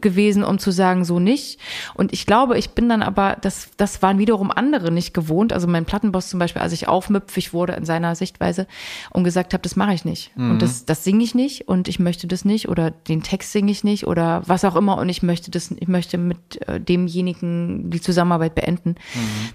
gewesen, 0.00 0.42
um 0.42 0.58
zu 0.58 0.72
sagen, 0.72 1.04
so 1.04 1.20
nicht. 1.20 1.60
Und 1.94 2.12
ich 2.12 2.26
glaube, 2.26 2.58
ich 2.58 2.70
bin 2.70 2.88
dann 2.88 3.02
aber, 3.02 3.36
das, 3.40 3.70
das 3.76 4.02
waren 4.02 4.18
wiederum 4.18 4.50
andere 4.50 4.90
nicht 4.90 5.14
gewohnt. 5.14 5.52
Also 5.52 5.68
mein 5.68 5.84
Plattenboss 5.84 6.30
zum 6.30 6.40
Beispiel, 6.40 6.62
als 6.62 6.72
ich 6.72 6.88
aufmüpfig 6.88 7.52
wurde 7.52 7.74
in 7.74 7.84
seiner 7.84 8.16
Sichtweise 8.16 8.66
und 9.10 9.22
gesagt 9.22 9.52
habe, 9.52 9.62
das 9.62 9.76
mache 9.76 9.94
ich 9.94 10.04
nicht. 10.04 10.32
Und 10.50 10.62
das, 10.62 10.84
das 10.84 11.04
singe 11.04 11.22
ich 11.22 11.34
nicht 11.34 11.68
und 11.68 11.86
ich 11.86 12.00
möchte 12.00 12.26
das 12.26 12.44
nicht 12.44 12.68
oder 12.68 12.90
den 12.90 13.22
Text 13.22 13.52
singe 13.52 13.70
ich 13.70 13.84
nicht 13.84 14.06
oder 14.06 14.42
was 14.46 14.64
auch 14.64 14.74
immer 14.74 14.98
und 14.98 15.08
ich 15.08 15.22
möchte 15.22 15.52
das, 15.52 15.70
ich 15.70 15.88
möchte 15.88 16.18
mit 16.18 16.66
äh, 16.66 16.80
demjenigen 16.80 17.90
die 17.90 18.00
Zusammenarbeit 18.00 18.56
beenden. 18.56 18.96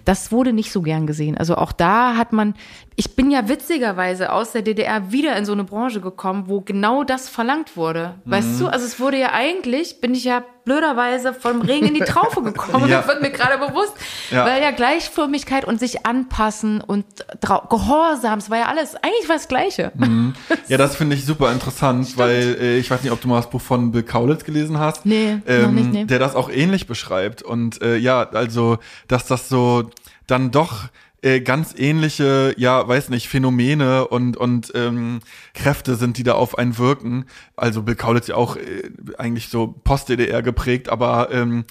Das 0.06 0.32
wurde 0.32 0.53
nicht 0.53 0.72
so 0.72 0.82
gern 0.82 1.06
gesehen. 1.06 1.38
Also 1.38 1.56
auch 1.56 1.74
da 1.74 2.16
hat 2.16 2.32
man, 2.32 2.53
ich 2.95 3.16
bin 3.16 3.30
ja 3.30 3.49
witzigerweise 3.95 4.31
aus 4.31 4.51
der 4.51 4.61
DDR 4.61 5.11
wieder 5.11 5.35
in 5.37 5.45
so 5.45 5.53
eine 5.53 5.63
Branche 5.63 6.01
gekommen, 6.01 6.45
wo 6.47 6.61
genau 6.61 7.03
das 7.03 7.29
verlangt 7.29 7.77
wurde. 7.77 8.15
Weißt 8.25 8.59
du? 8.59 8.67
Also 8.67 8.85
es 8.85 8.99
wurde 8.99 9.17
ja 9.17 9.31
eigentlich, 9.33 10.01
bin 10.01 10.13
ich 10.13 10.23
ja 10.23 10.43
blöderweise 10.65 11.33
vom 11.33 11.61
Regen 11.61 11.87
in 11.87 11.93
die 11.93 12.01
Traufe 12.01 12.41
gekommen. 12.43 12.89
Ja. 12.89 12.97
Das 12.97 13.07
wird 13.07 13.21
mir 13.21 13.29
gerade 13.31 13.57
bewusst. 13.57 13.93
Ja. 14.31 14.45
Weil 14.45 14.61
ja 14.61 14.71
Gleichförmigkeit 14.71 15.65
und 15.65 15.79
sich 15.79 16.05
anpassen 16.05 16.81
und 16.81 17.05
Gehorsam, 17.69 18.39
es 18.39 18.49
war 18.49 18.57
ja 18.57 18.65
alles, 18.65 18.95
eigentlich 18.95 19.29
war 19.29 19.35
das 19.35 19.47
Gleiche. 19.47 19.91
Ja, 20.67 20.77
das 20.77 20.95
finde 20.95 21.15
ich 21.15 21.25
super 21.25 21.51
interessant, 21.51 22.17
weil 22.17 22.57
äh, 22.59 22.77
ich 22.77 22.89
weiß 22.89 23.03
nicht, 23.03 23.11
ob 23.11 23.21
du 23.21 23.27
mal 23.27 23.37
das 23.37 23.49
Buch 23.49 23.61
von 23.61 23.91
Bill 23.91 24.03
Kaulitz 24.03 24.43
gelesen 24.43 24.79
hast. 24.79 25.05
Nee, 25.05 25.35
noch 25.35 25.41
ähm, 25.47 25.75
nicht, 25.75 25.91
nee. 25.91 26.05
Der 26.05 26.17
das 26.17 26.35
auch 26.35 26.49
ähnlich 26.49 26.87
beschreibt. 26.87 27.43
Und 27.43 27.81
äh, 27.81 27.97
ja, 27.97 28.27
also, 28.29 28.79
dass 29.07 29.27
das 29.27 29.47
so 29.49 29.89
dann 30.27 30.51
doch 30.51 30.85
äh, 31.26 31.41
ganz 31.41 31.73
ähnliche, 31.76 32.53
ja, 32.55 32.88
weiß 32.88 33.09
nicht, 33.09 33.28
Phänomene 33.28 34.07
und 34.07 34.38
und 34.38 34.71
ähm, 34.76 35.21
Kräfte 35.55 35.95
sind, 35.95 36.19
die 36.19 36.23
da 36.23 36.34
auf 36.34 36.57
einen 36.57 36.78
wirken. 36.78 37.26
Also 37.55 37.82
Bill 37.82 37.95
Kaulitz 37.95 38.28
ja 38.28 38.36
auch 38.36 38.57
äh, 38.57 38.91
eigentlich 39.17 39.49
so 39.49 39.73
Post-DDR 39.84 40.43
geprägt, 40.43 40.88
aber 40.88 41.30
ähm, 41.32 41.65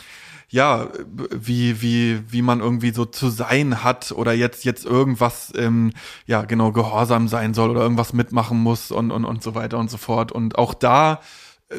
ja, 0.49 0.89
wie, 1.31 1.81
wie, 1.83 2.21
wie 2.33 2.43
man 2.43 2.61
irgendwie 2.61 2.91
so 2.91 3.05
zu 3.05 3.29
sein 3.29 3.83
hat 3.83 4.13
oder 4.13 4.33
jetzt, 4.33 4.65
jetzt 4.65 4.85
irgendwas, 4.85 5.53
ähm, 5.57 5.93
ja, 6.27 6.45
genau, 6.45 6.73
gehorsam 6.73 7.29
sein 7.29 7.55
soll 7.55 7.71
oder 7.71 7.83
irgendwas 7.83 8.13
mitmachen 8.13 8.59
muss 8.59 8.91
und, 8.91 9.11
und, 9.11 9.25
und 9.25 9.43
so 9.43 9.55
weiter 9.55 9.79
und 9.79 9.91
so 9.91 9.97
fort. 9.97 10.33
Und 10.33 10.59
auch 10.59 10.75
da, 10.75 11.21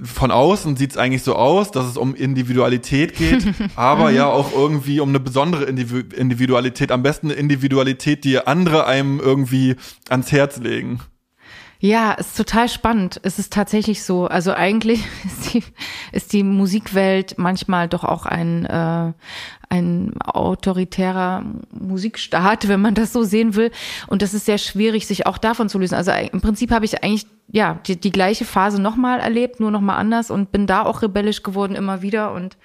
von 0.04 0.32
außen 0.32 0.76
sieht 0.76 0.92
es 0.92 0.98
eigentlich 0.98 1.24
so 1.24 1.36
aus, 1.36 1.72
dass 1.72 1.86
es 1.86 1.98
um 1.98 2.16
Individualität 2.16 3.16
geht, 3.16 3.46
aber 3.76 4.10
ja 4.10 4.28
auch 4.28 4.52
irgendwie 4.52 5.00
um 5.00 5.10
eine 5.10 5.20
besondere 5.20 5.66
Individu 5.66 6.16
Individualität, 6.16 6.92
am 6.92 7.04
besten 7.04 7.28
eine 7.28 7.36
Individualität, 7.36 8.24
die 8.24 8.40
andere 8.40 8.88
einem 8.88 9.20
irgendwie 9.20 9.76
ans 10.10 10.32
Herz 10.32 10.58
legen. 10.58 11.02
Ja, 11.80 12.14
ist 12.14 12.38
total 12.38 12.70
spannend. 12.70 13.20
Es 13.24 13.38
ist 13.38 13.54
tatsächlich 13.54 14.04
so. 14.04 14.26
Also 14.26 14.54
eigentlich 14.54 15.04
ist 15.26 15.54
die, 15.54 15.64
ist 16.12 16.34
die 16.34 16.44
Musikwelt 16.44 17.38
manchmal 17.38 17.88
doch 17.88 18.04
auch 18.04 18.26
ein, 18.26 18.66
äh, 18.66 19.14
ein 19.70 20.14
autoritärer 20.22 21.44
Musikstaat, 21.72 22.68
wenn 22.68 22.82
man 22.82 22.96
das 22.96 23.14
so 23.14 23.24
sehen 23.24 23.56
will. 23.56 23.72
Und 24.08 24.22
das 24.22 24.34
ist 24.34 24.46
sehr 24.46 24.58
schwierig, 24.58 25.06
sich 25.06 25.28
auch 25.28 25.38
davon 25.38 25.70
zu 25.70 25.78
lösen. 25.78 25.96
Also 25.96 26.12
im 26.12 26.42
Prinzip 26.42 26.72
habe 26.72 26.86
ich 26.86 27.04
eigentlich 27.04 27.28
ja 27.48 27.80
die, 27.86 28.00
die 28.00 28.12
gleiche 28.12 28.46
Phase 28.46 28.82
nochmal 28.82 29.20
erlebt, 29.20 29.60
nur 29.60 29.72
nochmal 29.72 29.98
anders 29.98 30.32
und 30.32 30.52
bin 30.52 30.68
da 30.68 30.84
auch 30.84 31.02
rebellisch 31.02 31.44
geworden 31.44 31.76
immer 31.76 32.02
wieder 32.02 32.34
und 32.34 32.58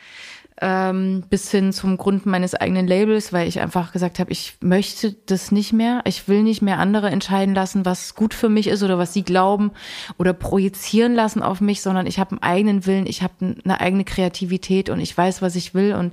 ähm, 0.62 1.24
bis 1.30 1.50
hin 1.50 1.72
zum 1.72 1.96
Grund 1.96 2.26
meines 2.26 2.54
eigenen 2.54 2.86
Labels, 2.86 3.32
weil 3.32 3.48
ich 3.48 3.60
einfach 3.60 3.92
gesagt 3.92 4.18
habe, 4.18 4.30
ich 4.30 4.58
möchte 4.60 5.16
das 5.26 5.52
nicht 5.52 5.72
mehr. 5.72 6.02
Ich 6.04 6.28
will 6.28 6.42
nicht 6.42 6.60
mehr 6.60 6.78
andere 6.78 7.08
entscheiden 7.08 7.54
lassen, 7.54 7.86
was 7.86 8.14
gut 8.14 8.34
für 8.34 8.50
mich 8.50 8.66
ist 8.66 8.82
oder 8.82 8.98
was 8.98 9.14
sie 9.14 9.22
glauben 9.22 9.70
oder 10.18 10.34
projizieren 10.34 11.14
lassen 11.14 11.42
auf 11.42 11.60
mich, 11.60 11.80
sondern 11.80 12.06
ich 12.06 12.18
habe 12.18 12.32
einen 12.32 12.42
eigenen 12.42 12.86
Willen, 12.86 13.06
ich 13.06 13.22
habe 13.22 13.56
eine 13.64 13.80
eigene 13.80 14.04
Kreativität 14.04 14.90
und 14.90 15.00
ich 15.00 15.16
weiß, 15.16 15.40
was 15.40 15.56
ich 15.56 15.74
will 15.74 15.94
und 15.94 16.12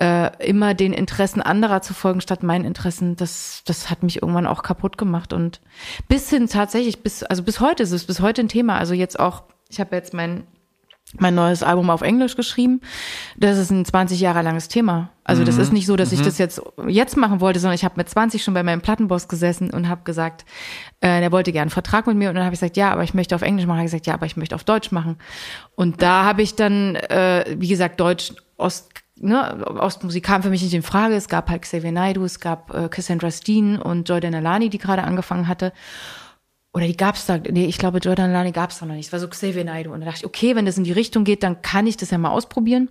äh, 0.00 0.46
immer 0.46 0.74
den 0.74 0.92
Interessen 0.92 1.42
anderer 1.42 1.82
zu 1.82 1.92
folgen 1.92 2.20
statt 2.20 2.42
meinen 2.42 2.64
Interessen, 2.64 3.16
das, 3.16 3.62
das 3.64 3.90
hat 3.90 4.02
mich 4.02 4.22
irgendwann 4.22 4.46
auch 4.46 4.62
kaputt 4.62 4.96
gemacht 4.96 5.32
und 5.32 5.60
bis 6.08 6.30
hin 6.30 6.48
tatsächlich, 6.48 7.02
bis, 7.02 7.22
also 7.24 7.42
bis 7.42 7.60
heute 7.60 7.82
ist 7.82 7.92
es 7.92 8.04
bis 8.04 8.20
heute 8.20 8.42
ein 8.42 8.48
Thema. 8.48 8.78
Also 8.78 8.94
jetzt 8.94 9.18
auch, 9.18 9.42
ich 9.68 9.80
habe 9.80 9.96
jetzt 9.96 10.14
mein 10.14 10.44
mein 11.16 11.34
neues 11.34 11.62
Album 11.62 11.88
auf 11.88 12.02
Englisch 12.02 12.36
geschrieben. 12.36 12.80
Das 13.36 13.56
ist 13.56 13.70
ein 13.70 13.84
20 13.84 14.20
Jahre 14.20 14.42
langes 14.42 14.68
Thema. 14.68 15.10
Also 15.24 15.42
das 15.44 15.56
ist 15.56 15.72
nicht 15.72 15.86
so, 15.86 15.96
dass 15.96 16.12
ich 16.12 16.20
das 16.20 16.38
jetzt 16.38 16.60
jetzt 16.86 17.16
machen 17.16 17.40
wollte, 17.40 17.60
sondern 17.60 17.74
ich 17.74 17.84
habe 17.84 17.94
mit 17.96 18.08
20 18.08 18.42
schon 18.42 18.54
bei 18.54 18.62
meinem 18.62 18.80
Plattenboss 18.80 19.28
gesessen 19.28 19.70
und 19.70 19.88
habe 19.88 20.02
gesagt, 20.04 20.44
äh, 21.00 21.20
der 21.20 21.32
wollte 21.32 21.52
gerne 21.52 21.62
einen 21.62 21.70
Vertrag 21.70 22.06
mit 22.06 22.16
mir 22.16 22.28
und 22.28 22.34
dann 22.34 22.44
habe 22.44 22.54
ich 22.54 22.60
gesagt, 22.60 22.76
ja, 22.76 22.92
aber 22.92 23.04
ich 23.04 23.14
möchte 23.14 23.34
auf 23.34 23.42
Englisch 23.42 23.66
machen. 23.66 23.78
Er 23.78 23.84
gesagt, 23.84 24.06
ja, 24.06 24.14
aber 24.14 24.26
ich 24.26 24.36
möchte 24.36 24.54
auf 24.54 24.64
Deutsch 24.64 24.90
machen. 24.90 25.16
Und 25.74 26.02
da 26.02 26.24
habe 26.24 26.42
ich 26.42 26.56
dann, 26.56 26.96
äh, 26.96 27.56
wie 27.58 27.68
gesagt, 27.68 28.00
Deutsch 28.00 28.34
Ost 28.58 28.90
Ne, 29.20 29.66
Ostmusik 29.66 30.24
kam 30.24 30.42
für 30.42 30.50
mich 30.50 30.62
nicht 30.62 30.74
in 30.74 30.82
Frage. 30.82 31.14
Es 31.14 31.28
gab 31.28 31.50
halt 31.50 31.62
Xavier 31.62 31.92
Naidoo, 31.92 32.24
es 32.24 32.40
gab 32.40 32.74
äh, 32.74 32.88
Cassandra 32.88 33.30
Steen 33.30 33.76
und 33.80 34.08
Joy 34.08 34.20
Denalani, 34.20 34.68
die 34.70 34.78
gerade 34.78 35.02
angefangen 35.04 35.48
hatte. 35.48 35.72
oder 36.72 36.86
die 36.86 36.96
gab's 36.96 37.26
da, 37.26 37.38
nee, 37.38 37.66
ich 37.66 37.78
glaube, 37.78 37.98
Jordan 37.98 38.32
Lani 38.32 38.52
gab's 38.52 38.78
da 38.78 38.86
noch 38.86 38.94
nicht. 38.94 39.06
Es 39.06 39.12
war 39.12 39.18
so 39.18 39.28
Xavier 39.28 39.64
Naidoo. 39.64 39.92
Und 39.92 40.00
da 40.00 40.06
dachte 40.06 40.20
ich, 40.20 40.26
okay, 40.26 40.54
wenn 40.54 40.66
das 40.66 40.78
in 40.78 40.84
die 40.84 40.92
Richtung 40.92 41.24
geht, 41.24 41.42
dann 41.42 41.62
kann 41.62 41.86
ich 41.86 41.96
das 41.96 42.10
ja 42.10 42.18
mal 42.18 42.30
ausprobieren. 42.30 42.88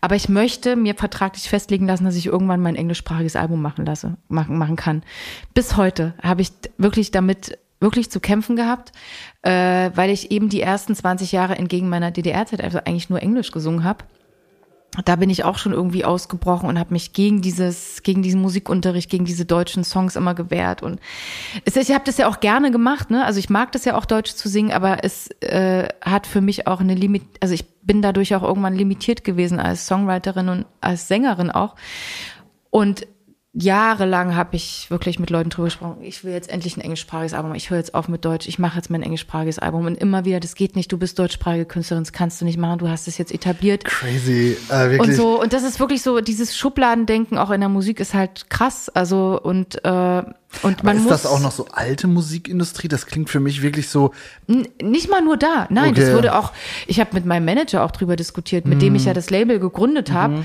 Aber 0.00 0.14
ich 0.14 0.28
möchte 0.28 0.76
mir 0.76 0.94
vertraglich 0.94 1.48
festlegen 1.48 1.86
lassen, 1.86 2.04
dass 2.04 2.16
ich 2.16 2.26
irgendwann 2.26 2.60
mein 2.60 2.76
englischsprachiges 2.76 3.36
Album 3.36 3.60
machen 3.60 3.86
lasse, 3.86 4.16
machen, 4.28 4.58
machen 4.58 4.76
kann. 4.76 5.02
Bis 5.54 5.76
heute 5.76 6.14
habe 6.22 6.42
ich 6.42 6.52
wirklich 6.78 7.10
damit 7.10 7.58
wirklich 7.80 8.10
zu 8.10 8.20
kämpfen 8.20 8.56
gehabt, 8.56 8.92
äh, 9.42 9.90
weil 9.94 10.10
ich 10.10 10.30
eben 10.30 10.48
die 10.48 10.60
ersten 10.60 10.94
20 10.94 11.32
Jahre 11.32 11.56
entgegen 11.56 11.88
meiner 11.88 12.10
DDR-Zeit 12.10 12.62
also 12.62 12.78
eigentlich 12.78 13.10
nur 13.10 13.20
Englisch 13.20 13.50
gesungen 13.50 13.84
habe 13.84 14.04
da 15.04 15.16
bin 15.16 15.30
ich 15.30 15.44
auch 15.44 15.58
schon 15.58 15.72
irgendwie 15.72 16.04
ausgebrochen 16.04 16.68
und 16.68 16.78
habe 16.78 16.92
mich 16.92 17.12
gegen 17.12 17.42
dieses, 17.42 18.02
gegen 18.02 18.22
diesen 18.22 18.40
Musikunterricht, 18.40 19.10
gegen 19.10 19.24
diese 19.24 19.44
deutschen 19.44 19.84
Songs 19.84 20.16
immer 20.16 20.34
gewehrt. 20.34 20.82
Und 20.82 21.00
es 21.64 21.76
ich 21.76 21.92
habe 21.92 22.04
das 22.04 22.18
ja 22.18 22.28
auch 22.28 22.40
gerne 22.40 22.70
gemacht, 22.70 23.10
ne? 23.10 23.24
Also 23.24 23.38
ich 23.38 23.50
mag 23.50 23.72
das 23.72 23.84
ja 23.84 23.96
auch 23.96 24.04
Deutsch 24.04 24.34
zu 24.34 24.48
singen, 24.48 24.72
aber 24.72 25.02
es 25.02 25.30
äh, 25.40 25.88
hat 26.00 26.26
für 26.26 26.40
mich 26.40 26.66
auch 26.66 26.80
eine 26.80 26.94
Limit, 26.94 27.22
also 27.40 27.54
ich 27.54 27.64
bin 27.82 28.02
dadurch 28.02 28.34
auch 28.34 28.42
irgendwann 28.42 28.74
limitiert 28.74 29.24
gewesen 29.24 29.58
als 29.58 29.86
Songwriterin 29.86 30.48
und 30.48 30.66
als 30.80 31.08
Sängerin 31.08 31.50
auch. 31.50 31.74
Und 32.70 33.06
jahrelang 33.54 34.34
habe 34.34 34.56
ich 34.56 34.90
wirklich 34.90 35.20
mit 35.20 35.30
Leuten 35.30 35.48
drüber 35.48 35.66
gesprochen, 35.66 35.98
ich 36.02 36.24
will 36.24 36.32
jetzt 36.32 36.50
endlich 36.50 36.76
ein 36.76 36.80
englischsprachiges 36.80 37.34
Album, 37.34 37.54
ich 37.54 37.70
höre 37.70 37.78
jetzt 37.78 37.94
auf 37.94 38.08
mit 38.08 38.24
Deutsch, 38.24 38.48
ich 38.48 38.58
mache 38.58 38.76
jetzt 38.76 38.90
mein 38.90 39.02
englischsprachiges 39.02 39.60
Album 39.60 39.86
und 39.86 39.94
immer 39.96 40.24
wieder, 40.24 40.40
das 40.40 40.56
geht 40.56 40.74
nicht, 40.74 40.90
du 40.90 40.98
bist 40.98 41.18
deutschsprachige 41.18 41.64
Künstlerin, 41.64 42.02
das 42.02 42.12
kannst 42.12 42.40
du 42.40 42.44
nicht 42.44 42.58
machen, 42.58 42.78
du 42.78 42.88
hast 42.88 43.06
es 43.06 43.16
jetzt 43.16 43.32
etabliert. 43.32 43.84
Crazy, 43.84 44.56
äh, 44.68 44.90
wirklich. 44.90 45.00
Und 45.00 45.14
so, 45.14 45.40
und 45.40 45.52
das 45.52 45.62
ist 45.62 45.78
wirklich 45.78 46.02
so, 46.02 46.20
dieses 46.20 46.56
Schubladendenken 46.56 47.38
auch 47.38 47.50
in 47.50 47.60
der 47.60 47.68
Musik 47.68 48.00
ist 48.00 48.12
halt 48.12 48.50
krass, 48.50 48.88
also 48.88 49.40
und 49.40 49.84
äh, 49.84 50.22
und 50.62 50.78
Aber 50.80 50.84
man 50.84 50.96
ist 50.98 51.02
muss 51.02 51.10
das 51.10 51.26
auch 51.26 51.40
noch 51.40 51.50
so 51.50 51.66
alte 51.72 52.06
Musikindustrie? 52.06 52.86
Das 52.86 53.06
klingt 53.06 53.28
für 53.28 53.40
mich 53.40 53.62
wirklich 53.62 53.88
so. 53.88 54.12
Nicht 54.80 55.10
mal 55.10 55.20
nur 55.20 55.36
da. 55.36 55.66
Nein, 55.70 55.90
Okay. 55.90 56.00
das 56.02 56.14
wurde 56.14 56.36
auch, 56.36 56.52
ich 56.86 57.00
habe 57.00 57.10
mit 57.14 57.26
meinem 57.26 57.44
Manager 57.44 57.82
auch 57.82 57.90
drüber 57.90 58.14
diskutiert, 58.14 58.64
mit 58.64 58.80
dem 58.80 58.94
ich 58.94 59.04
ja 59.04 59.14
das 59.14 59.30
Label 59.30 59.58
gegründet 59.58 60.12
habe. 60.12 60.44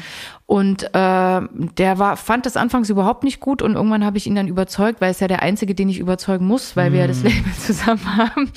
Und 0.50 0.82
äh, 0.96 1.42
der 1.78 2.00
war, 2.00 2.18
fand 2.18 2.48
das 2.48 2.58
anfangs 2.58 2.90
überhaupt 2.90 3.24
nicht 3.24 3.40
gut 3.40 3.62
und 3.62 3.76
irgendwann 3.76 4.04
habe 4.04 4.18
ich 4.18 4.26
ihn 4.26 4.34
dann 4.34 4.48
überzeugt, 4.48 5.00
weil 5.00 5.12
es 5.12 5.20
ja 5.20 5.28
der 5.28 5.44
Einzige, 5.44 5.76
den 5.76 5.90
ich 5.90 6.00
überzeugen 6.00 6.48
muss, 6.48 6.76
weil 6.76 6.92
wir 6.92 7.02
ja 7.02 7.08
das 7.08 7.22
Label 7.22 7.54
zusammen 7.60 8.18
haben. 8.18 8.52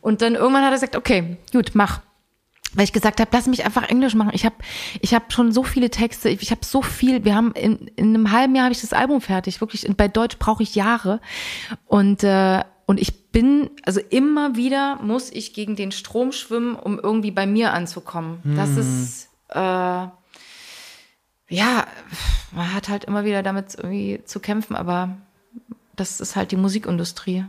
Und 0.00 0.22
dann 0.22 0.36
irgendwann 0.36 0.62
hat 0.62 0.70
er 0.70 0.76
gesagt, 0.76 0.94
okay, 0.94 1.36
gut, 1.52 1.72
mach. 1.74 2.02
Weil 2.74 2.84
ich 2.84 2.92
gesagt 2.92 3.18
habe, 3.18 3.30
lass 3.32 3.48
mich 3.48 3.64
einfach 3.64 3.82
Englisch 3.82 4.14
machen. 4.14 4.30
Ich 4.32 4.44
habe 4.44 4.54
ich 5.00 5.12
hab 5.12 5.32
schon 5.32 5.50
so 5.50 5.64
viele 5.64 5.90
Texte, 5.90 6.28
ich, 6.28 6.40
ich 6.40 6.52
habe 6.52 6.64
so 6.64 6.82
viel, 6.82 7.24
wir 7.24 7.34
haben 7.34 7.50
in, 7.54 7.88
in 7.96 8.10
einem 8.10 8.30
halben 8.30 8.54
Jahr 8.54 8.66
habe 8.66 8.72
ich 8.74 8.82
das 8.82 8.92
Album 8.92 9.20
fertig. 9.20 9.60
Wirklich, 9.60 9.90
bei 9.96 10.06
Deutsch 10.06 10.38
brauche 10.38 10.62
ich 10.62 10.76
Jahre. 10.76 11.20
Und, 11.86 12.22
äh, 12.22 12.62
und 12.86 13.00
ich 13.00 13.32
bin, 13.32 13.70
also 13.84 13.98
immer 14.08 14.54
wieder 14.54 15.00
muss 15.02 15.32
ich 15.32 15.52
gegen 15.52 15.74
den 15.74 15.90
Strom 15.90 16.30
schwimmen, 16.30 16.76
um 16.76 17.00
irgendwie 17.00 17.32
bei 17.32 17.44
mir 17.44 17.72
anzukommen. 17.72 18.38
Das 18.54 18.76
ist, 18.76 19.30
äh, 19.48 20.06
ja, 21.48 21.86
man 22.52 22.72
hat 22.72 22.88
halt 22.88 23.04
immer 23.04 23.24
wieder 23.24 23.42
damit 23.42 23.74
irgendwie 23.74 24.22
zu 24.24 24.40
kämpfen, 24.40 24.76
aber 24.76 25.16
das 25.96 26.20
ist 26.20 26.36
halt 26.36 26.50
die 26.50 26.56
Musikindustrie. 26.56 27.44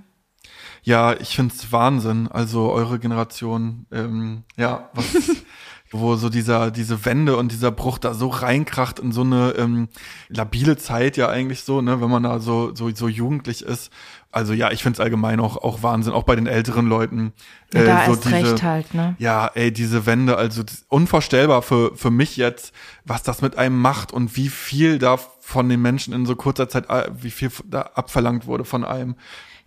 Ja, 0.83 1.13
ich 1.13 1.35
find's 1.35 1.71
Wahnsinn. 1.71 2.27
Also 2.27 2.71
eure 2.71 2.99
Generation, 2.99 3.87
ähm, 3.91 4.43
ja, 4.55 4.89
was, 4.93 5.05
wo 5.91 6.15
so 6.15 6.29
dieser, 6.29 6.69
diese 6.71 7.05
Wende 7.05 7.37
und 7.37 7.51
dieser 7.51 7.71
Bruch 7.71 7.97
da 7.97 8.13
so 8.13 8.27
reinkracht 8.27 8.99
in 8.99 9.11
so 9.11 9.21
eine 9.21 9.55
ähm, 9.57 9.87
labile 10.29 10.77
Zeit 10.77 11.17
ja 11.17 11.29
eigentlich 11.29 11.63
so, 11.63 11.81
ne, 11.81 12.01
wenn 12.01 12.09
man 12.09 12.23
da 12.23 12.39
so, 12.39 12.75
so, 12.75 12.89
so 12.93 13.07
jugendlich 13.07 13.63
ist. 13.63 13.91
Also 14.36 14.53
ja, 14.53 14.69
ich 14.71 14.83
find's 14.83 14.99
allgemein 14.99 15.39
auch, 15.39 15.57
auch 15.57 15.81
Wahnsinn, 15.81 16.13
auch 16.13 16.23
bei 16.23 16.36
den 16.36 16.45
älteren 16.45 16.88
Leuten. 16.88 17.33
Ja, 17.73 17.83
da 17.83 18.01
Äh, 18.03 18.05
so 18.07 18.11
erst 18.13 18.31
recht 18.31 18.63
halt, 18.63 18.93
ne? 18.93 19.15
Ja, 19.17 19.49
ey, 19.55 19.71
diese 19.71 20.05
Wende, 20.05 20.38
also 20.38 20.61
ist 20.61 20.86
unvorstellbar 20.89 21.61
für, 21.61 21.95
für 21.95 22.11
mich 22.11 22.36
jetzt, 22.38 22.73
was 23.05 23.23
das 23.23 23.41
mit 23.41 23.57
einem 23.57 23.79
macht 23.81 24.11
und 24.11 24.36
wie 24.36 24.49
viel 24.49 24.99
da 24.99 25.17
von 25.39 25.69
den 25.69 25.81
Menschen 25.81 26.13
in 26.13 26.25
so 26.25 26.36
kurzer 26.36 26.67
Zeit, 26.67 26.89
äh, 26.89 27.09
wie 27.19 27.31
viel 27.31 27.49
da 27.65 27.81
abverlangt 27.95 28.45
wurde 28.45 28.65
von 28.65 28.83
einem. 28.83 29.15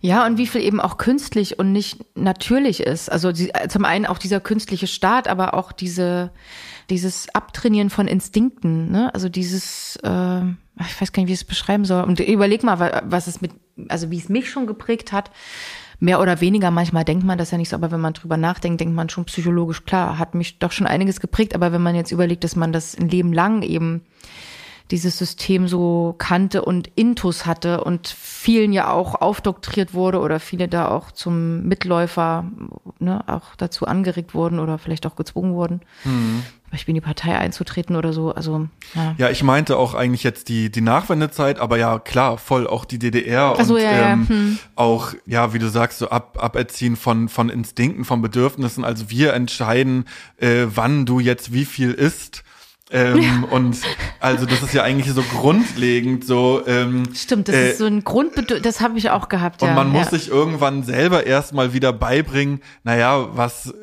Ja, 0.01 0.25
und 0.25 0.37
wie 0.37 0.47
viel 0.47 0.61
eben 0.61 0.79
auch 0.79 0.97
künstlich 0.97 1.59
und 1.59 1.73
nicht 1.73 2.05
natürlich 2.15 2.79
ist. 2.81 3.11
Also 3.11 3.31
die, 3.33 3.51
zum 3.67 3.83
einen 3.83 4.05
auch 4.05 4.17
dieser 4.17 4.39
künstliche 4.39 4.87
Staat, 4.87 5.27
aber 5.27 5.53
auch 5.55 5.71
diese, 5.73 6.31
dieses 6.89 7.27
Abtrainieren 7.35 7.89
von 7.89 8.07
Instinkten, 8.07 8.91
ne? 8.91 9.13
Also 9.13 9.27
dieses, 9.29 9.97
äh, 10.03 10.41
ich 10.87 11.01
weiß 11.01 11.11
gar 11.11 11.21
nicht, 11.21 11.27
wie 11.27 11.33
ich 11.33 11.41
es 11.41 11.43
beschreiben 11.43 11.83
soll. 11.83 12.03
Und 12.05 12.21
überleg 12.21 12.63
mal, 12.63 12.79
wa- 12.79 13.01
was 13.05 13.27
es 13.27 13.41
mit, 13.41 13.51
also 13.87 14.11
wie 14.11 14.17
es 14.17 14.29
mich 14.29 14.49
schon 14.49 14.67
geprägt 14.67 15.11
hat. 15.11 15.31
Mehr 16.01 16.21
oder 16.21 16.39
weniger, 16.39 16.71
manchmal 16.71 17.03
denkt 17.03 17.25
man 17.25 17.37
das 17.37 17.51
ja 17.51 17.57
nicht 17.57 17.69
so, 17.69 17.75
aber 17.75 17.91
wenn 17.91 17.99
man 17.99 18.13
drüber 18.13 18.37
nachdenkt, 18.37 18.79
denkt 18.79 18.95
man 18.95 19.09
schon 19.09 19.25
psychologisch, 19.25 19.83
klar, 19.83 20.17
hat 20.17 20.33
mich 20.33 20.57
doch 20.59 20.71
schon 20.71 20.87
einiges 20.87 21.19
geprägt. 21.19 21.55
Aber 21.55 21.71
wenn 21.71 21.81
man 21.81 21.95
jetzt 21.95 22.11
überlegt, 22.11 22.43
dass 22.43 22.55
man 22.55 22.71
das 22.71 22.97
ein 22.97 23.09
Leben 23.09 23.33
lang 23.33 23.61
eben 23.63 24.01
dieses 24.91 25.17
System 25.17 25.67
so 25.67 26.15
kannte 26.17 26.63
und 26.63 26.89
Intus 26.95 27.45
hatte 27.45 27.83
und 27.83 28.07
vielen 28.07 28.73
ja 28.73 28.91
auch 28.91 29.15
aufdoktriert 29.15 29.93
wurde 29.93 30.19
oder 30.19 30.39
viele 30.39 30.67
da 30.67 30.87
auch 30.87 31.11
zum 31.11 31.63
Mitläufer 31.67 32.45
ne, 32.99 33.23
auch 33.27 33.55
dazu 33.55 33.85
angeregt 33.85 34.33
wurden 34.33 34.59
oder 34.59 34.79
vielleicht 34.79 35.05
auch 35.05 35.15
gezwungen 35.15 35.53
wurden, 35.53 35.81
zum 36.03 36.43
Beispiel 36.71 36.91
in 36.93 37.01
die 37.01 37.05
Partei 37.05 37.37
einzutreten 37.37 37.95
oder 37.95 38.13
so. 38.13 38.33
Also 38.33 38.67
ja. 38.95 39.15
Ja, 39.17 39.29
ich 39.29 39.43
meinte 39.43 39.77
auch 39.77 39.93
eigentlich 39.93 40.23
jetzt 40.23 40.49
die, 40.49 40.71
die 40.71 40.81
Nachwendezeit, 40.81 41.59
aber 41.59 41.77
ja, 41.77 41.99
klar, 41.99 42.39
voll 42.39 42.65
auch 42.65 42.85
die 42.85 42.97
DDR 42.97 43.55
so, 43.63 43.75
und 43.75 43.81
ja, 43.81 43.91
ja, 43.91 44.13
ähm, 44.13 44.29
hm. 44.29 44.59
auch, 44.75 45.13
ja, 45.27 45.53
wie 45.53 45.59
du 45.59 45.69
sagst, 45.69 45.99
so 45.99 46.09
ab, 46.09 46.37
aberziehen 46.41 46.95
von, 46.95 47.29
von 47.29 47.49
Instinkten, 47.49 48.05
von 48.05 48.23
Bedürfnissen. 48.23 48.83
Also 48.83 49.11
wir 49.11 49.33
entscheiden, 49.33 50.05
äh, 50.37 50.65
wann 50.73 51.05
du 51.05 51.19
jetzt 51.19 51.53
wie 51.53 51.65
viel 51.65 51.91
isst. 51.91 52.43
Ähm, 52.91 53.43
Und 53.43 53.77
also 54.19 54.45
das 54.45 54.63
ist 54.63 54.73
ja 54.73 54.83
eigentlich 54.83 55.13
so 55.13 55.21
grundlegend 55.21 56.25
so. 56.25 56.63
Ähm, 56.65 57.03
Stimmt, 57.13 57.47
das 57.47 57.55
äh, 57.55 57.71
ist 57.71 57.77
so 57.77 57.85
ein 57.85 58.03
Grundbedürfnis, 58.03 58.63
das 58.63 58.81
habe 58.81 58.97
ich 58.97 59.09
auch 59.09 59.29
gehabt. 59.29 59.61
Und 59.61 59.69
ja, 59.69 59.75
man 59.75 59.89
muss 59.89 60.05
ja. 60.05 60.17
sich 60.17 60.29
irgendwann 60.29 60.83
selber 60.83 61.25
erstmal 61.25 61.73
wieder 61.73 61.93
beibringen, 61.93 62.61
naja, 62.83 63.35
was, 63.35 63.73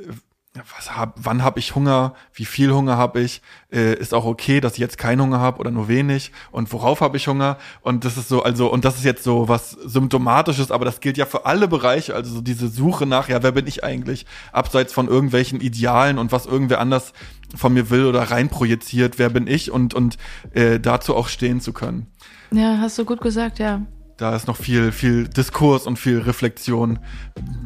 was 0.77 0.97
hab, 0.97 1.15
wann 1.17 1.43
habe 1.43 1.59
ich 1.59 1.75
Hunger, 1.75 2.15
wie 2.33 2.45
viel 2.45 2.73
Hunger 2.73 2.97
habe 2.97 3.21
ich, 3.21 3.43
äh, 3.73 3.95
ist 3.95 4.15
auch 4.15 4.25
okay, 4.25 4.61
dass 4.61 4.75
ich 4.75 4.79
jetzt 4.79 4.99
keinen 4.99 5.21
Hunger 5.21 5.41
habe 5.41 5.59
oder 5.59 5.71
nur 5.71 5.89
wenig 5.89 6.33
und 6.51 6.73
worauf 6.73 7.01
habe 7.01 7.17
ich 7.17 7.29
Hunger 7.29 7.59
und 7.83 8.05
das 8.05 8.17
ist 8.17 8.29
so, 8.29 8.43
also 8.43 8.71
und 8.71 8.85
das 8.85 8.97
ist 8.97 9.05
jetzt 9.05 9.23
so 9.23 9.49
was 9.49 9.71
symptomatisches, 9.71 10.71
aber 10.71 10.85
das 10.85 11.01
gilt 11.01 11.17
ja 11.17 11.27
für 11.27 11.47
alle 11.47 11.69
Bereiche, 11.69 12.15
also 12.15 12.35
so 12.37 12.41
diese 12.41 12.69
Suche 12.69 13.07
nach, 13.07 13.29
ja, 13.29 13.43
wer 13.43 13.53
bin 13.53 13.67
ich 13.67 13.85
eigentlich, 13.85 14.27
abseits 14.53 14.93
von 14.93 15.09
irgendwelchen 15.09 15.61
Idealen 15.61 16.19
und 16.19 16.33
was 16.33 16.47
irgendwer 16.47 16.81
anders 16.81 17.13
von 17.55 17.72
mir 17.74 17.90
will 17.90 18.07
oder 18.07 18.22
reinprojiziert, 18.22 19.18
wer 19.18 19.28
bin 19.30 19.47
ich 19.47 19.70
und 19.70 19.94
und 19.94 20.16
äh, 20.53 20.80
dazu 20.80 21.14
auch 21.14 21.28
stehen 21.28 21.61
zu 21.61 21.72
können 21.72 22.07
Ja, 22.53 22.78
hast 22.80 22.99
du 22.99 23.05
gut 23.05 23.20
gesagt, 23.20 23.59
ja. 23.59 23.82
da 24.16 24.34
ist 24.34 24.47
noch 24.49 24.57
viel, 24.57 24.92
viel 24.92 25.28
Diskurs 25.28 25.86
und 25.86 25.99
viel 25.99 26.18
Reflexion 26.20 26.99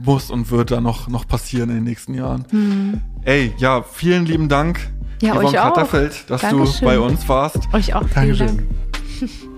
muss 0.04 0.30
und 0.30 0.50
wird 0.50 0.70
da 0.70 0.80
noch, 0.80 1.08
noch 1.08 1.26
passieren 1.28 1.70
in 1.70 1.76
den 1.76 1.84
nächsten 1.84 2.14
Jahren. 2.14 3.00
Ey, 3.24 3.52
ja, 3.58 3.82
vielen 3.82 4.26
lieben 4.26 4.48
Dank, 4.48 4.80
Ja, 5.22 5.34
Yvonne 5.34 5.48
euch 5.48 5.58
auch. 5.58 5.64
Katterfeld, 5.74 6.28
dass 6.30 6.40
Dankeschön. 6.42 6.80
du 6.80 6.84
bei 6.86 6.98
uns 6.98 7.28
warst. 7.28 7.58
Euch 7.72 7.94
auch 7.94 8.02
vielen 8.08 8.14
Dankeschön. 8.36 8.46
Dank. 8.56 9.30